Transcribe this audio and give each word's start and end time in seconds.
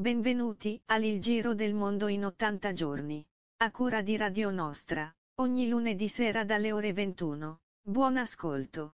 Benvenuti 0.00 0.80
al 0.86 1.04
Il 1.04 1.20
Giro 1.20 1.52
del 1.52 1.74
Mondo 1.74 2.08
in 2.08 2.24
80 2.24 2.72
giorni. 2.72 3.22
A 3.58 3.70
cura 3.70 4.00
di 4.00 4.16
Radio 4.16 4.48
Nostra, 4.50 5.14
ogni 5.40 5.68
lunedì 5.68 6.08
sera 6.08 6.42
dalle 6.42 6.72
ore 6.72 6.94
21. 6.94 7.60
Buon 7.82 8.16
ascolto. 8.16 8.94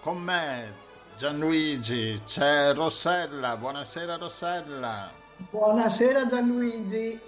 con 0.00 0.18
me 0.18 0.88
Gianluigi, 1.16 2.18
c'è 2.24 2.72
Rossella, 2.72 3.56
buonasera 3.56 4.16
Rossella. 4.16 5.10
Buonasera 5.50 6.26
Gianluigi. 6.26 7.20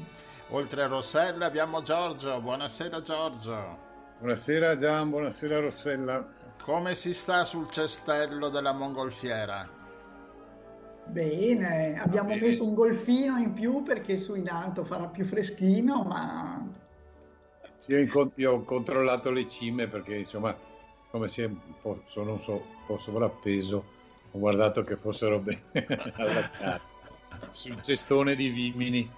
Oltre 0.51 0.83
a 0.83 0.87
Rossella 0.87 1.47
abbiamo 1.47 1.83
Giorgio, 1.83 2.41
buonasera 2.41 3.03
Giorgio. 3.03 3.79
Buonasera 4.19 4.77
Gian, 4.77 5.11
buonasera 5.11 5.61
Rossella. 5.61 6.27
Come 6.63 6.95
si 6.95 7.13
sta 7.13 7.45
sul 7.45 7.71
cestello 7.71 8.49
della 8.49 8.73
mongolfiera? 8.73 9.69
Bene, 11.05 12.01
abbiamo 12.01 12.29
Bene. 12.29 12.41
messo 12.41 12.65
un 12.65 12.75
golfino 12.75 13.37
in 13.39 13.53
più 13.53 13.83
perché 13.83 14.17
su 14.17 14.35
in 14.35 14.49
alto 14.49 14.85
farà 14.85 15.09
più 15.09 15.27
freschino, 15.27 16.03
ma... 16.05 16.67
Sì, 17.77 18.09
io, 18.37 18.53
ho 18.53 18.63
controllato 18.63 19.31
le 19.31 19.47
cime 19.49 19.89
perché 19.89 20.15
insomma 20.15 20.57
come 21.13 21.29
se 21.29 21.55
posso, 21.83 22.25
non 22.25 22.41
so, 22.41 22.65
po' 22.87 22.97
sovrappeso, 22.97 23.85
ho 24.31 24.39
guardato 24.39 24.83
che 24.83 24.97
fossero 24.97 25.39
bene 25.39 25.63
allattati 26.17 26.81
sul 27.51 27.83
cestone 27.83 28.35
di 28.35 28.49
Vimini. 28.49 29.11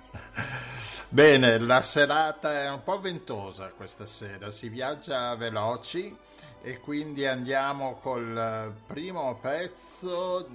Bene, 1.08 1.58
la 1.60 1.82
serata 1.82 2.62
è 2.62 2.68
un 2.68 2.82
po' 2.82 3.00
ventosa 3.00 3.68
questa 3.68 4.06
sera, 4.06 4.50
si 4.50 4.68
viaggia 4.68 5.36
veloci 5.36 6.14
e 6.62 6.80
quindi 6.80 7.26
andiamo 7.26 8.00
col 8.02 8.74
primo 8.88 9.38
pezzo. 9.40 10.48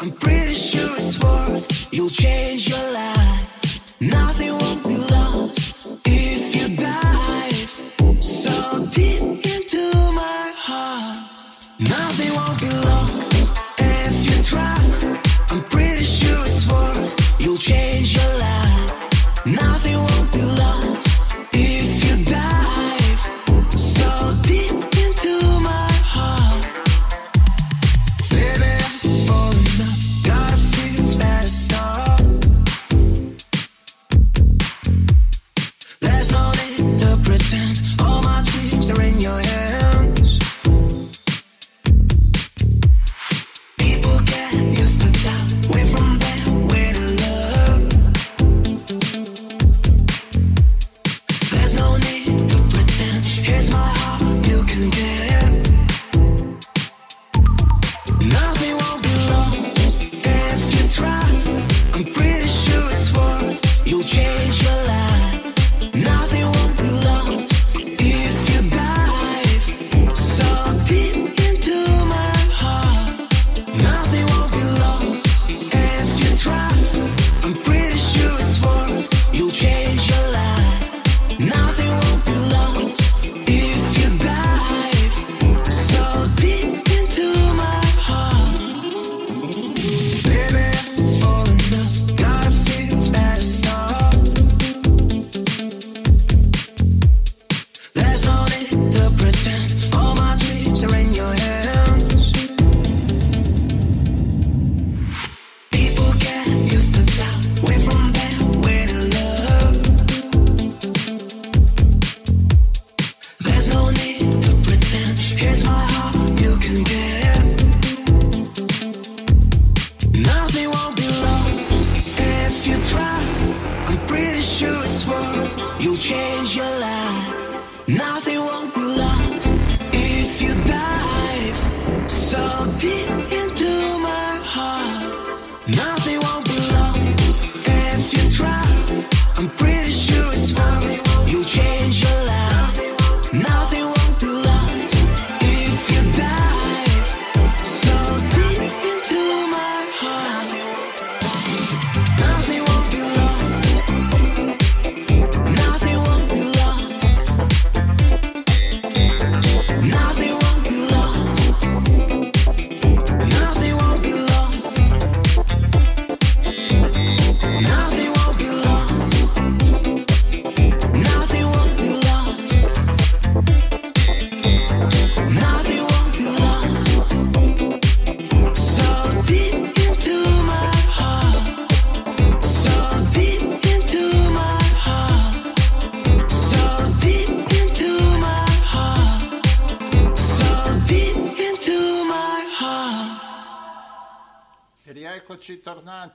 I'm 0.00 0.12
pretty 0.18 0.54
sure 0.54 0.96
it's 0.96 1.18
what 1.18 1.90
you'll 1.92 2.08
change 2.08 2.70
your 2.70 2.90
life. 2.90 3.96
Nothing 4.00 4.58
won't 4.58 4.82
be 4.82 4.96
lost 5.10 6.06
if 6.06 6.54
you 6.56 6.61
teeth. 8.92 9.31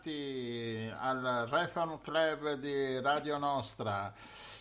collegati 0.08 0.92
al 0.98 1.48
Refan 1.50 2.00
Club 2.02 2.54
di 2.54 3.00
Radio 3.02 3.38
Nostra. 3.38 4.14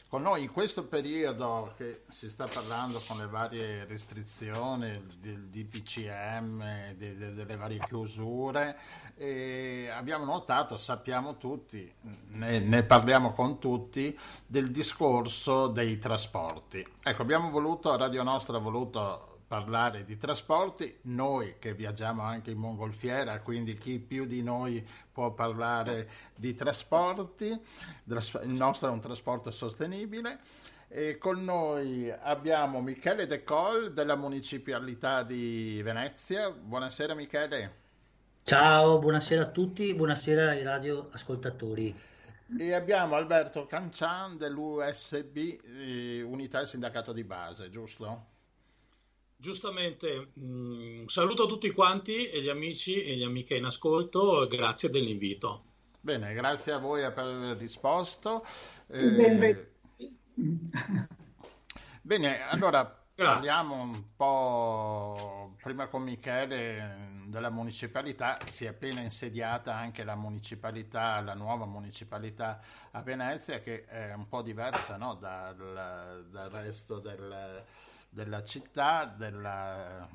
Con 0.09 0.23
noi 0.23 0.43
in 0.43 0.53
questo 0.53 0.85
periodo 0.87 1.73
che 1.77 2.03
si 2.09 2.31
sta 2.31 2.47
parlando 2.47 3.03
con 3.07 3.19
le 3.19 3.27
varie 3.27 3.85
restrizioni 3.87 5.05
del 5.19 5.49
DPCM, 5.49 6.95
de, 6.95 7.17
de, 7.17 7.35
delle 7.35 7.57
varie 7.57 7.81
chiusure, 7.81 8.79
abbiamo 9.93 10.25
notato, 10.25 10.77
sappiamo 10.77 11.37
tutti, 11.39 11.93
ne, 12.29 12.61
ne 12.61 12.83
parliamo 12.85 13.33
con 13.33 13.59
tutti, 13.59 14.17
del 14.47 14.71
discorso 14.71 15.67
dei 15.67 15.99
trasporti. 15.99 16.87
Ecco, 17.03 17.23
abbiamo 17.23 17.51
voluto, 17.51 17.97
Radio 17.97 18.23
Nostra 18.23 18.59
ha 18.59 18.61
voluto 18.61 19.36
parlare 19.47 20.05
di 20.05 20.17
trasporti, 20.17 20.99
noi 21.03 21.57
che 21.59 21.73
viaggiamo 21.73 22.23
anche 22.23 22.51
in 22.51 22.59
mongolfiera, 22.59 23.41
quindi 23.41 23.75
chi 23.75 24.01
più 24.01 24.27
di 24.27 24.43
noi 24.43 24.85
può 25.13 25.33
parlare 25.33 26.09
di 26.35 26.55
trasporti, 26.55 27.47
il 27.49 28.49
nostro 28.49 28.89
è 28.89 28.91
un 28.91 29.01
trasporto 29.01 29.51
sostenibile. 29.51 30.41
E 30.89 31.19
con 31.19 31.43
noi 31.43 32.11
abbiamo 32.11 32.81
Michele 32.81 33.27
De 33.27 33.43
Col 33.43 33.93
della 33.93 34.15
Municipalità 34.15 35.25
di 35.25 35.81
Venezia. 35.83 36.51
Buonasera 36.51 37.15
Michele. 37.15 37.85
Ciao, 38.43 39.01
buonasera 39.01 39.43
a 39.43 39.51
tutti, 39.51 39.93
buonasera 39.95 40.51
ai 40.51 40.63
radioascoltatori. 40.63 41.95
E 42.57 42.73
abbiamo 42.73 43.17
Alberto 43.17 43.67
Cancian 43.67 44.37
dell'USB, 44.37 45.37
eh, 45.37 46.23
Unità 46.23 46.59
del 46.59 46.69
Sindacato 46.69 47.13
di 47.13 47.25
Base, 47.25 47.69
giusto? 47.69 48.35
Giustamente, 49.39 50.31
mh, 50.33 50.45
mm, 50.45 51.07
saluto 51.07 51.47
tutti 51.47 51.71
quanti 51.71 52.29
e 52.31 52.41
gli 52.41 52.49
amici 52.49 53.03
e 53.03 53.17
le 53.17 53.25
amiche 53.25 53.55
in 53.55 53.65
ascolto, 53.65 54.47
grazie 54.47 54.89
dell'invito. 54.89 55.65
Bene, 56.01 56.33
grazie 56.33 56.73
a 56.73 56.79
voi 56.79 57.03
per 57.13 57.25
aver 57.25 57.57
risposto. 57.59 58.47
Eh, 58.87 59.69
bene, 62.01 62.49
allora 62.49 62.83
grazie. 63.15 63.35
parliamo 63.35 63.75
un 63.75 64.05
po' 64.17 65.57
prima 65.61 65.89
con 65.89 66.03
Michele 66.03 67.25
della 67.27 67.51
municipalità. 67.51 68.39
Si 68.47 68.65
è 68.65 68.69
appena 68.69 69.01
insediata 69.03 69.75
anche 69.75 70.03
la 70.03 70.15
municipalità, 70.15 71.21
la 71.21 71.35
nuova 71.35 71.67
municipalità 71.67 72.61
a 72.93 73.03
Venezia, 73.03 73.59
che 73.59 73.85
è 73.85 74.15
un 74.15 74.29
po' 74.29 74.41
diversa 74.41 74.97
no? 74.97 75.15
dal, 75.15 76.27
dal 76.31 76.51
resto 76.51 77.01
del 77.01 77.65
della 78.17 78.43
città, 78.43 79.05
della, 79.05 80.09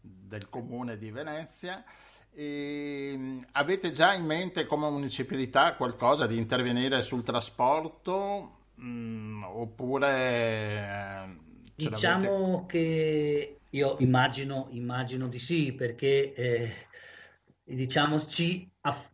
del 0.00 0.48
comune 0.48 0.96
di 0.96 1.10
Venezia. 1.10 1.82
E 2.32 3.40
avete 3.52 3.90
già 3.90 4.14
in 4.14 4.24
mente 4.24 4.64
come 4.64 4.88
municipalità 4.88 5.74
qualcosa 5.74 6.26
di 6.28 6.38
intervenire 6.38 7.02
sul 7.02 7.24
trasporto 7.24 8.68
mh, 8.76 8.86
mm, 8.86 9.42
oppure 9.42 10.08
eh, 10.08 11.36
diciamo 11.74 12.64
che 12.66 13.58
io 13.68 13.96
immagino, 13.98 14.68
immagino, 14.70 15.28
di 15.28 15.38
sì 15.38 15.72
perché 15.72 16.32
eh, 16.32 16.72
diciamo 17.64 18.24
ci 18.24 18.70
aff- 18.82 19.11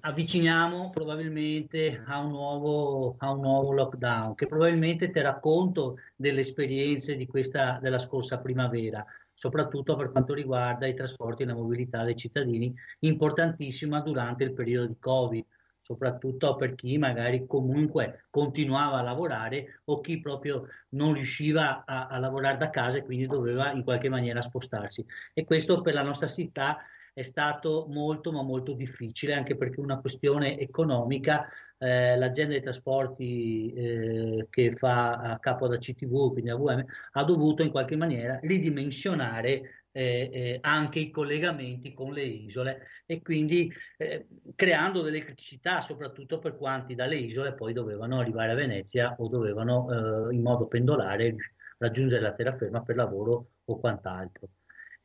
avviciniamo 0.00 0.90
probabilmente 0.90 2.02
a 2.06 2.18
un, 2.18 2.30
nuovo, 2.30 3.14
a 3.18 3.30
un 3.30 3.40
nuovo 3.40 3.72
lockdown 3.72 4.34
che 4.34 4.46
probabilmente 4.46 5.10
terrà 5.10 5.38
conto 5.38 5.98
delle 6.16 6.40
esperienze 6.40 7.16
di 7.16 7.26
questa, 7.26 7.78
della 7.80 7.98
scorsa 7.98 8.38
primavera, 8.38 9.04
soprattutto 9.34 9.96
per 9.96 10.10
quanto 10.10 10.34
riguarda 10.34 10.86
i 10.86 10.94
trasporti 10.94 11.42
e 11.42 11.46
la 11.46 11.54
mobilità 11.54 12.02
dei 12.02 12.16
cittadini, 12.16 12.74
importantissima 13.00 14.00
durante 14.00 14.44
il 14.44 14.52
periodo 14.52 14.88
di 14.88 14.96
Covid, 14.98 15.44
soprattutto 15.80 16.56
per 16.56 16.74
chi 16.74 16.98
magari 16.98 17.46
comunque 17.46 18.26
continuava 18.30 18.98
a 18.98 19.02
lavorare 19.02 19.80
o 19.84 20.00
chi 20.00 20.20
proprio 20.20 20.66
non 20.90 21.12
riusciva 21.12 21.84
a, 21.84 22.08
a 22.08 22.18
lavorare 22.18 22.56
da 22.56 22.70
casa 22.70 22.98
e 22.98 23.04
quindi 23.04 23.26
doveva 23.26 23.70
in 23.70 23.84
qualche 23.84 24.08
maniera 24.08 24.40
spostarsi. 24.40 25.06
E 25.32 25.44
questo 25.44 25.82
per 25.82 25.94
la 25.94 26.02
nostra 26.02 26.26
città 26.26 26.78
è 27.16 27.22
stato 27.22 27.86
molto 27.88 28.30
ma 28.30 28.42
molto 28.42 28.74
difficile 28.74 29.32
anche 29.32 29.56
perché 29.56 29.80
una 29.80 30.00
questione 30.00 30.58
economica. 30.58 31.48
Eh, 31.78 32.16
l'azienda 32.16 32.52
dei 32.52 32.62
trasporti 32.62 33.72
eh, 33.72 34.46
che 34.50 34.76
fa 34.76 35.16
a 35.16 35.38
capo 35.38 35.64
alla 35.64 35.78
CTV, 35.78 36.32
quindi 36.32 36.50
AVM, 36.50 36.84
ha 37.12 37.24
dovuto 37.24 37.62
in 37.62 37.70
qualche 37.70 37.96
maniera 37.96 38.38
ridimensionare 38.42 39.84
eh, 39.92 40.30
eh, 40.30 40.58
anche 40.60 40.98
i 40.98 41.10
collegamenti 41.10 41.94
con 41.94 42.12
le 42.12 42.22
isole 42.22 42.86
e 43.06 43.22
quindi 43.22 43.72
eh, 43.96 44.26
creando 44.54 45.00
delle 45.00 45.20
criticità 45.20 45.80
soprattutto 45.80 46.38
per 46.38 46.56
quanti 46.56 46.94
dalle 46.94 47.16
isole 47.16 47.54
poi 47.54 47.72
dovevano 47.72 48.20
arrivare 48.20 48.52
a 48.52 48.54
Venezia 48.56 49.14
o 49.18 49.28
dovevano 49.28 50.28
eh, 50.30 50.34
in 50.34 50.42
modo 50.42 50.66
pendolare 50.66 51.34
raggiungere 51.78 52.20
la 52.20 52.34
terraferma 52.34 52.82
per 52.82 52.96
lavoro 52.96 53.52
o 53.64 53.78
quant'altro 53.78 54.48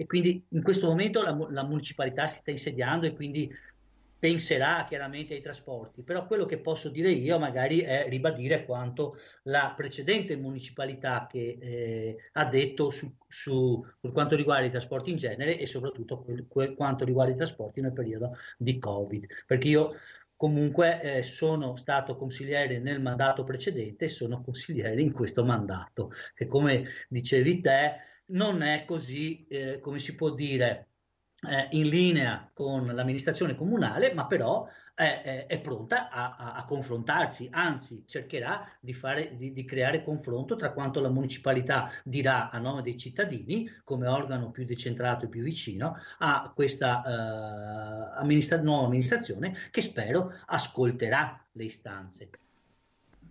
e 0.01 0.07
quindi 0.07 0.43
in 0.49 0.63
questo 0.63 0.87
momento 0.87 1.21
la, 1.21 1.37
la 1.51 1.63
municipalità 1.63 2.25
si 2.25 2.39
sta 2.39 2.49
insediando 2.49 3.05
e 3.05 3.13
quindi 3.13 3.47
penserà 4.17 4.83
chiaramente 4.87 5.35
ai 5.35 5.41
trasporti, 5.41 6.01
però 6.01 6.25
quello 6.25 6.47
che 6.47 6.57
posso 6.57 6.89
dire 6.89 7.11
io 7.11 7.37
magari 7.37 7.81
è 7.81 8.07
ribadire 8.09 8.65
quanto 8.65 9.17
la 9.43 9.71
precedente 9.75 10.35
municipalità 10.35 11.27
che 11.29 11.57
eh, 11.59 12.17
ha 12.31 12.45
detto 12.45 12.89
su, 12.89 13.13
su, 13.27 13.85
per 13.99 14.11
quanto 14.11 14.35
riguarda 14.35 14.65
i 14.65 14.71
trasporti 14.71 15.11
in 15.11 15.17
genere 15.17 15.59
e 15.59 15.67
soprattutto 15.67 16.17
per, 16.17 16.45
per 16.51 16.73
quanto 16.73 17.05
riguarda 17.05 17.33
i 17.33 17.37
trasporti 17.37 17.79
nel 17.81 17.93
periodo 17.93 18.37
di 18.57 18.79
Covid, 18.79 19.27
perché 19.45 19.67
io 19.67 19.93
comunque 20.35 20.99
eh, 20.99 21.21
sono 21.21 21.75
stato 21.75 22.15
consigliere 22.15 22.79
nel 22.79 22.99
mandato 22.99 23.43
precedente 23.43 24.05
e 24.05 24.09
sono 24.09 24.41
consigliere 24.41 24.99
in 24.99 25.11
questo 25.11 25.45
mandato, 25.45 26.11
che 26.33 26.47
come 26.47 26.87
dicevi 27.07 27.61
te 27.61 28.09
non 28.31 28.61
è 28.61 28.85
così, 28.85 29.45
eh, 29.47 29.79
come 29.79 29.99
si 29.99 30.15
può 30.15 30.31
dire, 30.31 30.87
eh, 31.49 31.67
in 31.71 31.87
linea 31.87 32.49
con 32.53 32.85
l'amministrazione 32.85 33.55
comunale, 33.55 34.13
ma 34.13 34.27
però 34.27 34.67
è, 34.93 35.21
è, 35.23 35.45
è 35.47 35.59
pronta 35.59 36.09
a, 36.09 36.35
a, 36.35 36.53
a, 36.53 36.65
confrontarsi, 36.65 37.47
anzi 37.51 38.03
cercherà 38.05 38.67
di, 38.79 38.93
fare, 38.93 39.35
di, 39.35 39.51
di, 39.51 39.65
creare 39.65 40.03
confronto 40.03 40.55
tra 40.55 40.71
quanto 40.71 40.99
la 40.99 41.09
municipalità 41.09 41.89
dirà 42.03 42.49
a 42.49 42.59
nome 42.59 42.83
dei 42.83 42.97
cittadini, 42.97 43.69
come 43.83 44.07
organo 44.07 44.51
più 44.51 44.65
decentrato 44.65 45.25
e 45.25 45.29
più 45.29 45.41
vicino, 45.41 45.95
a 46.19 46.51
questa 46.53 47.03
eh, 47.03 48.19
amministra- 48.19 48.61
nuova 48.61 48.85
amministrazione 48.85 49.55
che 49.71 49.81
spero 49.81 50.33
ascolterà 50.45 51.43
le 51.53 51.63
istanze. 51.63 52.29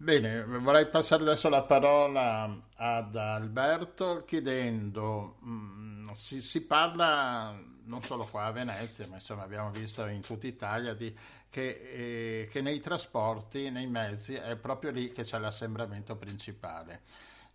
Bene, 0.02 0.44
vorrei 0.44 0.88
passare 0.88 1.20
adesso 1.24 1.50
la 1.50 1.60
parola 1.60 2.58
ad 2.76 3.14
Alberto 3.14 4.24
chiedendo, 4.26 5.36
mm, 5.44 6.04
si, 6.14 6.40
si, 6.40 6.64
parla 6.64 7.54
non 7.84 8.02
solo 8.04 8.24
qua 8.24 8.46
a 8.46 8.50
Venezia, 8.50 9.06
ma 9.08 9.16
insomma 9.16 9.42
abbiamo 9.42 9.70
visto 9.70 10.06
in 10.06 10.22
tutta 10.22 10.46
Italia 10.46 10.94
di, 10.94 11.14
che, 11.50 12.40
eh, 12.42 12.48
che, 12.50 12.62
nei 12.62 12.80
trasporti, 12.80 13.68
nei 13.68 13.88
mezzi, 13.88 14.32
è 14.32 14.56
proprio 14.56 14.90
lì 14.90 15.10
che 15.10 15.22
c'è 15.22 15.38
l'assembramento 15.38 16.16
principale. 16.16 17.02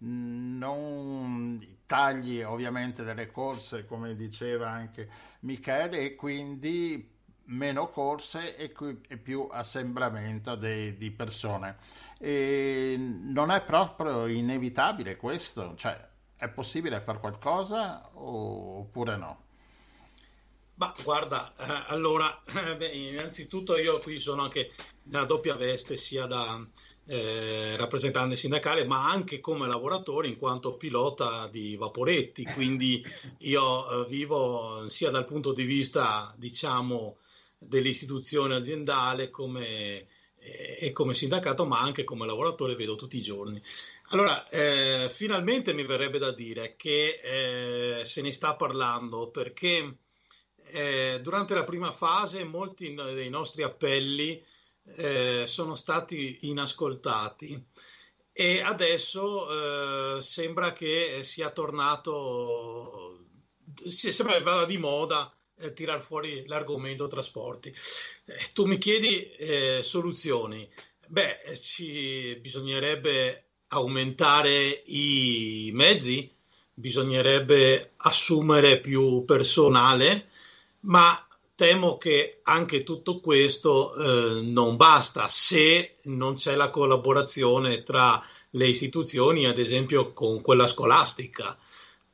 Non 0.02 1.80
tagli 1.88 2.44
ovviamente 2.44 3.04
delle 3.04 3.32
corse, 3.32 3.86
come 3.86 4.16
diceva 4.16 4.70
anche 4.70 5.10
Michele, 5.40 6.02
e 6.02 6.16
quindi 6.16 7.15
meno 7.46 7.90
corse 7.90 8.56
e, 8.56 8.70
più 9.18 9.48
assembramento 9.52 10.56
de, 10.56 10.98
di 10.98 11.12
persone. 11.12 11.78
E 12.18 12.96
non 12.98 13.52
è 13.52 13.62
proprio 13.62 14.28
inevitabile 14.28 15.16
questo? 15.16 15.74
Cioè, 15.76 16.10
è 16.38 16.50
possibile 16.50 17.00
fare 17.00 17.20
qualcosa 17.20 18.10
oppure 18.14 19.18
no? 19.18 19.44
Ma 20.78 20.94
guarda, 21.04 21.54
eh, 21.58 21.94
allora, 21.94 22.44
eh, 22.46 22.76
beh, 22.76 22.88
innanzitutto 22.88 23.78
io 23.78 24.00
qui 24.00 24.20
sono 24.20 24.44
anche 24.44 24.72
nella 25.04 25.24
doppia 25.26 25.56
veste 25.56 25.96
sia 25.96 26.26
da 26.26 26.62
eh, 27.08 27.76
rappresentante 27.78 28.36
sindacale 28.36 28.84
ma 28.86 29.10
anche 29.10 29.40
come 29.40 29.68
lavoratore 29.68 30.28
in 30.28 30.38
quanto 30.38 30.76
pilota 30.76 31.48
di 31.48 31.76
vaporetti, 31.78 32.44
quindi 32.44 33.04
io 33.40 34.06
eh, 34.06 34.10
vivo 34.10 34.90
sia 34.90 35.12
dal 35.12 35.26
punto 35.26 35.54
di 35.54 35.64
vista 35.64 36.34
diciamo 36.36 37.18
dell'istituzione 37.58 38.56
aziendale 38.56 39.30
come, 39.30 40.08
eh, 40.38 40.78
e 40.80 40.92
come 40.92 41.14
sindacato, 41.14 41.66
ma 41.66 41.80
anche 41.80 42.04
come 42.04 42.26
lavoratore 42.26 42.76
vedo 42.76 42.96
tutti 42.96 43.18
i 43.18 43.22
giorni. 43.24 43.62
Allora, 44.10 44.48
eh, 44.50 45.10
finalmente 45.10 45.74
mi 45.74 45.84
verrebbe 45.84 46.20
da 46.20 46.32
dire 46.32 46.76
che 46.76 47.20
eh, 48.02 48.06
se 48.06 48.22
ne 48.22 48.32
sta 48.32 48.56
parlando 48.56 49.32
perché 49.32 49.98
eh, 50.68 51.20
durante 51.22 51.54
la 51.56 51.64
prima 51.64 51.92
fase 51.92 52.44
molti 52.44 52.94
dei 52.94 53.30
nostri 53.30 53.64
appelli 53.64 54.44
eh, 54.98 55.46
sono 55.48 55.74
stati 55.74 56.40
inascoltati 56.42 57.66
e 58.32 58.62
adesso 58.62 60.18
eh, 60.18 60.22
sembra 60.22 60.74
che 60.74 61.22
sia 61.24 61.50
tornato, 61.50 63.26
sembra 63.88 64.40
vada 64.42 64.66
di 64.66 64.78
moda 64.78 65.35
eh, 65.58 65.74
tirar 65.74 66.02
fuori 66.02 66.46
l'argomento 66.48 67.08
trasporti. 67.08 67.74
Eh, 68.26 68.52
tu 68.54 68.66
mi 68.66 68.78
chiedi 68.78 69.32
eh, 69.32 69.80
soluzioni. 69.84 70.68
Beh, 71.08 71.58
ci 71.62 72.36
bisognerebbe 72.42 73.44
aumentare 73.68 74.84
i 74.86 75.70
mezzi, 75.74 76.32
bisognerebbe 76.74 77.94
assumere 77.98 78.80
più 78.80 79.24
personale, 79.26 80.30
ma 80.82 81.26
temo 81.56 81.98
che 81.98 82.42
anche 82.44 82.84
tutto 82.84 83.20
questo 83.20 83.96
eh, 83.96 84.42
non 84.42 84.76
basta 84.76 85.30
se 85.30 85.98
non 86.04 86.36
c'è 86.36 86.56
la 86.56 86.70
collaborazione 86.70 87.84
tra 87.84 88.22
le 88.52 88.68
istituzioni, 88.68 89.46
ad 89.46 89.58
esempio 89.58 90.14
con 90.14 90.42
quella 90.42 90.68
scolastica, 90.68 91.58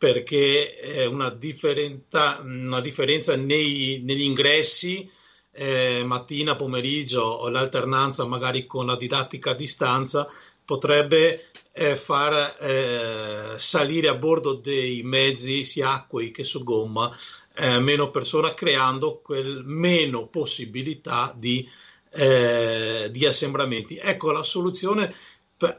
perché 0.01 0.79
è 0.79 1.05
una, 1.05 1.27
una 1.27 2.81
differenza 2.81 3.35
nei, 3.35 4.01
negli 4.03 4.23
ingressi 4.23 5.07
eh, 5.51 6.01
mattina, 6.03 6.55
pomeriggio 6.55 7.21
o 7.21 7.49
l'alternanza 7.49 8.25
magari 8.25 8.65
con 8.65 8.87
la 8.87 8.95
didattica 8.95 9.51
a 9.51 9.53
distanza 9.53 10.27
potrebbe 10.65 11.51
eh, 11.71 11.95
far 11.95 12.57
eh, 12.59 13.59
salire 13.59 14.07
a 14.07 14.15
bordo 14.15 14.55
dei 14.55 15.03
mezzi 15.03 15.63
sia 15.63 15.91
acquei 15.91 16.31
che 16.31 16.43
su 16.43 16.63
gomma 16.63 17.15
eh, 17.53 17.77
meno 17.77 18.09
persone 18.09 18.55
creando 18.55 19.19
quel 19.23 19.61
meno 19.65 20.25
possibilità 20.25 21.31
di, 21.37 21.69
eh, 22.09 23.07
di 23.11 23.23
assembramenti. 23.27 23.97
Ecco 23.97 24.31
la 24.31 24.41
soluzione 24.41 25.13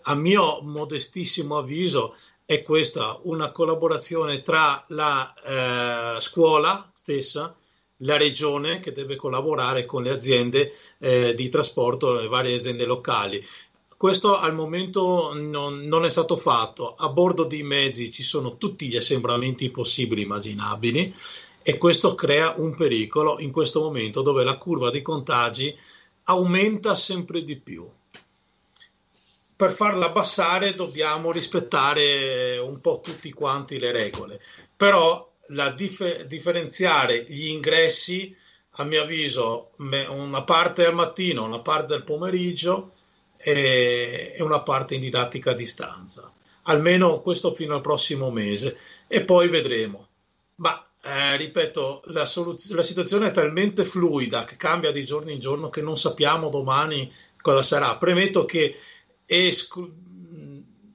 a 0.02 0.14
mio 0.14 0.60
modestissimo 0.62 1.58
avviso 1.58 2.14
è 2.52 2.62
questa, 2.62 3.18
una 3.22 3.50
collaborazione 3.50 4.42
tra 4.42 4.84
la 4.88 6.16
eh, 6.16 6.20
scuola 6.20 6.90
stessa, 6.94 7.56
la 7.98 8.16
regione 8.16 8.80
che 8.80 8.92
deve 8.92 9.16
collaborare 9.16 9.86
con 9.86 10.02
le 10.02 10.10
aziende 10.10 10.72
eh, 10.98 11.34
di 11.34 11.48
trasporto, 11.48 12.14
le 12.14 12.28
varie 12.28 12.56
aziende 12.56 12.84
locali. 12.84 13.42
Questo 13.96 14.36
al 14.36 14.54
momento 14.54 15.32
non, 15.32 15.80
non, 15.86 16.04
è 16.04 16.10
stato 16.10 16.36
fatto. 16.36 16.94
A 16.96 17.08
bordo 17.08 17.44
dei 17.44 17.62
mezzi 17.62 18.10
ci 18.10 18.22
sono 18.22 18.56
tutti 18.56 18.88
gli 18.88 18.96
assembramenti 18.96 19.70
possibili 19.70 20.22
e 20.22 20.24
immaginabili 20.24 21.14
e 21.62 21.78
questo 21.78 22.14
crea 22.14 22.54
un 22.56 22.74
pericolo 22.74 23.38
in 23.38 23.52
questo 23.52 23.80
momento 23.80 24.20
dove 24.20 24.42
la 24.42 24.58
curva 24.58 24.90
dei 24.90 25.02
contagi 25.02 25.74
aumenta 26.24 26.96
sempre 26.96 27.44
di 27.44 27.56
più. 27.56 27.88
Per 29.62 29.70
farla 29.70 30.06
abbassare 30.06 30.74
dobbiamo 30.74 31.30
rispettare 31.30 32.58
un 32.58 32.80
po' 32.80 33.00
tutti 33.00 33.30
quanti 33.30 33.78
le 33.78 33.92
regole, 33.92 34.40
però 34.76 35.34
la 35.50 35.70
dif- 35.70 36.24
differenziare 36.24 37.26
gli 37.28 37.46
ingressi, 37.46 38.36
a 38.70 38.82
mio 38.82 39.02
avviso, 39.02 39.70
una 39.76 40.42
parte 40.42 40.84
al 40.84 40.94
mattino, 40.94 41.44
una 41.44 41.60
parte 41.60 41.94
al 41.94 42.02
pomeriggio 42.02 42.94
e, 43.36 44.34
e 44.36 44.42
una 44.42 44.62
parte 44.62 44.96
in 44.96 45.00
didattica 45.00 45.52
a 45.52 45.54
distanza. 45.54 46.28
Almeno 46.62 47.20
questo 47.20 47.52
fino 47.52 47.76
al 47.76 47.82
prossimo 47.82 48.32
mese 48.32 48.76
e 49.06 49.22
poi 49.22 49.46
vedremo. 49.46 50.08
Ma 50.56 50.84
eh, 51.02 51.36
ripeto, 51.36 52.02
la, 52.06 52.24
soluz- 52.24 52.72
la, 52.72 52.82
situazione 52.82 53.28
è 53.28 53.30
talmente 53.30 53.84
fluida 53.84 54.42
che 54.42 54.56
cambia 54.56 54.90
di 54.90 55.04
giorno 55.04 55.30
in 55.30 55.38
giorno 55.38 55.70
che 55.70 55.82
non 55.82 55.96
sappiamo 55.96 56.48
domani 56.48 57.12
cosa 57.40 57.62
sarà. 57.62 57.96
Premetto 57.96 58.44
che 58.44 58.76
esclu- 59.36 59.92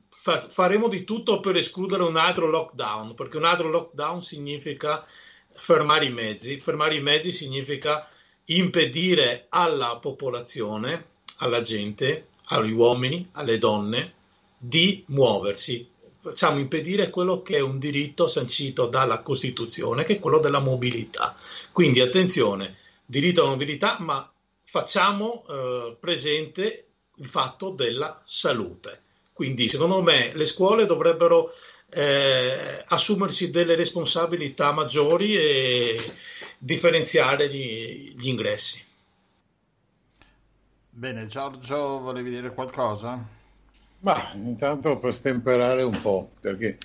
fa- 0.10 0.48
faremo 0.50 0.88
di 0.88 1.04
tutto 1.04 1.40
per 1.40 1.56
escludere 1.56 2.04
un 2.04 2.18
altro 2.18 2.48
lockdown, 2.48 3.16
perché 3.16 3.38
un 3.38 3.46
altro 3.46 3.70
lockdown 3.70 4.22
significa 4.22 5.06
fermare 5.54 6.06
i 6.06 6.12
mezzi. 6.12 6.58
Fermare 6.58 6.96
i 6.96 7.02
mezzi 7.02 7.32
significa 7.32 8.08
impedire 8.46 9.48
alla 9.50 9.98
popolazione, 9.98 11.06
alla 11.38 11.62
gente, 11.62 12.28
agli 12.46 12.72
uomini, 12.72 13.30
alle 13.34 13.58
donne, 13.58 14.14
di 14.58 15.04
muoversi, 15.08 15.88
facciamo 16.20 16.60
impedire 16.60 17.10
quello 17.10 17.42
che 17.42 17.58
è 17.58 17.60
un 17.62 17.80
diritto 17.80 18.28
sancito 18.28 18.88
dalla 18.88 19.22
Costituzione, 19.22 20.04
che 20.04 20.16
è 20.16 20.20
quello 20.20 20.40
della 20.40 20.60
mobilità. 20.60 21.36
Quindi 21.72 22.02
attenzione, 22.02 22.76
diritto 23.06 23.42
alla 23.42 23.52
mobilità, 23.52 23.98
ma 24.00 24.30
facciamo 24.64 25.46
eh, 25.48 25.96
presente 26.00 26.87
il 27.18 27.30
fatto 27.30 27.70
della 27.70 28.22
salute. 28.24 29.02
Quindi 29.34 29.70
secondo 29.70 30.02
me 30.02 30.32
le 30.34 30.46
scuole 30.46 30.86
dovrebbero 30.86 31.52
eh, 31.90 32.84
assumersi 32.88 33.50
delle 33.50 33.76
responsabilità 33.76 34.72
maggiori 34.72 35.36
e 35.36 36.14
differenziare 36.58 37.50
gli, 37.50 38.14
gli 38.16 38.28
ingressi. 38.28 38.84
Bene, 40.90 41.28
Giorgio, 41.28 42.00
volevi 42.00 42.32
dire 42.32 42.52
qualcosa? 42.52 43.24
Ma 44.00 44.32
intanto 44.34 44.98
per 44.98 45.14
stemperare 45.14 45.84
un 45.84 46.00
po', 46.02 46.32
perché 46.40 46.78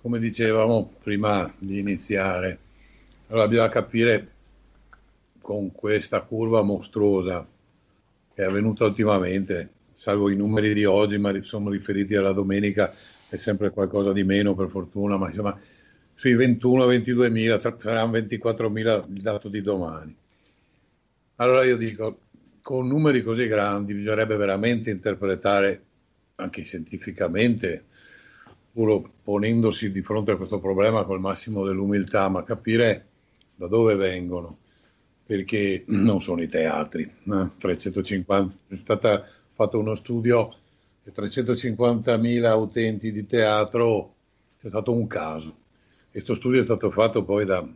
come 0.00 0.20
dicevamo 0.20 0.94
prima 1.02 1.52
di 1.58 1.80
iniziare, 1.80 2.58
allora 3.28 3.48
bisogna 3.48 3.68
capire 3.68 4.32
con 5.40 5.72
questa 5.72 6.22
curva 6.22 6.62
mostruosa 6.62 7.44
è 8.38 8.44
avvenuta 8.44 8.84
ultimamente, 8.84 9.68
salvo 9.92 10.30
i 10.30 10.36
numeri 10.36 10.72
di 10.72 10.84
oggi, 10.84 11.18
ma 11.18 11.36
sono 11.42 11.70
riferiti 11.70 12.14
alla 12.14 12.30
domenica, 12.30 12.94
è 13.28 13.36
sempre 13.36 13.70
qualcosa 13.70 14.12
di 14.12 14.22
meno 14.22 14.54
per 14.54 14.68
fortuna, 14.68 15.16
ma 15.16 15.26
insomma 15.26 15.58
sui 16.14 16.36
21-22 16.36 17.32
mila, 17.32 17.58
saranno 17.58 18.12
24 18.12 18.70
mila 18.70 19.04
il 19.12 19.22
dato 19.22 19.48
di 19.48 19.60
domani. 19.60 20.16
Allora 21.34 21.64
io 21.64 21.76
dico, 21.76 22.20
con 22.62 22.86
numeri 22.86 23.24
così 23.24 23.48
grandi 23.48 23.92
bisognerebbe 23.92 24.36
veramente 24.36 24.92
interpretare 24.92 25.82
anche 26.36 26.62
scientificamente, 26.62 27.86
pur 28.70 29.10
ponendosi 29.20 29.90
di 29.90 30.02
fronte 30.02 30.30
a 30.30 30.36
questo 30.36 30.60
problema 30.60 31.02
col 31.02 31.18
massimo 31.18 31.64
dell'umiltà, 31.64 32.28
ma 32.28 32.44
capire 32.44 33.06
da 33.56 33.66
dove 33.66 33.96
vengono, 33.96 34.58
perché 35.28 35.84
non 35.88 36.22
sono 36.22 36.40
i 36.40 36.48
teatri. 36.48 37.02
Eh? 37.02 37.48
350, 37.58 38.56
è 38.68 38.76
stato 38.76 39.24
fatto 39.52 39.78
uno 39.78 39.94
studio 39.94 40.54
che 41.04 41.12
350.000 41.12 42.58
utenti 42.58 43.12
di 43.12 43.26
teatro 43.26 44.14
c'è 44.58 44.68
stato 44.68 44.90
un 44.90 45.06
caso. 45.06 45.54
Questo 46.10 46.34
studio 46.34 46.60
è 46.60 46.64
stato 46.64 46.90
fatto 46.90 47.24
poi 47.24 47.44
da 47.44 47.68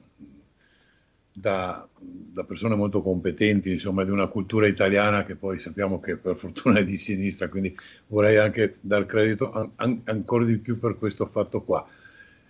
da, 1.34 1.86
da, 1.98 2.44
persone 2.44 2.74
molto 2.74 3.02
competenti, 3.02 3.70
insomma, 3.72 4.04
di 4.04 4.10
una 4.10 4.28
cultura 4.28 4.66
italiana 4.66 5.24
che 5.24 5.34
poi 5.36 5.58
sappiamo 5.58 6.00
che 6.00 6.16
per 6.16 6.36
fortuna 6.36 6.78
è 6.78 6.84
di 6.84 6.96
sinistra, 6.96 7.48
quindi 7.48 7.74
vorrei 8.06 8.36
anche 8.38 8.76
dar 8.80 9.04
credito 9.04 9.52
an, 9.52 9.72
an, 9.76 10.00
ancora 10.04 10.44
di 10.44 10.56
più 10.56 10.78
per 10.78 10.96
questo 10.96 11.26
fatto 11.26 11.62
qua. 11.62 11.86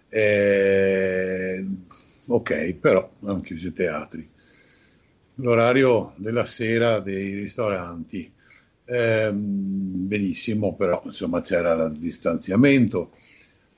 Eh, 0.09 1.67
ok, 2.27 2.75
però 2.75 3.11
hanno 3.23 3.41
chiuso 3.41 3.69
i 3.69 3.73
teatri. 3.73 4.31
L'orario 5.37 6.13
della 6.17 6.45
sera 6.45 7.01
dei 7.01 7.35
ristoranti, 7.35 8.31
eh, 8.85 9.31
benissimo, 9.33 10.75
però 10.75 11.03
insomma 11.05 11.41
c'era 11.41 11.85
il 11.85 11.93
distanziamento 11.93 13.13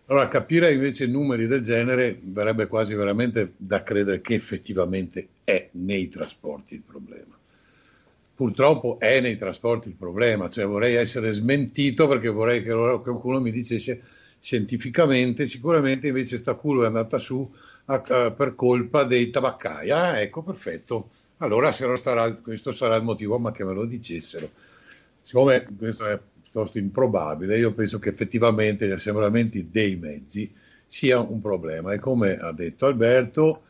allora, 0.06 0.28
capire 0.28 0.70
invece 0.72 1.06
numeri 1.06 1.46
del 1.46 1.62
genere 1.62 2.18
verrebbe 2.22 2.66
quasi 2.66 2.94
veramente 2.94 3.54
da 3.56 3.82
credere 3.82 4.20
che 4.20 4.34
effettivamente 4.34 5.28
è 5.44 5.70
nei 5.72 6.08
trasporti 6.08 6.74
il 6.74 6.82
problema. 6.82 7.34
Purtroppo 8.34 8.98
è 8.98 9.20
nei 9.20 9.36
trasporti 9.38 9.88
il 9.88 9.94
problema, 9.94 10.50
cioè 10.50 10.66
vorrei 10.66 10.96
essere 10.96 11.30
smentito 11.32 12.06
perché 12.06 12.28
vorrei 12.28 12.62
che 12.62 12.70
qualcuno 12.70 13.40
mi 13.40 13.50
dicesse 13.50 14.02
scientificamente, 14.40 15.46
sicuramente 15.46 16.08
invece 16.08 16.36
sta 16.36 16.52
curva 16.54 16.84
è 16.84 16.86
andata 16.88 17.16
su 17.16 17.50
a, 17.86 18.02
a, 18.06 18.30
per 18.32 18.54
colpa 18.54 19.04
dei 19.04 19.30
tabaccai. 19.30 19.90
Ah, 19.90 20.20
ecco, 20.20 20.42
perfetto. 20.42 21.10
Allora 21.38 21.72
sarà, 21.72 22.32
questo 22.34 22.70
sarà 22.70 22.96
il 22.96 23.02
motivo, 23.02 23.38
ma 23.38 23.50
che 23.50 23.64
me 23.64 23.74
lo 23.74 23.84
dicessero. 23.84 24.50
Siccome 25.22 25.66
questo 25.76 26.06
è 26.06 26.20
piuttosto 26.42 26.78
improbabile, 26.78 27.58
io 27.58 27.72
penso 27.72 27.98
che 27.98 28.10
effettivamente 28.10 28.86
gli 28.86 28.92
assembramenti 28.92 29.68
dei 29.70 29.96
mezzi 29.96 30.52
sia 30.86 31.18
un 31.18 31.40
problema 31.40 31.92
e 31.92 31.98
come 31.98 32.36
ha 32.36 32.52
detto 32.52 32.86
Alberto 32.86 33.62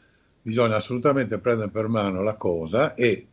bisogna 0.42 0.76
assolutamente 0.76 1.38
prendere 1.38 1.70
per 1.70 1.88
mano 1.88 2.22
la 2.22 2.34
cosa 2.34 2.94
e 2.94 3.26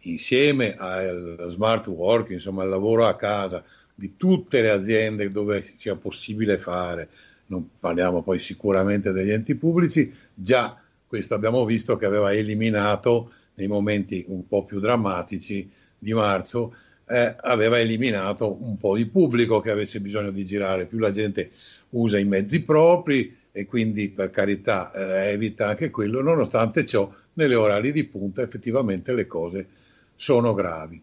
insieme 0.00 0.76
al 0.76 1.46
smart 1.48 1.88
work, 1.88 2.30
insomma 2.30 2.62
al 2.62 2.68
lavoro 2.68 3.06
a 3.06 3.16
casa 3.16 3.64
di 3.92 4.14
tutte 4.16 4.62
le 4.62 4.70
aziende 4.70 5.28
dove 5.28 5.62
sia 5.62 5.96
possibile 5.96 6.58
fare, 6.58 7.08
non 7.46 7.68
parliamo 7.80 8.22
poi 8.22 8.38
sicuramente 8.38 9.10
degli 9.10 9.30
enti 9.30 9.56
pubblici, 9.56 10.14
già 10.32 10.80
questo 11.04 11.34
abbiamo 11.34 11.64
visto 11.64 11.96
che 11.96 12.06
aveva 12.06 12.32
eliminato 12.32 13.32
nei 13.56 13.66
momenti 13.66 14.24
un 14.28 14.46
po' 14.46 14.64
più 14.64 14.80
drammatici 14.80 15.70
di 15.98 16.12
marzo 16.12 16.74
eh, 17.08 17.36
aveva 17.40 17.78
eliminato 17.78 18.56
un 18.60 18.76
po' 18.76 18.96
di 18.96 19.06
pubblico 19.06 19.60
che 19.60 19.70
avesse 19.70 20.00
bisogno 20.00 20.30
di 20.30 20.44
girare, 20.44 20.86
più 20.86 20.98
la 20.98 21.10
gente 21.10 21.50
usa 21.90 22.18
i 22.18 22.24
mezzi 22.24 22.62
propri 22.62 23.36
e 23.52 23.64
quindi 23.64 24.08
per 24.08 24.30
carità 24.30 24.92
eh, 24.92 25.30
evita 25.30 25.68
anche 25.68 25.90
quello, 25.90 26.20
nonostante 26.20 26.84
ciò 26.84 27.12
nelle 27.34 27.54
orari 27.54 27.92
di 27.92 28.04
punta 28.04 28.42
effettivamente 28.42 29.14
le 29.14 29.26
cose 29.26 29.66
sono 30.14 30.52
gravi. 30.52 31.00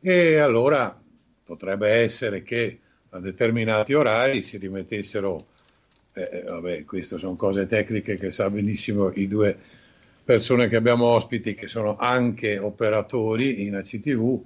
E 0.00 0.36
allora 0.36 0.98
potrebbe 1.44 1.88
essere 1.88 2.42
che 2.42 2.78
a 3.10 3.20
determinati 3.20 3.94
orari 3.94 4.42
si 4.42 4.58
rimettessero, 4.58 5.46
eh, 6.12 6.28
eh 6.32 6.42
vabbè, 6.42 6.84
queste 6.84 7.18
sono 7.18 7.36
cose 7.36 7.66
tecniche 7.66 8.16
che 8.16 8.30
sa 8.30 8.50
benissimo 8.50 9.10
i 9.14 9.26
due 9.26 9.56
persone 10.26 10.66
che 10.66 10.74
abbiamo 10.74 11.06
ospiti 11.06 11.54
che 11.54 11.68
sono 11.68 11.96
anche 11.96 12.58
operatori 12.58 13.64
in 13.64 13.76
ACTV, 13.76 14.42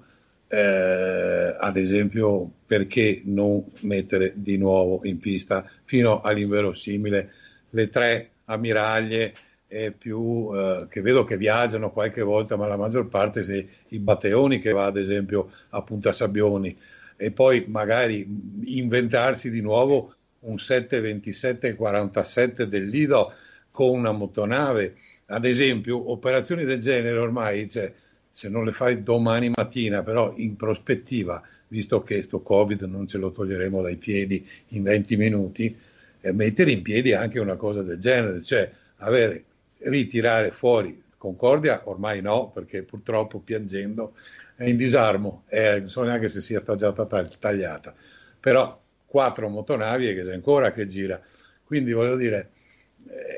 eh, 0.47 1.57
ad 1.59 1.79
esempio 1.79 2.51
perché 2.67 3.23
non 3.25 3.65
mettere 3.81 4.35
di 4.37 4.59
nuovo 4.59 5.01
in 5.05 5.19
pista? 5.19 5.67
Fino 5.85 6.21
all'inverosimile. 6.21 7.33
Le 7.71 7.89
tre 7.89 8.31
ammiraglie 8.45 9.33
e 9.69 9.93
più 9.93 10.51
eh, 10.53 10.87
che 10.91 11.01
vedo 11.01 11.25
che 11.25 11.39
viaggiano 11.39 11.93
qualche 11.93 12.21
volta, 12.21 12.57
ma 12.57 12.67
la 12.67 12.77
maggior 12.77 13.09
parte 13.09 13.43
se 13.43 13.67
i 13.89 13.99
Batteoni 13.99 14.61
che 14.61 14.73
va 14.73 14.85
ad 14.85 14.99
esempio 14.99 15.51
a 15.71 15.83
Punta 15.83 16.13
Sabbioni. 16.13 16.77
E 17.17 17.31
poi 17.31 17.65
magari 17.69 18.29
inventarsi 18.65 19.51
di 19.51 19.63
nuovo 19.63 20.15
un 20.41 20.57
727-47 20.57 22.65
del 22.65 22.87
Lido 22.87 23.33
con 23.71 23.99
una 23.99 24.13
motonave. 24.13 24.95
Ad 25.33 25.45
esempio, 25.45 26.11
operazioni 26.11 26.65
del 26.65 26.81
genere 26.81 27.17
ormai, 27.17 27.69
cioè, 27.69 27.93
se 28.31 28.49
non 28.49 28.65
le 28.65 28.73
fai 28.73 29.03
domani 29.05 29.51
mattina, 29.55 30.03
però 30.03 30.35
in 30.37 30.57
prospettiva, 30.57 31.41
visto 31.69 32.03
che 32.03 32.15
questo 32.17 32.41
Covid 32.43 32.83
non 32.83 33.07
ce 33.07 33.19
lo 33.19 33.31
toglieremo 33.31 33.81
dai 33.81 33.97
piedi 33.97 34.45
in 34.69 34.83
20 34.83 35.17
minuti, 35.17 35.77
eh, 36.21 36.33
mettere 36.33 36.73
in 36.73 36.83
piedi 36.83 37.13
anche 37.13 37.39
una 37.39 37.55
cosa 37.55 37.83
del 37.83 37.99
genere, 37.99 38.43
cioè 38.43 38.71
avere, 38.97 39.45
ritirare 39.79 40.51
fuori 40.51 41.01
Concordia, 41.17 41.83
ormai 41.85 42.21
no, 42.21 42.51
perché 42.51 42.83
purtroppo 42.83 43.39
piangendo 43.39 44.15
è 44.57 44.65
in 44.65 44.77
disarmo, 44.77 45.45
eh, 45.49 45.79
non 45.79 45.87
so 45.87 46.03
neanche 46.03 46.29
se 46.29 46.41
sia 46.41 46.61
stata 46.61 46.93
tagliata, 47.39 47.95
però 48.41 48.81
quattro 49.07 49.49
motonavi 49.49 50.15
che 50.15 50.25
c'è 50.25 50.33
ancora 50.33 50.73
che 50.73 50.87
gira. 50.87 51.21
Quindi 51.63 51.93
voglio 51.93 52.17
dire, 52.17 52.51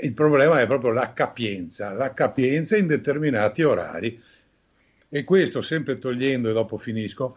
il 0.03 0.13
problema 0.13 0.61
è 0.61 0.67
proprio 0.67 0.91
la 0.91 1.13
capienza, 1.13 1.93
la 1.93 2.13
capienza 2.13 2.77
in 2.77 2.87
determinati 2.87 3.63
orari. 3.63 4.21
E 5.09 5.25
questo 5.25 5.63
sempre 5.63 5.99
togliendo, 5.99 6.51
e 6.51 6.53
dopo 6.53 6.79
finisco, 6.79 7.37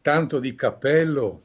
tanto 0.00 0.40
di 0.40 0.54
cappello 0.54 1.42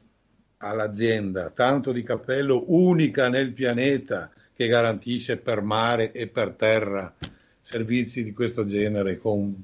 all'azienda, 0.58 1.50
tanto 1.50 1.92
di 1.92 2.02
cappello 2.02 2.64
unica 2.68 3.28
nel 3.28 3.52
pianeta 3.52 4.30
che 4.54 4.66
garantisce 4.66 5.36
per 5.36 5.62
mare 5.62 6.10
e 6.10 6.26
per 6.26 6.50
terra 6.52 7.14
servizi 7.60 8.24
di 8.24 8.32
questo 8.32 8.66
genere 8.66 9.18
con 9.18 9.54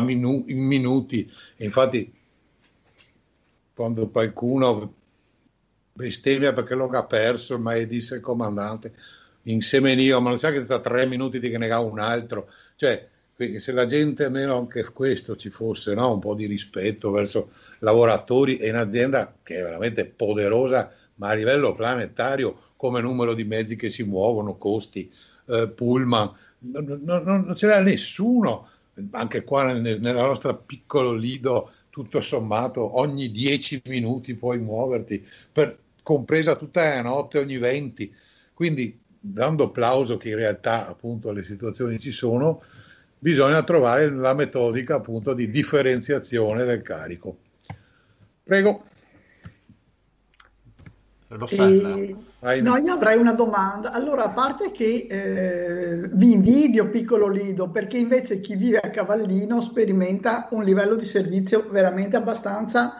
minu- 0.00 0.48
in 0.48 0.64
minuti. 0.64 1.30
Infatti, 1.56 2.10
quando 3.74 4.08
qualcuno 4.08 4.94
bestemmia 5.92 6.52
perché 6.52 6.74
lo 6.74 6.88
ha 6.88 7.04
perso, 7.04 7.58
ma 7.58 7.74
è 7.74 7.86
disse 7.86 8.16
il 8.16 8.20
comandante, 8.20 8.94
insieme 9.44 9.92
io, 9.92 10.20
ma 10.20 10.28
non 10.28 10.38
sa 10.38 10.52
che 10.52 10.62
sta 10.62 10.80
tre 10.80 11.06
minuti 11.06 11.38
di 11.38 11.50
che 11.50 11.56
un 11.56 11.98
altro. 11.98 12.48
Cioè, 12.76 13.08
se 13.56 13.72
la 13.72 13.86
gente 13.86 14.24
almeno 14.24 14.56
anche 14.56 14.84
questo 14.84 15.36
ci 15.36 15.50
fosse, 15.50 15.94
no? 15.94 16.12
un 16.12 16.20
po' 16.20 16.34
di 16.34 16.46
rispetto 16.46 17.10
verso 17.10 17.50
lavoratori 17.80 18.58
e 18.58 18.70
un'azienda 18.70 19.34
che 19.42 19.58
è 19.58 19.62
veramente 19.62 20.04
poderosa, 20.04 20.92
ma 21.16 21.30
a 21.30 21.34
livello 21.34 21.74
planetario, 21.74 22.72
come 22.76 23.00
numero 23.00 23.34
di 23.34 23.44
mezzi 23.44 23.76
che 23.76 23.90
si 23.90 24.04
muovono, 24.04 24.56
costi, 24.56 25.10
eh, 25.46 25.68
pullman, 25.74 26.32
non, 26.58 27.00
non, 27.02 27.22
non 27.22 27.52
c'era 27.54 27.80
nessuno 27.80 28.68
anche 29.10 29.44
qua 29.44 29.72
nel, 29.72 30.00
nella 30.00 30.26
nostra 30.26 30.54
piccolo 30.54 31.12
lido, 31.12 31.72
tutto 31.90 32.20
sommato, 32.20 32.98
ogni 32.98 33.30
10 33.30 33.82
minuti 33.86 34.34
puoi 34.34 34.58
muoverti, 34.58 35.24
per, 35.52 35.78
compresa 36.02 36.56
tutta 36.56 36.94
la 36.94 37.02
notte, 37.02 37.38
ogni 37.38 37.58
20. 37.58 38.14
Quindi, 38.52 38.98
dando 39.26 39.64
applauso 39.64 40.18
che 40.18 40.28
in 40.28 40.36
realtà 40.36 40.86
appunto 40.86 41.32
le 41.32 41.44
situazioni 41.44 41.98
ci 41.98 42.10
sono, 42.10 42.62
bisogna 43.18 43.62
trovare 43.62 44.10
la 44.10 44.34
metodica 44.34 44.96
appunto 44.96 45.32
di 45.32 45.48
differenziazione 45.48 46.64
del 46.64 46.82
carico. 46.82 47.38
Prego. 48.42 48.84
E... 51.26 52.60
No, 52.60 52.76
io 52.76 52.92
avrei 52.92 53.18
una 53.18 53.32
domanda. 53.32 53.92
Allora, 53.92 54.24
a 54.24 54.28
parte 54.28 54.70
che 54.70 55.06
eh, 55.08 56.08
vi 56.12 56.32
invidio 56.32 56.90
piccolo 56.90 57.28
Lido, 57.28 57.70
perché 57.70 57.96
invece 57.96 58.40
chi 58.40 58.56
vive 58.56 58.78
a 58.78 58.90
Cavallino 58.90 59.62
sperimenta 59.62 60.48
un 60.50 60.62
livello 60.62 60.96
di 60.96 61.06
servizio 61.06 61.66
veramente 61.70 62.16
abbastanza, 62.16 62.96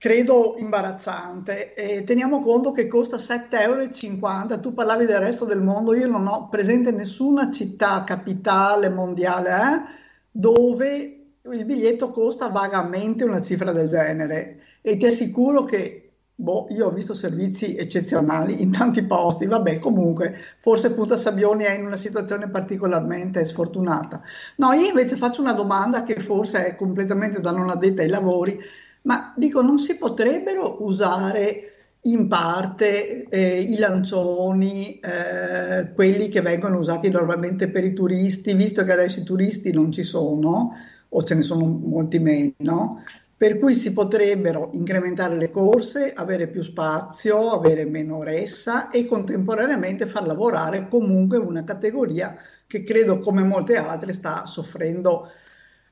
credo, 0.00 0.54
imbarazzante. 0.56 1.74
E 1.74 2.04
teniamo 2.04 2.40
conto 2.40 2.72
che 2.72 2.86
costa 2.86 3.18
7,50 3.18 3.60
euro. 3.60 4.60
Tu 4.60 4.72
parlavi 4.72 5.04
del 5.04 5.18
resto 5.18 5.44
del 5.44 5.60
mondo, 5.60 5.94
io 5.94 6.06
non 6.06 6.26
ho 6.26 6.48
presente 6.48 6.90
nessuna 6.90 7.50
città 7.50 8.02
capitale 8.04 8.88
mondiale 8.88 9.50
eh, 9.50 9.82
dove 10.30 11.16
il 11.42 11.64
biglietto 11.66 12.10
costa 12.12 12.48
vagamente 12.48 13.24
una 13.24 13.42
cifra 13.42 13.72
del 13.72 13.90
genere. 13.90 14.60
E 14.80 14.96
ti 14.96 15.04
assicuro 15.04 15.64
che 15.64 16.06
Boh, 16.34 16.68
io 16.70 16.86
ho 16.86 16.90
visto 16.90 17.12
servizi 17.12 17.76
eccezionali 17.76 18.62
in 18.62 18.70
tanti 18.70 19.02
posti, 19.02 19.44
vabbè, 19.44 19.78
comunque, 19.78 20.34
forse 20.58 20.94
Punta 20.94 21.18
Sabbioni 21.18 21.64
è 21.64 21.74
in 21.74 21.84
una 21.84 21.96
situazione 21.96 22.48
particolarmente 22.48 23.44
sfortunata. 23.44 24.22
No, 24.56 24.72
io 24.72 24.88
invece 24.88 25.16
faccio 25.16 25.42
una 25.42 25.52
domanda 25.52 26.02
che 26.02 26.18
forse 26.18 26.64
è 26.64 26.74
completamente 26.76 27.40
da 27.40 27.50
non 27.50 27.68
addetta 27.68 28.00
ai 28.00 28.08
lavori, 28.08 28.58
ma 29.02 29.32
dico, 29.36 29.62
non 29.62 29.78
si 29.78 29.96
potrebbero 29.96 30.82
usare 30.84 31.70
in 32.02 32.28
parte 32.28 33.28
eh, 33.28 33.60
i 33.60 33.76
lancioni, 33.76 35.00
eh, 35.00 35.92
quelli 35.92 36.28
che 36.28 36.40
vengono 36.40 36.78
usati 36.78 37.10
normalmente 37.10 37.68
per 37.68 37.84
i 37.84 37.92
turisti, 37.92 38.54
visto 38.54 38.82
che 38.84 38.92
adesso 38.92 39.20
i 39.20 39.24
turisti 39.24 39.72
non 39.72 39.92
ci 39.92 40.02
sono, 40.02 40.74
o 41.08 41.22
ce 41.22 41.34
ne 41.34 41.42
sono 41.42 41.66
molti 41.66 42.18
meno, 42.18 43.02
per 43.36 43.58
cui 43.58 43.74
si 43.74 43.92
potrebbero 43.92 44.70
incrementare 44.72 45.36
le 45.36 45.50
corse, 45.50 46.12
avere 46.12 46.46
più 46.48 46.62
spazio, 46.62 47.52
avere 47.52 47.84
meno 47.86 48.22
ressa 48.22 48.90
e 48.90 49.06
contemporaneamente 49.06 50.06
far 50.06 50.26
lavorare 50.26 50.88
comunque 50.88 51.38
una 51.38 51.64
categoria 51.64 52.36
che 52.66 52.82
credo 52.82 53.18
come 53.18 53.42
molte 53.42 53.76
altre 53.76 54.12
sta 54.12 54.44
soffrendo 54.44 55.26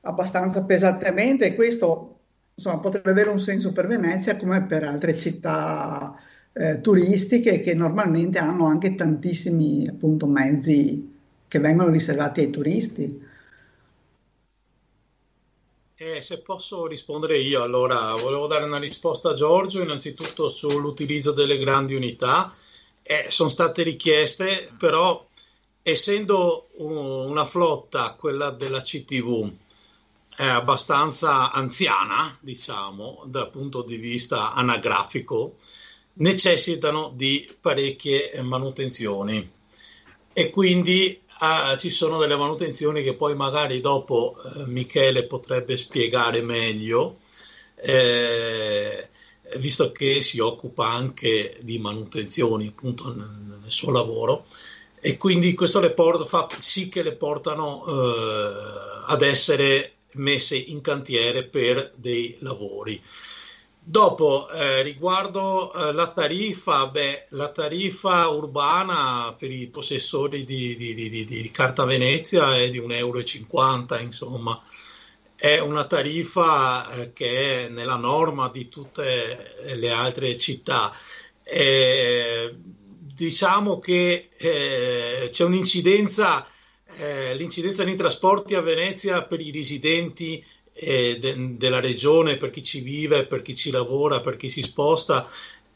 abbastanza 0.01 0.63
pesantemente. 0.63 1.47
E 1.47 1.55
questo 1.55 2.08
insomma, 2.59 2.79
potrebbe 2.79 3.11
avere 3.11 3.29
un 3.29 3.39
senso 3.39 3.71
per 3.71 3.87
Venezia 3.87 4.35
come 4.35 4.63
per 4.65 4.83
altre 4.83 5.17
città 5.17 6.13
eh, 6.53 6.81
turistiche 6.81 7.61
che 7.61 7.73
normalmente 7.73 8.37
hanno 8.37 8.65
anche 8.67 8.95
tantissimi 8.95 9.87
appunto, 9.87 10.27
mezzi 10.27 11.17
che 11.47 11.59
vengono 11.59 11.89
riservati 11.89 12.41
ai 12.41 12.49
turisti. 12.49 13.27
Eh, 16.01 16.21
se 16.21 16.39
posso 16.41 16.87
rispondere 16.87 17.37
io, 17.39 17.61
allora 17.61 18.13
volevo 18.15 18.47
dare 18.47 18.63
una 18.65 18.79
risposta 18.79 19.29
a 19.31 19.33
Giorgio, 19.33 19.81
innanzitutto 19.81 20.49
sull'utilizzo 20.49 21.31
delle 21.33 21.57
grandi 21.57 21.93
unità. 21.93 22.53
Eh, 23.03 23.25
sono 23.27 23.49
state 23.49 23.83
richieste, 23.83 24.69
però 24.77 25.27
essendo 25.81 26.69
una 26.77 27.45
flotta, 27.45 28.13
quella 28.17 28.49
della 28.51 28.81
CTV, 28.81 29.51
è 30.39 30.45
abbastanza 30.45 31.51
anziana, 31.51 32.37
diciamo, 32.39 33.23
dal 33.25 33.49
punto 33.49 33.81
di 33.81 33.97
vista 33.97 34.53
anagrafico, 34.53 35.57
necessitano 36.13 37.11
di 37.13 37.53
parecchie 37.59 38.41
manutenzioni. 38.41 39.51
E 40.31 40.49
quindi 40.49 41.19
ah, 41.39 41.75
ci 41.75 41.89
sono 41.89 42.17
delle 42.17 42.37
manutenzioni 42.37 43.03
che 43.03 43.15
poi 43.15 43.35
magari 43.35 43.81
dopo 43.81 44.37
eh, 44.41 44.65
Michele 44.65 45.25
potrebbe 45.25 45.75
spiegare 45.75 46.41
meglio, 46.41 47.17
eh, 47.75 49.09
visto 49.57 49.91
che 49.91 50.21
si 50.21 50.39
occupa 50.39 50.87
anche 50.87 51.57
di 51.63 51.79
manutenzioni 51.79 52.67
appunto 52.67 53.13
nel, 53.13 53.57
nel 53.61 53.71
suo 53.71 53.91
lavoro. 53.91 54.45
E 55.01 55.17
quindi 55.17 55.53
questo 55.53 55.81
le 55.81 55.91
porta, 55.91 56.23
fa 56.23 56.47
sì 56.59 56.87
che 56.87 57.03
le 57.03 57.15
portano 57.17 57.85
eh, 57.85 59.03
ad 59.05 59.21
essere 59.21 59.95
messe 60.13 60.55
in 60.55 60.81
cantiere 60.81 61.43
per 61.43 61.93
dei 61.95 62.37
lavori. 62.39 63.01
Dopo, 63.81 64.49
eh, 64.49 64.83
riguardo 64.83 65.73
eh, 65.73 65.93
la 65.93 66.11
tariffa, 66.11 66.87
beh, 66.87 67.27
la 67.29 67.49
tariffa 67.49 68.27
urbana 68.27 69.33
per 69.37 69.49
i 69.49 69.67
possessori 69.67 70.43
di, 70.43 70.75
di, 70.75 70.93
di, 70.93 71.25
di 71.25 71.51
carta 71.51 71.85
Venezia 71.85 72.55
è 72.55 72.69
di 72.69 72.79
1,50 72.79 72.95
euro, 72.97 73.23
insomma, 73.99 74.61
è 75.35 75.57
una 75.57 75.85
tariffa 75.85 76.91
eh, 76.91 77.13
che 77.13 77.65
è 77.65 77.69
nella 77.69 77.95
norma 77.95 78.49
di 78.49 78.69
tutte 78.69 79.55
le 79.73 79.89
altre 79.89 80.37
città. 80.37 80.93
Eh, 81.41 82.53
diciamo 83.19 83.79
che 83.79 84.29
eh, 84.37 85.29
c'è 85.31 85.43
un'incidenza, 85.43 86.45
eh, 86.99 87.33
l'incidenza 87.35 87.85
nei 87.85 87.95
trasporti 87.95 88.55
a 88.55 88.61
Venezia 88.61 89.23
per 89.23 89.39
i 89.39 89.51
residenti 89.51 90.43
eh, 90.73 91.17
de, 91.17 91.55
della 91.57 91.79
regione, 91.79 92.35
per 92.35 92.49
chi 92.49 92.61
ci 92.61 92.81
vive, 92.81 93.25
per 93.25 93.41
chi 93.41 93.55
ci 93.55 93.71
lavora, 93.71 94.19
per 94.19 94.35
chi 94.35 94.49
si 94.49 94.61
sposta, 94.61 95.29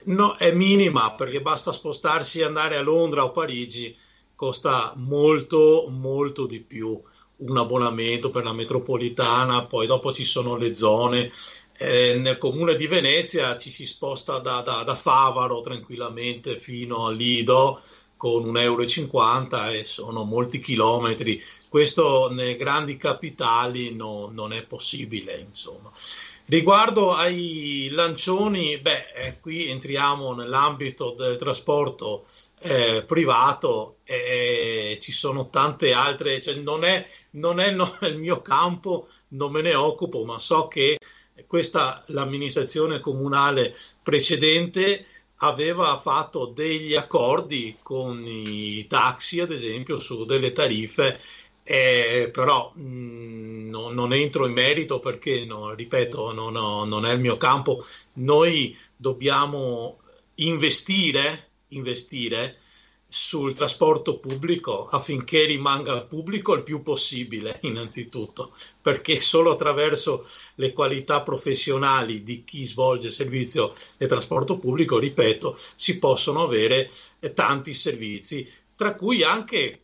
no, 0.06 0.36
è 0.36 0.52
minima 0.52 1.14
perché 1.14 1.42
basta 1.42 1.72
spostarsi 1.72 2.40
e 2.40 2.44
andare 2.44 2.76
a 2.76 2.82
Londra 2.82 3.24
o 3.24 3.32
Parigi, 3.32 3.96
costa 4.36 4.94
molto, 4.98 5.86
molto 5.90 6.46
di 6.46 6.60
più 6.60 7.02
un 7.36 7.58
abbonamento 7.58 8.30
per 8.30 8.44
la 8.44 8.54
metropolitana, 8.54 9.66
poi 9.66 9.88
dopo 9.88 10.12
ci 10.12 10.26
sono 10.26 10.58
le 10.58 10.74
zone. 10.74 11.32
Eh, 11.76 12.18
nel 12.18 12.38
comune 12.38 12.76
di 12.76 12.86
Venezia 12.86 13.58
ci 13.58 13.72
si 13.72 13.86
sposta 13.86 14.40
da, 14.40 14.62
da, 14.62 14.84
da 14.84 14.96
Favaro 14.96 15.62
tranquillamente 15.62 16.58
fino 16.58 17.08
a 17.08 17.12
Lido 17.12 17.82
con 18.24 18.46
1,50 18.46 18.62
euro 18.62 19.70
e 19.74 19.84
sono 19.84 20.24
molti 20.24 20.60
chilometri. 20.60 21.44
Questo 21.68 22.32
nelle 22.32 22.56
grandi 22.56 22.96
capitali 22.96 23.94
no, 23.94 24.30
non 24.32 24.54
è 24.54 24.64
possibile, 24.64 25.46
insomma. 25.50 25.92
Riguardo 26.46 27.14
ai 27.14 27.90
lancioni, 27.92 28.78
beh, 28.78 29.12
eh, 29.14 29.40
qui 29.42 29.68
entriamo 29.68 30.34
nell'ambito 30.34 31.14
del 31.18 31.36
trasporto 31.36 32.26
eh, 32.60 33.04
privato 33.06 33.98
e 34.06 34.92
eh, 34.94 35.00
ci 35.02 35.12
sono 35.12 35.50
tante 35.50 35.92
altre, 35.92 36.40
cioè 36.40 36.54
non 36.54 36.86
è, 36.86 37.06
non 37.32 37.60
è 37.60 37.72
no, 37.72 37.98
il 38.04 38.16
mio 38.16 38.42
campo, 38.42 39.10
non 39.30 39.52
me 39.52 39.62
ne 39.62 39.76
occupo, 39.76 40.24
ma 40.24 40.40
so 40.40 40.70
che 40.70 40.98
questa 41.46 42.04
l'amministrazione 42.08 43.02
comunale 43.02 43.76
precedente 44.02 45.08
aveva 45.44 45.98
fatto 45.98 46.46
degli 46.46 46.96
accordi 46.96 47.78
con 47.82 48.24
i 48.26 48.88
taxi, 48.88 49.42
ad 49.42 49.52
esempio, 49.52 50.00
su 50.00 50.24
delle 50.24 50.54
tariffe, 50.54 51.20
eh, 51.64 52.30
però 52.32 52.72
mh, 52.74 52.82
mm, 52.82 53.70
no, 53.70 53.90
non 53.90 54.14
entro 54.14 54.48
in 54.48 54.54
merito 54.54 55.00
perché, 55.00 55.44
no, 55.46 55.74
ripeto, 55.74 56.32
no, 56.32 56.86
non 56.86 57.06
è 57.06 57.12
il 57.12 57.20
mio 57.20 57.38
campo. 57.38 57.86
Noi 58.14 58.76
dobbiamo 58.96 60.00
investire, 60.36 61.50
investire 61.70 62.60
sul 63.16 63.54
trasporto 63.54 64.18
pubblico 64.18 64.88
affinché 64.88 65.46
rimanga 65.46 66.02
pubblico 66.02 66.56
il 66.56 66.64
più 66.64 66.82
possibile, 66.82 67.60
innanzitutto, 67.62 68.56
perché 68.82 69.22
solo 69.22 69.52
attraverso 69.52 70.28
le 70.56 70.74
qualità 70.74 71.22
professionali 71.22 72.24
di 72.24 72.44
chi 72.44 72.66
svolge 72.66 73.12
servizio 73.12 73.76
di 74.00 74.08
trasporto 74.08 74.58
pubblico, 74.58 74.98
ripeto, 74.98 75.56
si 75.76 76.00
possono 76.00 76.42
avere 76.42 76.90
eh, 77.20 77.34
tanti 77.34 77.76
servizi, 77.76 78.52
tra 78.76 78.96
cui 78.96 79.22
anche 79.22 79.82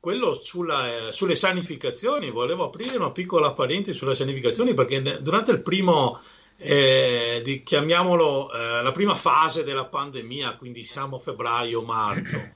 quello 0.00 0.40
sulla, 0.42 0.88
eh, 0.88 1.12
sulle 1.12 1.36
sanificazioni. 1.36 2.30
Volevo 2.30 2.64
aprire 2.64 2.96
una 2.96 3.12
piccola 3.12 3.52
parentesi 3.52 3.96
sulle 3.96 4.16
sanificazioni 4.16 4.74
perché 4.74 5.20
durante 5.22 5.52
il 5.52 5.62
primo 5.62 6.20
eh, 6.56 7.40
di, 7.44 7.62
chiamiamolo 7.62 8.52
eh, 8.52 8.82
la 8.82 8.92
prima 8.92 9.14
fase 9.14 9.64
della 9.64 9.84
pandemia, 9.84 10.56
quindi 10.56 10.84
siamo 10.84 11.18
febbraio-marzo, 11.18 12.50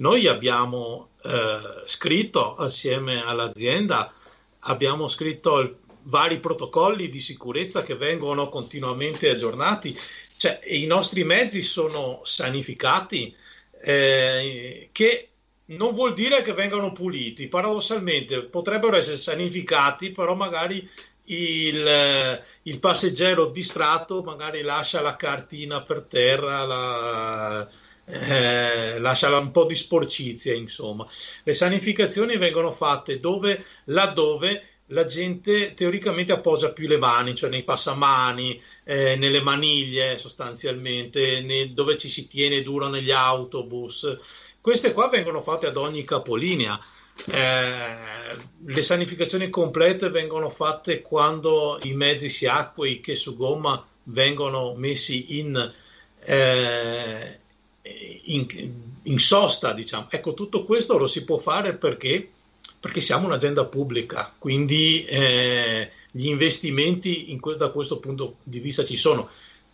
noi 0.00 0.26
abbiamo 0.26 1.10
eh, 1.22 1.82
scritto 1.84 2.56
assieme 2.56 3.22
all'azienda, 3.22 4.12
abbiamo 4.60 5.08
scritto 5.08 5.58
il, 5.60 5.76
vari 6.02 6.38
protocolli 6.40 7.08
di 7.08 7.20
sicurezza 7.20 7.82
che 7.82 7.94
vengono 7.94 8.48
continuamente 8.48 9.28
aggiornati, 9.28 9.96
cioè 10.36 10.60
i 10.64 10.86
nostri 10.86 11.24
mezzi 11.24 11.62
sono 11.62 12.20
sanificati, 12.24 13.34
eh, 13.82 14.88
che 14.92 15.28
non 15.66 15.94
vuol 15.94 16.14
dire 16.14 16.42
che 16.42 16.54
vengano 16.54 16.92
puliti, 16.92 17.48
paradossalmente 17.48 18.42
potrebbero 18.44 18.96
essere 18.96 19.18
sanificati, 19.18 20.10
però 20.10 20.34
magari 20.34 20.88
il, 21.24 22.42
il, 22.62 22.78
passeggero 22.80 23.50
distratto 23.50 24.22
magari 24.22 24.62
lascia 24.62 25.00
la 25.00 25.14
cartina 25.14 25.82
per 25.82 26.06
terra, 26.08 26.64
la, 26.64 27.68
eh, 28.10 28.98
lascia 28.98 29.36
un 29.36 29.50
po' 29.50 29.64
di 29.64 29.74
sporcizia, 29.74 30.54
insomma. 30.54 31.06
Le 31.42 31.54
sanificazioni 31.54 32.36
vengono 32.36 32.72
fatte 32.72 33.20
dove, 33.20 33.64
laddove 33.84 34.64
la 34.90 35.04
gente 35.04 35.74
teoricamente 35.74 36.32
appoggia 36.32 36.72
più 36.72 36.88
le 36.88 36.98
mani, 36.98 37.34
cioè 37.34 37.50
nei 37.50 37.62
passamani, 37.62 38.60
eh, 38.84 39.16
nelle 39.16 39.40
maniglie 39.40 40.18
sostanzialmente, 40.18 41.40
nei, 41.40 41.72
dove 41.72 41.96
ci 41.96 42.08
si 42.08 42.26
tiene 42.26 42.62
duro 42.62 42.88
negli 42.88 43.10
autobus. 43.10 44.18
Queste 44.60 44.92
qua 44.92 45.08
vengono 45.08 45.42
fatte 45.42 45.66
ad 45.66 45.76
ogni 45.76 46.04
capolinea. 46.04 46.78
Eh, 47.26 48.36
le 48.66 48.82
sanificazioni 48.82 49.50
complete 49.50 50.08
vengono 50.10 50.50
fatte 50.50 51.02
quando 51.02 51.78
i 51.82 51.92
mezzi 51.92 52.28
si 52.28 52.46
acquei 52.46 53.00
che 53.00 53.14
su 53.14 53.36
gomma 53.36 53.84
vengono 54.04 54.74
messi 54.74 55.38
in, 55.38 55.72
eh, 56.24 57.39
in, 57.82 58.46
in, 59.02 59.18
sosta, 59.18 59.72
diciamo. 59.72 60.08
Ecco, 60.10 60.34
tutto 60.34 60.64
questo 60.64 60.98
lo 60.98 61.06
si 61.06 61.24
può 61.24 61.36
fare 61.36 61.74
perché, 61.74 62.28
perché 62.78 63.00
siamo 63.00 63.26
un'azienda 63.26 63.64
pubblica, 63.64 64.32
quindi 64.38 65.04
eh, 65.04 65.90
gli 66.10 66.26
investimenti 66.26 67.32
in, 67.32 67.40
da 67.56 67.70
questo 67.70 67.98
punto 67.98 68.36
di 68.42 68.60
vista 68.60 68.84
ci 68.84 68.96
sono. 68.96 69.28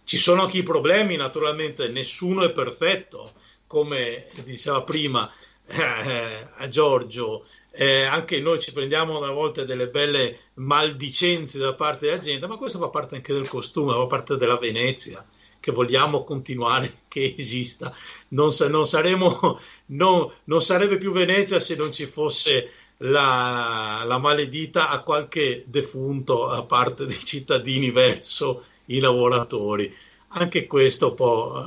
Ci 0.05 0.17
sono 0.19 0.43
anche 0.43 0.59
i 0.59 0.63
problemi, 0.63 1.17
naturalmente, 1.17 1.89
nessuno 1.89 2.45
è 2.45 2.51
perfetto, 2.53 3.33
come 3.67 4.29
diceva 4.45 4.83
prima 4.83 5.29
eh, 5.67 6.47
a 6.57 6.69
Giorgio, 6.69 7.45
eh, 7.73 8.05
anche 8.05 8.39
noi 8.39 8.61
ci 8.61 8.73
prendiamo 8.73 9.21
a 9.21 9.33
volte 9.33 9.65
delle 9.65 9.89
belle 9.89 10.39
maldicenze 10.55 11.59
da 11.59 11.75
parte 11.75 12.07
della 12.07 12.19
gente, 12.19 12.47
ma 12.47 12.57
questo 12.57 12.79
fa 12.79 12.89
parte 12.89 13.17
anche 13.17 13.33
del 13.33 13.49
costume, 13.49 13.95
fa 13.95 14.07
parte 14.07 14.37
della 14.37 14.59
Venezia 14.59 15.27
che 15.67 15.73
vogliamo 15.73 16.23
continuare 16.23 17.01
che 17.09 17.35
esista. 17.37 17.93
Non, 18.29 18.51
non, 18.69 18.87
saremo, 18.87 19.59
no, 19.87 20.33
non 20.45 20.63
sarebbe 20.63 20.97
più 20.97 21.11
Venezia 21.11 21.59
se 21.59 21.75
non 21.75 21.91
ci 21.91 22.07
fosse 22.07 22.71
la, 22.99 24.05
la, 24.07 24.19
maledita 24.19 24.89
a 24.89 25.03
qualche 25.03 25.65
defunto 25.67 26.49
a 26.49 26.63
parte 26.63 27.05
dei 27.05 27.19
cittadini 27.19 27.91
verso 27.91 28.67
i 28.87 29.01
lavoratori. 29.01 29.93
Anche 30.29 30.69
questo 30.69 31.17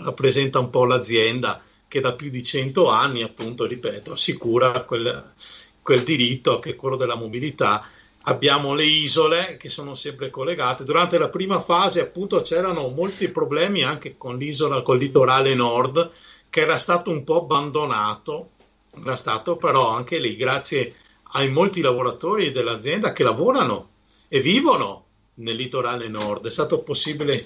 rappresenta 0.01 0.59
un 0.59 0.69
po' 0.69 0.85
l'azienda 0.85 1.61
che 1.89 1.99
da 1.99 2.13
più 2.13 2.29
di 2.29 2.41
cento 2.41 2.87
anni, 2.87 3.21
appunto, 3.21 3.65
ripeto, 3.65 4.13
assicura 4.13 4.85
quel, 4.85 5.33
quel 5.81 6.03
diritto 6.03 6.59
che 6.59 6.71
è 6.71 6.75
quello 6.77 6.95
della 6.95 7.17
mobilità. 7.17 7.85
Abbiamo 8.29 8.75
le 8.75 8.83
isole 8.83 9.57
che 9.57 9.69
sono 9.69 9.95
sempre 9.95 10.29
collegate. 10.29 10.83
Durante 10.83 11.17
la 11.17 11.29
prima 11.29 11.61
fase, 11.61 11.99
appunto, 11.99 12.41
c'erano 12.41 12.87
molti 12.89 13.27
problemi 13.29 13.83
anche 13.83 14.17
con 14.17 14.37
l'isola, 14.37 14.83
col 14.83 14.99
litorale 14.99 15.55
nord, 15.55 16.11
che 16.49 16.61
era 16.61 16.77
stato 16.77 17.09
un 17.09 17.23
po' 17.23 17.41
abbandonato. 17.41 18.51
Era 18.95 19.15
stato 19.15 19.57
però 19.57 19.89
anche 19.89 20.19
lì, 20.19 20.35
grazie 20.35 20.93
ai 21.31 21.49
molti 21.49 21.81
lavoratori 21.81 22.51
dell'azienda 22.51 23.13
che 23.13 23.23
lavorano 23.23 23.89
e 24.27 24.39
vivono 24.41 25.05
nel 25.35 25.55
litorale 25.55 26.07
nord, 26.07 26.47
è 26.47 26.51
stato 26.51 26.79
possibile 26.79 27.43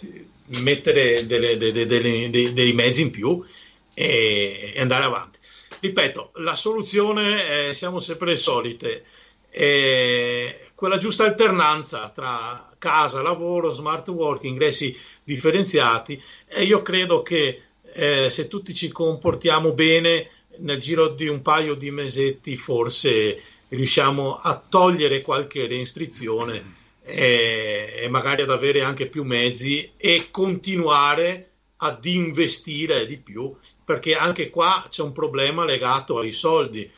mettere 0.48 1.26
delle, 1.26 1.58
delle, 1.58 1.86
delle, 1.86 2.30
dei 2.30 2.74
mezzi 2.74 3.04
in 3.04 3.12
più 3.12 3.44
e, 3.94 4.74
andare 4.78 5.04
avanti. 5.06 5.40
Ripeto, 5.80 6.32
la 6.36 6.56
soluzione 6.56 7.68
è, 7.68 7.74
siamo 7.74 8.00
sempre 8.00 8.36
solite, 8.36 9.06
è 9.54 10.72
quella 10.74 10.98
giusta 10.98 11.26
alternanza 11.26 12.10
tra 12.10 12.74
casa, 12.80 13.22
lavoro, 13.22 13.70
smart 13.72 14.10
working, 14.10 14.54
ingressi 14.54 14.98
differenziati 15.24 16.22
e 16.48 16.64
io 16.64 16.82
credo 16.82 17.22
che 17.22 17.62
eh, 17.94 18.30
se 18.32 18.48
tutti 18.48 18.74
ci 18.74 18.92
comportiamo 18.92 19.74
bene 19.74 20.30
nel 20.58 20.80
giro 20.80 21.10
di 21.10 21.28
un 21.28 21.44
paio 21.44 21.76
di 21.76 21.92
mesetti 21.92 22.58
forse 22.58 23.42
riusciamo 23.70 24.40
a 24.40 24.62
togliere 24.68 25.22
qualche 25.22 25.68
restrizione 25.68 26.82
e, 27.04 27.94
e 27.96 28.10
magari 28.10 28.42
ad 28.42 28.50
avere 28.50 28.82
anche 28.82 29.08
più 29.08 29.24
mezzi 29.24 29.92
e 29.96 30.30
continuare 30.32 31.52
ad 31.78 32.04
investire 32.06 33.06
di 33.06 33.18
più 33.18 33.56
perché 33.86 34.16
anche 34.16 34.50
qua 34.50 34.88
c'è 34.90 35.02
un 35.02 35.12
problema 35.12 35.66
legato 35.66 36.18
ai 36.20 36.32
soldi. 36.32 36.90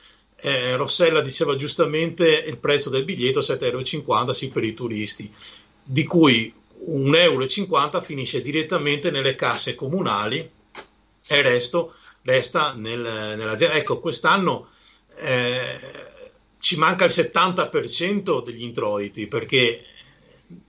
Eh, 0.45 0.75
Rossella 0.75 1.21
diceva 1.21 1.55
giustamente 1.55 2.27
il 2.27 2.57
prezzo 2.57 2.91
del 2.91 3.03
biglietto 3.03 3.39
7,50 3.39 3.63
euro 3.63 4.53
per 4.53 4.63
i 4.63 4.75
turisti, 4.75 5.33
di 5.81 6.03
cui 6.03 6.53
1,50 6.87 7.19
euro 7.19 8.01
finisce 8.03 8.41
direttamente 8.41 9.09
nelle 9.09 9.33
casse 9.33 9.73
comunali 9.73 10.37
e 10.37 11.35
il 11.35 11.43
resto 11.43 11.95
resta 12.21 12.73
nel, 12.73 12.99
nell'azienda. 13.35 13.75
Ecco, 13.75 13.99
quest'anno 13.99 14.67
eh, 15.15 15.79
ci 16.59 16.77
manca 16.77 17.05
il 17.05 17.11
70% 17.11 18.43
degli 18.43 18.61
introiti 18.61 19.25
perché 19.25 19.83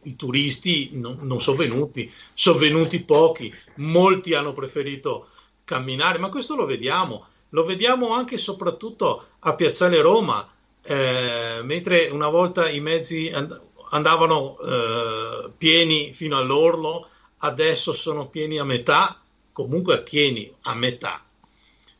i 0.05 0.17
turisti 0.17 0.93
non, 0.95 1.19
non 1.21 1.39
sono 1.39 1.59
venuti, 1.59 2.11
sono 2.33 2.57
venuti 2.57 3.03
pochi, 3.03 3.53
molti 3.75 4.33
hanno 4.33 4.55
preferito 4.55 5.29
camminare, 5.65 6.19
ma 6.19 6.31
questo 6.31 6.57
lo 6.57 6.65
vediamo, 6.65 7.27
lo 7.51 7.65
vediamo 7.65 8.13
anche 8.13 8.35
e 8.35 8.39
soprattutto 8.39 9.25
a 9.41 9.55
Piazzale 9.55 10.01
Roma, 10.01 10.49
eh, 10.83 11.61
mentre 11.63 12.09
una 12.09 12.29
volta 12.29 12.69
i 12.69 12.81
mezzi 12.81 13.31
and- 13.33 13.61
andavano 13.91 14.59
eh, 14.59 15.51
pieni 15.57 16.13
fino 16.13 16.37
all'orlo, 16.37 17.09
adesso 17.39 17.93
sono 17.93 18.29
pieni 18.29 18.59
a 18.59 18.65
metà, 18.65 19.21
comunque 19.53 20.03
pieni 20.03 20.53
a 20.63 20.75
metà. 20.75 21.25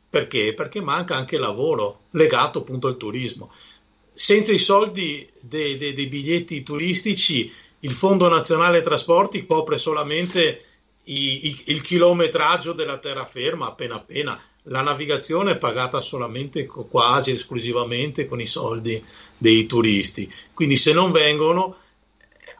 Perché? 0.09 0.53
Perché 0.53 0.81
manca 0.81 1.15
anche 1.15 1.37
lavoro 1.37 2.03
legato 2.11 2.59
appunto 2.59 2.87
al 2.87 2.97
turismo. 2.97 3.51
Senza 4.13 4.51
i 4.51 4.57
soldi 4.57 5.29
dei, 5.39 5.77
dei, 5.77 5.93
dei 5.93 6.07
biglietti 6.07 6.63
turistici, 6.63 7.51
il 7.81 7.91
Fondo 7.91 8.27
Nazionale 8.27 8.81
Trasporti 8.81 9.45
copre 9.45 9.77
solamente 9.77 10.63
i, 11.03 11.47
i, 11.47 11.61
il 11.65 11.81
chilometraggio 11.81 12.73
della 12.73 12.97
terraferma 12.97 13.67
appena 13.67 13.95
appena. 13.95 14.41
La 14.69 14.81
navigazione 14.81 15.51
è 15.51 15.57
pagata 15.57 16.01
solamente, 16.01 16.65
quasi 16.65 17.31
esclusivamente 17.31 18.25
con 18.25 18.39
i 18.39 18.45
soldi 18.45 19.03
dei 19.37 19.65
turisti. 19.65 20.31
Quindi 20.53 20.77
se 20.77 20.93
non 20.93 21.11
vengono 21.11 21.77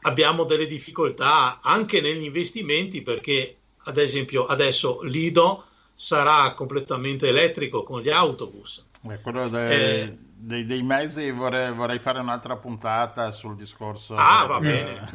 abbiamo 0.01 0.43
delle 0.43 0.67
difficoltà 0.67 1.59
anche 1.61 2.01
negli 2.01 2.23
investimenti 2.23 3.01
perché 3.01 3.55
ad 3.83 3.97
esempio 3.97 4.45
adesso 4.45 5.01
Lido 5.01 5.65
sarà 5.93 6.53
completamente 6.53 7.27
elettrico 7.27 7.83
con 7.83 8.01
gli 8.01 8.09
autobus. 8.09 8.85
Eh, 9.09 9.21
quello 9.21 9.49
de, 9.49 10.01
eh, 10.03 10.17
dei, 10.39 10.65
dei, 10.65 10.83
mezzi 10.83 11.31
vorrei, 11.31 11.73
vorrei, 11.73 11.97
fare 11.99 12.19
un'altra 12.19 12.57
puntata 12.57 13.31
sul 13.31 13.55
discorso 13.55 14.15
ah, 14.15 14.45
va 14.45 14.59
bene. 14.61 15.07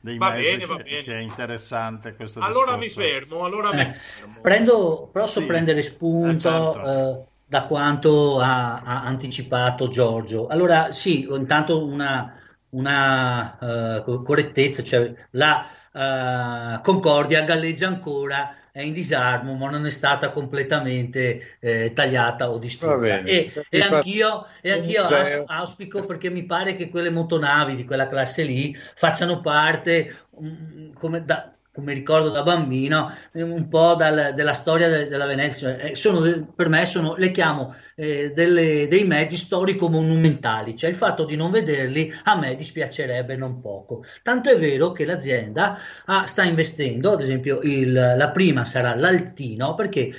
dei 0.00 0.16
va 0.16 0.30
mezzi 0.30 0.50
bene, 0.50 0.66
va 0.66 0.76
bene. 0.76 1.02
che 1.02 1.14
è 1.14 1.20
interessante 1.20 2.14
questo 2.14 2.38
allora 2.40 2.76
discorso. 2.76 3.00
mi 3.00 3.06
fermo, 3.06 3.44
allora 3.44 3.70
eh, 3.70 3.84
mi 3.84 3.92
fermo. 3.92 4.40
Prendo, 4.40 5.10
posso 5.12 5.40
sì. 5.40 5.46
prendere 5.46 5.82
spunto 5.82 6.32
eh, 6.32 6.52
certo. 6.52 6.80
Eh, 6.86 7.24
da 7.46 7.64
quanto 7.64 8.38
ha, 8.38 8.82
ha, 8.82 9.02
anticipato 9.02 9.88
Giorgio. 9.88 10.46
Allora 10.46 10.92
sì, 10.92 11.26
intanto 11.28 11.84
una, 11.84 12.40
una 12.70 14.02
uh, 14.04 14.22
correttezza, 14.22 14.82
cioè 14.82 15.12
la 15.30 15.66
uh, 15.92 16.80
Concordia 16.82 17.42
galleggia 17.42 17.88
ancora 17.88 18.56
è 18.74 18.80
in 18.80 18.92
disarmo, 18.92 19.54
ma 19.54 19.70
non 19.70 19.86
è 19.86 19.90
stata 19.90 20.30
completamente 20.30 21.58
eh, 21.60 21.92
tagliata 21.92 22.50
o 22.50 22.58
distrutta. 22.58 22.96
E, 23.20 23.48
e, 23.70 23.80
anch'io, 23.80 24.48
e 24.60 24.72
anch'io 24.72 25.04
auspico 25.46 26.04
perché 26.04 26.28
mi 26.28 26.44
pare 26.44 26.74
che 26.74 26.88
quelle 26.88 27.10
motonavi 27.10 27.76
di 27.76 27.84
quella 27.84 28.08
classe 28.08 28.42
lì 28.42 28.76
facciano 28.96 29.40
parte 29.40 30.26
um, 30.30 30.92
come 30.94 31.24
da, 31.24 31.53
come 31.74 31.92
ricordo 31.92 32.30
da 32.30 32.44
bambino, 32.44 33.12
un 33.32 33.68
po' 33.68 33.96
dal, 33.96 34.32
della 34.36 34.52
storia 34.52 34.88
de, 34.88 35.08
della 35.08 35.26
Venezia. 35.26 35.76
Eh, 35.76 35.96
sono, 35.96 36.52
per 36.54 36.68
me 36.68 36.86
sono, 36.86 37.16
le 37.16 37.32
chiamo 37.32 37.74
eh, 37.96 38.30
delle, 38.32 38.86
dei 38.86 39.04
mezzi 39.04 39.36
storico-monumentali, 39.36 40.76
cioè 40.76 40.90
il 40.90 40.96
fatto 40.96 41.24
di 41.24 41.34
non 41.34 41.50
vederli 41.50 42.14
a 42.22 42.38
me 42.38 42.54
dispiacerebbe 42.54 43.34
non 43.34 43.60
poco. 43.60 44.04
Tanto 44.22 44.50
è 44.50 44.56
vero 44.56 44.92
che 44.92 45.04
l'azienda 45.04 45.76
ah, 46.04 46.26
sta 46.26 46.44
investendo, 46.44 47.10
ad 47.10 47.20
esempio 47.20 47.58
il, 47.62 47.92
la 47.92 48.30
prima 48.30 48.64
sarà 48.64 48.94
l'Altino, 48.94 49.74
perché 49.74 50.12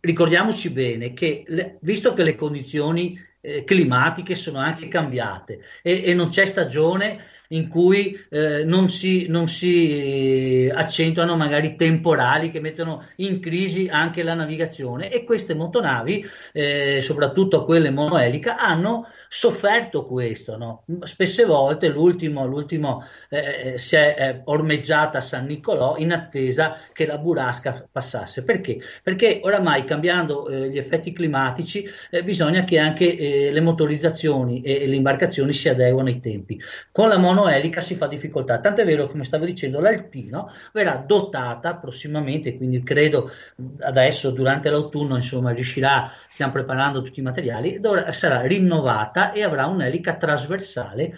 ricordiamoci 0.00 0.70
bene 0.70 1.12
che 1.12 1.44
le, 1.46 1.76
visto 1.80 2.14
che 2.14 2.22
le 2.22 2.36
condizioni 2.36 3.22
eh, 3.42 3.64
climatiche 3.64 4.34
sono 4.34 4.58
anche 4.58 4.88
cambiate 4.88 5.60
e, 5.82 6.02
e 6.06 6.14
non 6.14 6.28
c'è 6.28 6.46
stagione, 6.46 7.20
in 7.48 7.68
cui 7.68 8.18
eh, 8.30 8.64
non 8.64 8.88
si, 8.88 9.26
non 9.28 9.48
si 9.48 10.70
accentuano 10.72 11.36
magari 11.36 11.76
temporali 11.76 12.50
che 12.50 12.60
mettono 12.60 13.04
in 13.16 13.40
crisi 13.40 13.88
anche 13.90 14.22
la 14.22 14.34
navigazione 14.34 15.10
e 15.10 15.24
queste 15.24 15.54
motonavi, 15.54 16.24
eh, 16.52 17.00
soprattutto 17.02 17.64
quelle 17.64 17.90
monoelica, 17.90 18.56
hanno 18.56 19.08
sofferto 19.28 20.06
questo. 20.06 20.56
No? 20.56 20.84
Spesse 21.02 21.44
volte 21.44 21.88
l'ultimo, 21.88 22.46
l'ultimo 22.46 23.04
eh, 23.28 23.72
eh 23.72 23.78
si 23.78 23.96
è 23.96 24.14
eh, 24.18 24.40
ormeggiata 24.44 25.18
a 25.18 25.20
San 25.20 25.46
Nicolò 25.46 25.96
in 25.98 26.12
attesa 26.12 26.78
che 26.92 27.06
la 27.06 27.18
burrasca 27.18 27.86
passasse. 27.90 28.44
Perché? 28.44 28.80
Perché 29.02 29.40
oramai 29.42 29.84
cambiando 29.84 30.48
eh, 30.48 30.68
gli 30.70 30.78
effetti 30.78 31.12
climatici 31.12 31.84
bisogna 32.24 32.64
che 32.64 32.78
anche 32.78 33.50
le 33.50 33.60
motorizzazioni 33.60 34.62
e, 34.62 34.82
e 34.82 34.86
le 34.86 34.96
imbarcazioni 34.96 35.52
si 35.52 35.68
adeguano 35.68 36.08
ai 36.08 36.20
tempi. 36.20 36.60
Con 36.90 37.08
la 37.08 37.18
mono 37.18 37.35
monoelica 37.36 37.80
si 37.82 37.94
fa 37.94 38.06
difficoltà. 38.06 38.58
Tant'è 38.58 38.84
vero, 38.84 39.06
come 39.06 39.24
stavo 39.24 39.44
dicendo, 39.44 39.80
l'Altino 39.80 40.50
verrà 40.72 40.96
dotata 40.96 41.76
prossimamente, 41.76 42.56
quindi 42.56 42.82
credo 42.82 43.30
adesso 43.80 44.30
durante 44.30 44.70
l'autunno 44.70 45.16
insomma 45.16 45.50
riuscirà, 45.50 46.10
stiamo 46.28 46.52
preparando 46.52 47.02
tutti 47.02 47.20
i 47.20 47.22
materiali, 47.22 47.78
dovrà, 47.78 48.10
sarà 48.12 48.40
rinnovata 48.40 49.32
e 49.32 49.42
avrà 49.42 49.66
un'elica 49.66 50.16
trasversale 50.16 51.14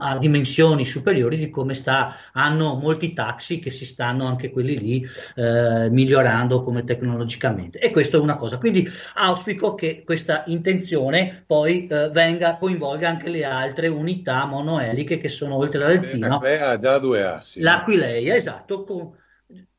a 0.00 0.18
dimensioni 0.18 0.84
superiori 0.84 1.36
di 1.36 1.50
come 1.50 1.74
sta, 1.74 2.14
hanno 2.32 2.74
molti 2.74 3.12
taxi 3.12 3.60
che 3.60 3.70
si 3.70 3.86
stanno 3.86 4.26
anche 4.26 4.50
quelli 4.50 4.78
lì 4.78 5.06
eh, 5.36 5.88
migliorando 5.90 6.60
come 6.60 6.84
tecnologicamente. 6.84 7.78
E 7.78 7.90
questo 7.90 8.16
è 8.16 8.20
una 8.20 8.36
cosa. 8.36 8.58
Quindi 8.58 8.88
auspico 9.14 9.74
che 9.74 10.02
questa 10.04 10.42
intenzione 10.46 11.44
poi 11.46 11.86
eh, 11.86 12.08
venga, 12.10 12.56
coinvolga 12.56 13.08
anche 13.08 13.28
le 13.28 13.44
altre 13.44 13.88
unità 13.88 14.44
monoeliche 14.44 15.18
che 15.18 15.28
sono 15.28 15.51
sono 15.52 15.56
oltre 15.56 15.78
l'Altino. 15.80 16.28
L'Aquilea 16.28 16.68
ha 16.68 16.76
già 16.76 16.98
due 16.98 17.22
assi. 17.22 17.60
L'Aquileia, 17.60 18.34
esatto, 18.34 18.84
con, 18.84 19.12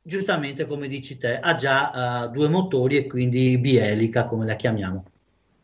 giustamente 0.01 0.65
come 0.65 0.87
dici 0.87 1.17
te, 1.17 1.39
ha 1.39 1.55
già 1.55 2.25
uh, 2.25 2.31
due 2.31 2.47
motori 2.47 2.97
e 2.97 3.07
quindi 3.07 3.57
bielica, 3.57 4.25
come 4.25 4.45
la 4.45 4.55
chiamiamo. 4.55 5.05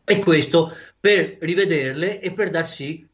E 0.04 0.18
questo 0.18 0.72
per 0.98 1.36
rivederle 1.40 2.20
e 2.20 2.32
per 2.32 2.50
dar 2.50 2.66
sì 2.66 3.06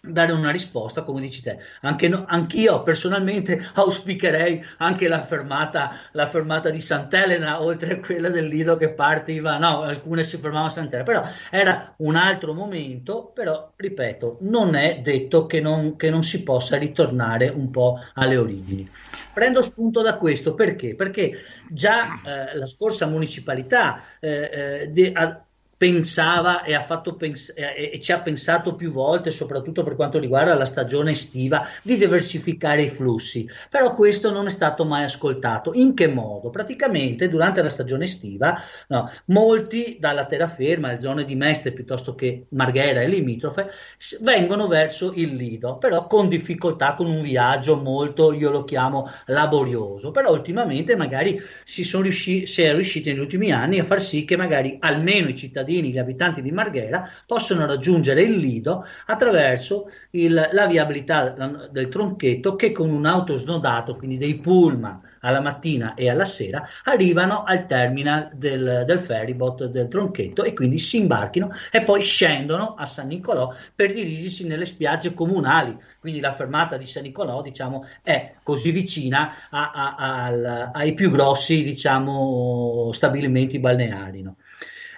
dare 0.00 0.32
una 0.32 0.50
risposta, 0.50 1.02
come 1.02 1.20
dici 1.20 1.42
te. 1.42 1.58
Anche 1.82 2.08
no, 2.08 2.24
anch'io 2.26 2.82
personalmente 2.82 3.64
auspicherei 3.74 4.62
anche 4.78 5.08
la 5.08 5.24
fermata, 5.24 5.92
la 6.12 6.28
fermata 6.28 6.70
di 6.70 6.80
Sant'Elena, 6.80 7.62
oltre 7.62 7.94
a 7.94 8.00
quella 8.00 8.28
del 8.28 8.46
Lido 8.46 8.76
che 8.76 8.90
partiva, 8.90 9.58
no, 9.58 9.82
alcune 9.82 10.24
si 10.24 10.36
fermavano 10.38 10.66
a 10.66 10.70
Sant'Elena, 10.70 11.04
però 11.04 11.22
era 11.50 11.94
un 11.98 12.16
altro 12.16 12.54
momento, 12.54 13.30
però 13.34 13.72
ripeto, 13.76 14.38
non 14.42 14.74
è 14.74 15.00
detto 15.02 15.46
che 15.46 15.60
non, 15.60 15.96
che 15.96 16.10
non 16.10 16.22
si 16.22 16.42
possa 16.42 16.76
ritornare 16.76 17.48
un 17.48 17.70
po' 17.70 17.98
alle 18.14 18.36
origini. 18.36 18.88
Prendo 19.32 19.62
spunto 19.62 20.02
da 20.02 20.16
questo 20.16 20.54
perché? 20.54 20.94
Perché 20.94 21.38
già 21.68 22.20
eh, 22.24 22.56
la 22.56 22.66
scorsa 22.66 23.06
municipalità 23.06 24.02
eh, 24.18 24.50
eh, 24.52 24.88
de, 24.88 25.12
ha, 25.12 25.42
pensava 25.78 26.64
e, 26.64 26.76
pens- 27.16 27.54
e, 27.56 27.92
e, 27.94 28.00
ci 28.00 28.10
ha 28.10 28.18
pensato 28.18 28.74
più 28.74 28.90
volte, 28.90 29.30
soprattutto 29.30 29.84
per 29.84 29.94
quanto 29.94 30.18
riguarda 30.18 30.54
la 30.54 30.64
stagione 30.64 31.12
estiva, 31.12 31.66
di 31.84 31.96
diversificare 31.96 32.82
i 32.82 32.88
flussi, 32.88 33.48
però 33.70 33.94
questo 33.94 34.32
non 34.32 34.46
è 34.46 34.50
stato 34.50 34.84
mai 34.84 35.04
ascoltato. 35.04 35.70
In 35.74 35.94
che 35.94 36.08
modo? 36.08 36.50
Praticamente 36.50 37.28
durante 37.28 37.62
la 37.62 37.68
stagione 37.68 38.04
estiva, 38.04 38.60
no, 38.88 39.08
molti 39.26 39.98
dalla 40.00 40.26
terraferma, 40.26 40.92
le 40.92 41.00
zone 41.00 41.24
di 41.24 41.36
Mestre 41.36 41.72
piuttosto 41.72 42.16
che 42.16 42.46
Marghera 42.50 43.00
e 43.00 43.08
limitrofe, 43.08 43.70
vengono 44.20 44.66
verso 44.66 45.12
il 45.14 45.36
Lido, 45.36 45.78
però 45.78 46.08
con 46.08 46.28
difficoltà, 46.28 46.94
con 46.94 47.06
un 47.06 47.22
viaggio 47.22 47.76
molto, 47.76 48.32
io 48.32 48.50
lo 48.50 48.64
chiamo 48.64 49.08
laborioso, 49.26 50.10
però 50.10 50.32
ultimamente 50.32 50.96
magari 50.96 51.40
si, 51.64 51.84
sono 51.84 52.02
riusciti, 52.02 52.46
si 52.48 52.62
è 52.62 52.72
riusciti 52.72 53.10
negli 53.10 53.20
ultimi 53.20 53.52
anni 53.52 53.78
a 53.78 53.84
far 53.84 54.02
sì 54.02 54.24
che 54.24 54.36
magari 54.36 54.76
almeno 54.80 55.28
i 55.28 55.36
cittadini 55.36 55.66
cittadini, 55.68 55.90
gli 55.90 55.98
abitanti 55.98 56.40
di 56.40 56.50
Marghera, 56.50 57.08
possono 57.26 57.66
raggiungere 57.66 58.22
il 58.22 58.38
Lido 58.38 58.84
attraverso 59.06 59.90
il, 60.10 60.48
la 60.52 60.66
viabilità 60.66 61.68
del 61.70 61.88
tronchetto 61.88 62.56
che 62.56 62.72
con 62.72 62.88
un 62.88 63.04
auto 63.04 63.36
snodato, 63.36 63.96
quindi 63.96 64.16
dei 64.16 64.36
pullman 64.38 64.96
alla 65.20 65.40
mattina 65.40 65.94
e 65.94 66.08
alla 66.08 66.24
sera, 66.24 66.66
arrivano 66.84 67.42
al 67.42 67.66
terminal 67.66 68.30
del, 68.34 68.84
del 68.86 69.00
ferryboat 69.00 69.66
del 69.66 69.88
tronchetto 69.88 70.44
e 70.44 70.54
quindi 70.54 70.78
si 70.78 70.98
imbarchino 70.98 71.50
e 71.70 71.82
poi 71.82 72.02
scendono 72.02 72.74
a 72.74 72.86
San 72.86 73.08
Nicolò 73.08 73.52
per 73.74 73.92
dirigersi 73.92 74.46
nelle 74.46 74.66
spiagge 74.66 75.14
comunali. 75.14 75.76
Quindi 75.98 76.20
la 76.20 76.32
fermata 76.32 76.76
di 76.76 76.84
San 76.84 77.02
Nicolò 77.02 77.42
diciamo, 77.42 77.86
è 78.02 78.34
così 78.42 78.70
vicina 78.70 79.48
a, 79.50 79.70
a, 79.72 79.94
a, 79.96 80.70
ai 80.72 80.94
più 80.94 81.10
grossi 81.10 81.64
diciamo, 81.64 82.90
stabilimenti 82.92 83.58
balneari. 83.58 84.22
No? 84.22 84.36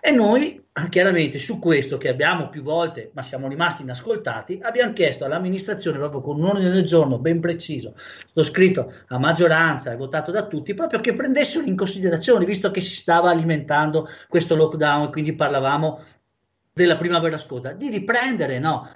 E 0.02 0.10
noi, 0.10 0.64
chiaramente, 0.88 1.38
su 1.38 1.58
questo 1.58 1.98
che 1.98 2.08
abbiamo 2.08 2.48
più 2.48 2.62
volte, 2.62 3.10
ma 3.12 3.22
siamo 3.22 3.48
rimasti 3.48 3.82
inascoltati, 3.82 4.58
abbiamo 4.62 4.94
chiesto 4.94 5.26
all'amministrazione, 5.26 5.98
proprio 5.98 6.22
con 6.22 6.38
un 6.38 6.46
ordine 6.46 6.70
del 6.70 6.84
giorno 6.84 7.18
ben 7.18 7.38
preciso, 7.40 7.94
scritto 8.40 8.94
a 9.08 9.18
maggioranza 9.18 9.92
e 9.92 9.96
votato 9.96 10.30
da 10.30 10.46
tutti, 10.46 10.72
proprio 10.72 11.00
che 11.00 11.12
prendessero 11.12 11.66
in 11.66 11.76
considerazione, 11.76 12.46
visto 12.46 12.70
che 12.70 12.80
si 12.80 12.94
stava 12.94 13.28
alimentando 13.28 14.08
questo 14.28 14.56
lockdown 14.56 15.08
e 15.08 15.10
quindi 15.10 15.34
parlavamo 15.34 16.02
della 16.72 16.96
primavera 16.96 17.36
scoda, 17.36 17.72
di 17.72 17.90
riprendere 17.90 18.58
no, 18.58 18.88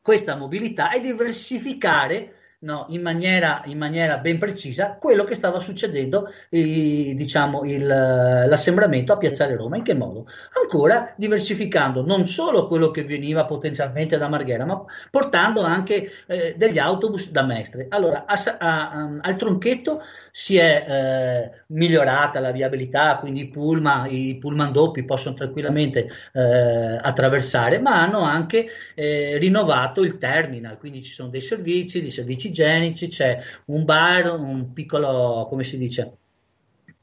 questa 0.00 0.36
mobilità 0.36 0.92
e 0.92 1.00
diversificare 1.00 2.34
no, 2.66 2.86
in, 2.90 3.00
maniera, 3.00 3.62
in, 3.66 3.78
maniera, 3.78 4.18
ben 4.18 4.38
precisa 4.38 4.96
quello 5.00 5.22
che 5.22 5.34
stava 5.34 5.60
succedendo, 5.60 6.28
eh, 6.50 7.14
diciamo, 7.16 7.64
il, 7.64 7.86
l'assembramento 7.86 9.12
a 9.12 9.16
Piazzale 9.16 9.54
Roma. 9.54 9.76
In 9.76 9.84
che 9.84 9.94
modo? 9.94 10.26
Ancora 10.60 11.14
diversificando 11.16 12.04
non 12.04 12.26
solo 12.26 12.66
quello 12.66 12.90
che 12.90 13.04
veniva 13.04 13.46
potenzialmente 13.46 14.18
da 14.18 14.28
Marghera, 14.28 14.64
ma 14.64 14.84
portando 15.10 15.62
anche 15.62 16.10
eh, 16.26 16.54
degli 16.56 16.78
autobus 16.78 17.30
da 17.30 17.44
Mestre. 17.44 17.86
Allora, 17.88 18.24
a, 18.26 18.34
a, 18.58 18.90
a, 18.90 19.18
al 19.20 19.36
tronchetto 19.36 20.02
si 20.32 20.56
è 20.56 20.84
eh, 20.88 21.62
migliorata 21.68 22.40
la 22.40 22.50
viabilità, 22.50 23.16
quindi 23.18 23.42
i 23.42 23.48
pullman, 23.48 24.12
i 24.12 24.36
pullman 24.38 24.72
doppi 24.72 25.04
possono 25.04 25.36
tranquillamente 25.36 26.08
eh, 26.32 26.98
attraversare, 27.00 27.78
ma 27.78 28.02
hanno 28.02 28.22
anche 28.22 28.66
eh, 28.96 29.38
rinnovato 29.38 30.02
il 30.02 30.18
terminal, 30.18 30.78
quindi 30.78 31.04
ci 31.04 31.12
sono 31.12 31.28
dei 31.28 31.40
servizi, 31.40 32.00
dei 32.00 32.10
servizi 32.10 32.54
igienici, 32.62 33.08
c'è 33.08 33.38
un 33.66 33.84
bar, 33.84 34.38
un 34.38 34.72
piccolo, 34.72 35.46
come 35.48 35.64
si 35.64 35.76
dice? 35.78 36.16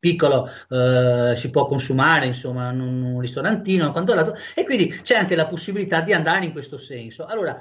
piccolo 0.03 0.49
eh, 0.69 1.33
si 1.37 1.49
può 1.49 1.63
consumare, 1.63 2.25
insomma, 2.25 2.69
in 2.71 2.81
un 2.81 3.21
ristorantino, 3.21 3.89
quanto 3.91 4.13
l'altro, 4.13 4.35
e 4.53 4.65
quindi 4.65 4.89
c'è 5.01 5.15
anche 5.15 5.33
la 5.33 5.45
possibilità 5.45 6.01
di 6.01 6.11
andare 6.11 6.43
in 6.43 6.51
questo 6.51 6.77
senso. 6.77 7.25
Allora, 7.25 7.57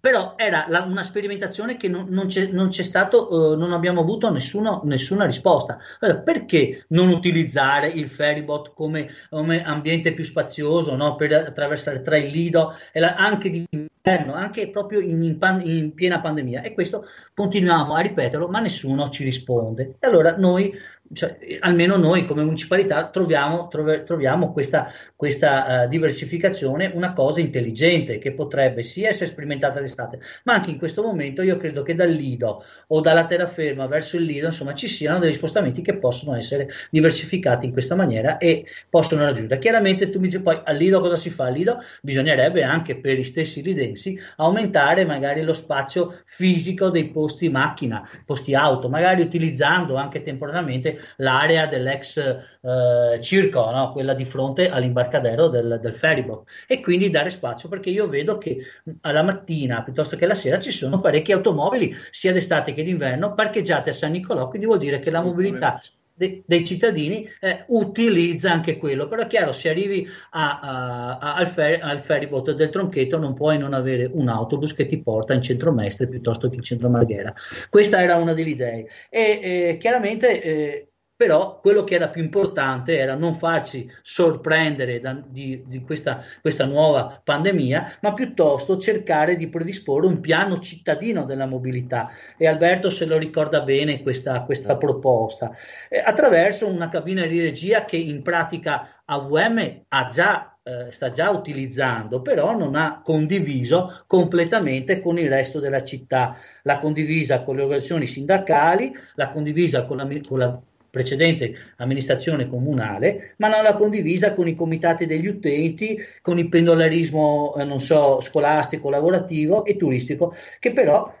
però 0.00 0.34
era 0.36 0.66
la, 0.68 0.82
una 0.82 1.02
sperimentazione 1.02 1.76
che 1.76 1.88
non, 1.88 2.06
non, 2.08 2.26
c'è, 2.26 2.46
non 2.46 2.68
c'è, 2.68 2.82
stato, 2.82 3.32
uh, 3.32 3.56
non 3.56 3.72
abbiamo 3.72 4.00
avuto 4.00 4.30
nessuno, 4.30 4.82
nessuna 4.84 5.24
risposta. 5.24 5.78
Allora, 6.00 6.18
perché 6.18 6.84
non 6.88 7.08
utilizzare 7.08 7.88
il 7.88 8.08
ferrybot 8.08 8.72
come, 8.74 9.08
come 9.30 9.64
ambiente 9.64 10.12
più 10.12 10.24
spazioso 10.24 10.94
no? 10.94 11.16
per 11.16 11.32
attraversare 11.32 12.02
tra 12.02 12.16
il 12.16 12.30
Lido 12.30 12.74
e 12.92 13.00
la, 13.00 13.14
anche 13.14 13.50
d'inverno, 13.50 14.34
anche 14.34 14.70
proprio 14.70 15.00
in, 15.00 15.22
in, 15.22 15.38
pan, 15.38 15.60
in, 15.64 15.94
piena 15.94 16.20
pandemia? 16.20 16.62
E 16.62 16.74
questo 16.74 17.06
continuiamo 17.34 17.94
a 17.94 18.00
ripeterlo, 18.00 18.48
ma 18.48 18.60
nessuno 18.60 19.10
ci 19.10 19.24
risponde. 19.24 19.96
E 19.98 20.06
allora 20.06 20.36
noi 20.36 20.72
cioè, 21.12 21.38
almeno 21.60 21.96
noi 21.96 22.24
come 22.24 22.44
municipalità 22.44 23.08
troviamo, 23.08 23.68
trove, 23.68 24.04
troviamo 24.04 24.52
questa, 24.52 24.90
questa 25.16 25.84
uh, 25.84 25.88
diversificazione 25.88 26.90
una 26.94 27.12
cosa 27.12 27.40
intelligente 27.40 28.18
che 28.18 28.32
potrebbe 28.32 28.82
sia 28.82 29.08
essere 29.08 29.26
sperimentata 29.26 29.80
d'estate, 29.80 30.20
ma 30.44 30.54
anche 30.54 30.70
in 30.70 30.78
questo 30.78 31.02
momento 31.02 31.42
io 31.42 31.56
credo 31.56 31.82
che 31.82 31.94
dal 31.94 32.10
Lido 32.10 32.64
o 32.88 33.00
dalla 33.00 33.26
terraferma 33.26 33.86
verso 33.86 34.16
il 34.16 34.24
Lido 34.24 34.46
insomma 34.46 34.74
ci 34.74 34.88
siano 34.88 35.18
degli 35.18 35.32
spostamenti 35.32 35.82
che 35.82 35.96
possono 35.96 36.36
essere 36.36 36.68
diversificati 36.90 37.66
in 37.66 37.72
questa 37.72 37.94
maniera 37.94 38.36
e 38.36 38.66
possono 38.90 39.24
raggiungere. 39.24 39.58
Chiaramente 39.60 40.10
tu 40.10 40.18
mi 40.18 40.26
dici 40.28 40.40
poi 40.40 40.60
al 40.62 40.76
Lido 40.76 41.00
cosa 41.00 41.16
si 41.16 41.30
fa? 41.30 41.46
Al 41.46 41.54
Lido 41.54 41.78
bisognerebbe 42.02 42.62
anche 42.62 42.96
per 42.96 43.16
gli 43.16 43.24
stessi 43.24 43.62
lidensi 43.62 44.18
aumentare 44.36 45.04
magari 45.04 45.42
lo 45.42 45.52
spazio 45.52 46.20
fisico 46.26 46.90
dei 46.90 47.08
posti 47.08 47.48
macchina, 47.48 48.06
posti 48.26 48.54
auto, 48.54 48.88
magari 48.88 49.22
utilizzando 49.22 49.96
anche 49.96 50.22
temporaneamente 50.22 50.97
l'area 51.16 51.66
dell'ex 51.66 52.18
eh, 52.18 53.20
circo, 53.20 53.70
no? 53.70 53.92
quella 53.92 54.14
di 54.14 54.24
fronte 54.24 54.68
all'imbarcadero 54.68 55.48
del, 55.48 55.78
del 55.80 55.94
ferryboat 55.94 56.48
e 56.66 56.80
quindi 56.80 57.10
dare 57.10 57.30
spazio 57.30 57.68
perché 57.68 57.90
io 57.90 58.06
vedo 58.06 58.38
che 58.38 58.58
alla 59.02 59.22
mattina 59.22 59.82
piuttosto 59.82 60.16
che 60.16 60.26
la 60.26 60.34
sera 60.34 60.58
ci 60.58 60.70
sono 60.70 61.00
parecchie 61.00 61.34
automobili 61.34 61.94
sia 62.10 62.32
d'estate 62.32 62.72
che 62.74 62.82
d'inverno 62.82 63.34
parcheggiate 63.34 63.90
a 63.90 63.92
San 63.92 64.12
Nicolò, 64.12 64.48
quindi 64.48 64.66
vuol 64.66 64.78
dire 64.78 64.98
che 64.98 65.10
la 65.10 65.20
mobilità 65.20 65.80
de, 66.18 66.42
dei 66.44 66.66
cittadini 66.66 67.26
eh, 67.40 67.64
utilizza 67.68 68.50
anche 68.50 68.76
quello. 68.76 69.06
Però 69.06 69.22
è 69.22 69.26
chiaro, 69.26 69.52
se 69.52 69.70
arrivi 69.70 70.06
a, 70.30 70.58
a, 70.60 71.18
a, 71.18 71.34
al, 71.36 71.46
fer, 71.46 71.80
al 71.80 72.00
ferryboat 72.00 72.52
del 72.52 72.70
Tronchetto 72.70 73.18
non 73.18 73.34
puoi 73.34 73.56
non 73.56 73.72
avere 73.72 74.10
un 74.12 74.28
autobus 74.28 74.74
che 74.74 74.86
ti 74.86 75.00
porta 75.00 75.32
in 75.32 75.42
centro 75.42 75.72
Mestre 75.72 76.08
piuttosto 76.08 76.48
che 76.50 76.56
in 76.56 76.62
centro 76.62 76.90
Marghera. 76.90 77.32
Questa 77.70 78.02
era 78.02 78.16
una 78.16 78.34
delle 78.34 78.50
idee. 78.50 78.88
E 79.08 79.40
eh, 79.42 79.76
chiaramente 79.78 80.42
eh, 80.42 80.87
però 81.18 81.58
quello 81.60 81.82
che 81.82 81.96
era 81.96 82.10
più 82.10 82.22
importante 82.22 82.96
era 82.96 83.16
non 83.16 83.34
farci 83.34 83.90
sorprendere 84.02 85.00
da, 85.00 85.20
di, 85.26 85.64
di 85.66 85.80
questa, 85.80 86.22
questa, 86.40 86.64
nuova 86.64 87.20
pandemia, 87.24 87.96
ma 88.02 88.14
piuttosto 88.14 88.78
cercare 88.78 89.34
di 89.34 89.48
predisporre 89.48 90.06
un 90.06 90.20
piano 90.20 90.60
cittadino 90.60 91.24
della 91.24 91.46
mobilità. 91.46 92.08
E 92.36 92.46
Alberto 92.46 92.88
se 92.88 93.04
lo 93.04 93.18
ricorda 93.18 93.62
bene 93.62 94.00
questa, 94.00 94.42
questa 94.42 94.76
proposta, 94.76 95.50
eh, 95.88 95.98
attraverso 95.98 96.68
una 96.68 96.88
cabina 96.88 97.26
di 97.26 97.40
regia 97.40 97.84
che 97.84 97.96
in 97.96 98.22
pratica 98.22 99.02
AVM 99.04 99.86
ha 99.88 100.06
già 100.06 100.56
eh, 100.62 100.92
sta 100.92 101.10
già 101.10 101.30
utilizzando, 101.30 102.22
però 102.22 102.56
non 102.56 102.76
ha 102.76 103.00
condiviso 103.02 104.04
completamente 104.06 105.00
con 105.00 105.18
il 105.18 105.28
resto 105.28 105.58
della 105.58 105.82
città. 105.82 106.36
L'ha 106.62 106.78
condivisa 106.78 107.42
con 107.42 107.56
le 107.56 107.62
organizzazioni 107.62 108.06
sindacali, 108.06 108.94
l'ha 109.14 109.30
condivisa 109.30 109.84
con 109.84 109.96
la, 109.96 110.06
con 110.28 110.38
la 110.38 110.60
precedente 110.98 111.74
amministrazione 111.76 112.48
comunale, 112.48 113.34
ma 113.38 113.46
non 113.46 113.62
l'ha 113.62 113.76
condivisa 113.76 114.34
con 114.34 114.48
i 114.48 114.56
comitati 114.56 115.06
degli 115.06 115.28
utenti, 115.28 115.96
con 116.20 116.38
il 116.38 116.48
pendolarismo, 116.48 117.54
eh, 117.56 117.64
non 117.64 117.80
so, 117.80 118.20
scolastico, 118.20 118.90
lavorativo 118.90 119.64
e 119.64 119.76
turistico, 119.76 120.34
che 120.58 120.72
però 120.72 121.14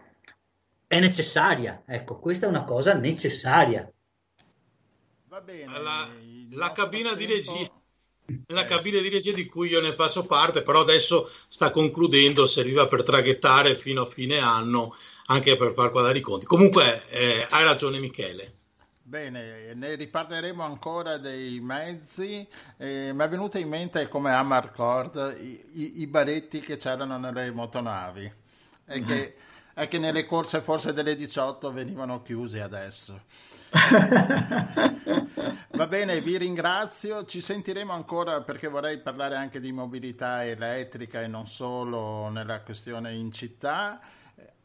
è 0.88 0.98
necessaria. 0.98 1.84
Ecco, 1.86 2.18
questa 2.18 2.46
è 2.46 2.48
una 2.48 2.64
cosa 2.64 2.94
necessaria. 2.94 3.88
Va 5.28 5.40
bene. 5.40 5.80
La, 5.80 6.08
la 6.50 6.72
cabina 6.72 7.14
tempo... 7.14 7.24
di 7.24 7.26
regia. 7.26 7.72
La 8.48 8.64
cabina 8.64 9.00
di 9.00 9.08
regia 9.08 9.32
di 9.32 9.46
cui 9.46 9.70
io 9.70 9.80
ne 9.80 9.94
faccio 9.94 10.26
parte, 10.26 10.60
però 10.60 10.80
adesso 10.80 11.30
sta 11.48 11.70
concludendo, 11.70 12.44
serviva 12.44 12.86
per 12.86 13.02
traghettare 13.02 13.76
fino 13.76 14.02
a 14.02 14.06
fine 14.06 14.38
anno, 14.38 14.94
anche 15.26 15.56
per 15.56 15.72
far 15.72 15.90
quadrare 15.90 16.18
i 16.18 16.20
conti. 16.20 16.44
Comunque, 16.44 17.08
eh, 17.08 17.46
hai 17.48 17.64
ragione 17.64 17.98
Michele. 18.00 18.57
Bene, 19.08 19.72
ne 19.72 19.94
riparleremo 19.94 20.62
ancora 20.62 21.16
dei 21.16 21.60
mezzi. 21.60 22.46
Eh, 22.76 23.10
mi 23.14 23.24
è 23.24 23.28
venuta 23.28 23.58
in 23.58 23.66
mente 23.66 24.06
come 24.06 24.34
a 24.34 24.42
Marcord 24.42 25.34
i, 25.40 25.70
i, 25.72 26.00
i, 26.02 26.06
baretti 26.06 26.60
che 26.60 26.76
c'erano 26.76 27.16
nelle 27.16 27.50
motonavi 27.50 28.30
e 28.84 29.00
mm. 29.00 29.06
che, 29.06 29.36
e 29.72 29.88
che 29.88 29.98
nelle 29.98 30.26
corse 30.26 30.60
forse 30.60 30.92
delle 30.92 31.16
18 31.16 31.72
venivano 31.72 32.20
chiusi 32.20 32.58
adesso. 32.58 33.22
Va 35.70 35.86
bene, 35.86 36.20
vi 36.20 36.36
ringrazio. 36.36 37.24
Ci 37.24 37.40
sentiremo 37.40 37.94
ancora 37.94 38.42
perché 38.42 38.68
vorrei 38.68 38.98
parlare 38.98 39.36
anche 39.36 39.58
di 39.58 39.72
mobilità 39.72 40.44
elettrica 40.44 41.22
e 41.22 41.28
non 41.28 41.46
solo 41.46 42.28
nella 42.28 42.60
questione 42.60 43.14
in 43.14 43.32
città 43.32 44.00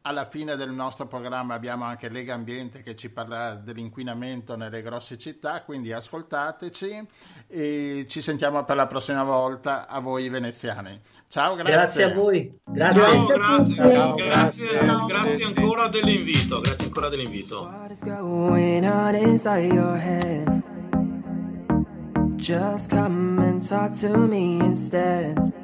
alla 0.06 0.26
fine 0.26 0.56
del 0.56 0.72
nostro 0.72 1.08
programma 1.08 1.54
abbiamo 1.54 1.86
anche 1.86 2.10
Lega 2.10 2.34
Ambiente 2.34 2.82
che 2.82 2.96
ci 2.96 3.10
parlerà 3.10 3.56
dell'inquinamento 3.56 4.56
nelle 4.56 4.82
grosse 4.82 5.18
città, 5.18 5.62
quindi 5.62 5.94
ascoltateci 5.94 7.08
e 7.48 8.06
ci 8.08 8.22
sentiamo 8.22 8.64
per 8.64 8.76
la 8.76 8.86
prossima 8.86 9.24
volta 9.24 9.88
a 9.88 10.00
voi 10.00 10.28
veneziani. 10.30 11.00
Ciao, 11.30 11.56
grazie. 11.56 11.74
Grazie 11.74 12.04
a 12.04 12.14
voi. 12.14 12.60
Grazie. 12.66 13.02
Ciao, 13.02 13.26
grazie, 13.26 13.76
Ciao, 13.76 14.16
grazie, 14.16 14.68
grazie, 14.68 15.06
grazie 15.08 15.46
ancora 15.46 15.88
dell'invito. 15.88 16.60
Grazie 16.60 16.86
ancora 16.86 17.10
dell'invito. 17.10 17.72
Just 22.36 22.90
come 22.90 23.42
and 23.42 23.66
talk 23.66 23.94
to 24.02 24.18
me 24.28 24.58
instead. 24.66 25.63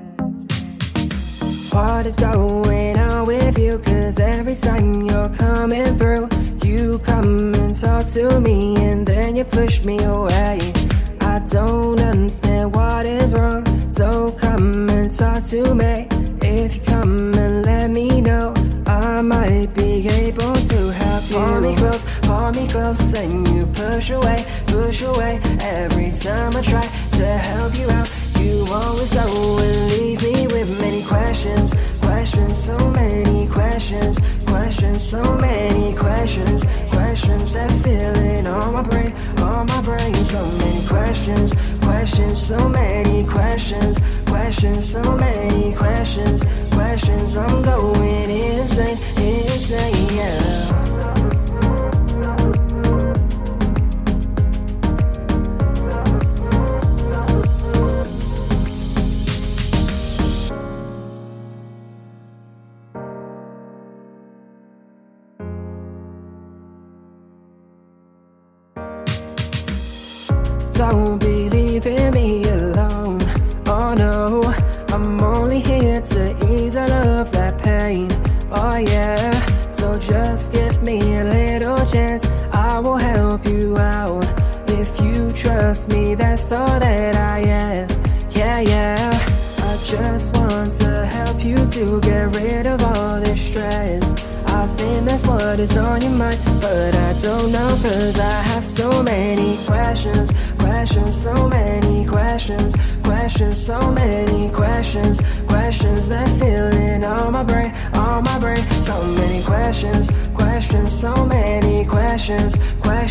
What 1.71 2.08
is 2.08 2.15
going 2.15 2.97
on 2.97 3.27
with 3.27 3.60
you? 3.60 3.77
Cause 3.77 4.19
every 4.19 4.55
time 4.55 5.03
you're 5.03 5.29
coming 5.29 5.95
through, 5.97 6.27
you 6.63 6.97
come 6.99 7.53
and 7.53 7.79
talk 7.79 8.08
to 8.08 8.39
me 8.39 8.75
and 8.77 9.05
then 9.05 9.36
you 9.36 9.43
push 9.43 9.84
me 9.84 9.99
away. 10.03 10.73
I 11.21 11.39
don't 11.47 11.99
understand 11.99 12.75
what 12.75 13.05
is 13.05 13.34
wrong, 13.34 13.63
so 13.91 14.32
come 14.32 14.89
and 14.89 15.13
talk 15.13 15.43
to 15.45 15.75
me. 15.75 16.08
If 16.41 16.77
you 16.77 16.82
come 16.82 17.34
and 17.36 17.63
let 17.63 17.91
me 17.91 18.19
know, 18.19 18.51
I 18.88 19.21
might 19.21 19.67
be 19.75 20.08
able 20.08 20.55
to 20.55 20.91
help 20.91 21.29
you. 21.29 21.36
Pull 21.38 21.62
me 21.62 21.75
close, 21.75 22.05
pull 22.23 22.51
me 22.51 22.67
close, 22.67 23.13
and 23.13 23.47
you 23.49 23.67
push 23.67 24.10
away, 24.10 24.43
push 24.65 25.03
away. 25.03 25.39
Every 25.62 26.12
time 26.13 26.58
I 26.58 26.62
try 26.63 26.82
to 26.82 27.25
help 27.25 27.77
you 27.77 27.89
out, 27.91 28.10
you 28.39 28.65
always 28.71 29.12
go 29.13 29.58
and 29.60 29.91
leave 29.91 30.21
me 30.21 30.47
with 30.47 30.69
many 30.80 31.04
questions, 31.04 31.73
questions, 32.02 32.58
so 32.63 32.78
many 32.91 33.47
questions, 33.47 34.19
questions, 34.47 35.04
so 35.04 35.21
many 35.36 35.95
questions, 35.95 36.65
questions 36.91 37.54
that 37.54 37.71
filling 37.84 38.47
on 38.47 38.73
my 38.73 38.82
brain, 38.84 39.13
on 39.39 39.65
my 39.67 39.82
brain, 39.82 40.13
so 40.15 40.43
many 40.45 40.88
questions, 40.88 41.54
questions, 41.82 42.41
so 42.41 42.69
many 42.69 43.25
questions, 43.25 43.99
questions, 44.25 44.89
so 44.89 45.02
many 45.15 45.73
questions, 45.75 46.43
questions. 46.71 47.38
I'm 47.38 47.62
going 47.62 48.30
insane, 48.30 48.97
insane, 49.17 50.15
yeah. 50.15 50.88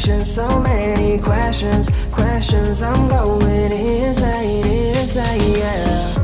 Questions, 0.09 0.35
so 0.35 0.61
many 0.61 1.19
questions, 1.19 1.91
questions, 2.11 2.83
I'm 2.83 3.09
going 3.09 3.73
insane, 3.73 4.65
insane, 4.97 5.59
yeah. 5.59 6.18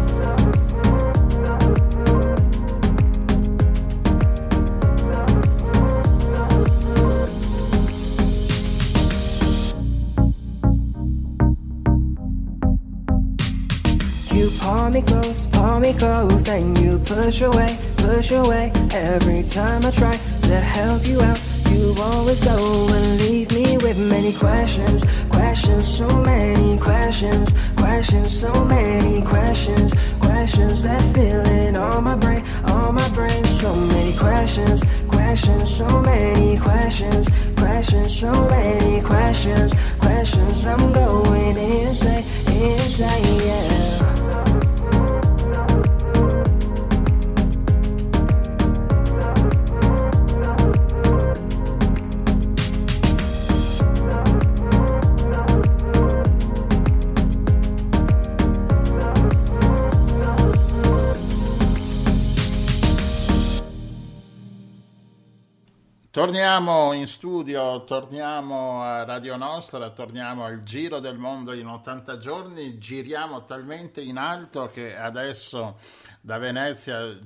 Torniamo 67.85 68.82
a 68.82 69.05
Radio 69.05 69.37
Nostra, 69.37 69.91
torniamo 69.91 70.45
al 70.45 70.62
Giro 70.62 70.99
del 70.99 71.18
Mondo 71.18 71.53
in 71.53 71.66
80 71.66 72.18
giorni, 72.18 72.78
giriamo 72.78 73.45
talmente 73.45 74.01
in 74.01 74.16
alto 74.16 74.66
che 74.66 74.97
adesso 74.97 75.78
da 76.20 76.39
Venezia 76.39 77.18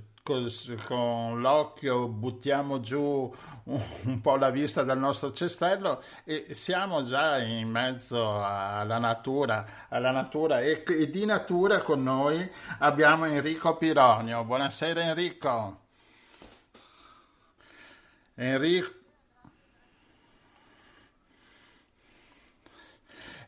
con 0.85 1.41
l'occhio 1.41 2.07
buttiamo 2.07 2.81
giù 2.81 3.35
un 3.65 4.21
po' 4.21 4.37
la 4.37 4.51
vista 4.51 4.83
dal 4.83 4.99
nostro 4.99 5.33
cestello 5.33 6.03
e 6.25 6.49
siamo 6.51 7.03
già 7.03 7.39
in 7.39 7.71
mezzo 7.71 8.45
alla 8.45 8.99
natura, 8.99 9.87
alla 9.89 10.11
natura 10.11 10.61
e, 10.61 10.85
di 11.11 11.25
natura 11.25 11.79
con 11.79 12.03
noi 12.03 12.47
abbiamo 12.81 13.25
Enrico 13.25 13.77
Pironio. 13.77 14.45
Buonasera 14.45 15.03
Enrico. 15.03 15.87
Enrico, 18.35 18.97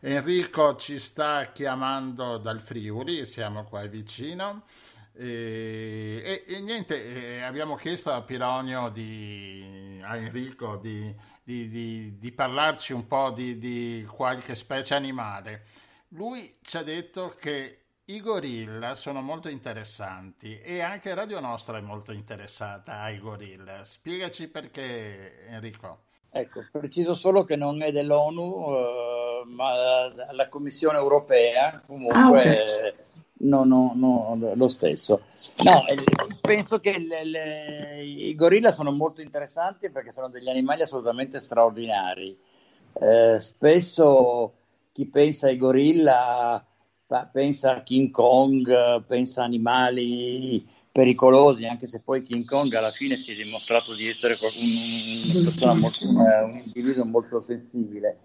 Enrico 0.03 0.77
ci 0.77 0.99
sta 0.99 1.51
chiamando 1.53 2.39
dal 2.39 2.61
Friuli, 2.61 3.27
siamo 3.27 3.65
qua 3.65 3.85
vicino. 3.85 4.65
E, 5.13 6.43
e, 6.47 6.55
e 6.55 6.61
niente, 6.61 7.37
e 7.37 7.43
abbiamo 7.43 7.75
chiesto 7.75 8.11
a 8.11 8.23
Pironio, 8.23 8.89
di, 8.89 10.01
a 10.03 10.17
Enrico, 10.17 10.77
di, 10.77 11.15
di, 11.43 12.17
di, 12.17 12.33
parlarci 12.33 12.95
un 12.95 13.07
po' 13.07 13.31
di, 13.31 14.07
qualche 14.11 14.55
specie 14.55 14.95
animale. 14.95 15.65
Lui 16.09 16.57
ci 16.63 16.79
ha 16.79 16.83
detto 16.83 17.35
che 17.39 17.81
i 18.07 18.23
gorilla 18.23 18.95
sono 18.95 19.21
molto 19.21 19.51
interessanti 19.51 20.59
e 20.61 20.81
anche 20.81 21.13
Radio 21.13 21.41
Nostra 21.41 21.77
è 21.77 21.83
molto 21.83 22.13
interessata 22.13 23.01
ai 23.01 23.19
gorilla. 23.19 23.85
Spiegaci 23.85 24.49
perché, 24.49 25.47
Enrico. 25.47 26.05
Ecco, 26.31 26.65
preciso 26.71 27.13
solo 27.13 27.45
che 27.45 27.57
non 27.57 27.83
è 27.83 27.93
dell'ONU, 27.93 28.73
eh, 28.73 29.20
ma 29.47 30.13
la 30.33 30.49
Commissione 30.49 30.99
europea, 30.99 31.83
comunque 31.87 32.17
ah, 32.17 32.29
okay. 32.29 32.95
no, 33.39 33.65
no, 33.65 33.93
no, 33.95 34.53
lo 34.55 34.69
stesso. 34.69 35.23
No, 35.65 35.83
penso 36.41 36.81
che 36.81 36.99
le, 36.99 37.25
le, 37.25 38.03
i 38.03 38.35
gorilla 38.35 38.73
sono 38.73 38.91
molto 38.93 39.21
interessanti 39.21 39.91
perché 39.91 40.13
sono 40.13 40.29
degli 40.29 40.49
animali 40.49 40.83
assolutamente 40.83 41.41
straordinari. 41.41 42.37
Eh, 42.93 43.39
spesso 43.39 44.53
chi 44.93 45.07
pensa 45.07 45.47
ai 45.47 45.57
gorilla 45.57 46.65
pensa 47.33 47.77
a 47.77 47.83
King 47.83 48.11
Kong, 48.11 49.05
pensa 49.05 49.43
a 49.43 49.45
animali 49.45 50.65
pericolosi, 50.93 51.67
anche 51.67 51.87
se 51.87 52.01
poi 52.01 52.23
King 52.23 52.45
Kong 52.45 52.73
alla 52.75 52.91
fine 52.91 53.17
si 53.17 53.33
è 53.33 53.35
dimostrato 53.35 53.95
di 53.95 54.09
essere 54.09 54.37
un, 54.61 55.45
un, 55.71 55.79
molto, 55.79 56.09
un 56.09 56.63
individuo 56.65 57.05
molto 57.05 57.45
sensibile. 57.47 58.19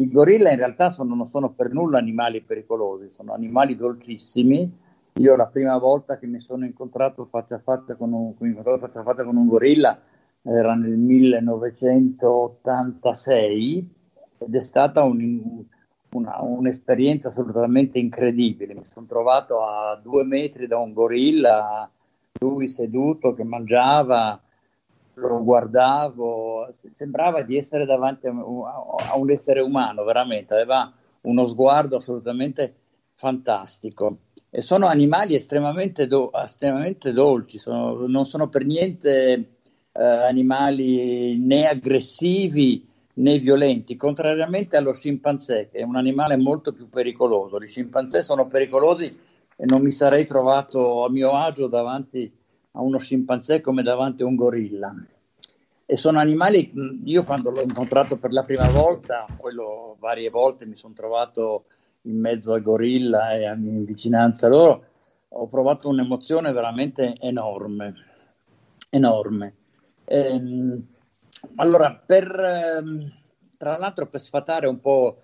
I 0.00 0.08
gorilla 0.08 0.50
in 0.50 0.56
realtà 0.56 0.88
sono, 0.88 1.14
non 1.14 1.28
sono 1.28 1.50
per 1.50 1.70
nulla 1.72 1.98
animali 1.98 2.40
pericolosi, 2.40 3.10
sono 3.10 3.34
animali 3.34 3.76
dolcissimi. 3.76 4.78
Io 5.14 5.34
la 5.36 5.46
prima 5.46 5.76
volta 5.76 6.18
che 6.18 6.26
mi 6.26 6.40
sono 6.40 6.64
incontrato 6.64 7.26
faccia 7.26 7.56
a 7.56 7.58
faccia 7.58 7.96
con 7.96 8.14
un, 8.14 8.32
faccia 8.80 9.00
a 9.00 9.02
faccia 9.02 9.24
con 9.24 9.36
un 9.36 9.46
gorilla 9.46 10.00
era 10.42 10.74
nel 10.74 10.96
1986 10.96 13.94
ed 14.38 14.54
è 14.54 14.60
stata 14.62 15.04
un, 15.04 15.66
una, 16.12 16.40
un'esperienza 16.40 17.28
assolutamente 17.28 17.98
incredibile. 17.98 18.72
Mi 18.72 18.86
sono 18.90 19.04
trovato 19.04 19.62
a 19.62 20.00
due 20.02 20.24
metri 20.24 20.66
da 20.66 20.78
un 20.78 20.94
gorilla, 20.94 21.90
lui 22.38 22.70
seduto 22.70 23.34
che 23.34 23.44
mangiava, 23.44 24.40
lo 25.28 25.42
guardavo, 25.42 26.68
sembrava 26.94 27.42
di 27.42 27.56
essere 27.56 27.84
davanti 27.84 28.26
a, 28.26 29.16
un 29.16 29.30
essere 29.30 29.60
umano, 29.60 30.04
veramente, 30.04 30.54
aveva 30.54 30.92
uno 31.22 31.46
sguardo 31.46 31.96
assolutamente 31.96 32.74
fantastico. 33.14 34.18
E 34.50 34.60
sono 34.62 34.86
animali 34.86 35.34
estremamente, 35.34 36.06
do, 36.06 36.32
estremamente 36.32 37.12
dolci, 37.12 37.58
sono, 37.58 38.06
non 38.06 38.26
sono 38.26 38.48
per 38.48 38.64
niente 38.64 39.58
eh, 39.92 40.02
animali 40.02 41.38
né 41.38 41.68
aggressivi 41.68 42.88
né 43.14 43.38
violenti, 43.38 43.96
contrariamente 43.96 44.76
allo 44.76 44.94
scimpanzé, 44.94 45.68
che 45.70 45.78
è 45.78 45.82
un 45.82 45.96
animale 45.96 46.36
molto 46.36 46.72
più 46.72 46.88
pericoloso. 46.88 47.58
I 47.58 47.68
scimpanzé 47.68 48.22
sono 48.22 48.48
pericolosi 48.48 49.18
e 49.56 49.64
non 49.66 49.82
mi 49.82 49.92
sarei 49.92 50.26
trovato 50.26 51.04
a 51.04 51.10
mio 51.10 51.32
agio 51.32 51.66
davanti 51.66 52.24
a 52.24 52.39
uno 52.80 52.98
scimpanzé 52.98 53.60
come 53.60 53.82
davanti 53.82 54.22
a 54.22 54.26
un 54.26 54.34
gorilla. 54.34 54.94
E 55.86 55.96
sono 55.96 56.18
animali, 56.18 56.72
io 57.04 57.24
quando 57.24 57.50
l'ho 57.50 57.62
incontrato 57.62 58.18
per 58.18 58.32
la 58.32 58.42
prima 58.42 58.68
volta, 58.70 59.26
poi 59.36 59.52
lo, 59.52 59.96
varie 59.98 60.30
volte 60.30 60.66
mi 60.66 60.76
sono 60.76 60.94
trovato 60.94 61.64
in 62.02 62.18
mezzo 62.18 62.52
al 62.52 62.62
gorilla 62.62 63.32
e 63.32 63.42
in 63.44 63.84
vicinanza 63.84 64.46
a 64.46 64.50
loro, 64.50 64.84
ho 65.28 65.46
provato 65.46 65.88
un'emozione 65.88 66.52
veramente 66.52 67.16
enorme, 67.18 67.94
enorme. 68.88 69.54
Ehm, 70.04 70.86
allora, 71.56 71.94
per, 71.94 72.28
ehm, 72.28 73.12
tra 73.56 73.76
l'altro, 73.76 74.06
per 74.06 74.20
sfatare 74.20 74.66
un 74.66 74.80
po' 74.80 75.22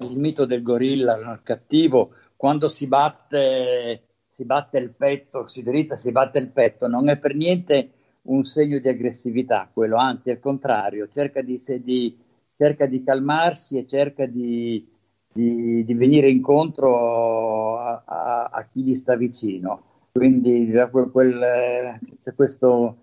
il 0.00 0.16
mito 0.18 0.44
del 0.44 0.62
gorilla 0.62 1.40
cattivo, 1.42 2.10
quando 2.36 2.68
si 2.68 2.86
batte, 2.86 4.05
si 4.36 4.44
batte 4.44 4.76
il 4.76 4.90
petto, 4.90 5.46
si 5.46 5.62
drizza, 5.62 5.96
si 5.96 6.12
batte 6.12 6.38
il 6.38 6.48
petto, 6.48 6.86
non 6.88 7.08
è 7.08 7.16
per 7.16 7.34
niente 7.34 7.92
un 8.24 8.44
segno 8.44 8.78
di 8.78 8.86
aggressività 8.86 9.70
quello, 9.72 9.96
anzi 9.96 10.28
al 10.28 10.40
contrario, 10.40 11.08
cerca 11.08 11.40
di, 11.40 11.58
di, 11.82 12.14
cerca 12.54 12.84
di 12.84 13.02
calmarsi 13.02 13.78
e 13.78 13.86
cerca 13.86 14.26
di, 14.26 14.86
di, 15.32 15.94
venire 15.94 16.28
incontro 16.28 17.78
a, 17.78 18.02
a, 18.04 18.44
a, 18.52 18.68
chi 18.70 18.82
gli 18.82 18.94
sta 18.94 19.16
vicino. 19.16 20.10
Quindi 20.12 20.70
quel, 20.90 21.10
quel, 21.10 21.98
c'è 22.22 22.34
questo 22.34 22.96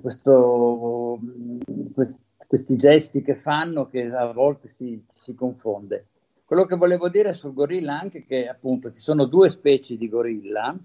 questo, 0.00 1.20
quest, 1.94 2.16
questi 2.44 2.76
gesti 2.76 3.22
che 3.22 3.36
fanno 3.36 3.88
che 3.88 4.06
a 4.06 4.32
volte 4.32 4.74
si, 4.76 5.00
si 5.14 5.32
confonde. 5.36 6.06
Quello 6.52 6.66
che 6.66 6.76
volevo 6.76 7.08
dire 7.08 7.32
sul 7.32 7.54
gorilla 7.54 7.98
anche 7.98 8.26
che 8.26 8.46
appunto 8.46 8.92
ci 8.92 9.00
sono 9.00 9.24
due 9.24 9.48
specie 9.48 9.96
di 9.96 10.06
gorilla, 10.06 10.76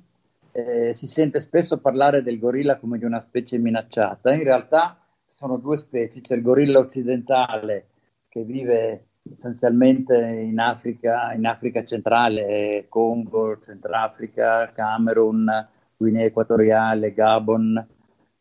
eh, 0.53 0.93
si 0.93 1.07
sente 1.07 1.41
spesso 1.41 1.80
parlare 1.80 2.24
del 2.24 2.39
gorilla 2.39 2.78
come 2.78 2.97
di 2.97 3.03
una 3.03 3.20
specie 3.20 3.57
minacciata, 3.57 4.32
in 4.32 4.43
realtà 4.43 4.97
sono 5.34 5.57
due 5.57 5.78
specie, 5.78 6.22
c'è 6.22 6.36
il 6.36 6.41
gorilla 6.41 6.80
occidentale 6.80 7.88
che 8.30 8.43
vive 8.43 9.07
essenzialmente 9.30 10.15
in 10.15 10.57
Africa, 10.57 11.34
in 11.34 11.45
Africa 11.45 11.84
centrale, 11.84 12.86
Congo, 12.88 13.59
Centrafrica, 13.59 14.72
Camerun, 14.72 15.68
Guinea 15.97 16.24
Equatoriale, 16.24 17.11
Gabon, 17.11 17.86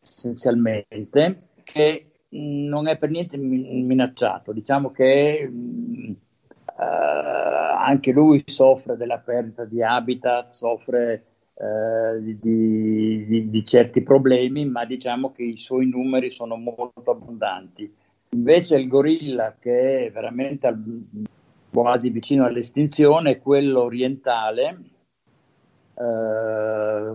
essenzialmente, 0.01 1.49
che 1.65 2.11
non 2.29 2.87
è 2.87 2.97
per 2.97 3.09
niente 3.09 3.35
minacciato. 3.35 4.53
Diciamo 4.53 4.91
che 4.91 5.45
uh, 5.45 6.15
anche 6.83 8.11
lui 8.11 8.43
soffre 8.45 8.97
della 8.97 9.17
perdita 9.19 9.65
di 9.65 9.81
habitat, 9.81 10.51
soffre 10.51 11.23
uh, 11.53 12.21
di, 12.21 12.37
di, 13.25 13.49
di, 13.49 13.65
certi 13.65 14.03
problemi, 14.03 14.65
ma 14.65 14.85
diciamo 14.85 15.31
che 15.31 15.43
i 15.43 15.57
suoi 15.57 15.87
numeri 15.87 16.29
sono 16.29 16.55
molto 16.55 17.11
abbondanti. 17.11 17.91
Invece 18.29 18.75
il 18.75 18.87
gorilla, 18.87 19.55
che 19.59 20.07
è 20.07 20.11
veramente 20.11 20.67
al, 20.67 21.05
quasi 21.71 22.09
vicino 22.09 22.45
all'estinzione, 22.45 23.31
è 23.31 23.39
quello 23.39 23.83
orientale, 23.83 24.77
eh, 25.95 27.13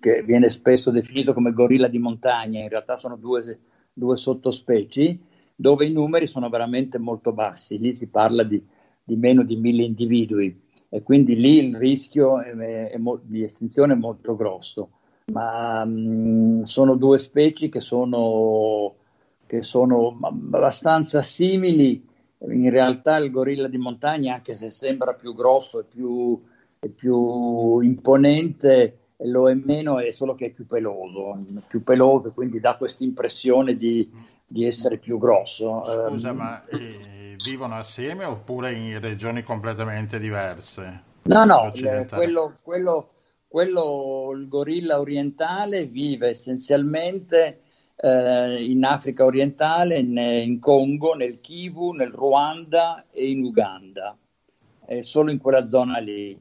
che 0.00 0.22
viene 0.24 0.50
spesso 0.50 0.90
definito 0.90 1.32
come 1.32 1.52
gorilla 1.52 1.88
di 1.88 1.98
montagna, 1.98 2.60
in 2.60 2.68
realtà 2.68 2.98
sono 2.98 3.16
due, 3.16 3.58
due 3.92 4.16
sottospecie, 4.16 5.18
dove 5.60 5.86
i 5.86 5.90
numeri 5.90 6.28
sono 6.28 6.48
veramente 6.48 6.98
molto 6.98 7.32
bassi, 7.32 7.80
lì 7.80 7.92
si 7.92 8.06
parla 8.06 8.44
di, 8.44 8.64
di 9.02 9.16
meno 9.16 9.42
di 9.42 9.56
mille 9.56 9.82
individui 9.82 10.56
e 10.88 11.02
quindi 11.02 11.34
lì 11.34 11.58
il 11.58 11.76
rischio 11.76 12.40
è, 12.40 12.54
è, 12.54 12.90
è 12.90 12.96
mo- 12.96 13.18
di 13.20 13.42
estinzione 13.42 13.94
è 13.94 13.96
molto 13.96 14.36
grosso. 14.36 14.90
Ma 15.32 15.84
mh, 15.84 15.90
mm, 15.90 16.62
sono 16.62 16.94
due 16.94 17.18
specie 17.18 17.68
che 17.68 17.80
sono, 17.80 18.94
che 19.46 19.64
sono 19.64 20.16
abbastanza 20.22 21.22
simili. 21.22 22.06
In 22.38 22.70
realtà 22.70 23.16
il 23.16 23.32
gorilla 23.32 23.66
di 23.66 23.78
montagna, 23.78 24.34
anche 24.34 24.54
se 24.54 24.70
sembra 24.70 25.14
più 25.14 25.34
grosso 25.34 25.80
e 25.80 25.84
più, 25.84 26.40
più 26.94 27.80
imponente, 27.80 28.98
lo 29.22 29.50
è 29.50 29.54
meno, 29.54 29.98
è 29.98 30.12
solo 30.12 30.36
che 30.36 30.46
è 30.46 30.50
più 30.50 30.66
peloso, 30.66 31.36
più 31.66 31.82
peloso, 31.82 32.30
quindi 32.30 32.60
dà 32.60 32.76
questa 32.76 33.02
impressione 33.02 33.76
di, 33.76 34.08
di, 34.48 34.64
essere 34.64 34.96
più 34.96 35.18
grosso. 35.18 35.84
Scusa, 36.08 36.30
um, 36.30 36.36
ma 36.36 36.64
eh, 36.66 37.36
vivono 37.44 37.76
assieme 37.76 38.24
oppure 38.24 38.72
in 38.72 38.98
regioni 38.98 39.44
completamente 39.44 40.18
diverse? 40.18 41.02
No, 41.22 41.44
no, 41.44 41.72
eh, 41.72 42.06
quello, 42.06 42.54
quello 42.62 43.10
quello, 43.48 44.32
il 44.34 44.46
gorilla 44.46 45.00
orientale 45.00 45.86
vive 45.86 46.28
essenzialmente 46.28 47.62
eh, 47.96 48.62
in 48.62 48.84
Africa 48.84 49.24
orientale, 49.24 49.96
in, 49.96 50.16
in, 50.16 50.60
Congo, 50.60 51.14
nel 51.14 51.40
Kivu, 51.40 51.92
nel 51.92 52.12
Ruanda 52.12 53.06
e 53.10 53.30
in 53.30 53.42
Uganda, 53.42 54.16
eh, 54.86 55.02
solo 55.02 55.30
in 55.30 55.38
quella 55.38 55.64
zona 55.64 55.98
lì. 55.98 56.38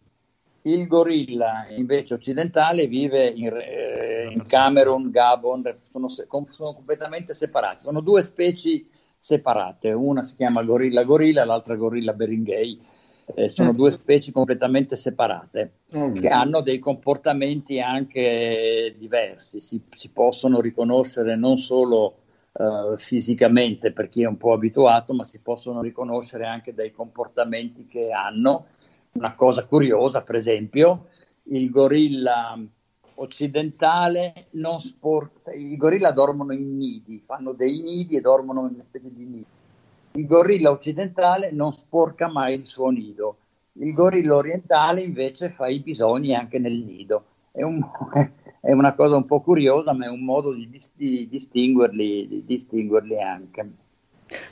Il 0.70 0.88
gorilla 0.88 1.68
invece 1.70 2.15
occidentale 2.15 2.88
vive 2.88 3.28
in, 3.28 3.47
eh, 3.47 4.30
in 4.32 4.45
Camerun, 4.45 5.09
Gabon, 5.09 5.63
sono, 5.91 6.07
sono, 6.09 6.74
completamente 6.74 7.34
separati, 7.34 7.84
sono 7.86 8.01
due 8.01 8.22
specie 8.22 8.86
separate, 9.18 9.91
una 9.91 10.24
si 10.24 10.36
chiama 10.36 10.63
gorilla 10.63 11.03
gorilla, 11.03 11.45
l'altra 11.45 11.76
gorilla 11.76 12.13
beringei 12.13 12.95
eh, 13.36 13.49
sono 13.49 13.74
due 13.74 13.91
specie 13.91 14.32
completamente 14.32 14.95
separate 14.95 15.80
mm. 15.95 16.15
che 16.15 16.28
hanno 16.28 16.61
dei 16.61 16.80
comportamenti 16.80 17.80
anche 17.82 18.95
diversi, 18.97 19.59
si, 19.59 19.82
si 19.93 20.09
possono 20.09 20.61
riconoscere 20.61 21.36
non 21.36 21.57
solo 21.57 22.20
uh, 22.53 22.95
fisicamente 22.95 23.91
per 23.91 24.07
chi 24.07 24.22
è 24.24 24.28
un 24.28 24.38
po' 24.38 24.53
abituato, 24.53 25.13
ma 25.13 25.26
si 25.26 25.39
possono 25.41 25.82
riconoscere 25.82 26.45
anche 26.45 26.74
dai 26.74 26.91
comportamenti 26.91 27.86
che 27.86 28.11
hanno. 28.11 28.68
Una 29.18 29.36
cosa 29.36 29.65
curiosa, 29.65 30.22
per 30.22 30.36
esempio, 30.36 31.07
il 31.43 31.70
gorilla 31.70 32.57
occidentale 33.15 34.47
non 34.51 34.80
sporca, 34.80 35.51
i 35.51 35.76
gorilla 35.76 36.11
dormono 36.11 36.53
in 36.53 36.78
nidi, 36.78 37.24
fanno 37.26 37.53
dei 37.53 37.82
nidi 37.82 38.15
e 38.15 38.22
dormono 38.22 38.68
in 38.68 38.82
specie 38.88 39.11
di 39.11 39.24
nidi 39.26 39.45
il 40.18 40.26
gorilla 40.26 40.72
occidentale 40.72 41.51
non 41.51 41.74
sporca 41.74 42.28
mai 42.28 42.55
il 42.55 42.65
suo 42.65 42.89
nido, 42.89 43.38
il 43.74 43.93
gorilla 43.93 44.36
orientale 44.36 45.01
invece 45.01 45.49
fa 45.49 45.68
i 45.68 45.80
bisogni 45.80 46.34
anche 46.34 46.57
nel 46.57 46.74
nido. 46.74 47.24
È, 47.51 47.61
un, 47.61 47.80
è 48.59 48.72
una 48.72 48.93
cosa 48.93 49.15
un 49.15 49.26
po' 49.26 49.41
curiosa, 49.41 49.93
ma 49.93 50.05
è 50.05 50.09
un 50.09 50.24
modo 50.24 50.53
di, 50.53 50.70
di, 50.95 51.28
distinguerli, 51.30 52.28
di 52.28 52.43
distinguerli 52.45 53.22
anche. 53.22 53.70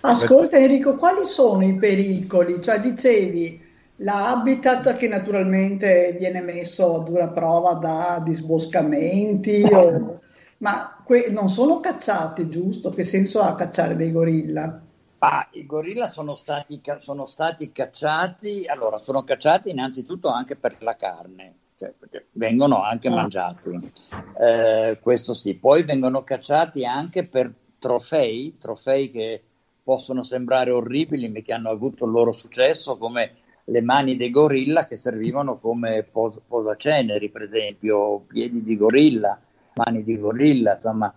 Ascolta 0.02 0.58
Enrico, 0.58 0.96
quali 0.96 1.26
sono 1.26 1.66
i 1.66 1.76
pericoli? 1.76 2.62
Cioè 2.62 2.80
dicevi 2.80 3.65
l'habitat 3.98 4.96
che 4.98 5.08
naturalmente 5.08 6.16
viene 6.18 6.42
messo 6.42 6.96
a 6.96 7.04
dura 7.04 7.30
prova 7.30 7.74
da 7.74 8.22
disboscamenti, 8.24 9.64
o... 9.72 10.20
ma 10.58 11.02
que- 11.04 11.30
non 11.32 11.50
sono 11.50 11.80
cacciati, 11.80 12.50
giusto? 12.50 12.90
Che 12.90 13.04
senso 13.04 13.42
ha 13.42 13.54
cacciare 13.54 13.96
dei 13.96 14.12
gorilla? 14.12 14.82
Ah, 15.20 15.48
I 15.52 15.66
gorilla 15.66 16.08
sono 16.08 16.36
stati, 16.36 16.80
sono 17.02 17.26
stati 17.26 17.72
cacciati, 17.72 18.66
allora 18.68 19.00
sono 19.00 19.24
cacciati 19.24 19.72
innanzitutto 19.72 20.30
anche 20.30 20.56
per 20.56 20.78
la 20.82 20.96
carne, 20.96 21.56
cioè, 21.78 21.94
vengono 22.32 22.84
anche 22.84 23.08
ah. 23.08 23.16
mangiati, 23.16 23.92
eh, 24.40 25.00
questo 25.02 25.34
sì, 25.34 25.56
poi 25.56 25.84
vengono 25.84 26.24
cacciati 26.24 26.86
anche 26.86 27.26
per 27.26 27.52
trofei, 27.80 28.58
trofei 28.60 29.10
che 29.10 29.42
possono 29.84 30.22
sembrare 30.24 30.72
orribili 30.72 31.30
ma 31.30 31.40
che 31.40 31.54
hanno 31.54 31.70
avuto 31.70 32.06
il 32.06 32.12
loro 32.12 32.32
successo 32.32 32.98
come 32.98 33.36
le 33.66 33.82
mani 33.82 34.16
dei 34.16 34.30
gorilla 34.30 34.88
che 34.88 34.98
servivano 34.98 35.58
come 35.58 36.04
pos- 36.04 36.40
posaceneri 36.46 37.30
per 37.30 37.44
esempio, 37.44 38.20
piedi 38.28 38.64
di 38.64 38.78
gorilla, 38.78 39.40
mani 39.74 40.04
di 40.04 40.20
gorilla, 40.20 40.76
insomma. 40.76 41.14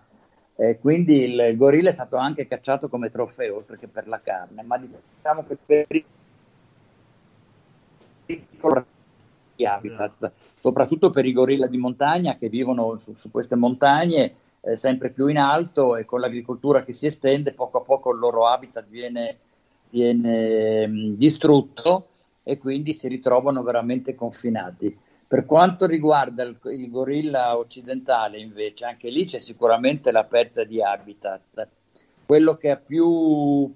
Eh, 0.55 0.77
quindi 0.79 1.23
il 1.23 1.55
gorilla 1.55 1.89
è 1.89 1.93
stato 1.93 2.17
anche 2.17 2.47
cacciato 2.47 2.89
come 2.89 3.09
trofeo, 3.09 3.57
oltre 3.57 3.77
che 3.77 3.87
per 3.87 4.07
la 4.07 4.19
carne, 4.21 4.61
ma 4.63 4.77
diciamo 4.77 5.45
che 5.45 5.57
per 5.65 5.85
i 9.55 9.65
habitat, 9.65 10.31
soprattutto 10.59 11.09
per 11.11 11.25
i 11.25 11.31
gorilla 11.31 11.67
di 11.67 11.77
montagna 11.77 12.37
che 12.37 12.49
vivono 12.49 12.97
su, 12.97 13.13
su 13.15 13.31
queste 13.31 13.55
montagne 13.55 14.33
eh, 14.61 14.75
sempre 14.75 15.11
più 15.11 15.27
in 15.27 15.37
alto 15.37 15.95
e 15.95 16.03
con 16.03 16.19
l'agricoltura 16.19 16.83
che 16.83 16.93
si 16.93 17.05
estende, 17.05 17.53
poco 17.53 17.77
a 17.77 17.81
poco 17.81 18.11
il 18.11 18.19
loro 18.19 18.45
habitat 18.45 18.85
viene, 18.89 19.37
viene 19.89 20.87
mh, 20.87 21.15
distrutto 21.15 22.08
e 22.49 22.57
quindi 22.57 22.95
si 22.95 23.07
ritrovano 23.07 23.61
veramente 23.61 24.15
confinati. 24.15 24.97
Per 25.27 25.45
quanto 25.45 25.85
riguarda 25.85 26.41
il, 26.41 26.57
il, 26.63 26.89
gorilla 26.89 27.55
occidentale, 27.55 28.39
invece, 28.39 28.85
anche 28.85 29.11
lì 29.11 29.25
c'è 29.25 29.39
sicuramente 29.39 30.11
la 30.11 30.23
perdita 30.23 30.63
di 30.63 30.81
habitat. 30.81 31.67
Quello 32.25 32.57
che, 32.57 32.75
più, 32.83 33.71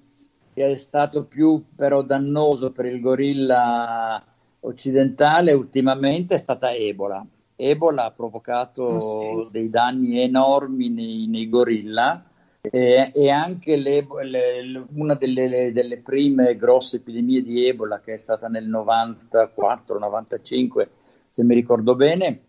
che 0.51 0.71
è 0.71 0.75
stato 0.77 1.25
più 1.25 1.63
però 1.75 2.01
dannoso 2.01 2.71
per 2.71 2.87
il 2.87 2.99
gorilla 2.99 4.23
occidentale 4.61 5.51
ultimamente 5.51 6.33
è 6.33 6.39
stata 6.39 6.73
Ebola. 6.73 7.23
Ebola 7.55 8.05
ha 8.05 8.11
provocato 8.11 8.81
oh, 8.81 8.99
sì. 8.99 9.47
dei 9.51 9.69
danni 9.69 10.19
enormi 10.19 10.89
nei, 10.89 11.27
nei 11.27 11.47
gorilla 11.47 12.23
e, 12.71 13.11
e 13.13 13.29
anche 13.29 13.75
le, 13.75 14.07
le, 14.21 14.85
una 14.95 15.15
delle, 15.15 15.73
delle, 15.73 15.97
prime 15.97 16.55
grosse 16.55 16.95
epidemie 16.97 17.43
di 17.43 17.67
Ebola 17.67 17.99
che 17.99 18.13
è 18.13 18.17
stata 18.17 18.47
nel 18.47 18.69
94-95 18.69 20.87
se 21.27 21.43
mi 21.43 21.55
ricordo 21.55 21.95
bene, 21.95 22.41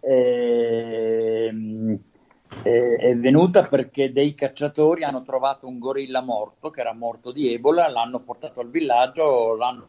è, 0.00 1.46
ehm, 1.48 1.98
è, 2.62 2.68
è, 2.68 3.16
venuta 3.16 3.66
perché 3.66 4.10
dei 4.10 4.34
cacciatori 4.34 5.04
hanno 5.04 5.22
trovato 5.22 5.68
un 5.68 5.78
gorilla 5.78 6.22
morto, 6.22 6.70
che 6.70 6.80
era 6.80 6.94
morto 6.94 7.30
di 7.30 7.52
Ebola, 7.52 7.90
l'hanno 7.90 8.20
portato 8.20 8.60
al 8.60 8.70
villaggio, 8.70 9.54
l'hanno 9.54 9.86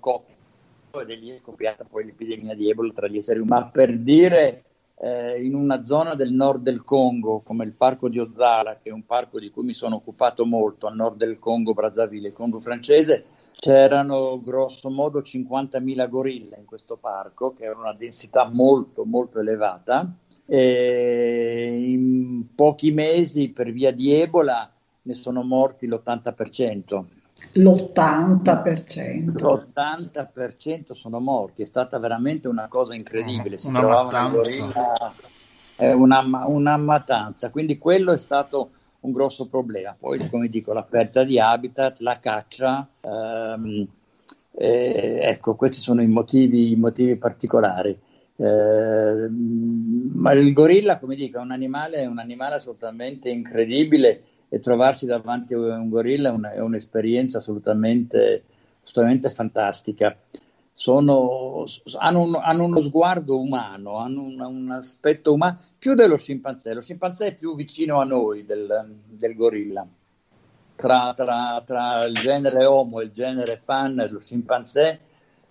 cotto 0.00 1.00
ed 1.00 1.10
è 1.10 1.38
scoppiata 1.38 1.84
poi 1.84 2.04
l'epidemia 2.04 2.54
di 2.54 2.68
Ebola 2.68 2.92
tra 2.92 3.06
gli 3.06 3.18
esseri 3.18 3.38
umani. 3.38 3.62
Ma 3.62 3.70
per 3.70 3.96
dire, 3.96 4.64
eh, 5.02 5.42
in 5.42 5.54
una 5.54 5.84
zona 5.84 6.14
del 6.14 6.32
nord 6.32 6.62
del 6.62 6.84
Congo, 6.84 7.40
come 7.40 7.64
il 7.64 7.72
parco 7.72 8.08
di 8.08 8.18
Ozala, 8.18 8.78
che 8.82 8.90
è 8.90 8.92
un 8.92 9.06
parco 9.06 9.40
di 9.40 9.50
cui 9.50 9.64
mi 9.64 9.72
sono 9.72 9.96
occupato 9.96 10.44
molto, 10.44 10.86
a 10.86 10.90
nord 10.90 11.16
del 11.16 11.38
Congo, 11.38 11.72
Brazzaville, 11.72 12.28
il 12.28 12.34
Congo 12.34 12.60
francese, 12.60 13.24
c'erano 13.56 14.38
grosso 14.40 14.90
modo 14.90 15.20
50.000 15.20 16.08
gorilla 16.08 16.56
in 16.56 16.66
questo 16.66 16.96
parco, 16.96 17.52
che 17.54 17.64
era 17.64 17.78
una 17.78 17.94
densità 17.94 18.48
molto 18.50 19.04
molto 19.04 19.40
elevata. 19.40 20.10
E 20.46 21.84
in 21.86 22.54
pochi 22.54 22.90
mesi, 22.90 23.50
per 23.50 23.70
via 23.72 23.92
di 23.92 24.12
Ebola, 24.12 24.70
ne 25.02 25.14
sono 25.14 25.42
morti 25.42 25.86
l'80%. 25.86 27.04
L'80%. 27.52 29.32
L'80% 29.32 30.92
sono 30.92 31.20
morti, 31.20 31.62
è 31.62 31.66
stata 31.66 31.98
veramente 31.98 32.48
una 32.48 32.68
cosa 32.68 32.94
incredibile. 32.94 33.58
Si 33.58 33.66
una 33.68 33.80
trovavano 33.80 34.30
gorilla, 34.30 35.14
è 35.74 35.92
una, 35.92 36.20
una 36.46 36.76
mattanza, 36.76 37.50
quindi 37.50 37.78
quello 37.78 38.12
è 38.12 38.18
stato 38.18 38.70
un 39.00 39.12
grosso 39.12 39.48
problema. 39.48 39.96
Poi, 39.98 40.28
come 40.28 40.48
dico, 40.48 40.72
la 40.72 40.82
perdita 40.82 41.24
di 41.24 41.38
habitat, 41.40 42.00
la 42.00 42.20
caccia, 42.20 42.86
ehm, 43.00 43.86
eh, 44.52 45.20
ecco, 45.22 45.54
questi 45.54 45.78
sono 45.78 46.02
i 46.02 46.06
motivi, 46.06 46.72
i 46.72 46.76
motivi 46.76 47.16
particolari. 47.16 47.98
Eh, 48.36 49.28
ma 49.28 50.32
il 50.32 50.52
gorilla, 50.52 50.98
come 50.98 51.14
dico, 51.14 51.38
è 51.38 51.42
un 51.42 51.50
animale, 51.50 51.96
è 51.98 52.06
un 52.06 52.18
animale 52.18 52.56
assolutamente 52.56 53.28
incredibile 53.28 54.22
e 54.52 54.58
trovarsi 54.58 55.06
davanti 55.06 55.54
a 55.54 55.58
un 55.58 55.88
gorilla 55.88 56.30
è, 56.30 56.32
una, 56.32 56.50
è 56.50 56.58
un'esperienza 56.58 57.38
assolutamente, 57.38 58.42
assolutamente 58.82 59.30
fantastica. 59.30 60.14
Sono, 60.72 61.64
hanno, 61.98 62.22
un, 62.22 62.34
hanno, 62.34 62.64
uno 62.64 62.80
sguardo 62.80 63.40
umano, 63.40 63.98
hanno 63.98 64.22
un, 64.22 64.40
un, 64.40 64.70
aspetto 64.72 65.32
umano 65.32 65.58
più 65.78 65.94
dello 65.94 66.16
scimpanzé. 66.16 66.74
Lo 66.74 66.80
scimpanzé 66.80 67.26
è 67.26 67.34
più 67.36 67.54
vicino 67.54 68.00
a 68.00 68.04
noi 68.04 68.44
del, 68.44 68.92
del 69.06 69.36
gorilla. 69.36 69.86
Tra, 70.74 71.12
tra, 71.14 71.62
tra, 71.64 72.04
il 72.04 72.14
genere 72.14 72.64
Homo 72.64 73.00
e 73.00 73.04
il 73.04 73.12
genere 73.12 73.54
Fan, 73.54 74.04
lo 74.10 74.20
scimpanzé, 74.20 74.98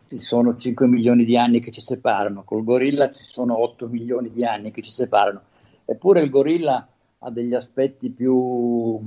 ci 0.09 0.19
sono 0.19 0.57
5 0.57 0.87
milioni 0.87 1.23
di 1.23 1.37
anni 1.37 1.61
che 1.61 1.71
ci 1.71 1.81
separano, 1.81 2.43
col 2.43 2.63
gorilla 2.65 3.09
ci 3.09 3.23
sono 3.23 3.61
8 3.61 3.87
milioni 3.87 4.29
di 4.29 4.43
anni 4.43 4.71
che 4.71 4.81
ci 4.81 4.91
separano. 4.91 5.41
Eppure 5.85 6.21
il 6.21 6.29
gorilla 6.29 6.85
ha 7.19 7.29
degli 7.31 7.53
aspetti 7.53 8.09
più, 8.09 8.99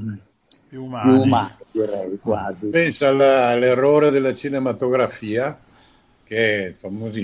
più 0.68 0.84
umani, 0.84 1.10
più 1.10 1.20
umani 1.22 1.54
direi 1.70 2.18
quasi. 2.18 2.66
Pensa 2.66 3.08
alla, 3.08 3.48
all'errore 3.48 4.10
della 4.10 4.34
cinematografia, 4.34 5.58
che 6.24 6.64
è 6.64 6.66
il 6.68 6.74
famoso 6.74 7.20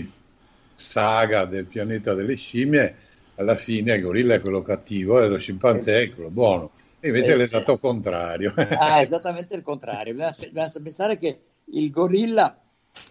saga 0.75 1.45
del 1.45 1.67
pianeta 1.67 2.15
delle 2.15 2.37
scimmie, 2.37 2.95
alla 3.35 3.55
fine 3.55 3.95
il 3.95 4.03
gorilla 4.03 4.35
è 4.35 4.41
quello 4.41 4.63
cattivo 4.63 5.23
e 5.23 5.29
lo 5.29 5.39
scimpanzé 5.39 6.03
è 6.03 6.15
quello 6.15 6.31
buono. 6.31 6.71
E 7.01 7.09
invece 7.09 7.33
eh, 7.33 7.35
è 7.35 7.37
l'esatto 7.37 7.79
contrario. 7.79 8.53
Ah, 8.57 9.01
esattamente 9.03 9.55
il 9.55 9.63
contrario. 9.63 10.15
Bisogna 10.15 10.71
pensare 10.83 11.19
che 11.19 11.41
il 11.65 11.91
gorilla 11.91 12.59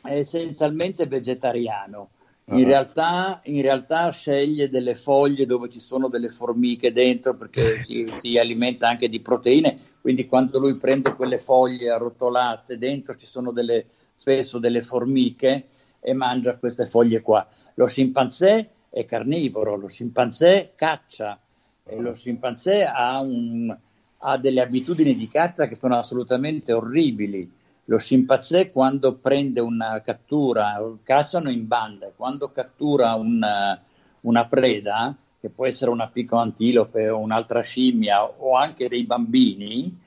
è 0.03 0.17
essenzialmente 0.17 1.05
vegetariano 1.05 2.09
in, 2.49 2.59
uh-huh. 2.59 2.63
realtà, 2.63 3.41
in 3.43 3.61
realtà, 3.61 4.09
sceglie 4.11 4.69
delle 4.69 4.95
foglie 4.95 5.45
dove 5.45 5.69
ci 5.69 5.81
sono 5.81 6.07
delle 6.07 6.29
formiche 6.29 6.93
dentro 6.93 7.35
perché 7.35 7.79
si, 7.83 8.11
si, 8.21 8.37
alimenta 8.37 8.87
anche 8.87 9.09
di 9.09 9.19
proteine, 9.19 9.77
quindi 9.99 10.27
quando 10.27 10.59
lui 10.59 10.75
prende 10.75 11.13
quelle 11.13 11.39
foglie 11.39 11.89
arrotolate, 11.89 12.77
dentro 12.77 13.17
ci 13.17 13.27
sono 13.27 13.51
delle, 13.51 13.87
spesso 14.15 14.59
delle 14.59 14.81
formiche 14.81 15.67
e 15.99 16.13
mangia 16.13 16.55
queste 16.55 16.85
foglie 16.85 17.21
qua. 17.21 17.45
Lo 17.73 17.85
scimpanzé 17.85 18.69
è 18.89 19.03
carnivoro, 19.03 19.75
lo 19.75 19.89
scimpanzé 19.89 20.71
caccia 20.75 21.39
e 21.83 21.99
lo 21.99 22.13
scimpanzé 22.13 22.85
ha, 22.85 23.19
un, 23.19 23.75
ha 24.19 24.37
delle 24.37 24.61
abitudini 24.61 25.15
di 25.15 25.27
caccia 25.27 25.67
che 25.67 25.75
sono 25.75 25.97
assolutamente 25.97 26.71
orribili 26.71 27.57
lo 27.89 27.97
scimpanzé 27.97 28.69
quando 28.69 29.13
prende 29.13 29.61
una 29.61 30.01
cattura, 30.01 30.77
cacciano 31.03 31.49
in 31.49 31.67
banda, 31.67 32.11
quando 32.15 32.51
cattura 32.51 33.13
una, 33.13 33.81
una 34.21 34.45
preda, 34.45 35.15
che 35.39 35.49
può 35.49 35.65
essere 35.65 35.91
una 35.91 36.07
piccola 36.07 36.41
antilope 36.41 37.07
o 37.07 37.19
un'altra 37.19 37.61
scimmia 37.61 38.23
o 38.25 38.55
anche 38.55 38.89
dei 38.89 39.05
bambini, 39.05 39.97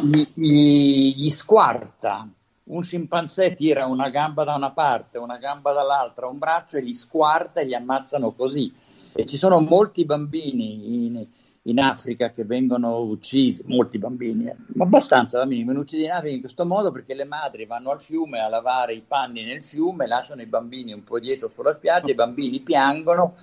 gli, 0.00 0.26
gli, 0.34 1.14
gli 1.16 1.30
squarta. 1.30 2.28
Un 2.64 2.82
scimpanzé 2.84 3.54
tira 3.54 3.86
una 3.86 4.10
gamba 4.10 4.44
da 4.44 4.54
una 4.54 4.70
parte, 4.70 5.18
una 5.18 5.38
gamba 5.38 5.72
dall'altra, 5.72 6.28
un 6.28 6.38
braccio 6.38 6.76
e 6.76 6.82
li 6.82 6.92
squarta 6.92 7.60
e 7.60 7.64
li 7.64 7.74
ammazzano 7.74 8.30
così. 8.32 8.72
E 9.12 9.24
ci 9.24 9.38
sono 9.38 9.58
molti 9.60 10.04
bambini 10.04 11.06
in, 11.06 11.26
in 11.68 11.80
Africa 11.80 12.30
che 12.32 12.44
vengono 12.44 13.00
uccisi, 13.00 13.62
molti 13.66 13.98
bambini, 13.98 14.46
eh, 14.46 14.56
ma 14.74 14.84
abbastanza 14.84 15.38
bambini 15.38 15.60
vengono 15.60 15.80
uccisi 15.80 16.04
in 16.04 16.10
Africa 16.10 16.34
in 16.34 16.40
questo 16.40 16.64
modo 16.64 16.90
perché 16.90 17.14
le 17.14 17.24
madri 17.24 17.66
vanno 17.66 17.90
al 17.90 18.00
fiume 18.00 18.40
a 18.40 18.48
lavare 18.48 18.94
i 18.94 19.04
panni 19.06 19.44
nel 19.44 19.62
fiume, 19.62 20.06
lasciano 20.06 20.40
i 20.40 20.46
bambini 20.46 20.92
un 20.92 21.04
po' 21.04 21.18
dietro 21.18 21.48
sulla 21.48 21.74
spiaggia, 21.74 22.10
i 22.10 22.14
bambini 22.14 22.60
piangono, 22.60 23.34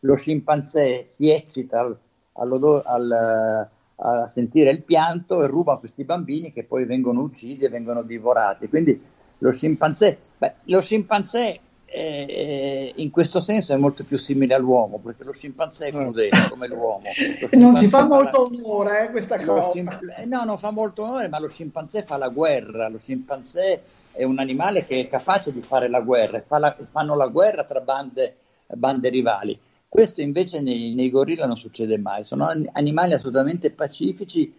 lo 0.00 0.16
scimpanzé 0.16 1.06
si 1.08 1.30
eccita 1.30 1.80
al, 1.80 2.82
al, 2.84 3.70
a 3.96 4.28
sentire 4.28 4.70
il 4.70 4.82
pianto 4.82 5.42
e 5.42 5.46
ruba 5.46 5.78
questi 5.78 6.04
bambini 6.04 6.52
che 6.52 6.64
poi 6.64 6.84
vengono 6.84 7.22
uccisi 7.22 7.64
e 7.64 7.68
vengono 7.68 8.02
divorati. 8.02 8.68
Quindi 8.68 9.00
lo 9.38 9.50
scimpanzé, 9.50 10.18
beh, 10.38 10.54
lo 10.64 10.80
scimpanzé 10.80 11.60
eh, 11.96 12.92
in 12.96 13.10
questo 13.10 13.38
senso 13.38 13.72
è 13.72 13.76
molto 13.76 14.02
più 14.02 14.18
simile 14.18 14.54
all'uomo, 14.54 14.98
perché 14.98 15.22
lo 15.22 15.32
scimpanzé 15.32 15.86
è 15.86 15.90
crudele 15.90 16.48
come 16.50 16.66
l'uomo. 16.66 17.04
non 17.52 17.76
si 17.76 17.86
fa 17.86 18.04
molto 18.04 18.46
onore 18.46 19.04
eh, 19.04 19.10
questa 19.10 19.40
cosa. 19.40 19.70
Scimp- 19.70 20.24
no, 20.24 20.42
non 20.42 20.58
fa 20.58 20.72
molto 20.72 21.04
onore, 21.04 21.28
ma 21.28 21.38
lo 21.38 21.48
scimpanzé 21.48 22.02
fa 22.02 22.16
la 22.16 22.28
guerra, 22.30 22.88
lo 22.88 22.98
scimpanzé 22.98 23.82
è 24.10 24.24
un 24.24 24.40
animale 24.40 24.84
che 24.84 25.00
è 25.00 25.08
capace 25.08 25.52
di 25.52 25.60
fare 25.60 25.88
la 25.88 26.00
guerra, 26.00 26.42
fa 26.44 26.58
la, 26.58 26.76
fanno 26.90 27.14
la 27.14 27.28
guerra 27.28 27.62
tra 27.62 27.80
bande, 27.80 28.38
bande 28.66 29.08
rivali. 29.08 29.56
Questo 29.88 30.20
invece 30.20 30.60
nei, 30.60 30.94
nei, 30.94 31.10
gorilla 31.10 31.46
non 31.46 31.56
succede 31.56 31.96
mai, 31.96 32.24
sono 32.24 32.50
animali 32.72 33.12
assolutamente 33.12 33.70
pacifici 33.70 34.52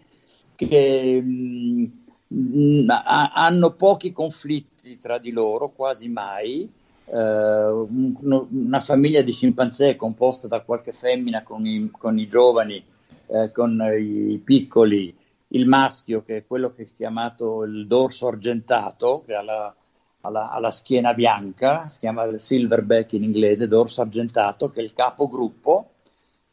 che 0.56 1.22
mh, 1.22 1.92
mh, 2.28 2.86
hanno 3.34 3.72
pochi 3.72 4.14
conflitti 4.14 4.98
tra 5.00 5.18
di 5.18 5.32
loro, 5.32 5.72
quasi 5.72 6.08
mai, 6.08 6.72
una 7.08 8.80
famiglia 8.80 9.22
di 9.22 9.32
scimpanzé 9.32 9.96
composta 9.96 10.48
da 10.48 10.62
qualche 10.62 10.92
femmina 10.92 11.44
con 11.44 11.66
i, 11.66 11.90
con 11.92 12.18
i 12.18 12.28
giovani, 12.28 12.84
uh, 13.28 13.52
con 13.52 13.80
i 13.98 14.40
piccoli, 14.44 15.16
il 15.50 15.68
maschio 15.68 16.24
che 16.24 16.38
è 16.38 16.46
quello 16.48 16.74
che 16.74 16.84
è 16.84 16.94
chiamato 16.94 17.64
il 17.64 17.86
dorso 17.88 18.28
argentato, 18.28 19.24
che 19.26 19.36
ha 19.36 19.44
la, 19.44 19.76
ha 20.22 20.30
la, 20.30 20.50
ha 20.50 20.60
la 20.60 20.72
schiena 20.72 21.14
bianca, 21.14 21.88
si 21.88 22.00
chiama 22.00 22.38
silverback 22.38 23.14
in 23.14 23.24
inglese, 23.24 23.68
dorso 23.68 24.02
argentato, 24.02 24.72
che 24.72 24.82
è 24.82 24.84
il 24.84 24.94
capogruppo, 24.94 25.92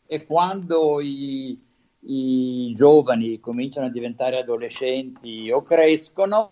e 0.07 0.27
quando 0.27 1.01
i, 1.01 1.59
i 2.01 2.73
giovani 2.77 3.41
cominciano 3.41 3.87
a 3.87 3.91
diventare 3.91 4.39
adolescenti 4.39 5.51
o 5.51 5.63
crescono, 5.63 6.51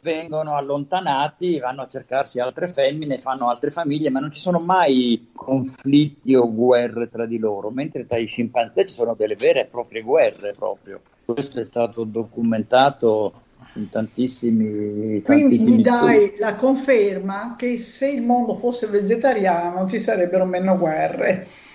vengono 0.00 0.56
allontanati, 0.56 1.58
vanno 1.58 1.82
a 1.82 1.88
cercarsi 1.88 2.40
altre 2.40 2.68
femmine, 2.68 3.18
fanno 3.18 3.48
altre 3.48 3.70
famiglie, 3.70 4.10
ma 4.10 4.20
non 4.20 4.32
ci 4.32 4.40
sono 4.40 4.58
mai 4.58 5.30
conflitti 5.34 6.34
o 6.34 6.52
guerre 6.52 7.08
tra 7.08 7.26
di 7.26 7.38
loro, 7.38 7.70
mentre 7.70 8.06
tra 8.06 8.18
i 8.18 8.26
scimpanzé 8.26 8.86
ci 8.86 8.94
sono 8.94 9.14
delle 9.14 9.36
vere 9.36 9.62
e 9.62 9.66
proprie 9.66 10.02
guerre 10.02 10.52
proprio. 10.52 11.00
Questo 11.24 11.60
è 11.60 11.64
stato 11.64 12.04
documentato 12.04 13.32
in 13.74 13.88
tantissimi, 13.88 15.22
Quindi 15.22 15.56
tantissimi 15.56 15.76
mi 15.76 15.82
dai 15.82 16.26
studi. 16.26 16.38
la 16.40 16.54
conferma 16.56 17.54
che 17.56 17.78
se 17.78 18.10
il 18.10 18.22
mondo 18.22 18.54
fosse 18.54 18.86
vegetariano 18.88 19.88
ci 19.88 19.98
sarebbero 19.98 20.44
meno 20.44 20.76
guerre. 20.76 21.46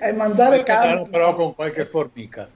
E 0.00 0.12
mangiare 0.12 0.62
carne... 0.62 1.08
Però 1.10 1.34
con 1.34 1.52
qualche 1.52 1.84
formica. 1.84 2.48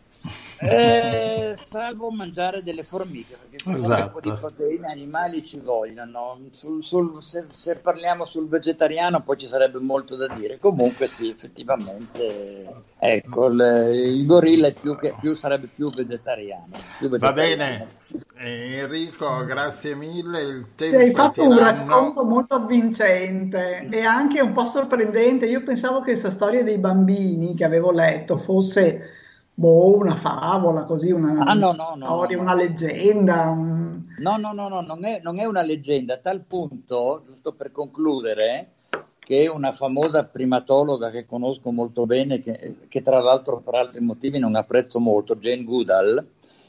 Eh, 0.60 1.56
salvo 1.70 2.10
mangiare 2.10 2.62
delle 2.62 2.82
formiche, 2.82 3.36
perché 3.48 3.78
esatto. 3.78 4.02
un 4.02 4.10
po' 4.12 4.20
di 4.20 4.32
proteine 4.32 4.90
animali 4.90 5.44
ci 5.44 5.60
vogliono. 5.60 6.38
Sul, 6.50 6.82
sul, 6.84 7.22
se, 7.22 7.46
se, 7.50 7.76
parliamo 7.76 8.24
sul 8.24 8.48
vegetariano 8.48 9.22
poi 9.22 9.38
ci 9.38 9.46
sarebbe 9.46 9.78
molto 9.78 10.16
da 10.16 10.26
dire. 10.34 10.58
Comunque 10.58 11.06
sì, 11.06 11.28
effettivamente, 11.28 12.66
ecco, 12.98 13.46
il, 13.46 13.90
il 13.92 14.26
gorilla 14.26 14.70
più 14.72 14.96
che, 14.96 15.14
più, 15.20 15.34
sarebbe 15.34 15.68
più 15.68 15.90
vegetariano, 15.90 16.66
più 16.98 17.08
vegetariano. 17.08 17.18
Va 17.18 17.32
bene, 17.32 17.88
eh, 18.36 18.78
Enrico, 18.78 19.44
grazie 19.44 19.94
mille. 19.94 20.40
Il 20.40 20.66
tempo 20.74 20.96
hai 20.96 21.12
fatto 21.12 21.46
un 21.46 21.56
racconto 21.56 22.24
molto 22.24 22.54
avvincente 22.54 23.86
e 23.88 24.00
anche 24.02 24.40
un 24.40 24.50
po' 24.52 24.64
sorprendente. 24.64 25.46
Io 25.46 25.62
pensavo 25.62 25.98
che 25.98 26.10
questa 26.10 26.30
storia 26.30 26.64
dei 26.64 26.78
bambini 26.78 27.54
che 27.54 27.64
avevo 27.64 27.92
letto 27.92 28.36
fosse 28.36 29.12
boh, 29.58 29.96
una 29.96 30.14
favola, 30.14 30.84
così, 30.84 31.10
una 31.10 31.44
ah, 31.44 31.54
no, 31.54 31.72
no, 31.72 31.94
no, 31.96 32.04
storia, 32.04 32.38
una 32.38 32.54
leggenda. 32.54 33.50
Un... 33.50 34.04
No, 34.18 34.36
no, 34.36 34.52
no, 34.52 34.68
no, 34.68 34.80
non 34.82 35.04
è, 35.04 35.18
non 35.20 35.40
è 35.40 35.44
una 35.46 35.62
leggenda, 35.62 36.14
a 36.14 36.18
tal 36.18 36.42
punto, 36.42 37.22
giusto 37.26 37.52
per 37.54 37.72
concludere, 37.72 38.74
che 39.18 39.48
una 39.48 39.72
famosa 39.72 40.24
primatologa 40.24 41.10
che 41.10 41.26
conosco 41.26 41.72
molto 41.72 42.06
bene, 42.06 42.38
che, 42.38 42.76
che, 42.86 43.02
tra 43.02 43.20
l'altro 43.20 43.58
per 43.58 43.74
altri 43.74 44.00
motivi 44.00 44.38
non 44.38 44.54
apprezzo 44.54 45.00
molto, 45.00 45.34
Jane 45.34 45.64
Goodall, 45.64 46.24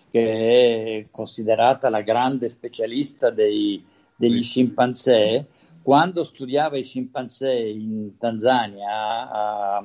che 0.09 0.97
è 0.97 1.05
considerata 1.11 1.89
la 1.89 2.01
grande 2.01 2.49
specialista 2.49 3.29
dei, 3.29 3.85
degli 4.15 4.41
scimpanzé, 4.41 5.45
quando 5.83 6.23
studiava 6.23 6.75
i 6.75 6.83
scimpanzé 6.83 7.53
in 7.53 8.17
Tanzania 8.17 9.29
a, 9.29 9.83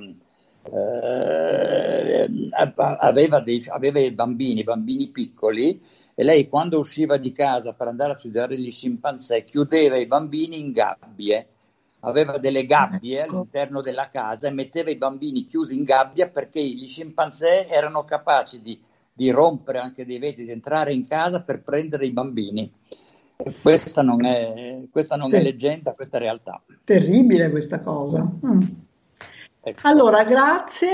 eh, 0.72 2.28
aveva, 2.76 3.40
dei, 3.40 3.64
aveva 3.68 3.98
i 4.00 4.10
bambini, 4.10 4.62
bambini 4.62 5.08
piccoli, 5.08 5.80
e 6.14 6.22
lei 6.22 6.48
quando 6.48 6.78
usciva 6.78 7.16
di 7.16 7.32
casa 7.32 7.72
per 7.72 7.88
andare 7.88 8.12
a 8.12 8.16
studiare 8.16 8.58
gli 8.58 8.70
scimpanzé 8.70 9.44
chiudeva 9.44 9.96
i 9.96 10.06
bambini 10.06 10.58
in 10.60 10.72
gabbie, 10.72 11.48
aveva 12.00 12.38
delle 12.38 12.66
gabbie 12.66 13.22
ecco. 13.22 13.36
all'interno 13.36 13.80
della 13.80 14.10
casa 14.10 14.48
e 14.48 14.52
metteva 14.52 14.90
i 14.90 14.96
bambini 14.96 15.44
chiusi 15.44 15.74
in 15.74 15.84
gabbia 15.84 16.28
perché 16.28 16.62
gli 16.62 16.88
scimpanzé 16.88 17.66
erano 17.66 18.04
capaci 18.04 18.60
di, 18.60 18.80
di 19.12 19.30
rompere 19.30 19.78
anche 19.78 20.04
dei 20.04 20.18
vetri, 20.18 20.44
di 20.44 20.50
entrare 20.50 20.92
in 20.92 21.06
casa 21.06 21.42
per 21.42 21.62
prendere 21.62 22.06
i 22.06 22.12
bambini. 22.12 22.72
Questa 23.60 24.02
non, 24.02 24.24
è, 24.24 24.84
questa 24.90 25.16
non 25.16 25.34
è 25.34 25.42
leggenda, 25.42 25.92
questa 25.92 26.18
è 26.18 26.20
realtà. 26.20 26.62
Terribile 26.84 27.50
questa 27.50 27.80
cosa. 27.80 28.22
Mm. 28.22 28.60
Ecco. 29.64 29.88
Allora, 29.88 30.24
grazie 30.24 30.90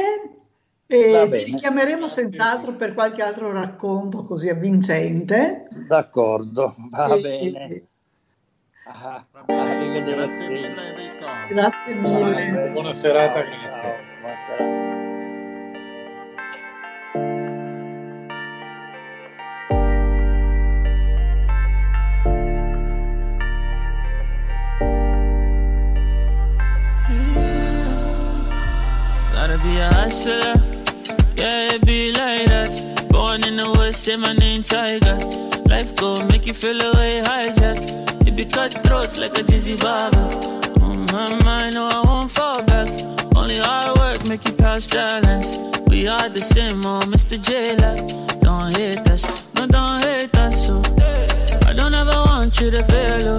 e 0.87 1.29
ti 1.31 1.45
richiameremo 1.45 2.07
senz'altro 2.07 2.75
per 2.75 2.95
qualche 2.95 3.23
altro 3.23 3.53
racconto 3.53 4.23
così 4.23 4.49
avvincente. 4.49 5.69
D'accordo, 5.89 6.75
va 6.91 7.15
e... 7.15 7.21
bene. 7.21 7.83
Ah. 8.87 9.25
Grazie 9.47 10.49
mille 10.49 10.69
Enrico. 10.69 11.27
Grazie 11.49 11.95
mille. 11.95 12.71
Buona 12.73 12.95
serata, 12.95 13.43
grazie. 13.43 13.99
Buona 14.21 14.37
serata. 14.47 14.70
Say 34.01 34.17
my 34.17 34.33
name 34.33 34.63
Tiger. 34.63 35.17
Life 35.67 35.95
go 35.97 36.25
make 36.29 36.47
you 36.47 36.55
feel 36.55 36.81
away 36.81 37.21
hijack. 37.23 38.27
It 38.27 38.35
be 38.35 38.47
cut 38.47 38.73
throats 38.83 39.19
like 39.19 39.37
a 39.37 39.43
dizzy 39.43 39.77
barber. 39.77 40.27
On 40.81 41.05
my 41.13 41.35
mind, 41.45 41.75
no, 41.75 41.87
I 41.87 42.01
won't 42.07 42.31
fall 42.31 42.63
back. 42.63 42.89
Only 43.37 43.59
hard 43.59 43.99
work 43.99 44.27
make 44.27 44.47
you 44.47 44.55
pass 44.55 44.87
balance. 44.87 45.59
We 45.89 46.09
are 46.09 46.31
the 46.31 46.41
same, 46.41 46.81
oh, 46.87 47.03
Mr. 47.13 47.37
Jailer. 47.47 47.97
Don't 48.41 48.75
hate 48.75 49.07
us, 49.07 49.23
no, 49.55 49.67
don't 49.67 50.01
hate 50.01 50.35
us, 50.35 50.67
so. 50.67 50.81
I 51.69 51.75
don't 51.75 51.95
ever 51.95 52.19
want 52.25 52.59
you 52.59 52.71
to 52.71 52.83
fail, 52.85 53.37
oh. 53.37 53.39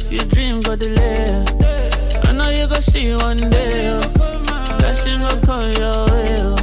If 0.00 0.10
your 0.10 0.24
dream 0.24 0.62
go 0.62 0.76
delay, 0.76 1.26
oh. 1.28 2.20
I 2.24 2.32
know 2.32 2.48
you 2.48 2.66
gonna 2.68 2.80
see 2.80 3.14
one 3.14 3.36
day, 3.36 3.82
oh. 3.86 4.78
Blessing 4.78 5.20
will 5.20 5.40
come 5.42 5.70
your 5.72 6.06
way, 6.06 6.36
oh. 6.40 6.61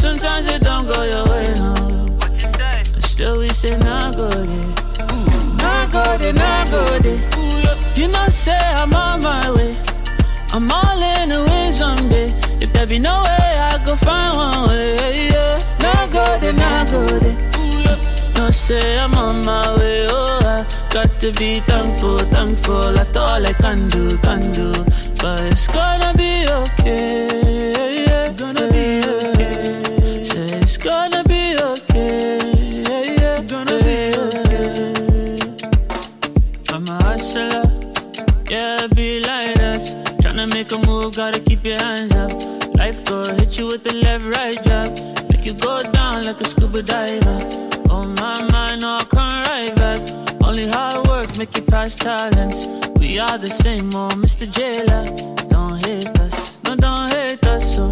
Sometimes 0.00 0.46
it 0.46 0.62
don't 0.62 0.86
go 0.86 1.02
your 1.02 1.24
way, 1.28 1.46
no. 1.54 1.74
And 2.94 3.04
still 3.04 3.38
we 3.38 3.48
say, 3.48 3.76
nah, 3.78 4.10
go 4.12 4.28
there. 4.28 4.74
Nah, 5.60 5.86
go 5.94 6.02
there, 6.18 6.32
nah, 6.32 6.64
go 6.70 6.98
there. 6.98 7.20
You 7.94 8.08
know, 8.08 8.28
say 8.28 8.56
I'm 8.80 8.94
on 8.94 9.20
my 9.22 9.50
way. 9.56 9.76
I'm 10.52 10.70
all 10.70 11.02
in 11.14 11.28
the 11.28 11.40
wind 11.48 11.74
someday. 11.74 12.28
If 12.60 12.72
there 12.72 12.86
be 12.86 12.98
no 12.98 13.22
way, 13.22 13.52
I 13.70 13.82
go 13.84 13.94
find 13.96 14.36
one 14.36 14.68
way, 14.68 15.28
yeah. 15.28 15.76
Nah, 15.80 16.06
go 16.06 16.24
there, 16.40 16.52
nah, 16.52 16.84
go 16.84 17.06
there. 17.24 17.38
No, 18.36 18.50
say 18.50 18.98
I'm 18.98 19.14
on 19.14 19.44
my 19.44 19.76
way, 19.76 20.06
oh. 20.08 20.40
I 20.42 20.66
got 20.90 21.20
to 21.20 21.32
be 21.32 21.60
thankful, 21.60 22.18
thankful. 22.18 22.98
After 22.98 23.20
all 23.20 23.46
I 23.46 23.52
can 23.52 23.88
do, 23.88 24.16
can 24.18 24.50
do. 24.52 24.72
But 25.20 25.42
it's 25.52 25.66
gonna 25.68 26.12
be 26.16 26.46
okay. 26.48 27.59
Diver. 46.82 47.38
Oh 47.90 48.04
my 48.04 48.42
mind, 48.50 48.80
no, 48.82 48.98
I 49.00 49.04
come 49.04 49.42
right 49.42 49.74
back. 49.76 50.00
Only 50.42 50.68
hard 50.68 51.06
work 51.08 51.36
make 51.36 51.54
you 51.56 51.62
pass 51.62 51.96
talents. 51.96 52.66
We 52.98 53.18
are 53.18 53.38
the 53.38 53.48
same, 53.50 53.90
oh 53.94 54.08
Mr. 54.10 54.46
Jailer. 54.50 55.04
Don't 55.48 55.78
hate 55.84 56.08
us, 56.20 56.58
no, 56.64 56.76
don't 56.76 57.10
hate 57.10 57.44
us, 57.46 57.74
so. 57.76 57.90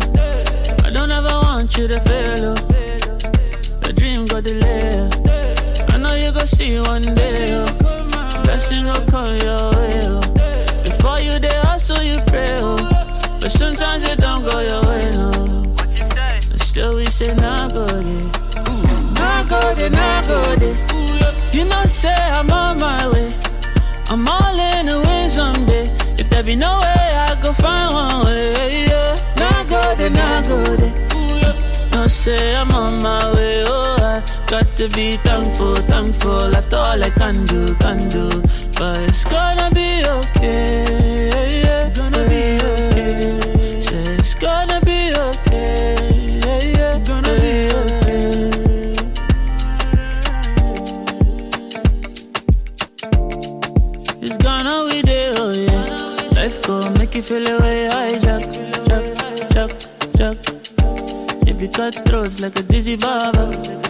I 0.85 0.91
don't 0.91 1.11
ever 1.11 1.29
want 1.29 1.77
you 1.77 1.89
to 1.89 2.01
fail, 2.01 2.55
oh. 2.55 3.85
Your 3.85 3.93
dream 3.93 4.27
go 4.27 4.41
delay. 4.41 5.09
I 5.89 5.97
know 5.99 6.15
you 6.15 6.33
go 6.33 6.45
see 6.45 6.81
one 6.81 7.03
day, 7.03 7.55
oh. 7.55 8.43
Blessing 8.45 8.85
will 8.85 9.05
come 9.11 9.37
your 9.37 9.71
way, 9.73 10.01
oh. 10.05 10.21
Before 10.85 11.21
you 11.21 11.39
there, 11.39 11.63
hustle, 11.63 12.03
you 12.03 12.21
pray, 12.27 12.57
oh. 12.61 12.77
But 13.41 13.51
sometimes 13.51 14.05
it 14.05 14.19
don't 14.21 14.43
go 14.45 14.61
your 14.61 14.83
way, 14.83 15.11
no. 15.13 15.31
And 16.51 16.61
still 16.63 16.97
we 16.97 17.05
say, 17.07 17.35
nah, 17.35 17.69
go 17.69 17.87
there. 17.87 18.33
Go 19.61 19.75
there, 19.75 19.91
nah, 19.91 20.23
go 20.23 20.55
there. 20.57 20.77
You 21.53 21.65
know, 21.65 21.85
say 21.87 22.15
I'm 22.15 22.51
on 22.51 22.79
my 22.79 23.09
way. 23.09 23.33
I'm 24.09 24.29
all 24.29 24.59
in 24.59 24.87
the 24.87 25.01
wind 25.01 25.33
someday. 25.33 25.87
If 26.17 26.31
there 26.31 26.45
be 26.45 26.55
no 26.55 26.79
way, 26.81 27.05
I 27.27 27.39
go 27.43 27.53
find 27.53 27.93
one 27.93 28.27
way. 28.27 28.87
Yeah. 28.87 29.19
Now 29.37 29.65
go 29.65 29.81
there, 29.97 30.11
now 30.11 30.43
go 30.43 30.77
there. 30.77 31.91
No 31.93 32.07
say 32.07 32.55
I'm 32.55 32.71
on 32.71 33.03
my 33.03 33.35
way. 33.35 33.65
Oh, 33.67 33.97
I 34.01 34.47
got 34.47 34.77
to 34.77 34.89
be 34.91 35.17
thankful, 35.17 35.77
thankful. 35.93 36.55
After 36.55 36.77
all 36.77 37.03
I 37.03 37.11
can 37.11 37.45
do, 37.47 37.75
can 37.77 38.09
do. 38.09 38.31
But 38.79 39.01
it's 39.09 39.25
gonna 39.25 39.71
be 39.73 40.05
okay. 40.05 41.63
Yeah. 41.65 41.91
Gonna 41.97 42.29
be 42.29 42.45
okay. 42.63 43.48
feel 57.29 57.45
the 57.45 57.63
way 57.63 57.89
I 57.89 58.19
jack, 58.19 58.43
jack, 58.89 59.07
jack, 59.53 59.71
jack. 60.17 60.37
If 61.47 61.59
be 61.59 61.69
cut 61.69 61.95
throats 62.07 62.41
like 62.41 62.59
a 62.59 62.63
dizzy 62.63 62.97
barber. 62.97 63.88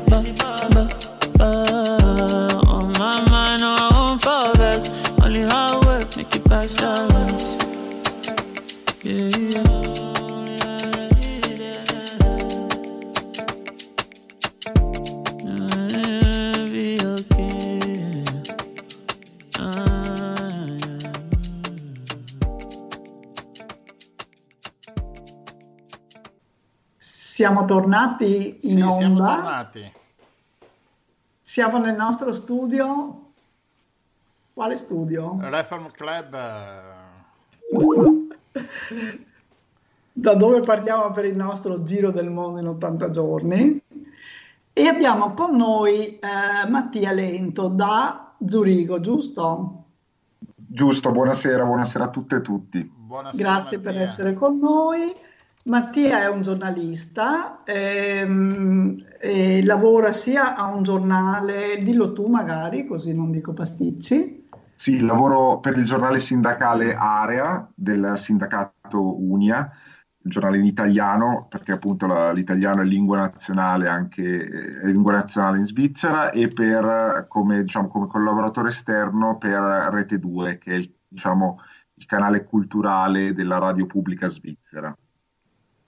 Siamo 27.38 27.66
tornati 27.66 28.58
in 28.62 28.70
Sì, 28.70 28.80
onda. 28.80 28.92
siamo 28.96 29.16
tornati. 29.18 29.92
Siamo 31.40 31.78
nel 31.78 31.94
nostro 31.94 32.32
studio. 32.34 33.26
Quale 34.52 34.76
studio? 34.76 35.36
Reform 35.42 35.88
Club. 35.92 36.36
Da 40.12 40.34
dove 40.34 40.60
partiamo 40.62 41.12
per 41.12 41.26
il 41.26 41.36
nostro 41.36 41.84
giro 41.84 42.10
del 42.10 42.28
mondo 42.28 42.58
in 42.58 42.66
80 42.66 43.10
giorni. 43.10 43.82
E 44.72 44.86
abbiamo 44.88 45.32
con 45.34 45.54
noi 45.54 46.18
eh, 46.18 46.68
Mattia 46.68 47.12
Lento 47.12 47.68
da 47.68 48.34
Zurigo, 48.48 48.98
giusto? 48.98 49.84
Giusto, 50.56 51.12
buonasera, 51.12 51.64
buonasera 51.64 52.06
a 52.06 52.10
tutte 52.10 52.34
e 52.34 52.40
tutti. 52.40 52.82
Buonasera, 52.82 53.48
Grazie 53.48 53.78
per 53.78 53.92
Mattia. 53.92 54.02
essere 54.02 54.32
con 54.34 54.58
noi. 54.58 55.26
Mattia 55.64 56.22
è 56.22 56.28
un 56.28 56.40
giornalista, 56.40 57.62
ehm, 57.64 58.96
e 59.20 59.62
lavora 59.64 60.12
sia 60.12 60.54
a 60.56 60.66
un 60.66 60.82
giornale, 60.82 61.82
dillo 61.82 62.12
tu 62.12 62.26
magari, 62.26 62.86
così 62.86 63.14
non 63.14 63.30
dico 63.30 63.52
pasticci. 63.52 64.48
Sì, 64.74 65.00
lavoro 65.00 65.58
per 65.60 65.76
il 65.76 65.84
giornale 65.84 66.20
sindacale 66.20 66.94
Area 66.94 67.68
del 67.74 68.14
sindacato 68.16 69.20
Unia, 69.20 69.70
il 70.22 70.30
giornale 70.30 70.58
in 70.58 70.64
italiano, 70.64 71.46
perché 71.48 71.72
appunto 71.72 72.06
la- 72.06 72.32
l'italiano 72.32 72.82
è 72.82 72.84
lingua 72.84 73.18
nazionale 73.18 73.88
anche 73.88 74.22
eh, 74.22 74.80
è 74.80 74.86
lingua 74.86 75.14
nazionale 75.14 75.58
in 75.58 75.64
Svizzera, 75.64 76.30
e 76.30 76.48
per, 76.48 77.26
come, 77.28 77.62
diciamo, 77.62 77.88
come 77.88 78.06
collaboratore 78.06 78.68
esterno 78.68 79.36
per 79.36 79.60
Rete 79.92 80.18
2, 80.18 80.58
che 80.58 80.70
è 80.72 80.74
il, 80.76 80.94
diciamo, 81.08 81.56
il 81.94 82.06
canale 82.06 82.44
culturale 82.44 83.34
della 83.34 83.58
radio 83.58 83.86
pubblica 83.86 84.28
svizzera. 84.28 84.96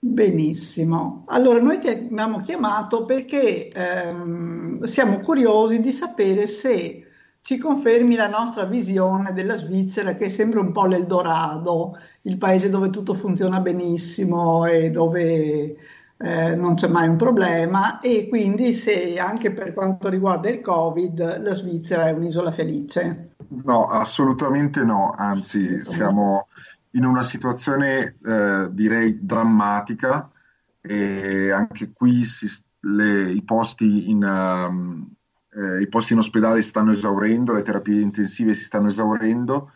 Benissimo. 0.03 1.25
Allora, 1.27 1.61
noi 1.61 1.77
ti 1.77 1.87
abbiamo 1.87 2.39
chiamato 2.39 3.05
perché 3.05 3.69
ehm, 3.69 4.81
siamo 4.81 5.19
curiosi 5.19 5.79
di 5.79 5.91
sapere 5.91 6.47
se 6.47 7.05
ci 7.41 7.59
confermi 7.59 8.15
la 8.15 8.27
nostra 8.27 8.63
visione 8.65 9.31
della 9.31 9.53
Svizzera, 9.53 10.15
che 10.15 10.27
sembra 10.27 10.59
un 10.59 10.71
po' 10.71 10.87
l'Eldorado, 10.87 11.99
il 12.23 12.37
paese 12.37 12.69
dove 12.71 12.89
tutto 12.89 13.13
funziona 13.13 13.59
benissimo 13.59 14.65
e 14.65 14.89
dove 14.89 15.75
eh, 16.17 16.55
non 16.55 16.73
c'è 16.73 16.87
mai 16.87 17.07
un 17.07 17.17
problema, 17.17 17.99
e 17.99 18.27
quindi 18.27 18.73
se 18.73 19.19
anche 19.19 19.51
per 19.51 19.73
quanto 19.73 20.09
riguarda 20.09 20.49
il 20.49 20.61
Covid 20.61 21.43
la 21.43 21.53
Svizzera 21.53 22.07
è 22.07 22.11
un'isola 22.11 22.51
felice. 22.51 23.33
No, 23.63 23.85
assolutamente 23.85 24.83
no, 24.83 25.13
anzi 25.15 25.83
siamo 25.83 26.47
in 26.91 27.05
una 27.05 27.23
situazione 27.23 28.17
eh, 28.23 28.67
direi 28.71 29.19
drammatica 29.21 30.29
e 30.81 31.51
anche 31.51 31.91
qui 31.93 32.25
si, 32.25 32.47
le, 32.81 33.31
i, 33.31 33.43
posti 33.43 34.09
in, 34.09 34.23
um, 34.23 35.07
eh, 35.53 35.81
i 35.81 35.87
posti 35.87 36.13
in 36.13 36.19
ospedale 36.19 36.61
si 36.61 36.69
stanno 36.69 36.91
esaurendo, 36.91 37.53
le 37.53 37.63
terapie 37.63 38.01
intensive 38.01 38.53
si 38.53 38.63
stanno 38.63 38.87
esaurendo. 38.87 39.71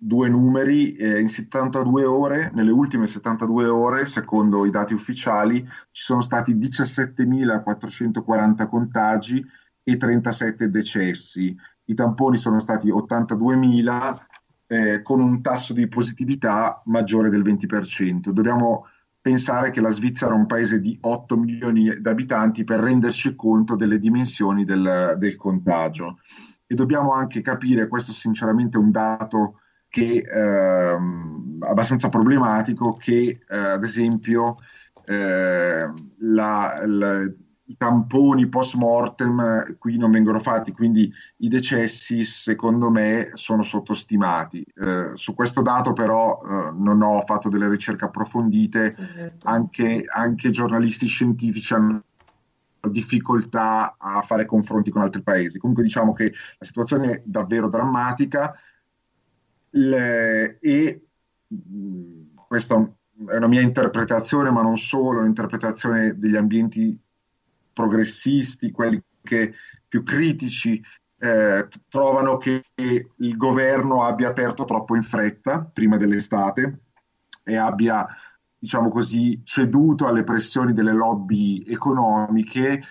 Due 0.00 0.28
numeri, 0.28 0.94
eh, 0.94 1.18
in 1.20 1.28
72 1.28 2.04
ore, 2.04 2.52
nelle 2.54 2.70
ultime 2.70 3.08
72 3.08 3.66
ore, 3.66 4.06
secondo 4.06 4.64
i 4.64 4.70
dati 4.70 4.94
ufficiali, 4.94 5.60
ci 5.90 6.02
sono 6.02 6.20
stati 6.20 6.54
17.440 6.54 8.68
contagi 8.68 9.44
e 9.82 9.96
37 9.96 10.70
decessi. 10.70 11.52
I 11.84 11.94
tamponi 11.94 12.36
sono 12.36 12.60
stati 12.60 12.90
82.000 12.90 14.26
eh, 14.68 15.02
con 15.02 15.20
un 15.20 15.40
tasso 15.42 15.72
di 15.72 15.88
positività 15.88 16.80
maggiore 16.84 17.30
del 17.30 17.42
20%. 17.42 18.30
Dobbiamo 18.30 18.86
pensare 19.20 19.70
che 19.70 19.80
la 19.80 19.90
Svizzera 19.90 20.32
è 20.32 20.36
un 20.36 20.46
paese 20.46 20.80
di 20.80 20.96
8 21.00 21.36
milioni 21.36 22.00
di 22.00 22.08
abitanti 22.08 22.64
per 22.64 22.80
renderci 22.80 23.34
conto 23.34 23.74
delle 23.74 23.98
dimensioni 23.98 24.64
del, 24.64 25.16
del 25.18 25.36
contagio. 25.36 26.18
E 26.66 26.74
dobbiamo 26.74 27.12
anche 27.12 27.40
capire, 27.40 27.88
questo 27.88 28.12
sinceramente 28.12 28.76
è 28.76 28.80
un 28.80 28.90
dato 28.90 29.60
che 29.88 30.20
è 30.20 30.92
ehm, 30.92 31.58
abbastanza 31.60 32.10
problematico, 32.10 32.92
che 32.92 33.40
eh, 33.48 33.56
ad 33.56 33.84
esempio 33.84 34.56
eh, 35.06 35.90
la, 36.18 36.82
la 36.84 37.32
i 37.68 37.76
tamponi 37.76 38.48
post 38.48 38.74
mortem 38.74 39.40
eh, 39.40 39.76
qui 39.78 39.98
non 39.98 40.10
vengono 40.10 40.40
fatti, 40.40 40.72
quindi 40.72 41.12
i 41.38 41.48
decessi 41.48 42.22
secondo 42.22 42.90
me 42.90 43.30
sono 43.34 43.62
sottostimati. 43.62 44.64
Eh, 44.74 45.10
su 45.14 45.34
questo 45.34 45.60
dato 45.62 45.92
però 45.92 46.40
eh, 46.42 46.72
non 46.74 47.02
ho 47.02 47.20
fatto 47.22 47.48
delle 47.48 47.68
ricerche 47.68 48.06
approfondite, 48.06 48.92
certo. 48.92 49.46
anche, 49.46 50.04
anche 50.06 50.50
giornalisti 50.50 51.06
scientifici 51.06 51.74
hanno 51.74 52.02
difficoltà 52.90 53.96
a 53.98 54.22
fare 54.22 54.46
confronti 54.46 54.90
con 54.90 55.02
altri 55.02 55.22
paesi. 55.22 55.58
Comunque 55.58 55.84
diciamo 55.84 56.12
che 56.12 56.32
la 56.58 56.66
situazione 56.66 57.10
è 57.10 57.22
davvero 57.24 57.68
drammatica 57.68 58.54
le, 59.70 60.58
e 60.58 61.06
mh, 61.46 62.46
questa 62.46 62.76
è 63.26 63.36
una 63.36 63.48
mia 63.48 63.60
interpretazione, 63.60 64.50
ma 64.50 64.62
non 64.62 64.78
solo, 64.78 65.20
un'interpretazione 65.20 66.18
degli 66.18 66.36
ambienti 66.36 66.98
progressisti, 67.78 68.72
quelli 68.72 69.00
che 69.22 69.54
più 69.86 70.02
critici 70.02 70.82
eh, 71.20 71.68
trovano 71.88 72.36
che 72.38 72.64
il 72.74 73.36
governo 73.36 74.04
abbia 74.04 74.30
aperto 74.30 74.64
troppo 74.64 74.96
in 74.96 75.02
fretta 75.02 75.60
prima 75.60 75.96
dell'estate 75.96 76.80
e 77.44 77.56
abbia, 77.56 78.04
diciamo 78.58 78.88
così, 78.90 79.42
ceduto 79.44 80.08
alle 80.08 80.24
pressioni 80.24 80.72
delle 80.72 80.92
lobby 80.92 81.64
economiche 81.68 82.82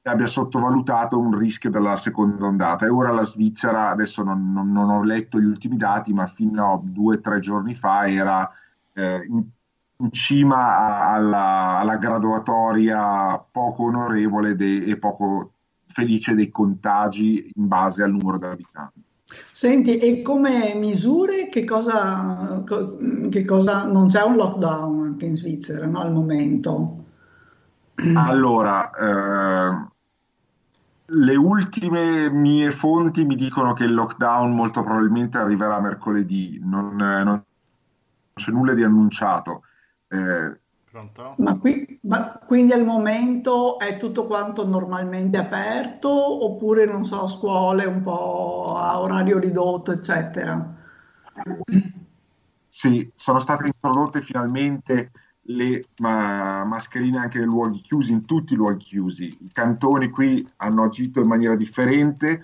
e 0.00 0.10
abbia 0.10 0.28
sottovalutato 0.28 1.18
un 1.18 1.36
rischio 1.36 1.70
della 1.70 1.96
seconda 1.96 2.46
ondata. 2.46 2.86
E 2.86 2.88
ora 2.88 3.10
la 3.10 3.24
Svizzera, 3.24 3.90
adesso 3.90 4.22
non, 4.22 4.52
non, 4.52 4.70
non 4.70 4.90
ho 4.90 5.02
letto 5.02 5.40
gli 5.40 5.44
ultimi 5.44 5.76
dati, 5.76 6.12
ma 6.12 6.28
fino 6.28 6.72
a 6.72 6.80
due 6.80 7.16
o 7.16 7.20
tre 7.20 7.40
giorni 7.40 7.74
fa 7.74 8.08
era 8.08 8.48
eh, 8.92 9.28
in 9.98 10.12
cima 10.12 11.08
alla, 11.08 11.78
alla 11.78 11.96
graduatoria 11.96 13.38
poco 13.38 13.84
onorevole 13.84 14.54
de, 14.54 14.84
e 14.84 14.98
poco 14.98 15.52
felice 15.86 16.34
dei 16.34 16.50
contagi 16.50 17.50
in 17.54 17.66
base 17.66 18.02
al 18.02 18.10
numero 18.10 18.38
di 18.38 18.46
abitanti. 18.46 19.04
Senti, 19.50 19.98
e 19.98 20.22
come 20.22 20.74
misure 20.76 21.48
che 21.48 21.64
cosa, 21.64 22.62
che 23.30 23.44
cosa 23.44 23.84
non 23.86 24.08
c'è 24.08 24.22
un 24.22 24.36
lockdown 24.36 25.04
anche 25.04 25.26
in 25.26 25.36
Svizzera 25.36 25.86
no, 25.86 26.00
al 26.00 26.12
momento? 26.12 27.04
Allora, 28.14 28.90
eh, 28.90 29.86
le 31.06 31.36
ultime 31.36 32.30
mie 32.30 32.70
fonti 32.70 33.24
mi 33.24 33.36
dicono 33.36 33.72
che 33.72 33.84
il 33.84 33.94
lockdown 33.94 34.54
molto 34.54 34.82
probabilmente 34.82 35.38
arriverà 35.38 35.80
mercoledì, 35.80 36.60
non, 36.62 36.96
non 36.96 37.42
c'è 38.34 38.52
nulla 38.52 38.74
di 38.74 38.82
annunciato. 38.82 39.62
Eh, 40.08 40.58
ma, 41.36 41.58
qui, 41.58 41.98
ma, 42.02 42.38
quindi 42.46 42.72
al 42.72 42.84
momento 42.84 43.78
è 43.78 43.96
tutto 43.98 44.24
quanto 44.24 44.66
normalmente 44.66 45.36
aperto 45.36 46.08
oppure 46.44 46.86
non 46.86 47.04
so, 47.04 47.26
scuole 47.26 47.84
un 47.84 48.00
po' 48.00 48.76
a 48.78 48.98
orario 49.00 49.38
ridotto, 49.38 49.92
eccetera? 49.92 50.74
Sì, 52.68 53.10
sono 53.14 53.40
state 53.40 53.66
introdotte 53.66 54.22
finalmente 54.22 55.10
le 55.48 55.84
ma, 55.98 56.64
mascherine 56.64 57.18
anche 57.18 57.38
nei 57.38 57.46
luoghi 57.46 57.80
chiusi, 57.80 58.12
in 58.12 58.24
tutti 58.24 58.54
i 58.54 58.56
luoghi 58.56 58.84
chiusi. 58.84 59.24
I 59.24 59.50
cantoni 59.52 60.08
qui 60.08 60.48
hanno 60.56 60.84
agito 60.84 61.20
in 61.20 61.28
maniera 61.28 61.56
differente 61.56 62.42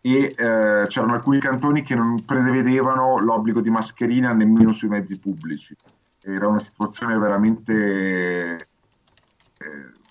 e 0.00 0.34
eh, 0.36 0.84
c'erano 0.88 1.14
alcuni 1.14 1.38
cantoni 1.38 1.82
che 1.82 1.94
non 1.94 2.24
prevedevano 2.24 3.18
l'obbligo 3.20 3.60
di 3.60 3.70
mascherina 3.70 4.32
nemmeno 4.32 4.72
sui 4.72 4.88
mezzi 4.88 5.18
pubblici 5.20 5.76
era 6.22 6.48
una 6.48 6.60
situazione 6.60 7.18
veramente, 7.18 8.54
eh, 8.54 8.58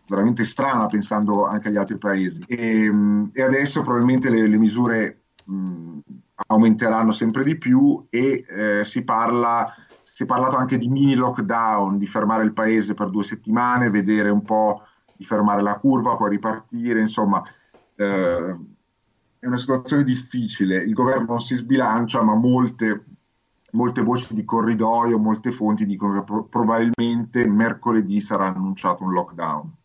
veramente 0.07 0.43
strana 0.43 0.87
pensando 0.87 1.45
anche 1.45 1.69
agli 1.69 1.77
altri 1.77 1.97
paesi. 1.97 2.43
E, 2.47 2.91
mm, 2.91 3.25
e 3.33 3.41
adesso 3.41 3.81
probabilmente 3.81 4.29
le, 4.29 4.47
le 4.47 4.57
misure 4.57 5.21
mh, 5.45 5.55
mm, 5.55 5.99
aumenteranno 6.47 7.11
sempre 7.11 7.43
di 7.43 7.57
più 7.57 8.05
e 8.09 8.45
eh, 8.47 8.83
si 8.83 9.03
parla 9.03 9.73
si 10.13 10.23
è 10.23 10.25
parlato 10.25 10.57
anche 10.57 10.77
di 10.77 10.89
mini 10.89 11.15
lockdown, 11.15 11.97
di 11.97 12.05
fermare 12.05 12.43
il 12.43 12.51
paese 12.51 12.93
per 12.93 13.09
due 13.09 13.23
settimane, 13.23 13.89
vedere 13.89 14.29
un 14.29 14.41
po' 14.41 14.83
di 15.15 15.23
fermare 15.23 15.61
la 15.61 15.79
curva, 15.79 16.17
poi 16.17 16.31
ripartire, 16.31 16.99
insomma, 16.99 17.41
eh, 17.95 18.55
è 19.39 19.47
una 19.47 19.57
situazione 19.57 20.03
difficile. 20.03 20.83
Il 20.83 20.93
governo 20.93 21.25
non 21.27 21.39
si 21.39 21.55
sbilancia, 21.55 22.21
ma 22.21 22.35
molte 22.35 23.05
molte 23.71 24.01
voci 24.01 24.33
di 24.33 24.43
corridoio, 24.43 25.17
molte 25.17 25.51
fonti 25.51 25.85
dicono 25.85 26.19
che 26.19 26.23
pro- 26.23 26.43
probabilmente 26.43 27.45
mercoledì 27.47 28.19
sarà 28.19 28.47
annunciato 28.47 29.03
un 29.03 29.11
lockdown. 29.11 29.75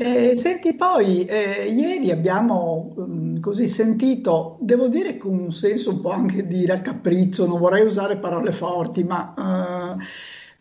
Eh, 0.00 0.36
senti, 0.36 0.74
poi 0.74 1.24
eh, 1.24 1.68
ieri 1.68 2.12
abbiamo 2.12 2.92
um, 2.94 3.40
così 3.40 3.66
sentito, 3.66 4.56
devo 4.60 4.86
dire 4.86 5.16
con 5.16 5.36
un 5.36 5.50
senso 5.50 5.90
un 5.90 6.00
po' 6.00 6.10
anche 6.10 6.46
di 6.46 6.64
raccapriccio, 6.64 7.48
non 7.48 7.58
vorrei 7.58 7.84
usare 7.84 8.16
parole 8.18 8.52
forti, 8.52 9.02
ma 9.02 9.96
uh, 9.96 10.00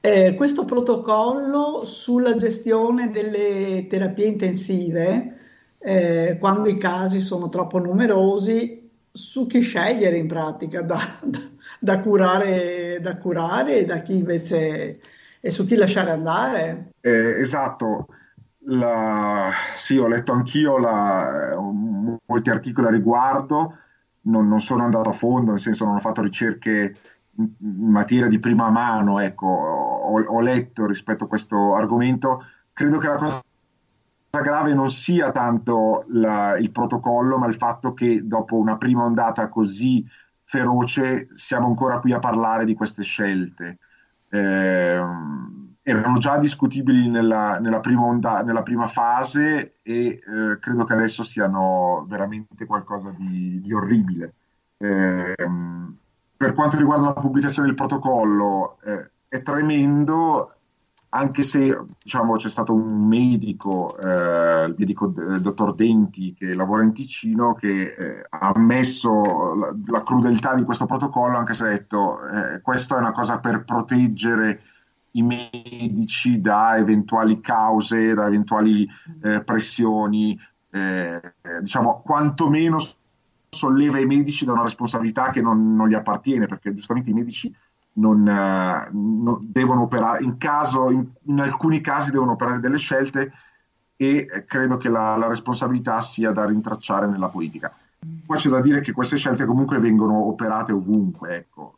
eh, 0.02 0.34
questo 0.34 0.66
protocollo 0.66 1.84
sulla 1.84 2.36
gestione 2.36 3.12
delle 3.12 3.86
terapie 3.88 4.26
intensive, 4.26 5.38
eh, 5.78 6.38
quando 6.40 6.68
i 6.68 6.78
casi 6.78 7.22
sono 7.22 7.48
troppo 7.50 7.78
numerosi, 7.78 8.90
su 9.12 9.46
chi 9.46 9.60
scegliere 9.60 10.18
in 10.18 10.28
pratica 10.28 10.82
da, 10.84 10.98
da 11.22 11.40
da 11.80 12.00
curare, 12.00 13.00
da 13.02 13.18
curare 13.18 13.80
e 13.80 13.86
da 13.86 14.00
chi 14.00 14.18
invece 14.18 15.00
e 15.40 15.50
su 15.50 15.66
chi 15.66 15.76
lasciare 15.76 16.12
andare. 16.12 16.94
Eh, 17.02 17.40
esatto. 17.40 18.08
La... 18.70 19.52
Sì, 19.76 19.98
ho 19.98 20.08
letto 20.08 20.34
anch'io 20.34 20.78
la... 20.78 21.56
molti 22.26 22.50
articoli 22.50 22.88
a 22.88 22.92
riguardo, 22.92 23.78
non, 24.24 24.48
non, 24.48 24.60
sono 24.60 24.84
andato 24.84 25.10
a 25.10 25.14
fondo, 25.14 25.52
nel 25.52 25.60
senso 25.60 25.86
non 25.86 25.96
ho 25.96 26.00
fatto 26.00 26.22
ricerche 26.22 26.96
in, 27.38 27.50
materia 27.90 28.28
di 28.28 28.40
prima 28.40 28.70
mano, 28.70 29.20
ecco, 29.20 29.48
ho, 29.48 30.22
ho 30.22 30.42
letto 30.42 30.86
rispetto 30.86 31.26
a 31.26 31.28
questo 31.28 31.76
argomento. 31.76 32.44
Credo 32.74 32.98
che 32.98 33.08
la 33.08 33.16
cosa 33.16 33.42
grave 34.30 34.74
non 34.74 34.90
sia 34.90 35.32
tanto 35.32 36.04
la, 36.10 36.58
il 36.58 36.72
protocollo, 36.72 37.38
ma 37.38 37.48
il 37.48 37.56
fatto 37.56 37.94
che 37.94 38.22
dopo 38.28 38.58
una 38.58 38.78
prima 38.78 39.04
ondata 39.04 39.48
così 39.48 40.06
feroce 40.48 41.28
siamo 41.34 41.68
ancora 41.68 42.00
qui 42.00 42.14
a 42.14 42.20
parlare 42.20 42.64
di 42.64 42.74
queste 42.74 43.04
scelte. 43.04 43.80
Eh, 44.30 45.02
erano 45.82 46.18
già 46.18 46.38
discutibili 46.38 47.10
nella, 47.10 47.60
nella, 47.60 47.82
prima, 47.82 48.04
onda, 48.04 48.42
nella 48.44 48.64
prima, 48.64 48.88
fase 48.88 49.76
e 49.84 50.08
eh, 50.08 50.60
credo 50.60 50.86
che 50.86 50.94
adesso 50.94 51.24
siano 51.24 52.06
veramente 52.08 52.66
qualcosa 52.66 53.14
di, 53.16 53.60
di 53.62 53.74
orribile. 53.74 54.34
Eh, 54.78 55.36
per 56.38 56.54
quanto 56.54 56.78
riguarda 56.78 57.06
la 57.06 57.14
pubblicazione 57.14 57.68
del 57.68 57.76
protocollo, 57.76 58.78
eh, 58.84 59.10
è 59.28 59.42
tremendo 59.42 60.57
anche 61.10 61.42
se 61.42 61.86
diciamo, 62.04 62.36
c'è 62.36 62.50
stato 62.50 62.74
un 62.74 63.08
medico, 63.08 63.98
eh, 63.98 64.66
il 64.66 64.76
medico 64.78 65.14
il 65.16 65.42
dottor 65.42 65.74
Denti, 65.74 66.34
che 66.34 66.54
lavora 66.54 66.84
in 66.84 66.94
Ticino, 66.94 67.54
che 67.54 67.94
eh, 67.98 68.26
ha 68.30 68.52
ammesso 68.54 69.56
la, 69.56 69.74
la, 69.86 70.04
crudeltà 70.04 70.54
di 70.56 70.64
questo 70.64 70.86
protocollo, 70.86 71.38
anche 71.38 71.54
se 71.54 71.66
ha 71.66 71.70
detto 71.70 72.20
eh, 72.28 72.62
questa 72.62 72.96
è 72.96 73.00
una 73.00 73.12
cosa 73.12 73.40
per 73.40 73.64
proteggere 73.64 74.62
i 75.12 75.24
medici 75.24 76.42
da 76.42 76.78
eventuali 76.78 77.40
cause, 77.40 78.14
da 78.14 78.28
eventuali 78.28 78.88
eh, 79.24 79.44
pressioni, 79.44 80.38
eh, 80.72 81.22
diciamo, 81.62 82.02
quantomeno 82.04 82.80
solleva 83.50 84.00
i 84.00 84.06
medici 84.06 84.46
da 84.46 84.52
una 84.52 84.64
responsabilità 84.64 85.30
che 85.30 85.42
non, 85.42 85.76
non 85.76 85.88
gli 85.88 85.96
appartiene, 85.96 86.46
perché 86.46 86.74
giustamente 86.74 87.10
i 87.10 87.14
medici 87.14 87.54
non, 87.98 88.28
eh, 88.28 88.90
non 88.92 89.40
devono 89.42 89.84
operare, 89.84 90.24
in, 90.24 90.38
caso, 90.38 90.90
in, 90.90 91.06
in, 91.24 91.40
alcuni 91.40 91.82
casi 91.82 92.12
devono 92.12 92.32
operare 92.32 92.60
delle 92.60 92.78
scelte 92.78 93.32
e 93.96 94.46
credo 94.48 94.78
che 94.78 94.90
la, 94.90 95.16
la, 95.16 95.28
responsabilità 95.28 96.02
sia 96.02 96.32
da 96.32 96.46
rintracciare 96.46 97.08
nella 97.08 97.30
politica. 97.30 97.76
Poi 98.26 98.38
c'è 98.38 98.50
da 98.50 98.62
dire 98.62 98.82
che 98.82 98.92
queste 98.92 99.18
scelte 99.18 99.46
comunque 99.46 99.80
vengono 99.80 100.28
operate 100.28 100.72
ovunque, 100.72 101.36
ecco. 101.36 101.78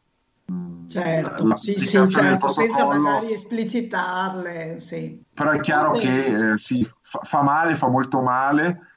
Mm, 0.52 0.88
certo, 0.88 1.48
la, 1.48 1.56
sì, 1.56 1.74
sì, 1.74 2.10
certo 2.10 2.50
senza 2.50 2.86
magari 2.86 3.32
esplicitarle, 3.32 4.80
sì. 4.80 5.24
Però 5.34 5.52
è 5.52 5.60
chiaro 5.62 5.92
che 5.92 6.52
eh, 6.52 6.58
sì, 6.58 6.88
fa, 7.00 7.20
fa, 7.24 7.42
male, 7.42 7.76
fa 7.76 7.88
molto 7.88 8.22
male 8.22 8.88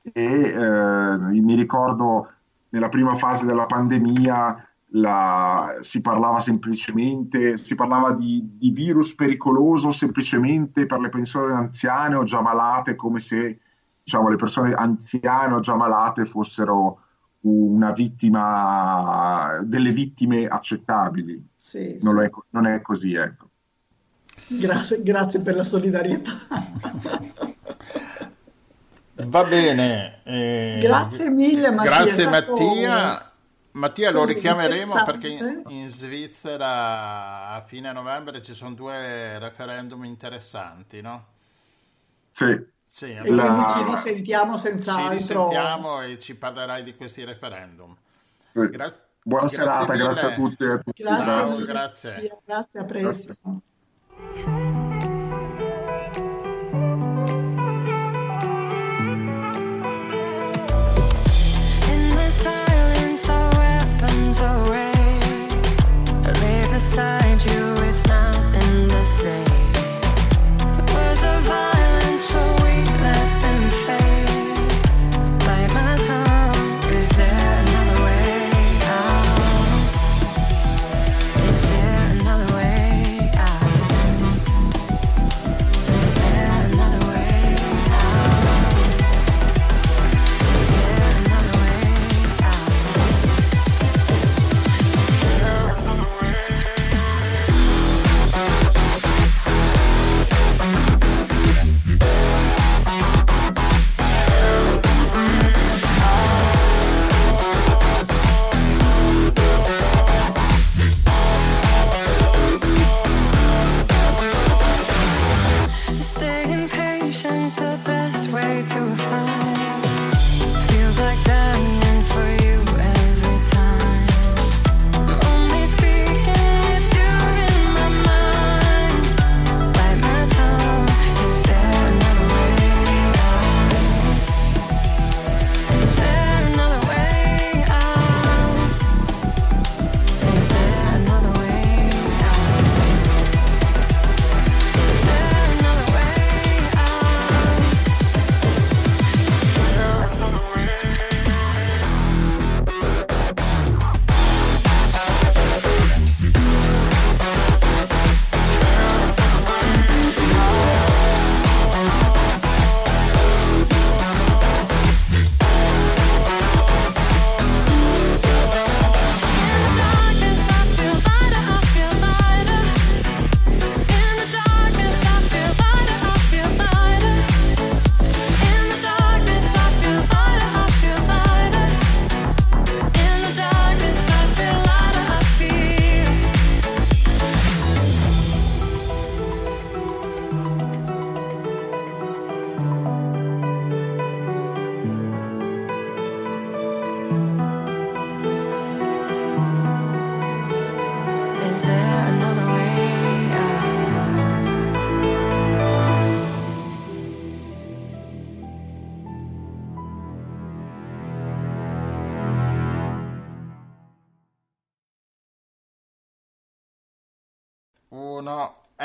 e 0.00 0.22
eh, 0.22 1.16
mi 1.18 1.54
ricordo 1.54 2.30
nella 2.70 2.88
prima 2.88 3.16
fase 3.16 3.44
della 3.44 3.66
pandemia 3.66 4.71
la, 4.94 5.78
si 5.80 6.00
parlava 6.00 6.40
semplicemente, 6.40 7.56
si 7.56 7.74
parlava 7.74 8.12
di, 8.12 8.56
di, 8.58 8.70
virus 8.70 9.14
pericoloso 9.14 9.90
semplicemente 9.90 10.86
per 10.86 11.00
le 11.00 11.08
persone 11.08 11.54
anziane 11.54 12.16
o 12.16 12.24
già 12.24 12.40
malate, 12.40 12.94
come 12.94 13.20
se 13.20 13.60
diciamo, 14.02 14.28
le 14.28 14.36
persone 14.36 14.74
anziane 14.74 15.54
o 15.54 15.60
già 15.60 15.76
malate 15.76 16.24
fossero 16.24 17.00
una 17.40 17.92
vittima, 17.92 19.60
delle 19.64 19.92
vittime 19.92 20.46
accettabili. 20.46 21.48
Sì, 21.56 21.98
non, 22.02 22.18
sì. 22.18 22.24
È, 22.24 22.30
non, 22.50 22.66
È, 22.66 22.80
così, 22.82 23.14
ecco. 23.14 23.48
Grazie, 24.48 25.02
grazie 25.02 25.40
per 25.40 25.56
la 25.56 25.62
solidarietà. 25.62 26.32
Va 29.14 29.44
bene. 29.44 30.20
Eh, 30.24 30.78
grazie 30.80 31.30
mille 31.30 31.70
Mattia. 31.70 31.90
Grazie 31.90 32.28
Mattia. 32.28 33.31
Mattia 33.72 34.10
lo 34.10 34.24
richiameremo 34.24 35.04
perché 35.04 35.62
in 35.68 35.88
Svizzera 35.88 37.48
a 37.50 37.60
fine 37.62 37.92
novembre 37.92 38.42
ci 38.42 38.54
sono 38.54 38.74
due 38.74 39.38
referendum 39.38 40.04
interessanti, 40.04 41.00
no? 41.00 41.26
Sì. 42.30 42.66
sì 42.86 43.12
e 43.12 43.20
quindi 43.20 43.64
ci 43.74 43.84
risentiamo 43.84 44.56
senz'altro. 44.56 45.10
Ci 45.10 45.16
risentiamo 45.16 46.02
e 46.02 46.18
ci 46.18 46.34
parlerai 46.34 46.82
di 46.82 46.94
questi 46.94 47.24
referendum. 47.24 47.96
Sì. 48.50 48.68
Gra- 48.68 48.92
Buona 49.24 49.46
grazie 49.46 49.58
serata, 49.58 49.92
mille. 49.92 50.04
grazie 50.04 50.28
a 50.28 50.34
tutti. 50.34 50.64
A 50.64 50.78
tutti. 50.78 51.02
Grazie, 51.02 51.24
Ciao, 51.24 51.64
grazie. 51.64 52.40
grazie. 52.44 52.80
a 52.80 52.84
presto. 52.84 53.36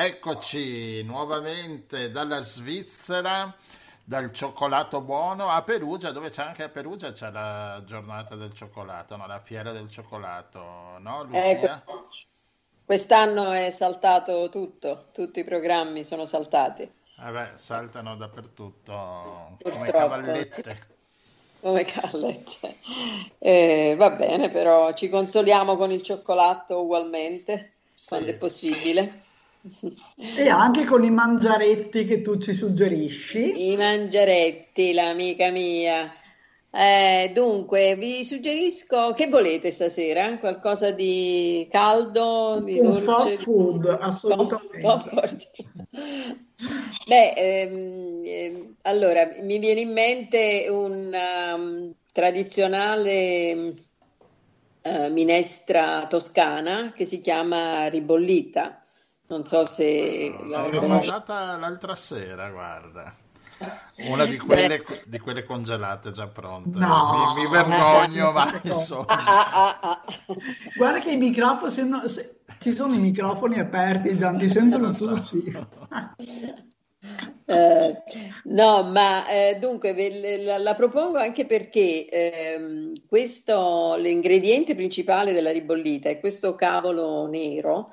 Eccoci 0.07 1.03
nuovamente 1.03 2.11
dalla 2.11 2.39
Svizzera, 2.39 3.53
dal 4.05 4.31
cioccolato 4.31 5.01
buono 5.01 5.49
a 5.49 5.61
Perugia, 5.63 6.11
dove 6.11 6.29
c'è 6.29 6.43
anche 6.43 6.63
a 6.63 6.69
Perugia 6.69 7.11
c'è 7.11 7.29
la 7.29 7.83
giornata 7.85 8.37
del 8.37 8.53
cioccolato, 8.53 9.17
no? 9.17 9.27
la 9.27 9.41
fiera 9.41 9.73
del 9.73 9.89
cioccolato, 9.89 10.97
no 10.99 11.23
Lucia? 11.23 11.83
Eh, 11.83 11.83
quest'anno 12.85 13.51
è 13.51 13.69
saltato 13.69 14.47
tutto, 14.47 15.09
tutti 15.11 15.41
i 15.41 15.43
programmi 15.43 16.05
sono 16.05 16.23
saltati. 16.23 16.83
Eh 16.83 17.31
beh, 17.31 17.51
saltano 17.55 18.15
dappertutto 18.15 19.57
Purtroppo, 19.57 19.77
come 19.77 19.91
cavallette. 19.91 20.79
Come 21.59 21.83
cavallette. 21.83 22.77
Eh, 23.39 23.95
va 23.97 24.11
bene, 24.11 24.47
però 24.47 24.93
ci 24.93 25.09
consoliamo 25.09 25.75
con 25.75 25.91
il 25.91 26.01
cioccolato 26.01 26.81
ugualmente, 26.81 27.73
sì. 27.93 28.07
quando 28.07 28.31
è 28.31 28.35
possibile. 28.35 29.25
E 30.17 30.49
anche 30.49 30.83
con 30.83 31.03
i 31.03 31.11
mangiaretti 31.11 32.05
che 32.05 32.21
tu 32.21 32.37
ci 32.37 32.53
suggerisci. 32.53 33.71
I 33.71 33.75
mangiaretti, 33.75 34.93
l'amica 34.93 35.49
mia. 35.51 36.11
Eh, 36.69 37.31
dunque, 37.33 37.95
vi 37.95 38.23
suggerisco 38.23 39.13
che 39.13 39.27
volete 39.27 39.71
stasera? 39.71 40.37
Qualcosa 40.37 40.91
di 40.91 41.67
caldo, 41.71 42.61
di 42.63 42.79
un 42.79 43.03
dolce? 43.03 43.37
food, 43.37 43.97
assolutamente. 43.99 44.79
Pop, 44.79 45.37
Beh, 47.07 47.33
ehm, 47.35 48.23
ehm, 48.25 48.75
allora 48.81 49.31
mi 49.41 49.57
viene 49.59 49.81
in 49.81 49.91
mente 49.91 50.67
una 50.69 51.53
um, 51.55 51.93
tradizionale 52.11 53.73
uh, 54.81 55.11
minestra 55.11 56.05
toscana 56.07 56.91
che 56.93 57.05
si 57.05 57.21
chiama 57.21 57.87
ribollita. 57.87 58.76
Non 59.27 59.45
so 59.45 59.65
se 59.65 60.33
no, 60.43 60.69
l'ho 60.69 60.87
mangiata 60.87 61.57
l'altra 61.57 61.95
sera, 61.95 62.49
guarda. 62.49 63.13
Una 64.09 64.25
di 64.25 64.37
quelle, 64.37 64.83
di 65.05 65.19
quelle, 65.19 65.43
congelate 65.43 66.11
già 66.11 66.27
pronte. 66.27 66.77
No, 66.77 67.33
mi, 67.35 67.41
mi 67.41 67.49
vergogno, 67.49 68.31
ma 68.31 68.59
insomma. 68.61 69.05
Ah, 69.07 69.49
ah, 69.51 69.79
ah, 69.81 70.03
Guarda 70.75 70.99
che 70.99 71.11
i 71.11 71.17
microfoni, 71.17 71.71
se 71.71 71.83
no, 71.83 72.07
se, 72.07 72.41
ci 72.59 72.71
sono 72.71 72.93
i 72.93 72.99
microfoni 72.99 73.59
aperti, 73.59 74.15
già 74.15 74.31
ti 74.31 74.47
sentono 74.49 74.91
tutti. 74.91 75.55
Uh, 77.45 77.95
no, 78.45 78.83
ma 78.83 79.27
eh, 79.27 79.57
dunque 79.59 79.95
la, 80.43 80.57
la, 80.57 80.75
propongo 80.75 81.17
anche 81.17 81.45
perché 81.45 82.07
eh, 82.09 82.91
questo, 83.07 83.95
l'ingrediente 83.95 84.75
principale 84.75 85.31
della 85.31 85.51
ribollita 85.51 86.09
è 86.09 86.19
questo 86.19 86.55
cavolo 86.55 87.25
nero 87.27 87.89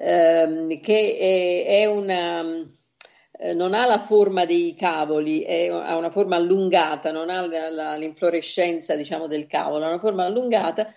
eh, 0.00 0.78
che 0.80 1.18
è, 1.18 1.82
è 1.82 1.86
una 1.86 2.66
eh, 3.40 3.54
non 3.54 3.72
ha 3.72 3.86
la 3.86 3.98
forma 4.00 4.44
dei 4.44 4.74
cavoli, 4.74 5.42
è, 5.42 5.68
ha 5.68 5.96
una 5.96 6.10
forma 6.10 6.34
allungata, 6.36 7.12
non 7.12 7.30
ha 7.30 7.46
la, 7.46 7.70
la, 7.70 7.94
l'inflorescenza 7.96 8.96
diciamo, 8.96 9.28
del 9.28 9.46
cavolo, 9.46 9.84
ha 9.84 9.88
una 9.88 10.00
forma 10.00 10.24
allungata. 10.24 10.92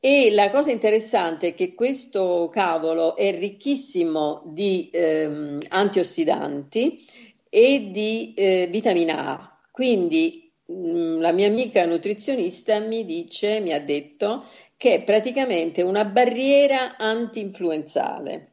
E 0.00 0.30
la 0.32 0.50
cosa 0.50 0.70
interessante 0.72 1.48
è 1.48 1.54
che 1.54 1.74
questo 1.74 2.48
cavolo 2.50 3.14
è 3.16 3.36
ricchissimo 3.38 4.42
di 4.46 4.88
ehm, 4.92 5.60
antiossidanti 5.68 7.04
e 7.48 7.90
di 7.92 8.34
eh, 8.34 8.66
vitamina 8.70 9.26
A. 9.26 9.58
Quindi 9.70 10.52
mh, 10.66 10.74
mm, 10.74 11.20
la 11.20 11.32
mia 11.32 11.46
amica 11.46 11.84
nutrizionista 11.84 12.80
mi 12.80 13.04
dice, 13.04 13.60
mi 13.60 13.72
ha 13.72 13.80
detto 13.80 14.44
che 14.80 14.94
è 14.94 15.02
praticamente 15.02 15.82
una 15.82 16.06
barriera 16.06 16.96
anti-influenzale. 16.96 18.52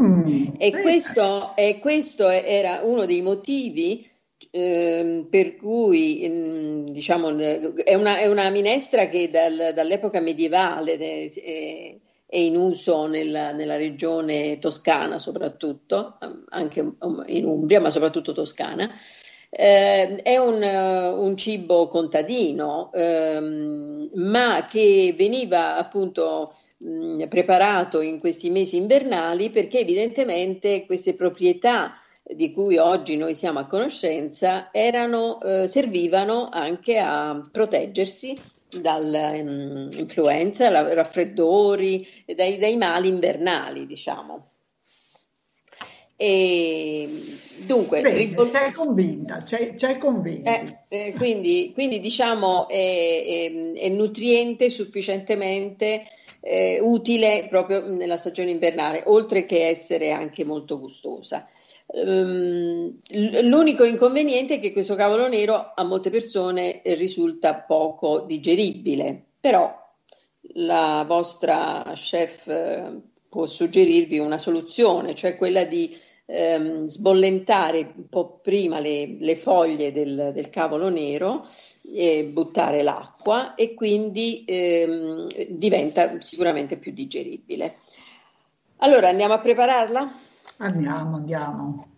Mm, 0.00 0.50
e, 0.58 0.70
questo, 0.70 1.56
e, 1.56 1.80
questo, 1.80 2.28
era 2.28 2.82
uno 2.84 3.04
dei 3.04 3.20
motivi 3.20 4.08
eh, 4.52 5.26
per 5.28 5.56
cui 5.56 6.24
mm, 6.24 6.86
diciamo, 6.90 7.36
è, 7.36 7.94
una, 7.94 8.16
è, 8.16 8.28
una, 8.28 8.48
minestra 8.50 9.08
che 9.08 9.28
dal, 9.28 9.72
dall'epoca 9.74 10.20
medievale 10.20 10.96
è, 10.98 11.98
è 12.26 12.36
in 12.36 12.56
uso 12.56 13.06
nella, 13.08 13.50
nella, 13.50 13.76
regione 13.76 14.60
toscana 14.60 15.18
soprattutto, 15.18 16.18
anche 16.48 16.92
in 17.26 17.44
Umbria, 17.44 17.80
ma 17.80 17.90
soprattutto 17.90 18.30
toscana. 18.30 18.88
Eh, 19.58 20.20
è 20.22 20.36
un, 20.36 20.62
un, 20.62 21.34
cibo 21.34 21.88
contadino, 21.88 22.92
ehm, 22.92 24.10
ma 24.16 24.66
che 24.68 25.14
veniva 25.16 25.76
appunto 25.76 26.52
mh, 26.76 27.24
preparato 27.28 28.02
in 28.02 28.18
questi 28.18 28.50
mesi 28.50 28.76
invernali 28.76 29.48
perché 29.48 29.78
evidentemente 29.78 30.84
queste 30.84 31.14
proprietà 31.14 31.94
di 32.22 32.52
cui 32.52 32.76
oggi 32.76 33.16
noi 33.16 33.34
siamo 33.34 33.60
a 33.60 33.66
conoscenza 33.66 34.68
erano, 34.72 35.40
eh, 35.40 35.68
servivano 35.68 36.50
anche 36.52 36.98
a 36.98 37.48
proteggersi 37.50 38.38
dall'influenza, 38.68 40.68
um, 40.68 40.92
raffreddori, 40.92 42.06
dai, 42.34 42.58
dai 42.58 42.76
mali 42.76 43.08
invernali, 43.08 43.86
diciamo. 43.86 44.44
E 46.16 47.08
dunque, 47.66 48.00
Bene, 48.00 48.16
ricol- 48.16 48.50
c'è 48.50 48.70
convinta, 48.72 49.42
c'è, 49.42 49.74
c'è 49.74 49.98
convinta. 49.98 50.60
Eh, 50.60 50.78
eh, 50.88 51.12
quindi, 51.12 51.72
quindi, 51.74 52.00
diciamo 52.00 52.68
è, 52.68 53.22
è, 53.24 53.72
è 53.74 53.88
nutriente 53.90 54.70
sufficientemente 54.70 56.04
eh, 56.40 56.78
utile 56.80 57.46
proprio 57.50 57.86
nella 57.86 58.16
stagione 58.16 58.50
invernale, 58.50 59.02
oltre 59.06 59.44
che 59.44 59.66
essere 59.66 60.12
anche 60.12 60.44
molto 60.44 60.78
gustosa. 60.78 61.46
Um, 61.88 62.98
l'unico 63.42 63.84
inconveniente 63.84 64.54
è 64.54 64.60
che 64.60 64.72
questo 64.72 64.94
cavolo 64.94 65.28
nero 65.28 65.72
a 65.74 65.82
molte 65.84 66.10
persone 66.10 66.80
risulta 66.84 67.60
poco 67.60 68.20
digeribile, 68.20 69.22
però 69.38 69.84
la 70.54 71.04
vostra 71.06 71.84
chef 71.94 72.46
eh, 72.48 73.00
può 73.28 73.46
suggerirvi 73.46 74.18
una 74.18 74.38
soluzione, 74.38 75.14
cioè 75.14 75.36
quella 75.36 75.64
di 75.64 75.96
ehm, 76.26 76.86
sbollentare 76.86 77.92
un 77.96 78.08
po' 78.08 78.40
prima 78.42 78.80
le, 78.80 79.16
le 79.18 79.36
foglie 79.36 79.92
del, 79.92 80.32
del 80.34 80.50
cavolo 80.50 80.88
nero 80.88 81.46
eh, 81.94 82.28
buttare 82.30 82.82
l'acqua 82.82 83.54
e 83.54 83.74
quindi 83.74 84.44
ehm, 84.46 85.28
diventa 85.48 86.20
sicuramente 86.20 86.76
più 86.76 86.92
digeribile. 86.92 87.76
Allora 88.78 89.08
andiamo 89.08 89.34
a 89.34 89.40
prepararla? 89.40 90.12
Andiamo, 90.58 91.16
andiamo. 91.16 91.94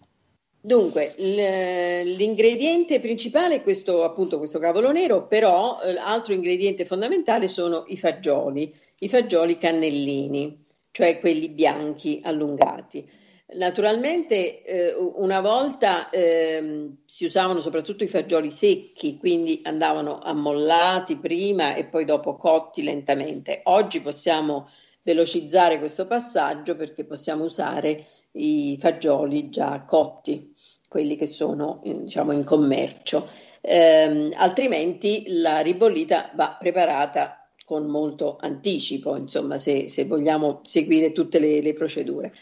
Dunque, 0.60 1.14
l'ingrediente 1.16 3.00
principale 3.00 3.56
è 3.56 3.62
questo, 3.62 4.04
appunto, 4.04 4.38
questo 4.38 4.58
cavolo 4.58 4.90
nero, 4.92 5.26
però 5.26 5.78
l'altro 5.84 6.34
ingrediente 6.34 6.84
fondamentale 6.84 7.48
sono 7.48 7.84
i 7.86 7.96
fagioli, 7.96 8.74
i 8.98 9.08
fagioli 9.08 9.56
cannellini, 9.56 10.64
cioè 10.90 11.20
quelli 11.20 11.48
bianchi 11.48 12.20
allungati. 12.22 13.08
Naturalmente 13.50 14.62
eh, 14.62 14.94
una 14.94 15.40
volta 15.40 16.10
eh, 16.10 16.96
si 17.06 17.24
usavano 17.24 17.60
soprattutto 17.60 18.04
i 18.04 18.08
fagioli 18.08 18.50
secchi, 18.50 19.16
quindi 19.16 19.62
andavano 19.64 20.18
ammollati 20.18 21.16
prima 21.16 21.74
e 21.74 21.86
poi 21.86 22.04
dopo 22.04 22.36
cotti 22.36 22.82
lentamente. 22.82 23.62
Oggi 23.64 24.02
possiamo 24.02 24.68
velocizzare 25.02 25.78
questo 25.78 26.06
passaggio 26.06 26.76
perché 26.76 27.06
possiamo 27.06 27.44
usare 27.44 28.04
i 28.32 28.76
fagioli 28.78 29.48
già 29.48 29.82
cotti, 29.86 30.54
quelli 30.86 31.16
che 31.16 31.26
sono 31.26 31.80
diciamo, 31.82 32.32
in 32.32 32.44
commercio. 32.44 33.26
Eh, 33.62 34.28
altrimenti 34.34 35.24
la 35.28 35.60
ribollita 35.60 36.32
va 36.34 36.54
preparata 36.58 37.48
con 37.68 37.84
molto 37.86 38.38
anticipo, 38.40 39.14
insomma, 39.16 39.58
se, 39.58 39.90
se 39.90 40.06
vogliamo 40.06 40.60
seguire 40.62 41.12
tutte 41.12 41.38
le, 41.38 41.60
le 41.60 41.74
procedure. 41.74 42.32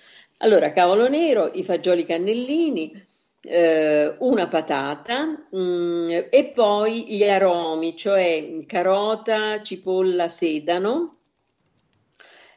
Allora, 0.40 0.70
cavolo 0.72 1.08
nero, 1.08 1.50
i 1.54 1.64
fagioli 1.64 2.04
cannellini, 2.04 2.92
eh, 3.40 4.16
una 4.18 4.48
patata 4.48 5.46
mh, 5.50 5.58
mm, 5.58 6.10
e 6.30 6.52
poi 6.54 7.06
gli 7.08 7.24
aromi, 7.24 7.96
cioè 7.96 8.64
carota, 8.66 9.62
cipolla, 9.62 10.28
sedano. 10.28 11.12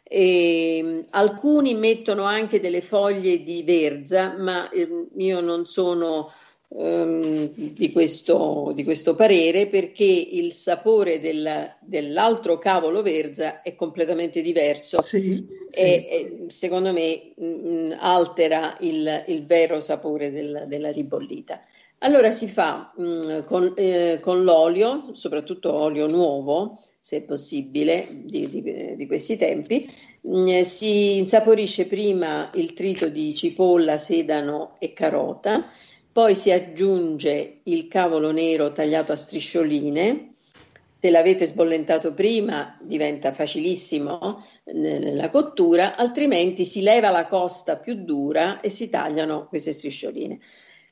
E, 0.03 1.05
alcuni 1.11 1.73
mettono 1.75 2.23
anche 2.23 2.59
delle 2.59 2.81
foglie 2.81 3.43
di 3.43 3.63
verza, 3.63 4.35
ma 4.37 4.69
eh, 4.69 5.07
io 5.15 5.39
non 5.39 5.65
sono 5.65 6.33
um, 6.69 7.49
di, 7.53 7.91
questo, 7.91 8.71
di, 8.75 8.83
questo, 8.83 9.15
parere 9.15 9.67
perché 9.67 10.03
il 10.03 10.53
sapore 10.53 11.19
del, 11.19 11.75
dell'altro 11.79 12.57
cavolo 12.57 13.01
verza 13.01 13.61
è 13.61 13.75
completamente 13.75 14.41
diverso 14.41 15.01
sì, 15.01 15.33
sì, 15.33 15.47
e, 15.71 16.03
sì. 16.05 16.11
e, 16.11 16.45
secondo 16.47 16.91
me 16.91 17.31
mh, 17.35 17.45
mm, 17.45 17.91
altera 17.97 18.77
il, 18.81 19.23
il, 19.27 19.45
vero 19.45 19.81
sapore 19.81 20.31
del, 20.31 20.65
della 20.67 20.91
ribollita. 20.91 21.59
Allora 21.99 22.31
si 22.31 22.47
fa 22.47 22.93
mh, 22.95 23.03
mm, 23.03 23.39
con, 23.45 23.73
eh, 23.75 24.19
con, 24.21 24.43
l'olio, 24.43 25.09
soprattutto 25.13 25.73
olio 25.73 26.07
nuovo, 26.07 26.81
se 27.01 27.23
possibile, 27.23 28.07
di, 28.09 28.47
di, 28.47 28.95
di 28.95 29.07
questi 29.07 29.35
tempi, 29.35 29.89
mh, 30.21 30.39
mm, 30.39 30.61
si 30.61 31.17
insaporisce 31.17 31.87
prima 31.87 32.51
il 32.53 32.73
trito 32.73 33.09
di 33.09 33.35
cipolla, 33.35 33.97
sedano 33.97 34.75
e 34.79 34.93
carota, 34.93 35.65
poi 36.11 36.35
si 36.35 36.51
aggiunge 36.51 37.59
il 37.63 37.87
cavolo 37.87 38.31
nero 38.31 38.71
tagliato 38.71 39.11
a 39.11 39.15
striscioline. 39.15 40.33
Se 40.99 41.09
l'avete 41.11 41.45
sbollentato 41.45 42.13
prima 42.13 42.77
diventa 42.81 43.31
facilissimo 43.31 44.43
nella 44.73 45.29
cottura, 45.29 45.95
altrimenti 45.95 46.65
si 46.65 46.81
leva 46.81 47.09
la 47.09 47.25
costa 47.25 47.77
più 47.77 48.03
dura 48.03 48.59
e 48.59 48.69
si 48.69 48.89
tagliano 48.89 49.47
queste 49.47 49.71
striscioline. 49.71 50.39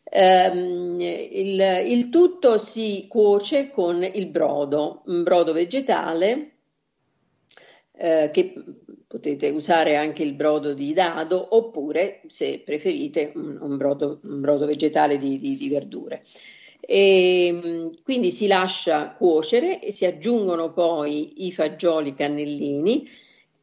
Um, 0.10 1.02
il, 1.02 1.84
il, 1.88 2.10
tutto 2.10 2.58
si 2.58 3.08
cuoce 3.10 3.70
con 3.70 4.02
il 4.02 4.28
brodo, 4.28 5.02
un 5.08 5.24
brodo 5.24 5.52
vegetale 5.52 6.52
eh, 7.92 8.30
che 8.32 8.54
potete 9.08 9.50
usare 9.50 9.96
anche 9.96 10.24
il 10.24 10.34
brodo 10.34 10.74
di 10.74 10.94
dado 10.94 11.56
oppure, 11.56 12.22
se 12.28 12.62
preferite, 12.64 13.32
un, 13.36 13.78
brodo, 13.78 14.20
un 14.24 14.42
brodo, 14.42 14.66
vegetale 14.66 15.18
di, 15.18 15.40
di, 15.40 15.56
di 15.56 15.70
verdure. 15.70 16.24
E, 16.82 17.48
ehm, 17.48 18.04
quindi 18.04 18.32
si 18.32 18.48
lascia 18.48 19.12
cuocere 19.12 19.82
e 19.82 19.92
si 19.92 20.06
aggiungono 20.06 20.74
poi 20.74 21.46
i 21.46 21.52
fagioli 21.52 22.14
cannellini 22.14 23.08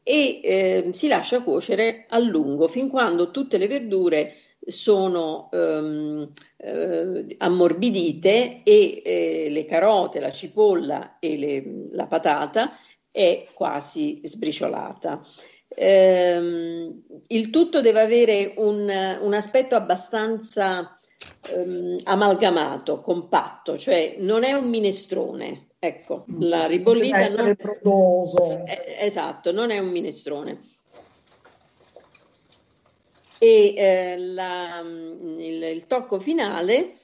e 0.02 0.40
eh, 0.42 0.88
si 0.92 1.08
lascia 1.08 1.42
cuocere 1.42 2.04
a 2.08 2.18
lungo 2.18 2.68
fin 2.68 2.90
quando 2.90 3.30
tutte 3.30 3.56
le 3.56 3.66
verdure 3.66 4.34
sono 4.66 5.48
ehm, 5.50 6.32
eh, 6.58 7.26
ammorbidite 7.38 8.62
e 8.62 9.02
eh, 9.04 9.48
le 9.50 9.64
carote, 9.66 10.20
la 10.20 10.32
cipolla 10.32 11.18
e 11.18 11.38
le, 11.38 11.64
la 11.92 12.06
patata 12.06 12.70
è 13.14 13.46
quasi 13.54 14.18
sbriciolata. 14.24 15.22
Ehm, 15.68 17.02
il 17.28 17.50
tutto 17.50 17.80
deve 17.80 18.00
avere 18.00 18.54
un, 18.56 19.18
un 19.20 19.34
aspetto 19.34 19.76
abbastanza 19.76 20.98
ehm, 21.52 21.98
amalgamato, 22.02 23.00
compatto, 23.00 23.78
cioè 23.78 24.16
non 24.18 24.42
è 24.42 24.52
un 24.52 24.68
minestrone. 24.68 25.68
Ecco, 25.78 26.24
mm. 26.28 26.42
la 26.42 26.66
ribollita 26.66 27.18
deve 27.18 27.28
essere 27.28 27.46
non, 27.46 27.56
prodoso. 27.56 28.64
Eh, 28.66 28.96
esatto, 28.98 29.52
non 29.52 29.70
è 29.70 29.78
un 29.78 29.90
minestrone. 29.90 30.60
E 33.38 33.74
eh, 33.76 34.18
la, 34.18 34.80
il, 34.80 35.62
il, 35.62 35.86
tocco 35.86 36.18
finale 36.18 36.96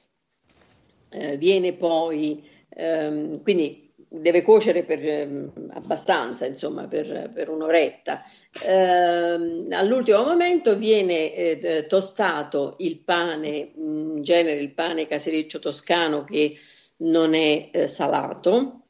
eh, 1.09 1.37
viene 1.37 1.71
poi, 1.71 2.45
ehm, 2.67 3.41
quindi 3.43 3.80
deve 4.13 4.41
cuocere 4.41 4.83
per 4.83 4.99
eh, 5.05 5.49
abbastanza, 5.71 6.45
insomma, 6.45 6.85
per, 6.87 7.31
per 7.33 7.49
un'oretta. 7.49 8.21
Eh, 8.61 9.69
all'ultimo 9.71 10.23
momento 10.23 10.75
viene 10.75 11.33
eh, 11.33 11.85
tostato 11.87 12.75
il 12.79 12.97
pane, 12.97 13.71
in 13.75 14.21
genere 14.21 14.59
il 14.59 14.73
pane 14.73 15.07
casereccio 15.07 15.59
toscano 15.59 16.25
che 16.25 16.57
non 16.97 17.33
è 17.33 17.69
eh, 17.71 17.87
salato, 17.87 18.81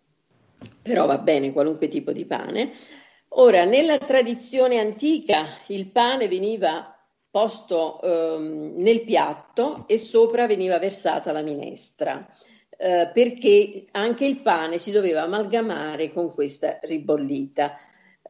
però 0.81 1.05
va 1.05 1.19
bene 1.19 1.53
qualunque 1.53 1.87
tipo 1.87 2.11
di 2.11 2.25
pane. 2.25 2.71
Ora, 3.35 3.63
nella 3.63 3.99
tradizione 3.99 4.79
antica 4.79 5.45
il 5.67 5.87
pane 5.91 6.27
veniva 6.27 6.95
posto 7.29 8.01
ehm, 8.01 8.73
nel 8.75 9.03
piatto 9.03 9.85
e 9.87 9.97
sopra 9.97 10.47
veniva 10.47 10.79
versata 10.79 11.31
la 11.31 11.41
minestra. 11.41 12.27
Eh, 12.83 13.11
perché 13.13 13.85
anche 13.91 14.25
il 14.25 14.39
pane 14.39 14.79
si 14.79 14.89
doveva 14.89 15.21
amalgamare 15.21 16.11
con 16.11 16.33
questa 16.33 16.79
ribollita. 16.81 17.77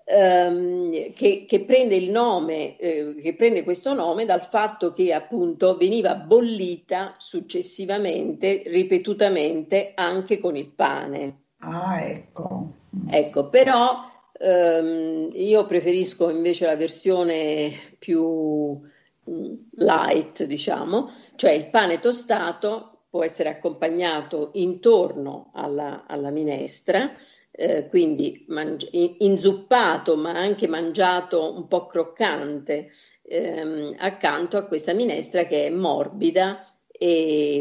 Ehm, 0.03 1.13
che, 1.13 1.45
che, 1.47 1.63
prende 1.63 1.95
il 1.95 2.09
nome, 2.09 2.75
eh, 2.75 3.15
che 3.15 3.33
prende 3.33 3.63
questo 3.63 3.93
nome 3.93 4.25
dal 4.25 4.41
fatto 4.43 4.91
che 4.91 5.13
appunto 5.13 5.77
veniva 5.77 6.15
bollita 6.15 7.15
successivamente, 7.17 8.63
ripetutamente 8.65 9.93
anche 9.95 10.37
con 10.37 10.57
il 10.57 10.67
pane. 10.67 11.43
Ah, 11.59 12.01
ecco. 12.01 12.73
Ecco, 13.07 13.47
però 13.47 14.03
ehm, 14.37 15.29
io 15.31 15.65
preferisco 15.65 16.29
invece 16.29 16.65
la 16.65 16.75
versione 16.75 17.71
più 17.97 18.81
mm, 19.29 19.53
light, 19.75 20.43
diciamo, 20.43 21.09
cioè 21.37 21.51
il 21.51 21.69
pane 21.69 22.01
tostato 22.01 23.00
può 23.11 23.25
essere 23.25 23.49
accompagnato 23.49 24.51
intorno 24.53 25.51
alla, 25.53 26.05
alla 26.07 26.31
minestra, 26.31 27.13
eh, 27.51 27.89
quindi 27.89 28.45
mangi- 28.47 29.17
inzuppato 29.19 30.15
ma 30.15 30.31
anche 30.31 30.69
mangiato 30.69 31.53
un 31.53 31.67
po' 31.67 31.87
croccante 31.87 32.89
ehm, 33.23 33.97
accanto 33.99 34.55
a 34.55 34.63
questa 34.63 34.93
minestra 34.93 35.43
che 35.43 35.65
è 35.65 35.69
morbida 35.69 36.65
e 36.89 37.57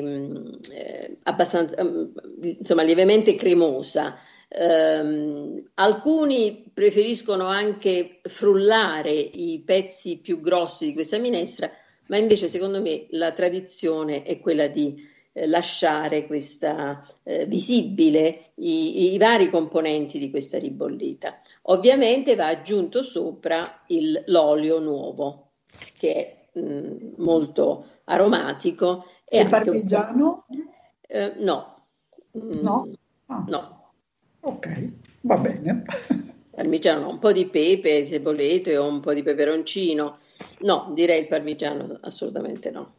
eh, 0.71 1.17
abbastanza, 1.25 1.75
ehm, 1.77 2.13
insomma, 2.59 2.83
lievemente 2.83 3.35
cremosa. 3.35 4.17
Um, 4.53 5.71
alcuni 5.75 6.71
preferiscono 6.75 7.47
anche 7.47 8.21
frullare 8.25 9.13
i 9.13 9.63
pezzi 9.65 10.19
più 10.19 10.41
grossi 10.41 10.87
di 10.87 10.93
questa 10.93 11.19
minestra, 11.19 11.71
ma 12.09 12.17
invece 12.17 12.49
secondo 12.49 12.81
me 12.81 13.07
la 13.11 13.31
tradizione 13.31 14.25
è 14.25 14.41
quella 14.41 14.67
di 14.67 15.09
lasciare 15.33 16.27
questa 16.27 17.07
eh, 17.23 17.47
visibile 17.47 18.53
i, 18.57 19.13
i, 19.13 19.19
vari 19.19 19.49
componenti 19.49 20.19
di 20.19 20.31
questa 20.31 20.59
ribollita. 20.59 21.41
Ovviamente 21.63 22.35
va 22.35 22.47
aggiunto 22.47 23.03
sopra 23.03 23.85
il, 23.89 24.25
l'olio 24.27 24.81
nuovo 24.81 25.53
che 25.97 26.49
è 26.53 26.59
mh, 26.59 27.15
molto 27.19 27.87
aromatico. 28.05 29.07
E 29.25 29.41
il 29.41 29.49
parmigiano? 29.49 30.47
Eh, 31.07 31.35
no. 31.39 31.87
Mm, 32.37 32.61
no? 32.61 32.89
Ah. 33.27 33.45
No. 33.47 33.93
Ok, 34.41 34.93
va 35.23 35.37
bene. 35.37 35.83
Parmigiano, 36.51 37.09
un 37.09 37.19
po' 37.19 37.33
di 37.33 37.47
pepe 37.47 38.05
se 38.07 38.19
volete 38.19 38.77
o 38.77 38.87
un 38.87 39.01
po' 39.01 39.15
di 39.15 39.23
peperoncino. 39.23 40.19
No, 40.61 40.91
direi 40.95 41.21
il 41.21 41.29
parmigiano 41.29 41.99
assolutamente 42.03 42.71
no. 42.71 42.95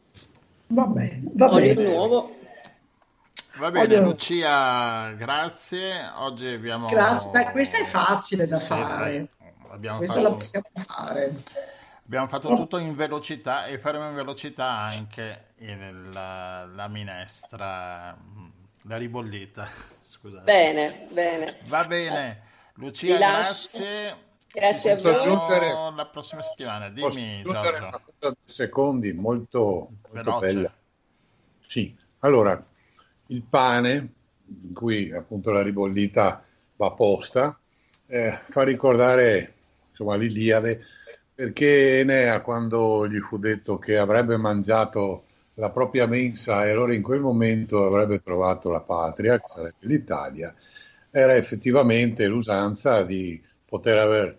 Va 0.72 0.86
bene, 0.86 1.22
va 1.34 1.52
Olio 1.52 1.74
bene. 1.74 1.88
nuovo. 1.88 2.36
Va 3.56 3.70
bene, 3.70 3.96
Olio... 3.96 4.08
Lucia, 4.08 5.10
grazie. 5.10 6.10
Oggi 6.16 6.46
abbiamo... 6.46 6.86
Grazie, 6.86 7.30
Beh, 7.30 7.50
questa 7.50 7.76
è 7.76 7.84
facile 7.84 8.46
da 8.46 8.58
sì, 8.58 8.68
fare. 8.68 9.28
Abbiamo 9.68 9.98
questa 9.98 10.14
fatto... 10.14 10.28
la 10.28 10.34
possiamo 10.34 10.66
fare. 10.72 11.42
Abbiamo 12.06 12.26
fatto 12.26 12.48
oh. 12.48 12.56
tutto 12.56 12.78
in 12.78 12.94
velocità 12.94 13.66
e 13.66 13.78
faremo 13.78 14.08
in 14.08 14.14
velocità 14.14 14.70
anche 14.70 15.48
la, 16.10 16.64
la 16.74 16.88
minestra, 16.88 18.16
la 18.84 18.96
ribollita. 18.96 19.68
Scusate. 20.08 20.44
Bene, 20.44 21.06
bene. 21.12 21.58
Va 21.66 21.84
bene. 21.84 22.40
Lucia, 22.74 23.18
grazie. 23.18 24.30
Grazie 24.50 24.92
a 24.92 24.96
voi. 24.96 25.14
Aggiungere, 25.14 25.72
la 25.94 26.06
prossima 26.10 26.40
settimana. 26.40 26.88
Dimmi, 26.88 27.42
Giorgio. 27.42 28.00
secondi, 28.44 29.12
molto, 29.12 29.90
molto 30.12 30.38
bella. 30.38 30.74
Sì, 31.58 31.94
allora, 32.20 32.62
il 33.28 33.42
pane, 33.48 34.12
in 34.46 34.74
cui 34.74 35.12
appunto 35.12 35.50
la 35.50 35.62
ribollita 35.62 36.44
va 36.76 36.90
posta, 36.92 37.58
eh, 38.06 38.38
fa 38.48 38.62
ricordare 38.62 39.54
insomma 39.90 40.16
l'Iliade, 40.16 40.84
perché 41.34 42.00
Enea 42.00 42.40
quando 42.40 43.08
gli 43.08 43.18
fu 43.20 43.38
detto 43.38 43.78
che 43.78 43.96
avrebbe 43.96 44.36
mangiato 44.36 45.24
la 45.54 45.70
propria 45.70 46.06
mensa 46.06 46.66
e 46.66 46.70
allora 46.70 46.94
in 46.94 47.02
quel 47.02 47.20
momento 47.20 47.86
avrebbe 47.86 48.20
trovato 48.20 48.70
la 48.70 48.80
patria, 48.80 49.38
che 49.38 49.48
sarebbe 49.48 49.76
l'Italia, 49.80 50.54
era 51.10 51.34
effettivamente 51.36 52.26
l'usanza 52.26 53.02
di 53.04 53.42
poter 53.64 53.98
avere 53.98 54.38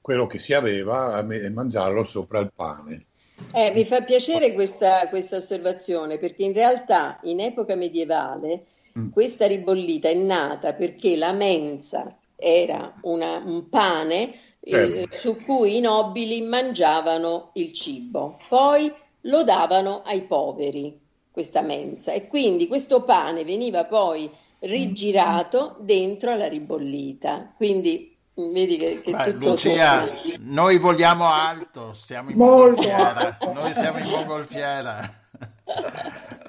quello 0.00 0.26
che 0.26 0.38
si 0.38 0.52
aveva 0.54 1.24
e 1.28 1.50
mangiarlo 1.50 2.02
sopra 2.02 2.40
il 2.40 2.52
pane. 2.54 3.06
Eh, 3.52 3.72
mi 3.72 3.84
fa 3.84 4.02
piacere 4.02 4.52
questa, 4.52 5.08
questa, 5.08 5.36
osservazione 5.36 6.18
perché 6.18 6.44
in 6.44 6.52
realtà 6.52 7.18
in 7.22 7.40
epoca 7.40 7.74
medievale 7.74 8.62
mm. 8.98 9.10
questa 9.10 9.46
ribollita 9.46 10.08
è 10.08 10.14
nata 10.14 10.74
perché 10.74 11.16
la 11.16 11.32
mensa 11.32 12.16
era 12.36 12.94
una, 13.02 13.42
un 13.44 13.68
pane 13.68 14.34
eh, 14.60 14.70
certo. 14.70 15.14
eh, 15.14 15.16
su 15.16 15.36
cui 15.42 15.76
i 15.76 15.80
nobili 15.80 16.40
mangiavano 16.42 17.50
il 17.54 17.72
cibo, 17.72 18.38
poi 18.48 18.92
lo 19.22 19.44
davano 19.44 20.02
ai 20.04 20.22
poveri, 20.22 20.98
questa 21.30 21.62
mensa, 21.62 22.12
e 22.12 22.26
quindi 22.28 22.66
questo 22.66 23.02
pane 23.02 23.44
veniva 23.44 23.84
poi 23.84 24.30
rigirato 24.60 25.76
dentro 25.80 26.30
alla 26.30 26.48
ribollita. 26.48 27.52
Quindi 27.56 28.11
Vedi 28.34 28.76
che, 28.78 29.00
che 29.02 29.10
Beh, 29.10 29.32
tutto 29.32 29.50
Lucia, 29.50 30.10
noi 30.40 30.78
vogliamo 30.78 31.30
alto, 31.30 31.92
siamo 31.92 32.30
in 32.30 32.36
mongolfiera. 32.38 33.36
Noi 33.52 33.74
siamo 33.74 33.98
in 33.98 34.08
mongolfiera. 34.08 35.12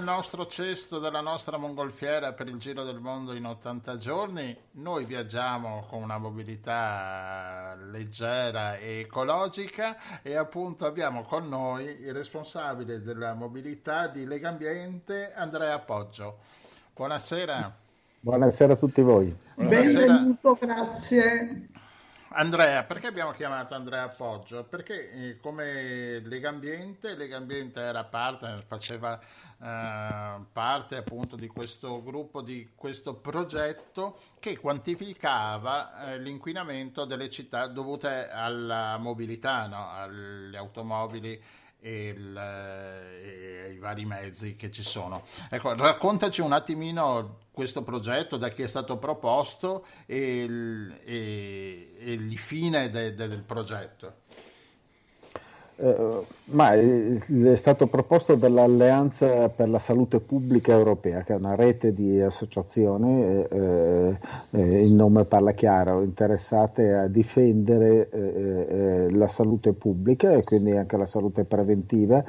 nel 0.00 0.08
nostro 0.08 0.46
cesto 0.46 0.98
della 0.98 1.20
nostra 1.20 1.58
mongolfiera 1.58 2.32
per 2.32 2.48
il 2.48 2.56
giro 2.56 2.84
del 2.84 3.00
mondo 3.00 3.34
in 3.34 3.44
80 3.44 3.96
giorni. 3.96 4.56
Noi 4.72 5.04
viaggiamo 5.04 5.84
con 5.90 6.02
una 6.02 6.16
mobilità 6.16 7.76
leggera 7.90 8.76
e 8.76 9.00
ecologica 9.00 10.22
e 10.22 10.36
appunto 10.36 10.86
abbiamo 10.86 11.22
con 11.22 11.48
noi 11.48 11.84
il 12.00 12.14
responsabile 12.14 13.02
della 13.02 13.34
mobilità 13.34 14.06
di 14.06 14.24
Legambiente, 14.24 15.34
Andrea 15.34 15.78
Poggio. 15.80 16.38
Buonasera. 16.94 17.76
Buonasera 18.20 18.72
a 18.72 18.76
tutti 18.76 19.02
voi. 19.02 19.36
Buonasera. 19.54 20.14
Benvenuto, 20.14 20.58
grazie. 20.58 21.68
Andrea, 22.32 22.84
perché 22.84 23.08
abbiamo 23.08 23.32
chiamato 23.32 23.74
Andrea 23.74 24.06
Poggio? 24.06 24.62
Perché 24.62 25.10
eh, 25.10 25.40
come 25.40 26.20
Legambiente, 26.20 27.16
Legambiente 27.16 27.80
era 27.80 28.04
parte, 28.04 28.64
faceva 28.68 29.18
eh, 29.62 30.40
parte 30.52 30.96
appunto 30.96 31.36
di 31.36 31.46
questo 31.46 32.02
gruppo, 32.02 32.40
di 32.40 32.70
questo 32.74 33.14
progetto 33.14 34.18
che 34.38 34.58
quantificava 34.58 36.12
eh, 36.12 36.18
l'inquinamento 36.18 37.04
delle 37.04 37.28
città 37.28 37.66
dovute 37.66 38.30
alla 38.30 38.96
mobilità, 38.98 39.66
no? 39.66 39.90
alle 39.90 40.56
automobili 40.56 41.40
e, 41.80 42.08
il, 42.08 42.36
e, 42.36 43.72
i 43.74 43.78
vari 43.78 44.04
mezzi 44.04 44.56
che 44.56 44.70
ci 44.70 44.82
sono. 44.82 45.24
Ecco, 45.50 45.74
raccontaci 45.74 46.40
un 46.40 46.52
attimino 46.52 47.38
questo 47.52 47.82
progetto, 47.82 48.36
da 48.36 48.48
chi 48.48 48.62
è 48.62 48.66
stato 48.68 48.96
proposto 48.96 49.84
e 50.06 50.42
il, 50.42 51.00
e, 51.04 51.94
e 51.98 52.12
il 52.12 52.38
fine 52.38 52.88
de, 52.88 53.14
de, 53.14 53.28
del 53.28 53.42
progetto. 53.42 54.19
Eh, 55.82 56.38
ma 56.50 56.72
è 56.74 57.54
stato 57.54 57.86
proposto 57.86 58.34
dall'Alleanza 58.34 59.48
per 59.50 59.68
la 59.68 59.78
Salute 59.78 60.18
Pubblica 60.18 60.72
Europea, 60.72 61.22
che 61.22 61.32
è 61.34 61.36
una 61.36 61.54
rete 61.54 61.94
di 61.94 62.20
associazioni, 62.20 63.22
eh, 63.22 64.18
eh, 64.50 64.84
il 64.84 64.92
nome 64.94 65.24
parla 65.26 65.52
chiaro, 65.52 66.02
interessate 66.02 66.92
a 66.92 67.06
difendere 67.06 68.08
eh, 68.10 68.66
eh, 68.68 69.10
la 69.12 69.28
salute 69.28 69.72
pubblica 69.72 70.32
e 70.32 70.42
quindi 70.42 70.76
anche 70.76 70.96
la 70.96 71.06
salute 71.06 71.44
preventiva 71.44 72.22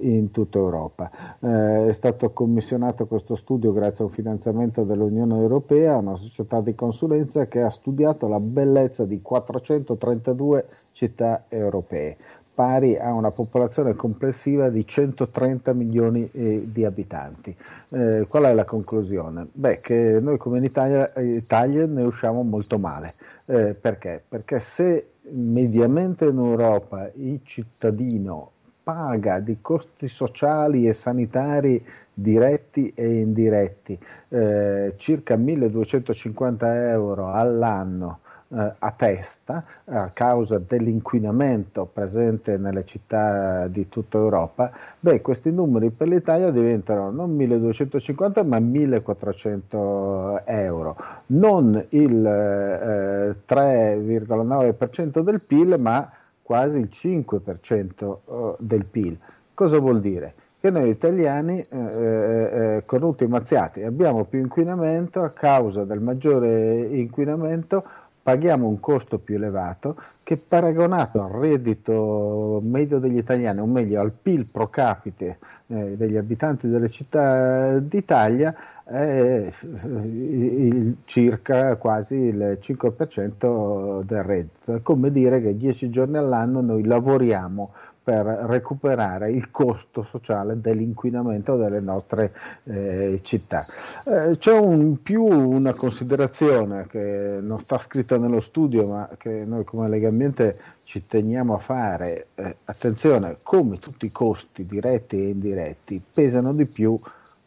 in 0.00 0.30
tutta 0.30 0.58
Europa. 0.58 1.10
è 1.40 1.92
stato 1.92 2.30
commissionato 2.30 3.06
questo 3.06 3.36
studio 3.36 3.72
grazie 3.72 4.04
a 4.04 4.08
un 4.08 4.12
finanziamento 4.12 4.84
dell'Unione 4.84 5.38
Europea, 5.38 5.98
una 5.98 6.16
società 6.16 6.60
di 6.60 6.74
consulenza 6.74 7.46
che 7.46 7.60
ha 7.60 7.70
studiato 7.70 8.26
la 8.26 8.40
bellezza 8.40 9.04
di 9.04 9.20
432 9.20 10.66
città 10.92 11.44
europee 11.48 12.16
pari 12.60 12.98
a 12.98 13.14
una 13.14 13.30
popolazione 13.30 13.94
complessiva 13.94 14.68
di 14.68 14.86
130 14.86 15.72
milioni 15.72 16.28
eh, 16.30 16.64
di 16.70 16.84
abitanti. 16.84 17.56
Eh, 17.88 18.26
qual 18.28 18.44
è 18.44 18.52
la 18.52 18.64
conclusione? 18.64 19.46
Beh, 19.50 19.80
che 19.80 20.18
noi 20.20 20.36
come 20.36 20.58
in 20.58 20.64
Italia, 20.64 21.10
Italia 21.16 21.86
ne 21.86 22.02
usciamo 22.02 22.42
molto 22.42 22.78
male. 22.78 23.14
Eh, 23.46 23.72
perché? 23.72 24.22
Perché 24.28 24.60
se 24.60 25.12
mediamente 25.30 26.26
in 26.26 26.36
Europa 26.36 27.10
il 27.14 27.40
cittadino 27.44 28.50
paga 28.82 29.40
di 29.40 29.56
costi 29.62 30.08
sociali 30.08 30.86
e 30.86 30.92
sanitari 30.92 31.82
diretti 32.12 32.92
e 32.94 33.20
indiretti 33.20 33.98
eh, 34.28 34.92
circa 34.98 35.34
1250 35.36 36.90
euro 36.90 37.32
all'anno 37.32 38.20
eh, 38.52 38.74
a 38.78 38.90
testa 38.92 39.64
a 39.84 40.10
causa 40.10 40.58
dell'inquinamento 40.58 41.86
presente 41.86 42.56
nelle 42.56 42.84
città 42.84 43.68
di 43.68 43.88
tutta 43.88 44.18
Europa, 44.18 44.72
beh, 44.98 45.20
questi 45.20 45.52
numeri 45.52 45.90
per 45.90 46.08
l'Italia 46.08 46.50
diventano 46.50 47.10
non 47.10 47.30
1250 47.34 48.42
ma 48.44 48.58
1400 48.58 50.46
euro, 50.46 50.96
non 51.26 51.84
il 51.90 52.26
eh, 52.26 53.36
3,9% 53.46 55.20
del 55.20 55.42
PIL 55.46 55.76
ma 55.78 56.10
quasi 56.42 56.78
il 56.78 56.88
5% 56.92 58.18
eh, 58.26 58.54
del 58.58 58.84
PIL. 58.84 59.18
Cosa 59.54 59.78
vuol 59.78 60.00
dire? 60.00 60.34
che 60.60 60.68
noi 60.68 60.90
italiani 60.90 61.58
eh, 61.58 61.66
eh, 61.78 62.76
eh, 62.76 62.82
con 62.84 63.02
ultimi 63.02 63.30
mazziati 63.30 63.82
abbiamo 63.82 64.24
più 64.24 64.40
inquinamento 64.40 65.22
a 65.22 65.30
causa 65.30 65.84
del 65.84 66.00
maggiore 66.00 66.82
inquinamento 66.82 67.82
paghiamo 68.22 68.66
un 68.66 68.80
costo 68.80 69.18
più 69.18 69.36
elevato 69.36 69.96
che 70.22 70.36
paragonato 70.36 71.22
al 71.22 71.30
reddito 71.30 72.60
medio 72.62 72.98
degli 72.98 73.16
italiani, 73.16 73.60
o 73.60 73.66
meglio 73.66 74.00
al 74.00 74.12
PIL 74.12 74.48
pro 74.50 74.68
capite 74.68 75.38
eh, 75.66 75.96
degli 75.96 76.16
abitanti 76.16 76.68
delle 76.68 76.88
città 76.88 77.78
d'Italia, 77.78 78.54
è 78.84 79.52
eh, 79.72 80.94
circa 81.04 81.76
quasi 81.76 82.16
il 82.16 82.58
5% 82.60 84.02
del 84.02 84.22
reddito. 84.22 84.80
Come 84.82 85.10
dire 85.10 85.40
che 85.40 85.56
10 85.56 85.90
giorni 85.90 86.16
all'anno 86.16 86.60
noi 86.60 86.84
lavoriamo 86.84 87.72
per 88.10 88.26
recuperare 88.26 89.30
il 89.30 89.52
costo 89.52 90.02
sociale 90.02 90.60
dell'inquinamento 90.60 91.54
delle 91.54 91.78
nostre 91.78 92.34
eh, 92.64 93.20
città. 93.22 93.64
Eh, 94.04 94.36
c'è 94.36 94.52
un, 94.52 95.00
più 95.00 95.22
una 95.22 95.72
considerazione 95.74 96.88
che 96.88 97.38
non 97.40 97.60
sta 97.60 97.78
scritta 97.78 98.18
nello 98.18 98.40
studio, 98.40 98.88
ma 98.88 99.08
che 99.16 99.44
noi 99.44 99.62
come 99.62 99.88
Lega 99.88 100.08
Ambiente 100.08 100.58
ci 100.82 101.06
teniamo 101.06 101.54
a 101.54 101.58
fare. 101.58 102.26
Eh, 102.34 102.56
attenzione, 102.64 103.36
come 103.44 103.78
tutti 103.78 104.06
i 104.06 104.10
costi 104.10 104.66
diretti 104.66 105.16
e 105.16 105.28
indiretti 105.28 106.02
pesano 106.12 106.52
di 106.52 106.66
più 106.66 106.98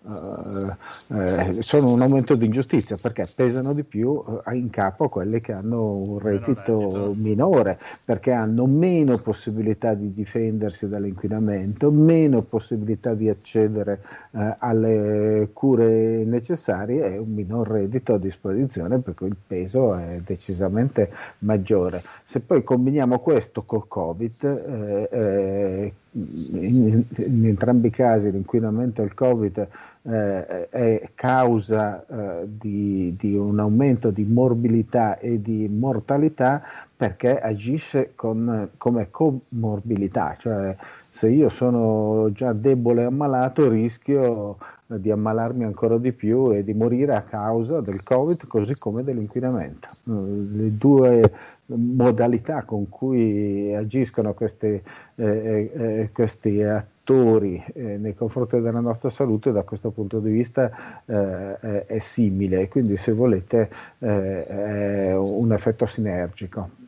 eh, 0.05 1.53
sono 1.61 1.93
un 1.93 2.01
aumento 2.01 2.35
di 2.35 2.45
ingiustizia 2.45 2.97
perché 2.97 3.25
pesano 3.33 3.73
di 3.73 3.83
più 3.83 4.09
uh, 4.09 4.41
in 4.51 4.69
capo 4.69 5.05
a 5.05 5.09
quelli 5.09 5.39
che 5.39 5.53
hanno 5.53 5.93
un 5.93 6.19
reddito, 6.19 7.13
minore, 7.15 7.79
perché 8.05 8.31
hanno 8.31 8.65
meno 8.65 9.17
possibilità 9.19 9.93
di 9.93 10.13
difendersi 10.13 10.89
dall'inquinamento, 10.89 11.89
meno 11.89 12.41
possibilità 12.41 13.13
di 13.13 13.29
accedere 13.29 14.01
uh, 14.31 14.53
alle 14.57 15.49
cure 15.53 16.25
necessarie 16.25 17.13
e 17.13 17.17
un 17.17 17.31
minor 17.33 17.69
reddito 17.69 18.13
a 18.13 18.19
disposizione, 18.19 18.99
per 18.99 19.13
cui 19.13 19.27
il 19.27 19.37
peso 19.47 19.95
è 19.95 20.21
decisamente 20.25 21.11
maggiore. 21.39 22.03
Se 22.25 22.41
poi 22.41 22.63
combiniamo 22.63 23.19
questo 23.19 23.63
col 23.63 23.87
Covid, 23.87 24.43
eh, 24.43 25.09
eh 25.11 25.93
in, 26.13 27.05
in, 27.17 27.45
entrambi 27.45 27.87
i 27.87 27.91
casi 27.91 28.31
l'inquinamento 28.31 29.01
e 29.01 29.05
il 29.05 29.13
Covid 29.13 29.67
eh, 30.03 30.69
è 30.69 31.09
causa 31.15 32.05
eh, 32.05 32.47
di, 32.47 33.15
di, 33.17 33.35
un 33.35 33.59
aumento 33.59 34.11
di 34.11 34.23
morbilità 34.23 35.17
e 35.17 35.41
di 35.41 35.67
mortalità 35.67 36.61
perché 36.95 37.39
agisce 37.39 38.11
con, 38.15 38.69
come 38.77 39.09
comorbilità, 39.09 40.35
cioè 40.37 40.75
se 41.09 41.29
io 41.29 41.49
sono 41.49 42.31
già 42.31 42.53
debole 42.53 43.01
e 43.01 43.05
ammalato 43.05 43.69
rischio 43.69 44.57
di 44.85 45.11
ammalarmi 45.11 45.63
ancora 45.63 45.97
di 45.97 46.11
più 46.11 46.51
e 46.51 46.63
di 46.63 46.73
morire 46.73 47.15
a 47.15 47.21
causa 47.21 47.81
del 47.81 48.03
Covid 48.03 48.47
così 48.47 48.75
come 48.75 49.03
dell'inquinamento. 49.03 49.87
Le 50.03 50.75
due 50.77 51.31
modalità 51.75 52.63
con 52.63 52.89
cui 52.89 53.73
agiscono 53.73 54.33
queste, 54.33 54.83
eh, 55.15 55.71
eh, 55.73 56.09
questi 56.11 56.61
attori 56.61 57.63
eh, 57.73 57.97
nei 57.97 58.13
confronti 58.15 58.59
della 58.61 58.79
nostra 58.79 59.09
salute 59.09 59.51
da 59.51 59.63
questo 59.63 59.91
punto 59.91 60.19
di 60.19 60.31
vista 60.31 61.03
eh, 61.05 61.85
è 61.85 61.99
simile, 61.99 62.67
quindi 62.67 62.97
se 62.97 63.11
volete 63.11 63.69
eh, 63.99 64.45
è 64.45 65.15
un 65.15 65.51
effetto 65.51 65.85
sinergico. 65.85 66.81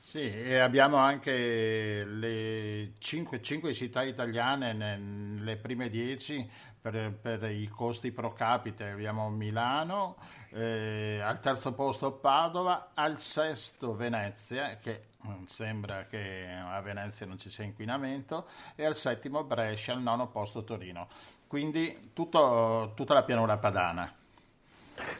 Sì, 0.00 0.20
e 0.20 0.56
abbiamo 0.56 0.96
anche 0.96 2.02
le 2.02 2.92
5, 2.96 3.42
5 3.42 3.72
città 3.74 4.02
italiane 4.02 4.72
nelle 4.72 5.56
prime 5.56 5.90
10 5.90 6.48
per, 6.80 7.12
per, 7.20 7.50
i 7.50 7.68
costi 7.68 8.12
pro 8.12 8.32
capite. 8.32 8.90
Abbiamo 8.90 9.28
Milano, 9.30 10.16
eh, 10.50 11.20
al 11.22 11.40
terzo 11.40 11.72
posto 11.72 12.12
Padova, 12.12 12.90
al 12.94 13.20
sesto 13.20 13.94
Venezia, 13.94 14.76
che 14.76 15.06
sembra 15.46 16.06
che 16.06 16.46
a 16.48 16.80
Venezia 16.80 17.26
non 17.26 17.38
ci 17.38 17.50
sia 17.50 17.64
inquinamento, 17.64 18.46
e 18.74 18.84
al 18.84 18.96
settimo 18.96 19.44
Brescia, 19.44 19.92
al 19.92 20.02
nono 20.02 20.28
posto 20.28 20.64
Torino. 20.64 21.08
Quindi 21.46 22.10
tutto, 22.12 22.92
tutta 22.94 23.14
la 23.14 23.22
pianura 23.22 23.56
padana. 23.56 24.12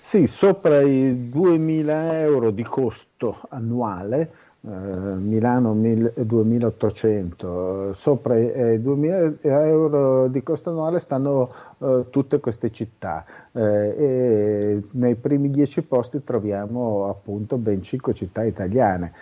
Sì, 0.00 0.26
sopra 0.26 0.80
i 0.80 1.28
2000 1.28 2.20
euro 2.20 2.50
di 2.50 2.64
costo 2.64 3.42
annuale 3.48 4.47
Milano 4.60 5.72
2800, 5.72 7.92
sopra 7.92 8.36
i 8.36 8.82
2000 8.82 9.34
euro 9.42 10.26
di 10.26 10.42
costo 10.42 10.70
annuale 10.70 10.98
stanno 10.98 11.52
eh, 11.78 12.06
tutte 12.10 12.40
queste 12.40 12.72
città 12.72 13.24
eh, 13.52 13.94
e 13.96 14.82
nei 14.92 15.14
primi 15.14 15.50
dieci 15.50 15.82
posti 15.82 16.24
troviamo 16.24 17.08
appunto 17.08 17.56
ben 17.56 17.82
cinque 17.82 18.14
città 18.14 18.42
italiane. 18.42 19.12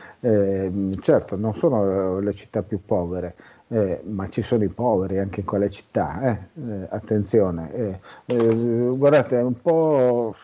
certo, 1.00 1.36
non 1.36 1.54
sono 1.54 2.18
le 2.18 2.32
città 2.32 2.62
più 2.62 2.80
povere, 2.84 3.34
eh, 3.68 4.00
ma 4.04 4.28
ci 4.28 4.42
sono 4.42 4.64
i 4.64 4.68
poveri 4.68 5.18
anche 5.18 5.40
in 5.40 5.46
quelle 5.46 5.70
città, 5.70 6.20
eh? 6.20 6.62
Eh, 6.62 6.86
attenzione, 6.90 7.72
eh, 7.74 8.00
eh, 8.26 8.96
guardate, 8.96 9.38
è 9.38 9.42
un 9.42 9.60
po', 9.60 10.34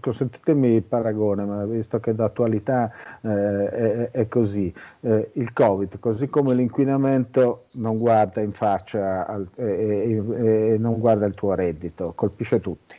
consentitemi 0.00 0.68
il 0.68 0.82
paragone, 0.82 1.44
ma 1.44 1.64
visto 1.66 2.00
che 2.00 2.14
d'attualità 2.14 2.90
eh, 3.20 3.68
è, 3.68 4.10
è, 4.10 4.28
così, 4.28 4.72
il 5.00 5.52
Covid, 5.52 5.98
così 5.98 6.28
come 6.28 6.54
l'inquinamento 6.54 7.62
non 7.74 7.98
guarda 7.98 8.40
in 8.40 8.52
faccia 8.52 9.26
al, 9.26 9.46
e 9.56 10.76
non 10.78 10.98
guarda 10.98 11.26
il 11.26 11.34
tuo 11.34 11.54
reddito, 11.54 12.12
colpisce 12.14 12.60
tutti, 12.60 12.96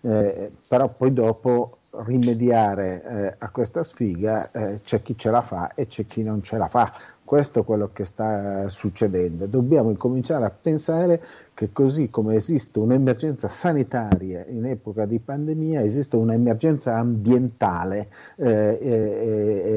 però 0.00 0.88
poi 0.88 1.12
dopo 1.12 1.78
rimediare 1.90 3.36
a 3.38 3.48
questa 3.48 3.82
sfiga 3.82 4.50
c'è 4.82 5.02
chi 5.02 5.16
ce 5.18 5.30
la 5.30 5.42
fa 5.42 5.74
e 5.74 5.86
c'è 5.86 6.06
chi 6.06 6.22
non 6.22 6.42
ce 6.42 6.56
la 6.56 6.68
fa. 6.68 6.92
Questo 7.24 7.60
è 7.60 7.64
quello 7.64 7.90
che 7.92 8.06
sta 8.06 8.68
succedendo. 8.68 9.44
Dobbiamo 9.46 9.90
incominciare 9.90 10.46
a 10.46 10.50
pensare 10.50 11.20
che 11.58 11.72
così 11.72 12.08
come 12.08 12.36
esiste 12.36 12.78
un'emergenza 12.78 13.48
sanitaria 13.48 14.44
in 14.46 14.64
epoca 14.64 15.06
di 15.06 15.18
pandemia, 15.18 15.82
esiste 15.82 16.14
un'emergenza 16.14 16.96
ambientale 16.96 18.10
eh, 18.36 18.78
eh, 18.80 18.92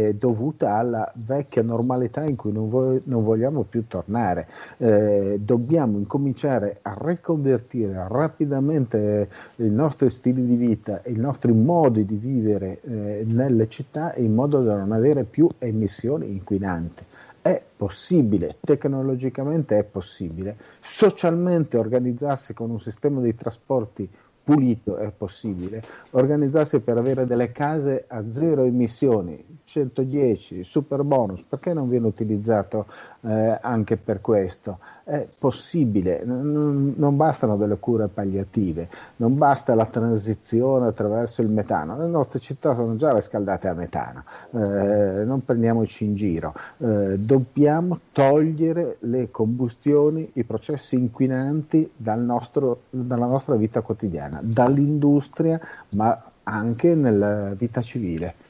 eh, 0.09 0.13
dovuta 0.13 0.75
alla 0.75 1.11
vecchia 1.15 1.63
normalità 1.63 2.23
in 2.23 2.35
cui 2.35 2.51
non, 2.51 2.69
vo- 2.69 3.01
non 3.05 3.23
vogliamo 3.23 3.63
più 3.63 3.87
tornare. 3.87 4.47
Eh, 4.77 5.39
dobbiamo 5.41 5.97
incominciare 5.97 6.77
a 6.83 6.95
riconvertire 6.99 8.05
rapidamente 8.07 9.27
i 9.55 9.69
nostri 9.69 10.11
stili 10.11 10.45
di 10.45 10.55
vita 10.57 11.01
i 11.05 11.15
nostri 11.15 11.51
modi 11.51 12.05
di 12.05 12.15
vivere 12.15 12.79
eh, 12.83 13.23
nelle 13.25 13.67
città 13.67 14.13
in 14.17 14.35
modo 14.35 14.61
da 14.61 14.77
non 14.77 14.91
avere 14.91 15.23
più 15.23 15.49
emissioni 15.57 16.29
inquinanti. 16.29 17.05
È 17.41 17.61
possibile, 17.75 18.57
tecnologicamente 18.59 19.77
è 19.77 19.83
possibile, 19.83 20.57
socialmente 20.79 21.77
organizzarsi 21.77 22.53
con 22.53 22.69
un 22.69 22.79
sistema 22.79 23.19
di 23.19 23.33
trasporti 23.33 24.07
pulito 24.43 24.97
è 24.97 25.11
possibile, 25.11 25.81
organizzarsi 26.11 26.79
per 26.79 26.97
avere 26.97 27.25
delle 27.25 27.51
case 27.51 28.05
a 28.07 28.29
zero 28.29 28.63
emissioni, 28.63 29.60
110, 29.71 30.65
super 30.65 31.03
bonus, 31.03 31.43
perché 31.47 31.73
non 31.73 31.87
viene 31.87 32.07
utilizzato 32.07 32.87
eh, 33.21 33.57
anche 33.61 33.95
per 33.95 34.19
questo? 34.19 34.79
È 35.05 35.27
possibile, 35.39 36.23
non, 36.25 36.93
non, 36.97 37.15
bastano 37.15 37.55
delle 37.55 37.77
cure 37.77 38.09
palliative, 38.09 38.89
non 39.17 39.37
basta 39.37 39.73
la 39.73 39.85
transizione 39.85 40.87
attraverso 40.87 41.41
il 41.41 41.49
metano, 41.49 41.97
le 41.97 42.07
nostre 42.07 42.39
città 42.39 42.75
sono 42.75 42.97
già 42.97 43.13
riscaldate 43.13 43.69
a 43.69 43.73
metano, 43.73 44.23
eh, 44.51 45.23
non 45.23 45.43
prendiamoci 45.45 46.03
in 46.03 46.15
giro, 46.15 46.53
eh, 46.79 47.17
dobbiamo 47.17 47.97
togliere 48.11 48.97
le 48.99 49.31
combustioni, 49.31 50.29
i 50.33 50.43
processi 50.43 50.95
inquinanti 50.95 51.89
dal 51.95 52.19
nostro, 52.19 52.81
dalla 52.89 53.27
nostra 53.27 53.55
vita 53.55 53.79
quotidiana, 53.79 54.41
dall'industria 54.43 55.59
ma 55.95 56.23
anche 56.43 56.93
nella 56.95 57.53
vita 57.53 57.81
civile. 57.81 58.49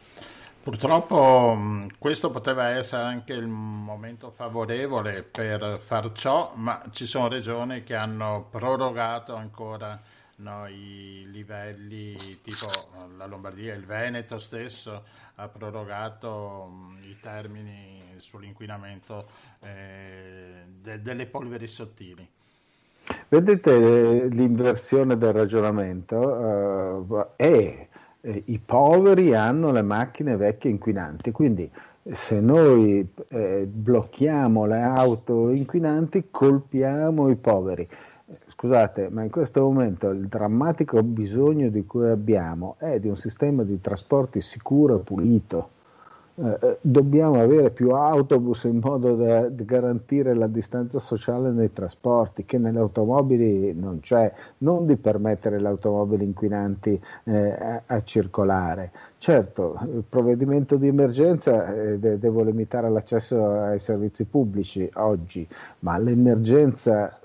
Purtroppo 0.64 1.58
questo 1.98 2.30
poteva 2.30 2.70
essere 2.70 3.02
anche 3.02 3.34
il 3.34 3.48
momento 3.48 4.30
favorevole 4.30 5.24
per 5.24 5.80
far 5.84 6.12
ciò, 6.12 6.54
ma 6.56 6.84
ci 6.92 7.08
sono 7.08 7.28
regioni 7.28 7.82
che 7.82 7.96
hanno 7.96 8.46
prorogato 8.48 9.34
ancora 9.34 10.00
no, 10.36 10.68
i 10.68 11.26
livelli, 11.32 12.14
tipo 12.44 12.68
la 13.18 13.26
Lombardia, 13.26 13.74
il 13.74 13.86
Veneto 13.86 14.38
stesso 14.38 15.04
ha 15.36 15.48
prorogato 15.48 16.92
i 17.02 17.18
termini 17.20 18.16
sull'inquinamento 18.18 19.28
eh, 19.62 20.64
de- 20.80 21.02
delle 21.02 21.26
polveri 21.26 21.68
sottili. 21.68 22.30
Vedete 23.28 24.28
l'inversione 24.28 25.18
del 25.18 25.34
ragionamento 25.34 26.18
uh, 26.18 27.28
è 27.36 27.88
eh, 28.22 28.44
i 28.48 28.60
poveri 28.60 29.34
hanno 29.34 29.72
le 29.72 29.82
macchine 29.82 30.36
vecchie 30.36 30.70
inquinanti, 30.70 31.32
quindi 31.32 31.70
se 32.04 32.40
noi 32.40 33.08
eh, 33.28 33.68
blocchiamo 33.68 34.66
le 34.66 34.82
auto 34.82 35.50
inquinanti 35.50 36.28
colpiamo 36.32 37.30
i 37.30 37.36
poveri. 37.36 37.88
Scusate, 38.48 39.10
ma 39.10 39.24
in 39.24 39.30
questo 39.30 39.62
momento 39.62 40.10
il 40.10 40.28
drammatico 40.28 41.04
bisogno 41.04 41.70
di 41.70 41.86
cui 41.86 42.08
abbiamo 42.10 42.76
è 42.80 43.00
di 43.00 43.10
un 43.10 43.18
sistema 43.18 43.64
di 43.64 43.82
trasporti 43.82 44.40
sicuro 44.40 45.00
e 45.00 45.04
pulito 45.04 45.70
eh, 46.36 46.58
eh, 46.62 46.78
dobbiamo 46.82 47.42
avere 47.42 47.72
più 47.72 47.92
autobus 47.92 48.64
in 48.64 48.80
modo 48.82 49.16
da, 49.16 49.50
garantire 49.50 50.34
la 50.34 50.48
distanza 50.48 50.98
sociale 51.00 51.52
nei 51.52 51.74
trasporti 51.74 52.46
che 52.46 52.58
nelle 52.58 52.80
automobili 52.80 53.74
non 53.74 54.00
c'è, 54.00 54.32
non 54.60 54.86
di 54.86 54.96
permettere 54.96 55.60
le 55.60 55.68
automobili 55.68 56.24
inquinanti 56.24 57.02
eh, 57.26 57.52
a, 57.52 57.84
a, 57.86 58.02
circolare. 58.02 58.92
Certo, 59.22 59.80
il 59.84 60.04
provvedimento 60.10 60.78
di 60.78 60.88
emergenza 60.88 61.72
eh, 61.76 62.00
de- 62.00 62.18
devo 62.18 62.42
limitare 62.42 62.90
l'accesso 62.90 63.52
ai 63.52 63.78
servizi 63.78 64.26
pubblici 64.26 64.90
oggi, 64.96 65.48
ma 65.82 65.96
l'emergenza 66.00 67.20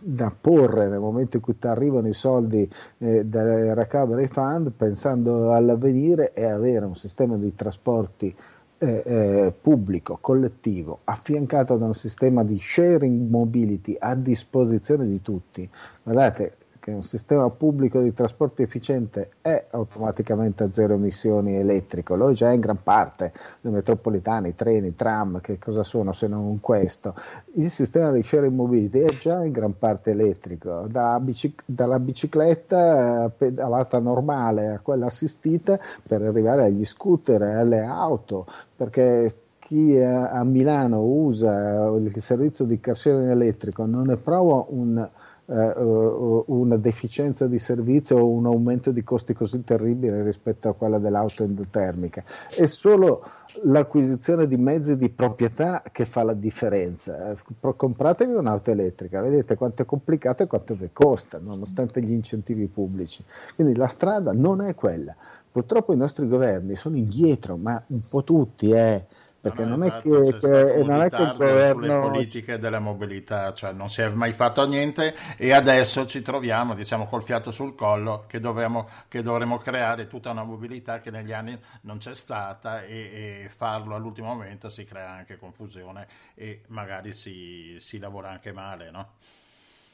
da 0.00 0.34
porre 0.40 0.88
nel 0.88 0.98
momento 0.98 1.36
in 1.36 1.42
cui 1.44 1.56
ti 1.56 1.68
arrivano 1.68 2.08
i 2.08 2.12
soldi 2.12 2.68
eh, 2.98 3.24
dal 3.24 3.46
recovery 3.46 4.26
fund, 4.26 4.72
pensando 4.74 5.52
all'avvenire, 5.52 6.32
è 6.32 6.44
avere 6.44 6.86
un 6.86 6.96
sistema 6.96 7.36
di 7.36 7.54
trasporti 7.54 8.34
eh, 8.78 9.02
eh, 9.06 9.52
pubblico, 9.60 10.18
collettivo, 10.20 10.98
affiancato 11.04 11.76
da 11.76 11.86
un 11.86 11.94
sistema 11.94 12.42
di 12.42 12.58
sharing 12.58 13.30
mobility 13.30 13.96
a 13.96 14.16
disposizione 14.16 15.06
di 15.06 15.22
tutti. 15.22 15.70
Guardate, 16.02 16.56
che 16.78 16.90
un 16.90 17.02
sistema 17.02 17.48
pubblico 17.50 18.00
di 18.00 18.12
trasporto 18.12 18.62
efficiente 18.62 19.30
è 19.40 19.66
automaticamente 19.70 20.64
a 20.64 20.72
zero 20.72 20.94
emissioni 20.94 21.56
elettrico, 21.56 22.14
lo 22.14 22.30
è 22.30 22.32
già 22.34 22.50
in 22.50 22.60
gran 22.60 22.82
parte, 22.82 23.32
le 23.60 23.70
metropolitane, 23.70 24.48
i 24.48 24.54
treni, 24.54 24.88
i 24.88 24.94
tram, 24.94 25.40
che 25.40 25.58
cosa 25.58 25.82
sono 25.82 26.12
se 26.12 26.26
non 26.26 26.60
questo? 26.60 27.14
Il 27.54 27.70
sistema 27.70 28.10
di 28.12 28.22
sharing 28.22 28.54
mobility 28.54 29.00
è 29.00 29.10
già 29.10 29.44
in 29.44 29.52
gran 29.52 29.76
parte 29.78 30.10
elettrico, 30.10 30.86
da 30.88 31.18
bici- 31.20 31.54
dalla 31.64 31.98
bicicletta 31.98 33.24
eh, 33.24 33.30
pedalata 33.30 33.98
normale 33.98 34.68
a 34.68 34.78
quella 34.80 35.06
assistita 35.06 35.78
per 36.06 36.22
arrivare 36.22 36.64
agli 36.64 36.84
scooter 36.84 37.42
e 37.42 37.54
alle 37.54 37.82
auto, 37.82 38.46
perché 38.76 39.34
chi 39.68 40.00
a 40.00 40.42
Milano 40.44 41.02
usa 41.02 41.88
il 41.88 42.10
servizio 42.22 42.64
di 42.64 42.80
car 42.80 42.96
sharing 42.96 43.28
elettrico 43.28 43.84
non 43.84 44.06
ne 44.06 44.16
prova 44.16 44.64
un 44.70 44.96
eh, 44.96 45.10
una 45.50 46.76
deficienza 46.76 47.46
di 47.46 47.58
servizio 47.58 48.18
o 48.18 48.28
un 48.28 48.44
aumento 48.44 48.90
di 48.90 49.02
costi 49.02 49.32
così 49.32 49.64
terribile 49.64 50.22
rispetto 50.22 50.68
a 50.68 50.74
quella 50.74 50.98
dell'auto 50.98 51.42
endotermica. 51.42 52.22
È 52.54 52.66
solo 52.66 53.24
l'acquisizione 53.62 54.46
di 54.46 54.56
mezzi 54.58 54.98
di 54.98 55.08
proprietà 55.08 55.82
che 55.90 56.04
fa 56.04 56.22
la 56.22 56.34
differenza. 56.34 57.34
Compratevi 57.58 58.34
un'auto 58.34 58.70
elettrica, 58.70 59.22
vedete 59.22 59.56
quanto 59.56 59.82
è 59.82 59.84
complicata 59.86 60.44
e 60.44 60.46
quanto 60.46 60.74
vi 60.74 60.90
costa, 60.92 61.38
nonostante 61.38 62.02
gli 62.02 62.12
incentivi 62.12 62.66
pubblici. 62.66 63.24
Quindi 63.54 63.74
la 63.74 63.88
strada 63.88 64.32
non 64.32 64.60
è 64.60 64.74
quella. 64.74 65.16
Purtroppo 65.50 65.94
i 65.94 65.96
nostri 65.96 66.28
governi 66.28 66.74
sono 66.74 66.96
indietro, 66.96 67.56
ma 67.56 67.82
un 67.86 68.02
po' 68.10 68.22
tutti, 68.22 68.70
eh 68.70 69.06
perché 69.48 69.64
no, 69.64 69.76
non, 69.76 69.82
esatto, 69.84 70.22
è 70.22 70.32
che, 70.32 70.38
che, 70.38 70.82
non 70.82 71.02
è 71.02 71.10
che 71.10 71.22
il 71.22 71.34
governo... 71.36 71.82
sulle 71.82 72.00
politiche 72.00 72.58
della 72.58 72.78
mobilità, 72.78 73.52
cioè 73.52 73.72
non 73.72 73.88
si 73.88 74.02
è 74.02 74.08
mai 74.08 74.32
fatto 74.32 74.66
niente 74.66 75.14
e 75.36 75.52
adesso 75.52 76.06
ci 76.06 76.22
troviamo 76.22 76.74
diciamo 76.74 77.06
col 77.06 77.22
fiato 77.22 77.50
sul 77.50 77.74
collo 77.74 78.24
che, 78.26 78.40
dovremo, 78.40 78.88
che 79.08 79.22
dovremo 79.22 79.58
creare 79.58 80.06
tutta 80.06 80.30
una 80.30 80.44
mobilità 80.44 81.00
che 81.00 81.10
negli 81.10 81.32
anni 81.32 81.58
non 81.82 81.98
c'è 81.98 82.14
stata 82.14 82.82
e, 82.82 83.44
e 83.44 83.50
farlo 83.54 83.94
all'ultimo 83.94 84.28
momento 84.28 84.68
si 84.68 84.84
crea 84.84 85.10
anche 85.10 85.36
confusione 85.36 86.06
e 86.34 86.62
magari 86.68 87.12
si, 87.12 87.76
si 87.78 87.98
lavora 87.98 88.30
anche 88.30 88.52
male, 88.52 88.90
no? 88.90 89.08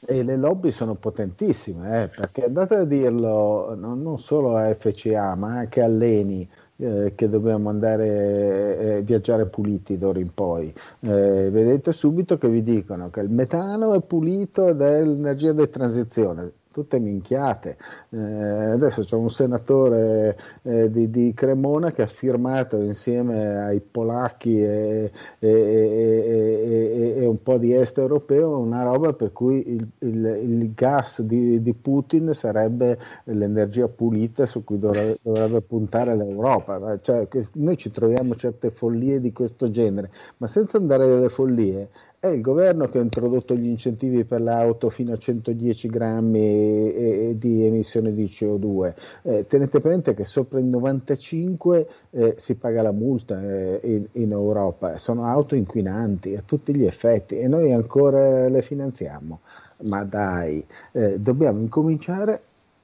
E 0.07 0.23
le 0.23 0.37
lobby 0.37 0.71
sono 0.71 0.93
potentissime, 0.93 2.03
eh, 2.03 2.07
perché 2.09 2.43
andate 2.43 2.75
a 2.75 2.83
dirlo 2.83 3.73
non, 3.75 4.01
non 4.01 4.19
solo 4.19 4.55
a 4.55 4.71
FCA 4.73 5.33
ma 5.35 5.53
anche 5.57 5.81
all'ENI 5.81 6.47
eh, 6.77 7.13
che 7.15 7.29
dobbiamo 7.29 7.69
andare 7.69 8.77
eh, 8.77 9.01
viaggiare 9.01 9.45
puliti 9.47 9.97
d'ora 9.97 10.19
in 10.19 10.33
poi. 10.33 10.73
Eh, 10.99 11.49
vedete 11.49 11.91
subito 11.91 12.37
che 12.37 12.49
vi 12.49 12.63
dicono 12.63 13.09
che 13.09 13.21
il 13.21 13.31
metano 13.31 13.93
è 13.93 14.01
pulito 14.01 14.67
ed 14.67 14.81
è 14.81 15.03
l'energia 15.03 15.53
di 15.53 15.69
transizione 15.69 16.51
tutte 16.75 16.99
minchiate. 16.99 17.77
Eh, 18.09 18.17
adesso 18.17 19.01
c'è 19.03 19.15
un 19.15 19.29
senatore 19.29 20.37
eh, 20.63 20.91
di, 20.91 21.09
di, 21.09 21.33
Cremona 21.33 21.91
che 21.91 22.01
ha 22.01 22.07
firmato 22.07 22.81
insieme 22.81 23.63
ai 23.63 23.79
polacchi 23.79 24.59
e, 24.59 25.09
e, 25.39 25.49
e, 25.49 27.13
e, 27.15 27.25
un 27.25 27.41
po' 27.41 27.57
di 27.57 27.73
est 27.73 27.97
europeo 27.97 28.59
una 28.59 28.83
roba 28.83 29.13
per 29.13 29.31
cui 29.31 29.65
il, 29.69 29.87
il, 29.99 30.25
il 30.25 30.73
gas 30.73 31.21
di, 31.21 31.61
di, 31.61 31.73
Putin 31.73 32.33
sarebbe 32.33 32.99
l'energia 33.25 33.87
pulita 33.87 34.45
su 34.45 34.65
cui 34.65 34.77
dovrebbe, 34.77 35.19
dovrebbe 35.21 35.61
puntare 35.61 36.13
l'Europa. 36.13 36.99
Cioè, 36.99 37.25
noi 37.53 37.77
ci 37.77 37.89
troviamo 37.89 38.35
certe 38.35 38.69
follie 38.69 39.21
di 39.21 39.31
questo 39.31 39.71
genere, 39.71 40.11
ma 40.37 40.47
senza 40.47 40.77
andare 40.77 41.05
alle 41.05 41.29
follie 41.29 41.89
è 42.25 42.29
il 42.29 42.41
governo 42.41 42.87
che 42.87 42.97
ha 42.97 43.01
introdotto 43.01 43.55
gli 43.55 43.67
incentivi 43.67 44.23
per 44.25 44.41
l'auto 44.41 44.89
fino 44.89 45.13
a 45.13 45.17
110 45.17 45.87
grammi 45.87 47.37
di 47.37 47.65
emissione 47.65 48.13
di 48.13 48.25
CO2. 48.25 48.93
Eh, 49.21 49.45
tenete 49.47 49.79
presente 49.79 50.13
che 50.15 50.25
sopra 50.25 50.59
il 50.59 50.65
95 50.65 51.87
eh, 52.09 52.33
si 52.37 52.55
paga 52.55 52.81
la 52.81 52.91
multa 52.91 53.41
eh, 53.41 53.79
in, 53.83 54.07
in, 54.13 54.31
Europa, 54.31 54.97
sono 54.97 55.25
auto 55.25 55.55
inquinanti 55.55 56.35
a 56.35 56.41
tutti 56.43 56.75
gli 56.75 56.85
effetti 56.85 57.37
e 57.37 57.47
noi 57.47 57.71
ancora 57.71 58.49
le 58.49 58.61
finanziamo. 58.61 59.39
Ma 59.83 60.03
dai, 60.03 60.65
eh, 60.93 61.19
dobbiamo 61.19 61.59
incominciare 61.59 62.41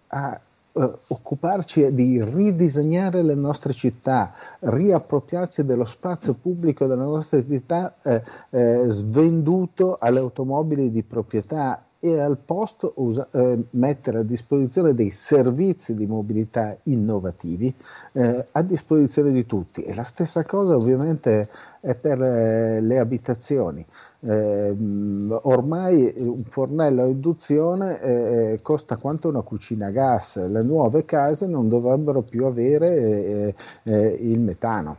a 0.08 0.40
Uh, 0.73 0.98
occuparci 1.07 1.93
di 1.93 2.23
ridisegnare 2.23 3.22
le 3.23 3.35
nostre 3.35 3.73
città, 3.73 4.34
riappropriarci 4.60 5.65
dello 5.65 5.84
spazio 5.84 6.34
pubblico 6.34 6.85
della 6.85 7.03
nostra 7.03 7.43
città 7.43 7.98
eh, 8.02 8.23
eh, 8.52 8.85
svenduto 8.88 9.98
alle 9.99 10.19
automobili 10.19 10.89
di 10.89 11.03
proprietà 11.03 11.84
e 12.03 12.19
al 12.19 12.38
posto 12.38 12.93
usa, 12.95 13.27
eh, 13.31 13.64
mettere 13.72 14.19
a 14.19 14.23
disposizione 14.23 14.95
dei 14.95 15.11
servizi 15.11 15.93
di 15.93 16.07
mobilità 16.07 16.76
innovativi 16.84 17.73
eh, 18.14 18.48
a 18.52 18.61
disposizione 18.64 19.31
di 19.31 19.45
tutti. 19.45 19.84
E 19.84 19.93
la 19.93 20.03
stessa 20.03 20.43
cosa 20.43 20.76
ovviamente 20.76 21.49
è 21.80 21.93
per 21.95 22.19
eh, 22.22 22.81
le 22.81 22.98
abitazioni. 22.98 23.85
Eh, 24.23 24.76
ormai 25.41 26.14
un 26.18 26.43
fornello 26.43 27.03
a 27.03 27.07
induzione 27.07 27.99
eh, 28.02 28.60
costa 28.61 28.98
quanto 28.98 29.27
una 29.30 29.41
cucina 29.41 29.88
a 29.88 29.89
gas, 29.91 30.48
le 30.48 30.61
nuove 30.61 31.06
case 31.06 31.48
non 31.48 31.68
dovrebbero 31.68 32.22
più 32.22 32.45
avere 32.45 33.56
eh, 33.84 34.18
il 34.19 34.39
metano. 34.39 34.98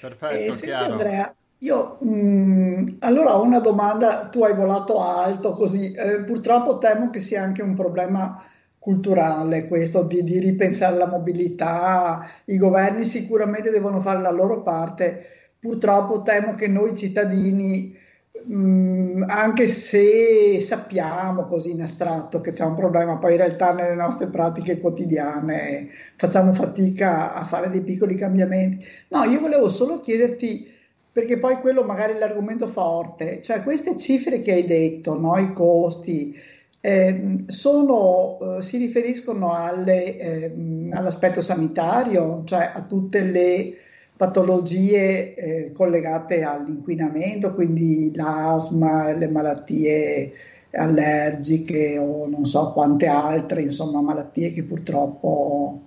Perfetto, 0.00 0.52
senti, 0.52 0.70
Andrea, 0.70 1.34
io 1.58 1.96
mh, 2.00 2.08
mm, 2.08 2.88
allora 3.00 3.38
ho 3.38 3.42
una 3.42 3.60
domanda, 3.60 4.26
tu 4.26 4.44
hai 4.44 4.54
volato 4.54 5.02
alto 5.02 5.52
così, 5.52 5.92
eh, 5.92 6.22
purtroppo 6.22 6.76
temo 6.76 7.08
che 7.08 7.20
sia 7.20 7.42
anche 7.42 7.62
un 7.62 7.74
problema 7.74 8.42
culturale 8.78 9.66
questo 9.66 10.02
di, 10.02 10.22
di, 10.22 10.38
ripensare 10.40 10.98
la 10.98 11.06
mobilità, 11.06 12.26
i 12.44 12.58
governi 12.58 13.04
sicuramente 13.04 13.70
devono 13.70 13.98
fare 13.98 14.20
la 14.20 14.30
loro 14.30 14.62
parte, 14.62 15.43
purtroppo 15.64 16.20
temo 16.20 16.52
che 16.52 16.68
noi 16.68 16.94
cittadini, 16.94 17.96
mh, 18.44 18.54
mm, 18.54 19.22
anche 19.28 19.66
se 19.66 20.60
sappiamo 20.60 21.46
così 21.46 21.70
in 21.70 21.80
astratto 21.80 22.42
che 22.42 22.52
c'è 22.52 22.66
un 22.66 22.74
problema, 22.74 23.16
poi 23.16 23.32
in 23.32 23.38
realtà 23.38 23.72
nelle 23.72 23.94
nostre 23.94 24.26
pratiche 24.26 24.78
quotidiane 24.78 25.88
facciamo 26.16 26.52
fatica 26.52 27.32
a 27.32 27.44
fare 27.44 27.70
dei 27.70 27.80
piccoli 27.80 28.14
cambiamenti. 28.14 28.84
No, 29.08 29.24
io 29.24 29.40
volevo 29.40 29.70
solo 29.70 30.00
chiederti 30.00 30.70
perché 31.10 31.38
poi 31.38 31.56
quello 31.60 31.82
magari 31.82 32.12
è 32.12 32.18
l'argomento 32.18 32.66
forte, 32.66 33.40
cioè 33.40 33.62
queste 33.62 33.96
cifre 33.96 34.40
che 34.40 34.52
hai 34.52 34.66
detto, 34.66 35.18
no? 35.18 35.38
i 35.38 35.50
costi, 35.54 36.36
eh, 36.78 37.44
sono, 37.46 38.58
eh, 38.58 38.62
si 38.62 38.76
riferiscono 38.76 39.54
alle, 39.54 40.18
eh, 40.18 40.52
all'aspetto 40.92 41.40
sanitario, 41.40 42.42
cioè 42.44 42.70
a 42.74 42.82
tutte 42.82 43.22
le 43.22 43.76
patologie 44.16 45.34
eh, 45.34 45.72
collegate 45.72 46.42
all'inquinamento, 46.42 47.52
quindi 47.54 48.14
l'asma, 48.14 49.12
le 49.12 49.28
malattie 49.28 50.32
allergiche 50.72 51.98
o 51.98 52.26
non 52.28 52.44
so 52.44 52.72
quante 52.72 53.06
altre, 53.06 53.62
insomma, 53.62 54.00
malattie 54.00 54.52
che 54.52 54.64
purtroppo 54.64 55.80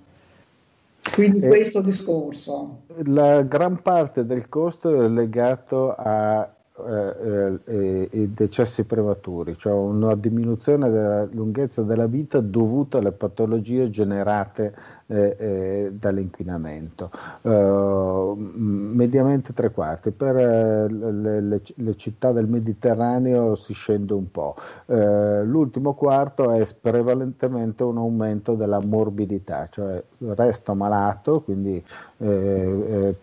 quindi 1.14 1.40
eh, 1.40 1.48
questo 1.48 1.82
discorso. 1.82 2.82
La 3.06 3.42
gran 3.44 3.82
parte 3.82 4.26
del 4.26 4.50
costo 4.50 5.04
è 5.04 5.08
legato 5.08 5.94
a 5.96 6.50
eh, 6.86 7.60
eh, 7.66 8.10
i 8.12 8.34
decessi 8.34 8.84
prematuri, 8.84 9.58
cioè 9.58 9.74
una 9.74 10.14
diminuzione 10.14 10.92
della 10.92 11.24
lunghezza 11.26 11.82
della 11.82 12.06
vita 12.06 12.40
dovuta 12.40 13.00
alle 13.00 13.12
patologie 13.12 13.90
generate 13.90 14.76
eh, 15.08 15.36
eh 15.40 15.92
dall'inquinamento. 15.98 17.10
Uh, 17.42 18.36
mediamente 18.38 19.54
tre 19.54 19.72
quarti, 19.72 20.12
per 20.12 20.36
uh, 20.36 20.88
le, 20.88 21.42
le, 21.42 21.62
le, 21.76 21.96
città 21.96 22.32
del 22.32 22.48
Mediterraneo 22.48 23.56
si 23.56 23.74
scende 23.74 24.14
un 24.14 24.30
po'. 24.30 24.56
L'ultimo 24.86 25.94
quarto 25.94 26.52
è 26.52 26.64
prevalentemente 26.80 27.84
un 27.84 27.98
aumento 27.98 28.54
della 28.54 28.80
morbidità, 28.80 29.68
cioè 29.70 30.02
resto 30.20 30.76
malato, 30.76 31.42
quindi 31.42 31.84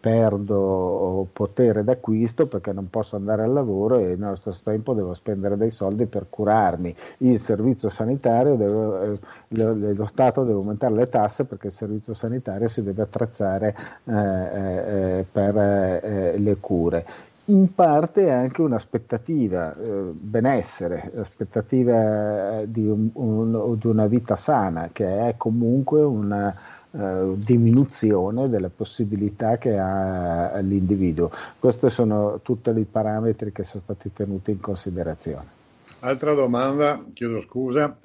perdo 0.01 1.29
potere 1.33 1.85
d'acquisto 1.85 2.47
perché 2.47 2.73
non 2.73 2.91
posso 2.91 3.17
andare 3.17 3.44
al 3.45 3.53
lavoro 3.53 3.99
e 3.99 4.17
nello 4.17 4.37
stesso 4.37 4.61
tempo 4.65 4.95
devo 4.95 5.15
spendere 5.15 5.57
dei 5.57 5.71
soldi 5.71 6.07
per 6.07 6.27
curarmi. 6.29 6.95
Il 7.19 7.39
servizio 7.39 7.89
sanitario, 7.89 8.57
devo, 8.57 9.01
eh, 9.01 9.19
lo, 9.49 9.75
lo, 9.75 10.07
Stato 10.07 10.43
deve 10.43 10.59
aumentare 10.59 10.95
le 10.95 11.09
tasse 11.09 11.45
perché 11.45 11.69
il 11.69 11.73
servizio 11.73 12.15
sanitario 12.15 12.69
si 12.69 12.83
deve 12.83 13.03
attrezzare 13.03 13.77
eh, 14.05 15.19
eh, 15.19 15.27
per 15.31 15.57
eh, 15.57 16.39
le 16.39 16.57
cure 16.59 17.33
in 17.47 17.75
parte 17.75 18.25
è 18.25 18.31
anche 18.31 18.63
un'aspettativa, 18.63 19.77
eh, 19.77 20.13
benessere, 20.15 21.13
aspettativa 21.17 22.65
di, 22.65 22.87
un, 22.87 23.11
un, 23.13 23.77
di, 23.79 23.87
una 23.87 24.07
vita 24.07 24.37
sana, 24.37 24.89
che 24.93 25.29
è 25.29 25.35
comunque 25.37 26.03
una, 26.03 26.55
eh, 26.97 27.33
diminuzione 27.37 28.49
delle 28.49 28.69
possibilità 28.69 29.59
che 29.59 29.77
ha 29.77 30.57
l'individuo. 30.59 31.31
Questi 31.59 31.91
sono 31.91 32.39
tutti 32.43 32.71
i 32.71 32.87
parametri 32.89 33.51
che 33.51 33.65
sono 33.65 33.83
stati 33.83 34.13
tenuti 34.13 34.53
in 34.53 34.61
considerazione. 34.61 35.63
Altra 36.01 36.35
domanda, 36.35 37.03
chiedo 37.13 37.41
scusa, 37.41 37.97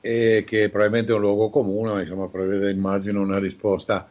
e 0.00 0.44
che 0.46 0.68
probabilmente 0.68 1.12
è 1.12 1.14
un 1.14 1.22
luogo 1.22 1.48
comune, 1.48 1.92
ma 1.92 2.00
insomma 2.02 2.28
prevede 2.28 2.70
immagino 2.70 3.22
una 3.22 3.38
risposta 3.38 4.06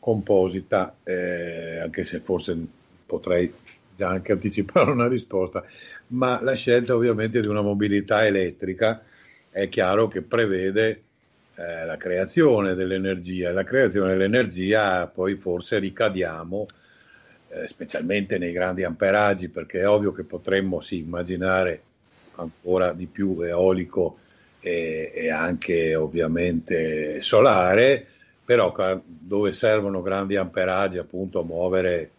composita, 0.00 0.96
eh, 1.04 1.78
anche 1.78 2.02
se 2.02 2.18
forse 2.18 2.58
potrei 3.06 3.52
già 3.94 4.08
anche 4.08 4.32
anticipare 4.32 4.90
una 4.90 5.06
risposta, 5.06 5.62
ma 6.08 6.42
la 6.42 6.54
scelta 6.54 6.96
ovviamente 6.96 7.40
di 7.40 7.46
una 7.46 7.62
mobilità 7.62 8.26
elettrica 8.26 9.02
è 9.48 9.68
chiaro 9.68 10.08
che 10.08 10.22
prevede 10.22 11.02
eh, 11.56 11.84
la 11.84 11.96
creazione 11.96 12.74
dell'energia. 12.74 13.52
La 13.52 13.64
creazione 13.64 14.12
dell'energia 14.12 15.06
poi 15.06 15.36
forse 15.36 15.78
ricadiamo, 15.78 16.66
eh, 17.48 17.66
specialmente 17.66 18.38
nei 18.38 18.52
grandi 18.52 18.84
amperaggi, 18.84 19.48
perché 19.48 19.80
è 19.80 19.88
ovvio 19.88 20.12
che 20.12 20.22
potremmo 20.22 20.80
sì, 20.80 20.98
immaginare 20.98 21.82
ancora 22.36 22.92
di 22.92 23.06
più 23.06 23.40
eolico 23.40 24.18
e, 24.60 25.10
e 25.14 25.30
anche 25.30 25.94
ovviamente 25.94 27.22
solare, 27.22 28.06
però 28.44 28.74
dove 29.04 29.52
servono 29.52 30.02
grandi 30.02 30.36
amperaggi 30.36 30.98
appunto 30.98 31.40
a 31.40 31.44
muovere 31.44 32.10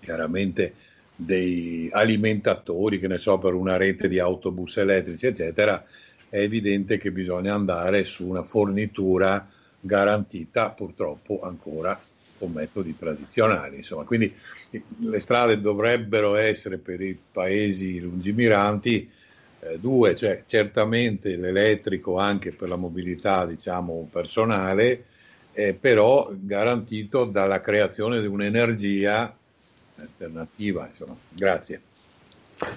chiaramente 0.00 0.74
dei 1.16 1.88
alimentatori, 1.92 2.98
che 2.98 3.08
ne 3.08 3.18
so, 3.18 3.38
per 3.38 3.54
una 3.54 3.76
rete 3.76 4.08
di 4.08 4.18
autobus 4.18 4.78
elettrici, 4.78 5.26
eccetera, 5.26 5.84
è 6.30 6.38
evidente 6.38 6.96
che 6.96 7.10
bisogna 7.10 7.52
andare 7.54 8.04
su 8.04 8.26
una 8.26 8.44
fornitura 8.44 9.46
garantita 9.80 10.70
purtroppo 10.70 11.40
ancora 11.42 12.00
con 12.38 12.52
metodi 12.52 12.96
tradizionali. 12.96 13.76
Insomma, 13.76 14.04
quindi 14.04 14.32
le 15.00 15.20
strade 15.20 15.60
dovrebbero 15.60 16.36
essere 16.36 16.78
per 16.78 17.00
i 17.00 17.18
paesi 17.30 18.00
lungimiranti 18.00 19.10
eh, 19.60 19.78
due, 19.78 20.14
cioè 20.14 20.44
certamente 20.46 21.36
l'elettrico 21.36 22.16
anche 22.16 22.52
per 22.52 22.68
la 22.68 22.76
mobilità 22.76 23.44
diciamo 23.44 24.08
personale, 24.10 25.04
eh, 25.52 25.74
però 25.74 26.30
garantito 26.32 27.24
dalla 27.24 27.60
creazione 27.60 28.20
di 28.20 28.26
un'energia 28.26 29.36
alternativa. 29.96 30.88
Insomma. 30.88 31.16
Grazie. 31.28 31.89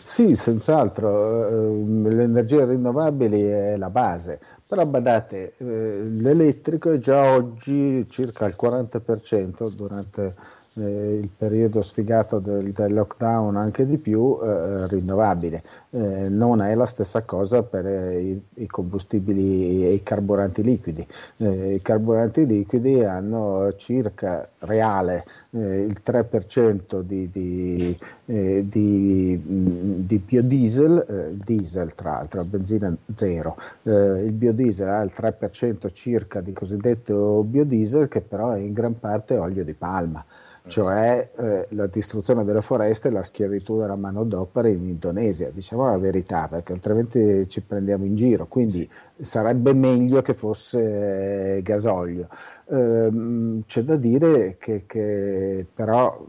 Sì, 0.05 0.35
senz'altro, 0.35 1.47
eh, 1.47 1.83
le 2.09 2.23
energie 2.23 2.65
rinnovabili 2.65 3.41
è 3.41 3.75
la 3.77 3.89
base, 3.89 4.39
però 4.65 4.85
badate, 4.85 5.55
eh, 5.57 6.03
l'elettrico 6.03 6.91
è 6.91 6.97
già 6.99 7.33
oggi 7.33 8.07
circa 8.09 8.45
il 8.45 8.55
40% 8.55 9.69
durante 9.69 10.35
eh, 10.75 11.19
il 11.21 11.29
periodo 11.29 11.81
sfigato 11.81 12.39
del, 12.39 12.71
del, 12.71 12.93
lockdown 12.93 13.55
anche 13.57 13.85
di 13.85 13.97
più 13.97 14.39
eh, 14.41 14.87
rinnovabile. 14.87 15.63
Eh, 15.91 16.29
non 16.29 16.61
è 16.61 16.73
la 16.73 16.87
stessa 16.87 17.21
cosa 17.21 17.61
per 17.61 17.85
eh, 17.85 18.19
i, 18.19 18.41
i, 18.55 18.67
combustibili 18.67 19.85
e 19.85 19.93
i 19.93 20.03
carburanti 20.03 20.63
liquidi. 20.63 21.05
Eh, 21.37 21.75
I 21.75 21.81
carburanti 21.81 22.45
liquidi 22.45 23.03
hanno 23.03 23.73
circa 23.75 24.49
reale 24.59 25.25
eh, 25.51 25.83
il 25.83 26.01
3% 26.03 27.01
di, 27.01 27.29
di, 27.31 27.97
di, 28.25 29.41
di 29.43 30.17
biodiesel, 30.17 31.35
diesel 31.43 31.93
tra 31.93 32.11
l'altro, 32.13 32.43
benzina 32.45 32.95
zero. 33.13 33.57
il 33.83 34.31
biodiesel 34.31 34.89
ha 34.89 35.01
il 35.03 35.13
3% 35.15 35.91
circa 35.91 36.41
di 36.41 36.53
cosiddetto 36.53 37.43
biodiesel 37.43 38.07
che 38.07 38.21
però 38.21 38.51
è 38.51 38.59
in 38.59 38.73
gran 38.73 38.99
parte 38.99 39.37
olio 39.37 39.63
di 39.63 39.73
palma. 39.73 40.25
Cioè 40.67 41.29
eh, 41.35 41.67
la 41.71 41.87
distruzione 41.87 42.45
delle 42.45 42.61
foreste 42.61 43.09
e 43.09 43.11
la 43.11 43.23
schiavitù 43.23 43.77
della 43.77 43.97
manodopera 43.97 44.69
in 44.69 44.87
Indonesia. 44.87 45.49
Diciamo 45.49 45.89
la 45.89 45.97
verità, 45.97 46.47
perché 46.47 46.73
altrimenti 46.73 47.47
ci 47.49 47.61
prendiamo 47.61 48.05
in 48.05 48.15
giro. 48.15 48.47
Quindi 48.47 48.89
sarebbe 49.19 49.73
meglio 49.73 50.21
che 50.21 50.33
fosse 50.33 51.59
gasolio. 51.63 52.29
Eh, 52.65 53.61
c'è 53.65 53.83
da 53.83 53.95
dire 53.97 54.55
che, 54.57 54.85
che, 54.85 55.65
però, 55.73 56.25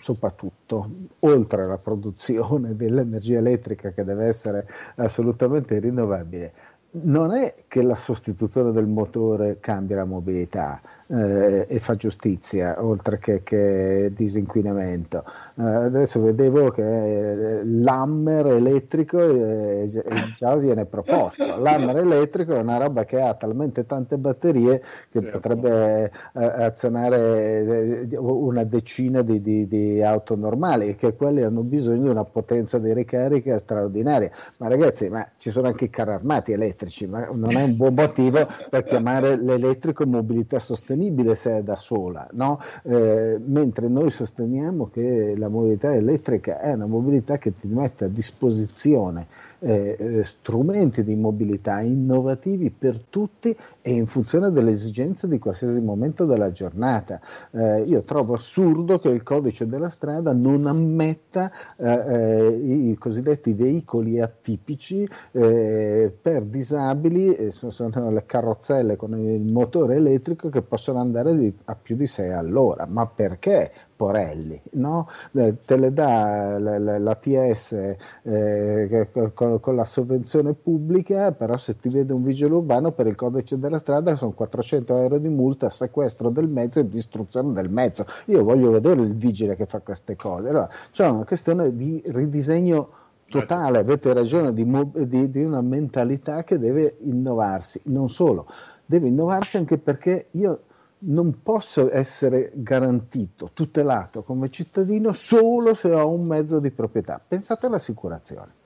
soprattutto, 0.00 0.90
oltre 1.20 1.62
alla 1.62 1.78
produzione 1.78 2.74
dell'energia 2.76 3.38
elettrica 3.38 3.90
che 3.90 4.04
deve 4.04 4.26
essere 4.26 4.66
assolutamente 4.96 5.78
rinnovabile, 5.78 6.52
non 6.90 7.32
è 7.32 7.54
che 7.68 7.82
la 7.82 7.94
sostituzione 7.94 8.72
del 8.72 8.86
motore 8.86 9.58
cambia 9.60 9.96
la 9.96 10.04
mobilità, 10.04 10.80
eh, 11.08 11.66
e 11.68 11.78
fa 11.80 11.96
giustizia, 11.96 12.84
oltre 12.84 13.18
che, 13.18 13.42
che 13.42 14.12
disinquinamento. 14.14 15.24
Eh, 15.56 15.62
adesso 15.62 16.20
vedevo 16.20 16.70
che 16.70 16.82
eh, 16.82 17.64
l'hammer 17.64 18.46
elettrico 18.46 19.18
eh, 19.18 19.88
già 20.36 20.54
viene 20.56 20.84
proposto. 20.84 21.44
L'hammer 21.44 21.96
elettrico 21.96 22.54
è 22.54 22.58
una 22.58 22.76
roba 22.76 23.04
che 23.04 23.20
ha 23.20 23.34
talmente 23.34 23.86
tante 23.86 24.18
batterie 24.18 24.82
che 25.10 25.22
potrebbe 25.22 26.04
eh, 26.04 26.10
azionare 26.44 28.08
eh, 28.10 28.16
una 28.16 28.64
decina 28.64 29.22
di, 29.22 29.40
di, 29.40 29.66
di, 29.66 30.02
auto 30.02 30.36
normali 30.36 30.88
e 30.88 30.96
che 30.96 31.14
quelli 31.14 31.42
hanno 31.42 31.62
bisogno 31.62 32.02
di 32.02 32.08
una 32.08 32.24
potenza 32.24 32.78
di 32.78 32.92
ricarica 32.92 33.58
straordinaria. 33.58 34.30
Ma 34.58 34.68
ragazzi, 34.68 35.08
ma 35.08 35.26
ci 35.38 35.50
sono 35.50 35.68
anche 35.68 35.86
i 35.86 35.90
carri 35.90 36.12
armati 36.12 36.52
elettrici, 36.52 37.06
ma 37.06 37.28
non 37.32 37.56
è 37.56 37.62
un 37.62 37.76
buon 37.76 37.94
motivo 37.94 38.46
per 38.68 38.84
chiamare 38.84 39.36
l'elettrico 39.36 40.04
mobilità 40.06 40.58
sostenibile 40.58 40.97
sostenibile 40.98 41.36
se 41.36 41.58
è 41.58 41.62
da 41.62 41.76
sola, 41.76 42.26
no? 42.32 42.60
eh, 42.82 43.38
mentre 43.44 43.88
noi 43.88 44.10
sosteniamo 44.10 44.88
che 44.90 45.34
la 45.36 45.48
mobilità 45.48 45.94
elettrica 45.94 46.58
è 46.58 46.72
una 46.72 46.86
mobilità 46.86 47.38
che 47.38 47.54
ti 47.54 47.68
mette 47.68 48.06
a 48.06 48.08
disposizione 48.08 49.26
eh, 49.60 49.96
eh, 49.98 50.24
strumenti 50.24 51.02
di 51.02 51.16
mobilità 51.16 51.80
innovativi 51.80 52.70
per 52.70 53.02
tutti 53.10 53.56
e 53.82 53.92
in 53.92 54.06
funzione 54.06 54.50
delle 54.50 54.70
esigenze 54.70 55.26
di 55.26 55.38
qualsiasi 55.38 55.80
momento 55.80 56.24
della 56.26 56.52
giornata. 56.52 57.20
Eh, 57.50 57.82
io 57.82 58.02
trovo 58.02 58.34
assurdo 58.34 58.98
che 58.98 59.08
il 59.08 59.22
codice 59.22 59.66
della 59.66 59.88
strada 59.88 60.32
non 60.32 60.66
ammetta 60.66 61.50
eh, 61.76 61.86
eh 61.88 62.46
i 62.90 62.96
cosiddetti 62.98 63.52
veicoli 63.52 64.20
atipici 64.20 65.08
per 65.30 66.42
disabili, 66.44 67.50
sono, 67.50 67.70
sono 67.70 68.10
le 68.10 68.24
carrozzelle 68.26 68.96
con 68.96 69.16
il 69.18 69.42
motore 69.42 69.96
elettrico 69.96 70.48
che 70.48 70.62
possono 70.62 71.00
andare 71.00 71.34
di, 71.34 71.52
a 71.64 71.74
più 71.74 71.96
di 71.96 72.06
6 72.06 72.32
all'ora. 72.32 72.86
Ma 72.86 73.06
perché? 73.06 73.72
Porelli, 73.98 74.62
no? 74.74 75.08
Eh, 75.32 75.56
te 75.64 75.76
le 75.76 75.92
dà 75.92 76.56
l'ATS 76.56 77.96
eh, 78.22 79.08
con, 79.34 79.58
con, 79.58 79.74
la 79.74 79.84
sovvenzione 79.84 80.54
pubblica, 80.54 81.32
però 81.32 81.56
se 81.56 81.76
ti 81.76 81.88
vede 81.88 82.12
un 82.12 82.22
vigile 82.22 82.54
urbano 82.54 82.92
per 82.92 83.08
il 83.08 83.16
codice 83.16 83.58
della 83.58 83.80
strada 83.80 84.14
sono 84.14 84.30
400 84.30 84.96
euro 84.98 85.18
di 85.18 85.28
multa, 85.28 85.68
sequestro 85.68 86.30
del 86.30 86.46
mezzo 86.46 86.78
e 86.78 86.88
distruzione 86.88 87.52
del 87.52 87.68
mezzo. 87.68 88.06
Io 88.26 88.44
voglio 88.44 88.70
vedere 88.70 89.00
il 89.00 89.16
vigile 89.16 89.56
che 89.56 89.66
fa 89.66 89.80
queste 89.80 90.14
cose. 90.14 90.48
Allora, 90.48 90.68
c'è 90.92 91.08
una 91.08 91.24
questione 91.24 91.74
di 91.74 92.00
ridisegno 92.06 92.90
totale, 93.28 93.78
avete 93.78 94.12
ragione, 94.12 94.54
di, 94.54 94.64
di, 95.08 95.28
di 95.28 95.42
una 95.42 95.60
mentalità 95.60 96.44
che 96.44 96.56
deve 96.56 96.98
innovarsi, 97.00 97.80
non 97.86 98.08
solo, 98.08 98.46
deve 98.86 99.08
innovarsi 99.08 99.56
anche 99.56 99.76
perché 99.78 100.28
io 100.32 100.60
non 101.00 101.42
posso 101.42 101.92
essere 101.92 102.50
garantito, 102.54 103.50
tutelato 103.52 104.22
come 104.22 104.50
cittadino 104.50 105.12
solo 105.12 105.74
se 105.74 105.92
ho 105.92 106.10
un 106.10 106.26
mezzo 106.26 106.58
di 106.58 106.70
proprietà. 106.70 107.20
Pensate 107.26 107.66
all'assicurazione. 107.66 108.56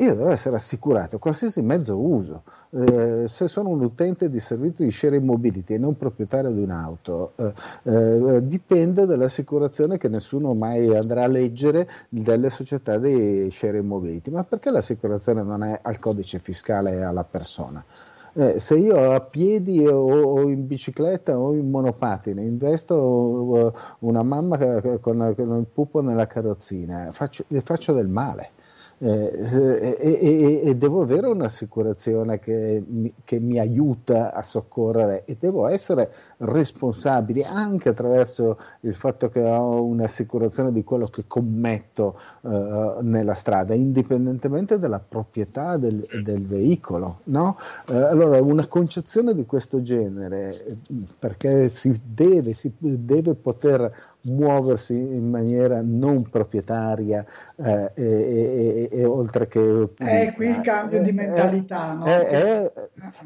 Io 0.00 0.14
devo 0.14 0.30
essere 0.30 0.54
assicurato, 0.54 1.18
qualsiasi 1.18 1.60
mezzo 1.60 1.96
uso. 1.96 2.44
Eh, 2.70 3.24
se 3.26 3.48
sono 3.48 3.70
un 3.70 3.82
utente 3.82 4.30
di 4.30 4.38
servizio 4.38 4.84
di 4.84 4.92
share 4.92 5.18
mobility 5.18 5.74
e 5.74 5.78
non 5.78 5.96
proprietario 5.96 6.52
di 6.52 6.62
un'auto, 6.62 7.32
eh, 7.34 7.52
eh, 7.82 8.46
dipende 8.46 9.06
dall'assicurazione 9.06 9.98
che 9.98 10.06
nessuno 10.06 10.54
mai 10.54 10.94
andrà 10.96 11.24
a 11.24 11.26
leggere 11.26 11.88
delle 12.10 12.48
società 12.48 12.96
di 12.98 13.50
share 13.50 13.82
mobility. 13.82 14.30
Ma 14.30 14.44
perché 14.44 14.70
l'assicurazione 14.70 15.42
non 15.42 15.64
è 15.64 15.80
al 15.82 15.98
codice 15.98 16.38
fiscale 16.38 16.92
e 16.92 17.02
alla 17.02 17.24
persona? 17.24 17.84
Eh, 18.38 18.60
se 18.60 18.76
io 18.76 19.14
a 19.14 19.20
piedi 19.20 19.84
o, 19.84 19.98
o, 19.98 20.48
in 20.48 20.68
bicicletta 20.68 21.36
o 21.36 21.54
in 21.54 21.68
monopattine 21.70 22.40
investo 22.40 22.94
eh, 23.66 23.72
una 24.00 24.22
mamma 24.22 24.56
con, 25.00 25.34
con 25.34 25.58
il 25.58 25.66
pupo 25.66 26.00
nella 26.00 26.28
carrozzina, 26.28 27.10
faccio, 27.10 27.42
gli 27.48 27.58
faccio 27.64 27.92
del 27.92 28.06
male. 28.06 28.50
Eh, 29.00 29.96
e, 30.00 30.18
e, 30.20 30.60
e, 30.64 30.76
devo 30.76 31.02
avere 31.02 31.28
un'assicurazione 31.28 32.40
che 32.40 32.82
mi, 32.84 33.14
che 33.24 33.38
mi, 33.38 33.60
aiuta 33.60 34.32
a 34.34 34.42
soccorrere 34.42 35.24
e 35.24 35.36
devo 35.38 35.68
essere 35.68 36.10
responsabile 36.38 37.44
anche 37.44 37.90
attraverso 37.90 38.58
il 38.80 38.96
fatto 38.96 39.28
che 39.28 39.40
ho 39.40 39.84
un'assicurazione 39.84 40.72
di 40.72 40.82
quello 40.82 41.06
che 41.06 41.28
commetto 41.28 42.18
eh, 42.42 42.96
nella 43.02 43.34
strada, 43.34 43.72
indipendentemente 43.72 44.80
dalla 44.80 44.98
proprietà 44.98 45.76
del, 45.76 46.04
del 46.24 46.44
veicolo. 46.44 47.20
No? 47.24 47.56
Eh, 47.88 47.94
allora, 47.94 48.42
una 48.42 48.66
concezione 48.66 49.32
di 49.32 49.46
questo 49.46 49.80
genere, 49.80 50.76
perché 51.16 51.68
si 51.68 52.00
deve, 52.04 52.54
si 52.54 52.72
deve 52.80 53.36
poter 53.36 53.92
muoversi 54.22 54.94
in 54.94 55.30
maniera 55.30 55.80
non 55.82 56.28
proprietaria 56.28 57.24
eh, 57.56 57.92
e, 57.94 58.04
e, 58.04 58.88
e, 58.90 59.04
oltre 59.04 59.46
che 59.46 59.90
è 59.96 60.32
qui 60.34 60.48
il 60.48 60.60
cambio 60.60 61.02
di 61.02 61.12
mentalità 61.12 61.94
no? 61.94 62.04
è, 62.04 62.26
è, 62.26 62.72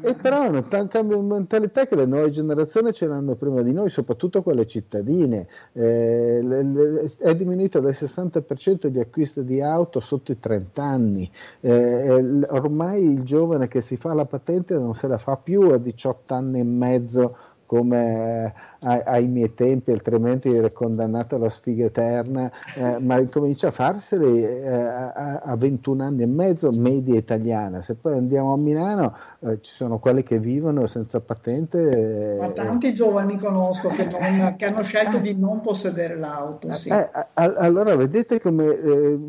è 0.01 0.15
però 0.15 0.43
è 0.43 0.47
un 0.49 0.87
cambio 0.87 1.19
di 1.19 1.25
mentalità 1.25 1.87
che 1.87 1.95
le 1.95 2.05
nuove 2.05 2.29
generazioni 2.29 2.93
ce 2.93 3.07
l'hanno 3.07 3.35
prima 3.35 3.61
di 3.61 3.73
noi 3.73 3.89
soprattutto 3.89 4.41
quelle 4.43 4.65
cittadine. 4.67 5.47
Eh, 5.73 6.39
le, 6.41 6.63
le, 6.63 7.11
è 7.19 7.35
diminuito 7.35 7.79
del 7.79 7.95
60% 7.97 8.87
di 8.87 8.99
acquisto 8.99 9.41
di 9.41 9.61
auto 9.61 9.99
sotto 9.99 10.31
i 10.31 10.39
30 10.39 10.83
anni 10.83 11.29
eh, 11.61 12.45
ormai 12.49 13.03
il 13.03 13.23
giovane 13.23 13.67
che 13.67 13.81
si 13.81 13.97
fa 13.97 14.13
la 14.13 14.25
patente 14.25 14.75
non 14.75 14.93
se 14.93 15.07
la 15.07 15.17
fa 15.17 15.37
più 15.37 15.71
a 15.71 15.77
18 15.77 16.33
anni 16.33 16.59
e 16.59 16.63
mezzo 16.63 17.37
come 17.73 18.53
ai, 18.81 19.01
ai, 19.03 19.27
miei 19.27 19.55
tempi, 19.55 19.89
altrimenti 19.89 20.53
ero 20.53 20.71
condannato 20.71 21.37
alla 21.37 21.49
sfiga 21.49 21.85
eterna, 21.85 22.51
eh, 22.75 22.99
ma 22.99 23.19
comincia 23.29 23.69
a 23.69 23.71
farseli 23.71 24.43
eh, 24.43 24.67
a, 24.67 25.41
a, 25.43 25.55
21 25.55 26.03
anni 26.03 26.21
e 26.21 26.27
mezzo, 26.27 26.69
media 26.71 27.17
italiana. 27.17 27.81
Se 27.81 27.95
poi 27.95 28.13
andiamo 28.13 28.53
a 28.53 28.57
Milano 28.57 29.15
eh, 29.39 29.59
ci 29.61 29.71
sono 29.71 29.97
quelli 29.97 30.21
che 30.21 30.37
vivono 30.37 30.85
senza 30.85 31.19
patente. 31.19 32.35
Eh, 32.35 32.37
ma 32.37 32.51
tanti 32.51 32.93
giovani 32.93 33.39
conosco 33.39 33.87
che, 33.89 34.05
non, 34.05 34.53
che, 34.55 34.65
hanno 34.65 34.83
scelto 34.83 35.17
di 35.17 35.33
non 35.35 35.61
possedere 35.61 36.15
l'auto. 36.15 36.71
Sì. 36.73 36.89
Eh, 36.89 37.09
allora 37.33 37.95
vedete 37.95 38.39
come 38.39 38.65
eh, 38.65 39.19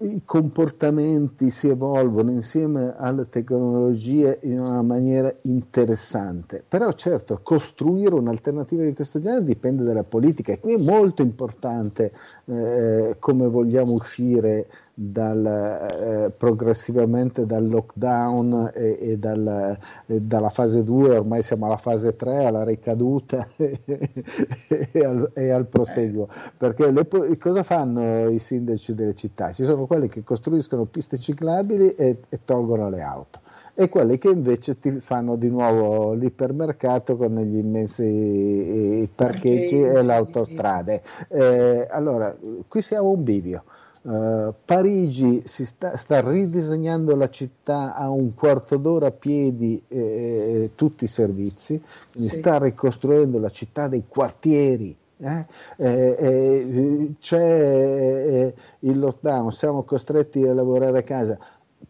i 0.00 0.22
comportamenti 0.24 1.50
si 1.50 1.68
evolvono 1.68 2.32
insieme 2.32 2.94
alle 2.96 3.26
tecnologie 3.26 4.40
in 4.42 4.58
una 4.58 4.82
maniera 4.82 5.32
interessante, 5.42 6.64
però 6.66 6.92
certo 6.94 7.38
costruire 7.44 7.90
costruire 7.92 8.14
un'alternativa 8.14 8.84
di 8.84 8.94
questo 8.94 9.20
genere 9.20 9.44
dipende 9.44 9.84
dalla 9.84 10.04
politica 10.04 10.52
e 10.52 10.60
qui 10.60 10.74
è 10.74 10.78
molto 10.78 11.22
importante 11.22 12.12
eh, 12.46 13.16
come 13.18 13.46
vogliamo 13.48 13.92
uscire 13.92 14.66
dal, 14.94 15.44
eh, 15.44 16.30
progressivamente 16.36 17.44
dal 17.44 17.66
lockdown 17.68 18.72
e, 18.74 18.98
e, 19.00 19.16
dal, 19.18 19.76
e, 20.06 20.20
dalla 20.20 20.50
fase 20.50 20.82
2, 20.84 21.16
ormai 21.16 21.42
siamo 21.42 21.66
alla 21.66 21.76
fase 21.76 22.14
3, 22.14 22.44
alla 22.44 22.64
ricaduta 22.64 23.46
e, 23.56 25.04
al, 25.04 25.30
e, 25.34 25.50
al, 25.50 25.66
proseguo. 25.66 26.28
Perché 26.56 26.90
le, 26.90 27.08
cosa 27.38 27.62
fanno 27.62 28.28
i 28.28 28.38
sindaci 28.38 28.94
delle 28.94 29.14
città? 29.14 29.52
Ci 29.52 29.64
sono 29.64 29.86
quelli 29.86 30.08
che 30.08 30.22
costruiscono 30.22 30.84
piste 30.84 31.18
ciclabili 31.18 31.94
e 31.94 32.18
tolgono 32.44 32.88
le 32.90 33.00
auto 33.00 33.40
e 33.74 33.88
quelli 33.88 34.18
che 34.18 34.28
invece 34.28 34.78
ti 34.78 35.00
fanno 35.00 35.36
di 35.36 35.48
nuovo 35.48 36.12
l'ipermercato 36.12 37.16
con 37.16 37.36
gli 37.36 37.56
immensi 37.56 39.08
parcheggi 39.14 39.82
okay. 39.82 39.96
e 39.96 40.02
le 40.02 40.14
autostrade. 40.14 41.02
Eh, 41.28 41.86
allora, 41.90 42.36
qui 42.68 42.82
siamo 42.82 43.10
un 43.10 43.22
bivio. 43.22 43.64
Uh, 44.02 44.52
Parigi 44.64 45.44
si 45.46 45.64
sta, 45.64 45.96
sta, 45.96 46.28
ridisegnando 46.28 47.14
la 47.14 47.30
città 47.30 47.94
a 47.94 48.10
un 48.10 48.34
quarto 48.34 48.76
d'ora 48.76 49.06
a 49.06 49.10
piedi 49.12 49.80
eh, 49.86 50.72
tutti 50.74 51.04
i 51.04 51.06
servizi, 51.06 51.80
sì. 52.10 52.26
sta 52.26 52.58
ricostruendo 52.58 53.38
la 53.38 53.50
città 53.50 53.86
dei 53.86 54.02
quartieri. 54.08 54.96
Eh? 55.18 55.46
Eh, 55.76 56.16
eh 56.18 57.12
c'è 57.20 57.38
eh, 57.38 58.54
il 58.80 58.98
lockdown, 58.98 59.52
siamo 59.52 59.84
costretti 59.84 60.42
a 60.42 60.52
lavorare 60.52 60.98
a 60.98 61.02
casa, 61.02 61.38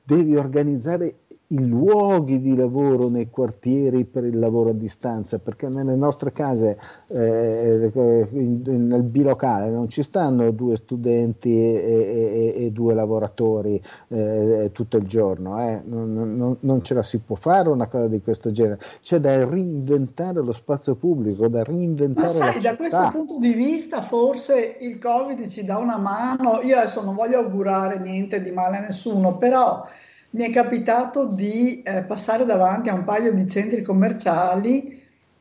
devi 0.05 0.37
organizzare 0.37 1.21
i 1.53 1.67
luoghi 1.67 2.41
di 2.41 2.57
lavoro 2.57 3.09
nei 3.09 3.29
quartieri 3.29 4.05
per 4.05 4.25
il 4.25 4.39
lavoro 4.39 4.71
a 4.71 4.75
distanza, 4.75 5.39
perché 5.39 5.69
nelle 5.69 5.95
nostre 5.97 6.33
case, 6.33 6.79
eh, 7.09 7.91
nel 7.93 9.03
bilocale, 9.03 9.71
non 9.71 9.89
ci 9.89 10.03
stanno 10.03 10.51
due 10.51 10.77
studenti 10.77 11.55
e, 11.55 12.55
e, 12.57 12.65
e 12.65 12.71
due 12.71 12.95
lavoratori 12.95 13.81
eh, 14.09 14.71
tutto 14.73 14.97
il 14.97 15.07
giorno, 15.07 15.61
eh. 15.61 15.83
non, 15.85 16.13
non, 16.13 16.57
non, 16.59 16.83
ce 16.83 16.95
la 16.95 17.03
si 17.03 17.19
può 17.19 17.37
fare 17.37 17.69
una 17.69 17.87
cosa 17.87 18.09
di 18.09 18.23
questo 18.23 18.51
genere, 18.51 18.81
c'è 19.03 19.19
da 19.19 19.45
reinventare 19.45 20.43
lo 20.43 20.53
spazio 20.53 20.95
pubblico, 20.95 21.49
da 21.49 21.63
reinventare... 21.63 22.39
Ma 22.39 22.51
sai, 22.51 22.61
da 22.61 22.77
questo 22.77 23.09
punto 23.13 23.39
di 23.39 23.53
vista 23.53 24.01
forse 24.01 24.79
il 24.81 24.99
Covid 24.99 25.47
ci 25.49 25.65
dà 25.65 25.77
una 25.77 25.99
mano, 25.99 26.61
io 26.63 26.79
adesso 26.79 27.05
non 27.05 27.15
voglio 27.15 27.39
augurare 27.39 27.99
niente 27.99 28.43
di 28.43 28.51
male 28.51 28.79
a 28.79 28.81
nessuno, 28.81 29.37
però 29.37 29.85
mi 30.33 30.45
è 30.45 30.51
capitato 30.51 31.27
di 31.27 31.83
eh, 31.83 32.03
passare 32.03 32.45
davanti 32.45 32.89
a 32.89 32.95
un 32.95 33.05
paio 33.05 33.33
di 33.33 33.49
centri 33.49 33.83
commerciali 33.83 35.01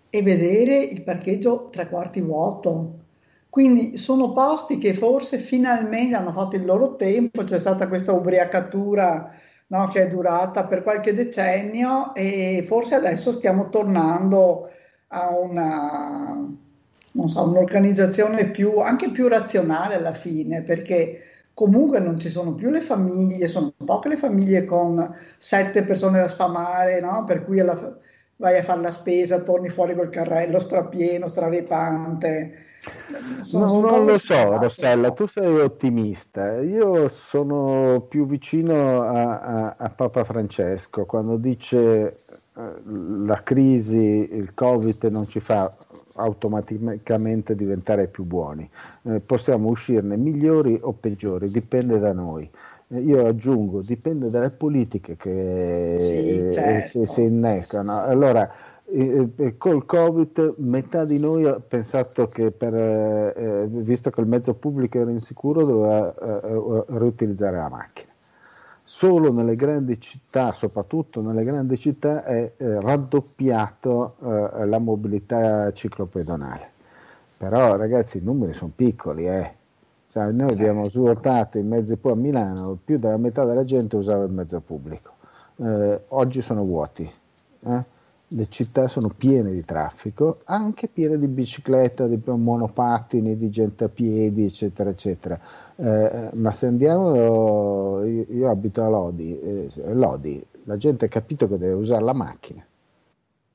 e 0.09 0.22
vedere 0.22 0.77
il 0.77 1.01
parcheggio 1.03 1.69
tre 1.69 1.88
quarti 1.88 2.19
vuoto. 2.22 2.99
Quindi 3.49 3.97
sono 3.97 4.31
posti 4.34 4.77
che 4.77 4.93
forse 4.93 5.38
finalmente 5.38 6.15
hanno 6.15 6.31
fatto 6.31 6.55
il 6.55 6.65
loro 6.65 6.95
tempo, 6.95 7.43
c'è 7.43 7.57
stata 7.57 7.88
questa 7.88 8.13
ubriacatura 8.13 9.34
no, 9.68 9.88
che 9.88 10.03
è 10.03 10.07
durata 10.07 10.65
per 10.65 10.84
qualche 10.84 11.13
decennio 11.13 12.13
e 12.13 12.63
forse 12.68 12.95
adesso 12.95 13.31
stiamo 13.31 13.69
tornando 13.69 14.69
a 15.07 15.30
una, 15.38 16.47
so, 17.26 17.43
un'organizzazione 17.43 18.49
più, 18.51 18.80
anche 18.80 19.09
più 19.09 19.27
razionale 19.27 19.95
alla 19.95 20.13
fine, 20.13 20.61
perché 20.61 21.30
comunque 21.61 21.99
non 21.99 22.19
ci 22.19 22.29
sono 22.29 22.55
più 22.55 22.71
le 22.71 22.81
famiglie, 22.81 23.47
sono 23.47 23.71
poche 23.85 24.09
le 24.09 24.17
famiglie 24.17 24.65
con 24.65 25.15
sette 25.38 25.83
persone 25.83 26.19
da 26.19 26.27
sfamare, 26.27 26.99
no? 26.99 27.23
per 27.23 27.45
cui 27.45 27.59
alla, 27.59 27.97
vai 28.38 28.57
a 28.57 28.63
fare 28.63 28.81
la 28.81 28.89
spesa, 28.89 29.43
torni 29.43 29.69
fuori 29.69 29.93
col 29.93 30.09
carrello 30.09 30.57
strapieno, 30.57 31.27
straripante. 31.27 32.65
No, 33.53 33.79
non 33.81 34.05
lo 34.05 34.17
so, 34.17 34.57
Rossella, 34.57 35.11
tu 35.11 35.27
sei 35.27 35.59
ottimista. 35.59 36.59
Io 36.61 37.07
sono 37.09 38.07
più 38.09 38.25
vicino 38.25 39.03
a, 39.03 39.39
a, 39.39 39.75
a 39.77 39.89
Papa 39.89 40.23
Francesco 40.23 41.05
quando 41.05 41.38
dice 41.38 42.21
eh, 42.57 42.61
la 43.23 43.43
crisi, 43.43 44.29
il 44.31 44.55
Covid 44.55 45.03
non 45.11 45.27
ci 45.27 45.39
fa 45.39 45.71
automaticamente 46.15 47.55
diventare 47.55 48.07
più 48.07 48.23
buoni. 48.23 48.69
Eh, 49.03 49.19
possiamo 49.19 49.69
uscirne 49.69 50.17
migliori 50.17 50.77
o 50.81 50.93
peggiori, 50.93 51.49
dipende 51.49 51.99
da 51.99 52.13
noi. 52.13 52.49
Eh, 52.88 52.99
io 52.99 53.25
aggiungo, 53.25 53.81
dipende 53.81 54.29
dalle 54.29 54.51
politiche 54.51 55.15
che 55.15 55.97
sì, 55.99 56.53
certo. 56.53 57.05
si, 57.05 57.21
innescano. 57.21 58.01
Allora, 58.01 58.51
eh, 58.85 59.29
eh, 59.38 59.57
col 59.57 59.85
Covid 59.85 60.55
metà 60.57 61.05
di 61.05 61.17
noi 61.17 61.45
ha 61.45 61.59
pensato 61.59 62.27
che 62.27 62.51
per, 62.51 62.75
eh, 62.75 63.67
visto 63.69 64.09
che 64.09 64.19
il 64.19 64.27
mezzo 64.27 64.53
pubblico 64.53 64.99
era 64.99 65.11
insicuro 65.11 65.63
doveva 65.63 66.13
eh, 66.13 66.83
riutilizzare 66.97 67.57
la 67.57 67.69
macchina 67.69 68.10
solo 68.93 69.31
nelle 69.31 69.55
grandi 69.55 70.01
città, 70.01 70.51
soprattutto 70.51 71.22
nelle 71.22 71.45
grandi 71.45 71.77
città, 71.77 72.26
è 72.26 72.51
eh, 72.57 72.81
raddoppiato 72.81 74.15
eh, 74.22 74.65
la 74.65 74.80
mobilità 74.80 75.72
ciclopedonale. 75.72 76.69
Però 77.38 77.77
ragazzi 77.77 78.18
i 78.18 78.22
numeri 78.22 78.53
sono 78.53 78.73
piccoli, 78.76 79.27
eh. 79.27 79.53
cioè, 80.09 80.31
noi 80.31 80.51
abbiamo 80.51 80.89
svuotato 80.89 81.57
i 81.57 81.63
mezzi 81.63 81.95
poi 81.95 82.11
a 82.11 82.15
Milano, 82.15 82.77
più 82.84 82.99
della 82.99 83.15
metà 83.15 83.45
della 83.45 83.63
gente 83.63 83.95
usava 83.95 84.26
il 84.26 84.31
mezzo 84.31 84.59
pubblico. 84.59 85.13
Eh, 85.55 86.01
oggi 86.09 86.41
sono 86.41 86.65
vuoti. 86.65 87.09
Eh. 87.61 87.85
Le 88.34 88.47
città 88.49 88.88
sono 88.89 89.07
piene 89.07 89.51
di 89.51 89.63
traffico, 89.63 90.41
anche 90.43 90.89
piene 90.89 91.18
di 91.18 91.27
biciclette, 91.27 92.09
di 92.09 92.22
monopattini, 92.26 93.38
di 93.38 93.49
gente 93.49 93.85
a 93.85 93.89
piedi, 93.89 94.43
eccetera, 94.45 94.89
eccetera 94.89 95.39
eh, 95.83 96.29
ma 96.33 96.51
se 96.51 96.67
andiamo, 96.67 98.03
io, 98.05 98.25
io 98.29 98.49
abito 98.51 98.83
a 98.83 98.87
Lodi, 98.87 99.39
eh, 99.39 99.69
Lodi, 99.93 100.45
la 100.65 100.77
gente 100.77 101.05
ha 101.05 101.07
capito 101.07 101.47
che 101.47 101.57
deve 101.57 101.73
usare 101.73 102.03
la 102.03 102.13
macchina. 102.13 102.63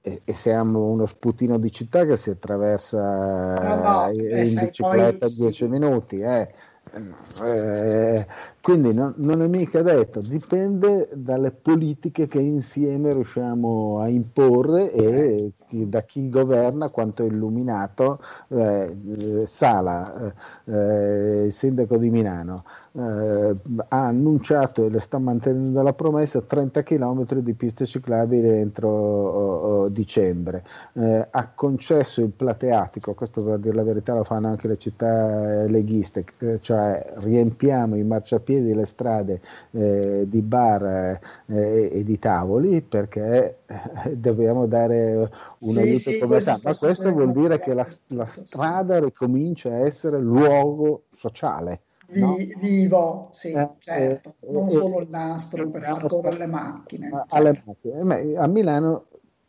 E, 0.00 0.22
e 0.24 0.32
siamo 0.32 0.86
uno 0.86 1.06
sputino 1.06 1.56
di 1.56 1.70
città 1.70 2.04
che 2.04 2.16
si 2.16 2.30
attraversa 2.30 3.58
no, 3.60 3.74
no, 3.76 4.10
in, 4.10 4.20
in 4.22 4.58
bicicletta 4.58 5.28
10 5.28 5.68
minuti. 5.68 6.16
Eh. 6.16 6.52
Eh, 6.92 8.26
quindi 8.62 8.94
no, 8.94 9.12
non 9.16 9.42
è 9.42 9.48
mica 9.48 9.82
detto, 9.82 10.20
dipende 10.20 11.08
dalle 11.12 11.50
politiche 11.50 12.26
che 12.26 12.40
insieme 12.40 13.12
riusciamo 13.12 14.00
a 14.00 14.08
imporre 14.08 14.92
e 14.92 15.52
da 15.68 16.02
chi 16.02 16.28
governa 16.30 16.88
quanto 16.88 17.22
è 17.22 17.26
illuminato. 17.26 18.20
Eh, 18.48 19.42
Sala, 19.44 20.32
eh, 20.64 21.44
il 21.46 21.52
sindaco 21.52 21.96
di 21.98 22.08
Milano, 22.08 22.64
eh, 22.96 23.56
ha 23.88 24.06
annunciato 24.06 24.86
e 24.86 24.90
le 24.90 25.00
sta 25.00 25.18
mantenendo 25.18 25.82
la 25.82 25.92
promessa 25.92 26.40
30 26.40 26.82
km 26.82 27.24
di 27.40 27.52
piste 27.52 27.84
ciclabili 27.84 28.48
entro 28.48 28.88
oh, 28.88 29.82
oh, 29.82 29.88
dicembre. 29.88 30.64
Eh, 30.94 31.28
ha 31.30 31.48
concesso 31.54 32.22
il 32.22 32.30
plateatico, 32.30 33.14
questo 33.14 33.42
per 33.42 33.58
dire 33.58 33.74
la 33.74 33.82
verità 33.82 34.14
lo 34.14 34.24
fanno 34.24 34.48
anche 34.48 34.66
le 34.68 34.78
città 34.78 35.62
eh, 35.64 35.68
leghiste, 35.68 36.24
eh, 36.38 36.60
cioè 36.60 37.12
riempiamo 37.16 37.96
i 37.96 38.02
marciapiedi 38.02 38.72
le 38.72 38.86
strade 38.86 39.40
eh, 39.72 40.24
di 40.26 40.40
bar 40.40 41.20
eh, 41.46 41.90
e 41.92 42.02
di 42.02 42.18
tavoli 42.18 42.80
perché 42.80 43.58
dobbiamo 44.14 44.66
dare 44.66 45.30
un 45.60 45.70
sì, 45.70 45.78
aiuto 45.78 46.10
sì, 46.10 46.18
commerciale, 46.18 46.60
ma 46.64 46.74
questo 46.74 47.12
vuol 47.12 47.32
dire 47.32 47.58
che 47.58 47.74
la, 47.74 47.86
la 48.08 48.26
strada 48.26 48.98
ricomincia 48.98 49.68
a 49.68 49.84
essere 49.84 50.18
luogo 50.18 51.02
sociale 51.12 51.80
Vi, 52.08 52.20
no? 52.20 52.36
vivo, 52.60 53.28
sì, 53.32 53.50
eh, 53.50 53.70
certo, 53.78 54.34
eh, 54.40 54.52
non 54.52 54.68
eh, 54.68 54.70
solo 54.70 55.00
il 55.00 55.08
nastro 55.08 55.68
per 55.68 55.82
far 55.82 56.06
correre 56.06 56.38
le 56.38 56.46
macchine. 56.46 57.24
Certo. 57.26 57.62
macchine. 57.66 58.36
A 58.36 58.46
Milano 58.46 59.06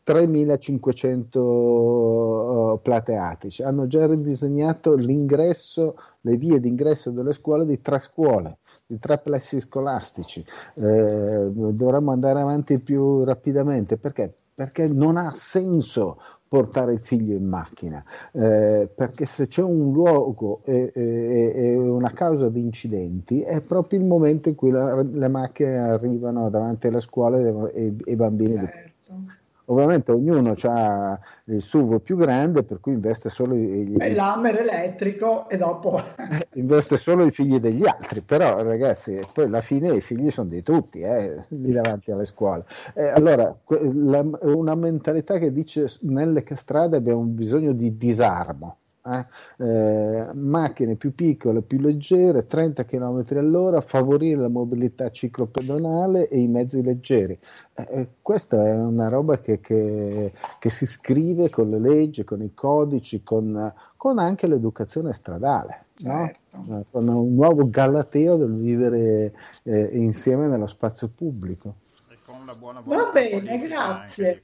3500 0.07 2.79
plateatici 2.81 3.61
hanno 3.61 3.87
già 3.87 4.07
ridisegnato 4.07 4.95
l'ingresso, 4.95 5.97
le 6.21 6.37
vie 6.37 6.61
d'ingresso 6.61 7.11
delle 7.11 7.33
scuole 7.33 7.65
di 7.65 7.81
tre 7.81 7.99
scuole, 7.99 8.59
di 8.85 8.97
tre 8.99 9.17
plessi 9.17 9.59
scolastici. 9.59 10.45
Eh, 10.75 11.49
dovremmo 11.51 12.11
andare 12.11 12.39
avanti 12.39 12.79
più 12.79 13.25
rapidamente 13.25 13.97
perché? 13.97 14.33
Perché 14.55 14.87
non 14.87 15.17
ha 15.17 15.31
senso 15.31 16.17
portare 16.47 16.93
il 16.93 16.99
figlio 16.99 17.35
in 17.35 17.45
macchina, 17.45 18.03
eh, 18.31 18.89
perché 18.93 19.25
se 19.25 19.47
c'è 19.47 19.61
un 19.61 19.91
luogo 19.91 20.61
e, 20.63 20.91
e, 20.93 21.51
e, 21.53 21.75
una 21.75 22.11
causa 22.11 22.49
di 22.49 22.61
incidenti 22.61 23.41
è 23.41 23.61
proprio 23.61 23.99
il 23.99 24.05
momento 24.05 24.49
in 24.49 24.55
cui 24.55 24.71
la, 24.71 25.01
le 25.01 25.27
macchine 25.27 25.77
arrivano 25.77 26.49
davanti 26.49 26.87
alle 26.87 26.99
scuole 26.99 27.73
e, 27.73 27.93
i 28.05 28.15
bambini. 28.15 28.55
Certo. 28.55 29.45
Ovviamente 29.69 30.11
ognuno 30.11 30.55
ha 30.63 31.19
il 31.45 31.61
SUV 31.61 31.99
più 31.99 32.15
grande, 32.15 32.63
per 32.63 32.79
cui 32.79 32.93
investe 32.93 33.29
solo 33.29 33.53
i, 33.53 33.91
i 33.91 34.13
l'Hammer 34.13 34.61
elettrico 34.61 35.49
e 35.49 35.57
dopo 35.57 36.01
investe 36.55 36.95
solo 36.95 37.25
i 37.25 37.31
figli 37.31 37.59
degli 37.59 37.85
altri. 37.85 38.21
Però, 38.21 38.61
ragazzi, 38.61 39.19
poi 39.33 39.45
alla 39.45 39.61
fine 39.61 39.93
i 39.95 40.01
figli 40.01 40.31
sono 40.31 40.47
di 40.47 40.63
tutti, 40.63 41.01
eh, 41.01 41.43
lì 41.49 41.71
davanti 41.73 42.11
alle 42.11 42.25
scuole. 42.25 42.63
Eh, 42.93 43.07
allora, 43.07 43.53
la, 43.67 44.25
una 44.41 44.75
mentalità 44.75 45.37
che 45.37 45.51
dice 45.51 45.91
nelle 46.01 46.45
strade 46.53 46.95
abbiamo 46.95 47.23
bisogno 47.23 47.73
di 47.73 47.97
disarmo 47.97 48.77
eh? 49.07 49.25
Eh, 49.63 50.33
macchine 50.33 50.95
più 50.95 51.13
piccole, 51.13 51.61
più 51.61 51.79
leggere, 51.79 52.45
30 52.45 52.85
km 52.85 53.23
all'ora, 53.37 53.81
favorire 53.81 54.41
la 54.41 54.49
mobilità 54.49 55.09
ciclopedonale 55.09 56.27
e 56.27 56.39
i 56.39 56.47
mezzi 56.47 56.81
leggeri. 56.81 57.37
Eh, 57.73 57.87
eh, 57.89 58.07
questa 58.21 58.65
è 58.65 58.75
una 58.75 59.07
roba 59.07 59.39
che, 59.39 59.59
che, 59.59 60.33
che, 60.59 60.69
si 60.69 60.85
scrive 60.85 61.49
con 61.49 61.69
le 61.69 61.79
leggi, 61.79 62.23
con 62.23 62.41
i 62.41 62.53
codici, 62.53 63.23
con, 63.23 63.73
con 63.95 64.19
anche 64.19 64.47
l'educazione 64.47 65.13
stradale. 65.13 65.85
Certo. 65.95 66.39
No? 66.51 66.79
Eh, 66.79 66.85
con 66.89 67.07
un 67.07 67.33
nuovo 67.33 67.69
galateo 67.69 68.37
del 68.37 68.53
vivere 68.53 69.33
eh, 69.63 69.89
insieme 69.93 70.47
nello 70.47 70.67
spazio 70.67 71.07
pubblico. 71.07 71.75
E 72.09 72.17
con 72.25 72.45
la 72.45 72.53
buona 72.53 72.81
Va 72.83 73.09
bene, 73.11 73.57
grazie. 73.59 74.43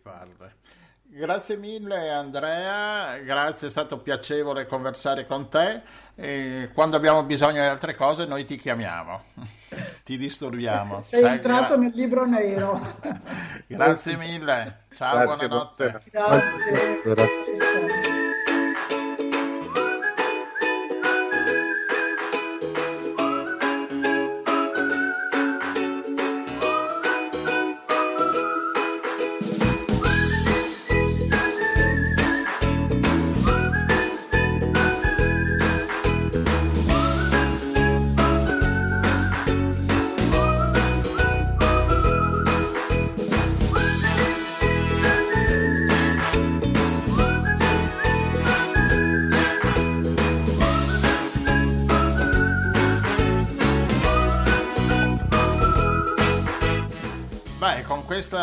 Grazie 1.15 1.57
mille 1.57 2.09
Andrea, 2.09 3.17
grazie, 3.19 3.67
è 3.67 3.69
stato 3.69 3.99
piacevole 3.99 4.65
conversare 4.65 5.27
con 5.27 5.47
te. 5.47 5.81
E 6.15 6.71
quando 6.73 6.95
abbiamo 6.95 7.21
bisogno 7.21 7.61
di 7.61 7.67
altre 7.67 7.93
cose 7.93 8.25
noi 8.25 8.45
ti 8.45 8.57
chiamiamo, 8.57 9.21
ti 10.03 10.17
disturbiamo. 10.17 11.03
Sei 11.03 11.21
Sai, 11.21 11.33
entrato 11.33 11.75
gra- 11.75 11.83
nel 11.83 11.91
libro 11.93 12.25
nero. 12.25 12.81
grazie 13.67 14.17
mille, 14.17 14.85
ciao, 14.95 15.23
grazie, 15.23 15.47
buonanotte. 15.47 16.01
Grazie. 16.09 17.01
grazie. 17.03 18.12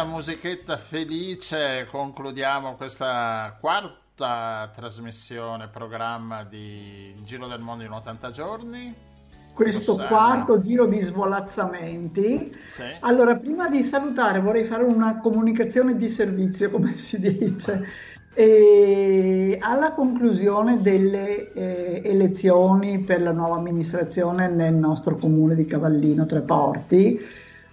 Questa 0.01 0.05
musichetta 0.05 0.77
felice 0.79 1.87
concludiamo 1.91 2.75
questa 2.75 3.55
quarta 3.61 4.71
trasmissione, 4.75 5.69
programma 5.69 6.43
di 6.43 7.13
Giro 7.23 7.47
del 7.47 7.61
Mondo 7.61 7.85
in 7.85 7.91
80 7.91 8.31
giorni. 8.31 8.95
Questo 9.53 9.93
Rossana. 9.93 10.09
quarto 10.09 10.59
giro 10.59 10.87
di 10.87 11.01
svolazzamenti. 11.01 12.51
Sì. 12.71 12.83
Allora, 13.01 13.37
prima 13.37 13.69
di 13.69 13.83
salutare 13.83 14.41
vorrei 14.41 14.65
fare 14.65 14.85
una 14.85 15.19
comunicazione 15.19 15.97
di 15.97 16.09
servizio, 16.09 16.71
come 16.71 16.97
si 16.97 17.21
dice. 17.21 17.87
E 18.33 19.59
alla 19.61 19.93
conclusione 19.93 20.81
delle 20.81 21.53
eh, 21.53 22.01
elezioni 22.05 23.01
per 23.01 23.21
la 23.21 23.33
nuova 23.33 23.57
amministrazione 23.57 24.49
nel 24.49 24.75
nostro 24.75 25.17
comune 25.17 25.55
di 25.55 25.67
Cavallino 25.67 26.25
Treporti, 26.25 27.21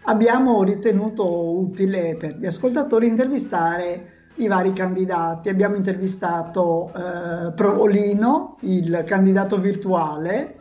abbiamo 0.08 0.64
ritenuto 0.64 1.58
utile 1.58 2.16
per 2.16 2.38
gli 2.38 2.46
ascoltatori 2.46 3.08
intervistare 3.08 4.16
i 4.36 4.48
vari 4.48 4.72
candidati. 4.74 5.50
Abbiamo 5.50 5.76
intervistato 5.76 6.92
eh, 6.94 7.52
Provolino, 7.54 8.58
il 8.62 9.04
candidato 9.06 9.60
virtuale, 9.60 10.56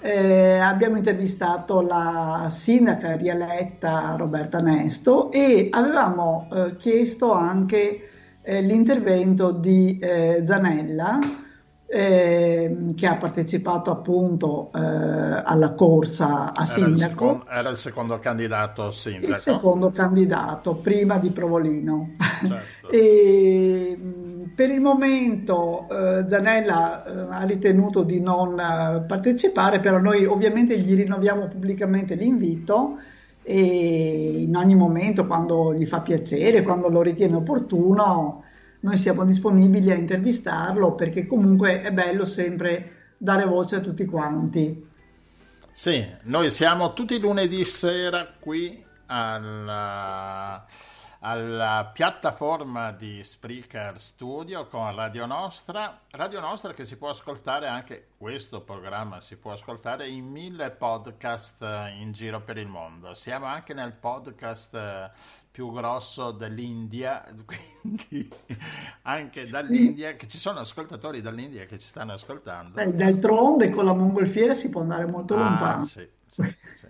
eh, 0.00 0.58
abbiamo 0.58 0.96
intervistato 0.96 1.80
la 1.80 2.46
sindaca 2.50 3.16
rieletta 3.16 4.14
Roberta 4.16 4.60
Nesto 4.60 5.30
e 5.32 5.68
avevamo 5.70 6.48
eh, 6.52 6.76
chiesto 6.76 7.32
anche 7.32 8.10
eh, 8.42 8.60
l'intervento 8.62 9.50
di 9.50 9.98
eh, 10.00 10.42
Zanella 10.46 11.18
eh, 11.90 12.92
che 12.94 13.06
ha 13.06 13.16
partecipato 13.16 13.90
appunto 13.90 14.70
eh, 14.74 14.78
alla 14.78 15.72
corsa 15.74 16.52
a 16.54 16.64
sindaco. 16.66 16.84
Era 16.84 16.90
il, 16.90 16.98
secondo, 16.98 17.46
era 17.48 17.68
il 17.70 17.76
secondo 17.78 18.18
candidato 18.18 18.90
sindaco. 18.90 19.26
Il 19.26 19.34
secondo 19.34 19.90
candidato, 19.90 20.74
prima 20.76 21.16
di 21.16 21.30
Provolino. 21.30 22.10
Certo. 22.46 22.90
e, 22.92 23.98
per 24.54 24.70
il 24.70 24.80
momento 24.80 25.88
eh, 25.88 26.26
Zanella 26.28 27.04
eh, 27.04 27.26
ha 27.30 27.44
ritenuto 27.44 28.02
di 28.02 28.20
non 28.20 28.60
eh, 28.60 29.04
partecipare, 29.06 29.80
però 29.80 29.98
noi 29.98 30.26
ovviamente 30.26 30.78
gli 30.78 30.94
rinnoviamo 30.94 31.48
pubblicamente 31.48 32.14
l'invito 32.14 32.98
e 33.42 34.42
in 34.42 34.54
ogni 34.56 34.74
momento, 34.74 35.26
quando 35.26 35.72
gli 35.72 35.86
fa 35.86 36.02
piacere, 36.02 36.62
quando 36.62 36.90
lo 36.90 37.00
ritiene 37.00 37.36
opportuno, 37.36 38.42
noi 38.80 38.96
siamo 38.96 39.24
disponibili 39.24 39.90
a 39.90 39.94
intervistarlo 39.94 40.94
perché 40.94 41.26
comunque 41.26 41.82
è 41.82 41.92
bello 41.92 42.24
sempre 42.24 43.14
dare 43.16 43.44
voce 43.44 43.76
a 43.76 43.80
tutti 43.80 44.04
quanti. 44.04 44.86
Sì, 45.72 46.04
noi 46.24 46.50
siamo 46.50 46.92
tutti 46.92 47.18
lunedì 47.18 47.64
sera 47.64 48.28
qui 48.38 48.84
alla 49.06 50.64
alla 51.20 51.90
piattaforma 51.92 52.92
di 52.92 53.24
Spreaker 53.24 53.98
Studio 53.98 54.66
con 54.66 54.94
Radio 54.94 55.26
Nostra. 55.26 55.98
Radio 56.10 56.38
Nostra 56.38 56.72
che 56.72 56.84
si 56.84 56.96
può 56.96 57.08
ascoltare 57.08 57.66
anche 57.66 58.08
questo 58.16 58.60
programma, 58.60 59.20
si 59.20 59.36
può 59.36 59.52
ascoltare 59.52 60.08
in 60.08 60.26
mille 60.26 60.70
podcast 60.70 61.62
eh, 61.62 61.96
in 62.00 62.12
giro 62.12 62.40
per 62.40 62.56
il 62.56 62.68
mondo. 62.68 63.14
Siamo 63.14 63.46
anche 63.46 63.74
nel 63.74 63.96
podcast 63.98 64.74
eh, 64.74 65.10
più 65.50 65.72
grosso 65.72 66.30
dell'India, 66.30 67.24
quindi 67.44 68.30
anche 69.02 69.48
dall'India, 69.48 70.14
che 70.14 70.28
ci 70.28 70.38
sono 70.38 70.60
ascoltatori 70.60 71.20
dall'India 71.20 71.64
che 71.66 71.78
ci 71.78 71.88
stanno 71.88 72.12
ascoltando. 72.12 72.74
D'altronde 72.92 73.70
con 73.70 73.84
la 73.84 73.94
mongolfiera 73.94 74.54
si 74.54 74.68
può 74.68 74.82
andare 74.82 75.06
molto 75.06 75.34
ah, 75.34 75.38
lontano. 75.38 75.84
Sì, 75.84 76.08
sì, 76.28 76.54
sì. 76.74 76.86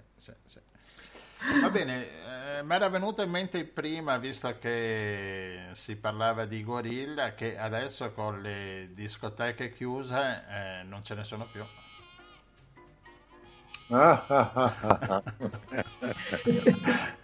Va 1.60 1.70
bene, 1.70 2.58
eh, 2.58 2.62
mi 2.62 2.74
era 2.74 2.88
venuto 2.88 3.22
in 3.22 3.30
mente 3.30 3.64
prima, 3.64 4.18
visto 4.18 4.56
che 4.58 5.68
si 5.72 5.96
parlava 5.96 6.44
di 6.44 6.64
gorilla, 6.64 7.34
che 7.34 7.56
adesso 7.56 8.12
con 8.12 8.42
le 8.42 8.88
discoteche 8.92 9.72
chiuse 9.72 10.44
eh, 10.48 10.82
non 10.84 11.04
ce 11.04 11.14
ne 11.14 11.24
sono 11.24 11.46
più. 11.50 11.64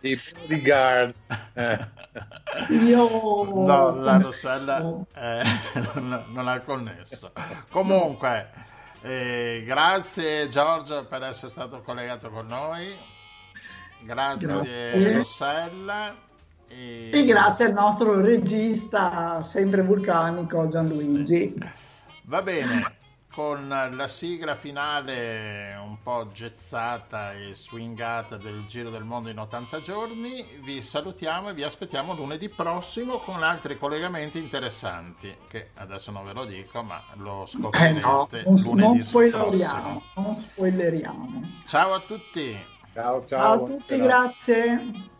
I 0.00 0.18
bodyguards. 0.32 1.22
Io 2.70 3.44
no, 3.44 3.96
la 3.96 4.18
Rossella 4.18 5.04
eh, 5.14 5.42
non, 5.92 6.24
non, 6.28 6.48
ha 6.48 6.60
connesso. 6.60 7.32
Comunque, 7.68 8.50
eh, 9.02 9.62
grazie 9.66 10.48
Giorgio 10.48 11.04
per 11.04 11.24
essere 11.24 11.50
stato 11.50 11.82
collegato 11.82 12.30
con 12.30 12.46
noi. 12.46 12.96
Grazie, 14.04 14.46
grazie. 14.46 15.12
Rossella. 15.12 16.14
E... 16.68 17.10
e... 17.12 17.24
grazie 17.24 17.66
al 17.66 17.72
nostro 17.72 18.20
regista, 18.20 19.40
sempre 19.42 19.82
vulcanico, 19.82 20.68
Gianluigi. 20.68 21.54
Va 22.26 22.42
bene, 22.42 22.96
con 23.34 23.68
la 23.68 24.08
sigla 24.08 24.54
finale 24.54 25.74
un 25.82 25.96
po' 26.02 26.30
gezzata 26.32 27.32
e 27.32 27.54
swingata 27.54 28.36
del 28.36 28.64
Giro 28.66 28.90
del 28.90 29.04
Mondo 29.04 29.28
in 29.28 29.38
80 29.38 29.80
giorni, 29.80 30.46
vi 30.62 30.80
salutiamo 30.82 31.48
e 31.48 31.54
vi 31.54 31.62
aspettiamo 31.62 32.14
lunedì 32.14 32.48
prossimo 32.48 33.18
con 33.18 33.42
altri 33.42 33.78
collegamenti 33.78 34.38
interessanti, 34.38 35.34
che 35.48 35.70
adesso 35.74 36.10
non 36.10 36.24
ve 36.24 36.32
lo 36.32 36.44
dico, 36.44 36.82
ma 36.82 37.02
lo 37.16 37.44
scoprirete 37.46 38.38
eh 38.38 38.44
no, 38.44 38.50
non, 38.50 38.60
lunedì 38.62 38.86
non 38.86 39.00
spoileriamo, 39.00 40.02
non 40.14 40.38
spoileriamo. 40.38 41.42
Ciao 41.66 41.94
a 41.94 42.00
tutti! 42.00 42.72
Ciao, 42.94 43.24
ciao. 43.24 43.26
Ciao 43.26 43.64
a 43.64 43.66
tutti, 43.66 43.96
grazie. 43.98 45.12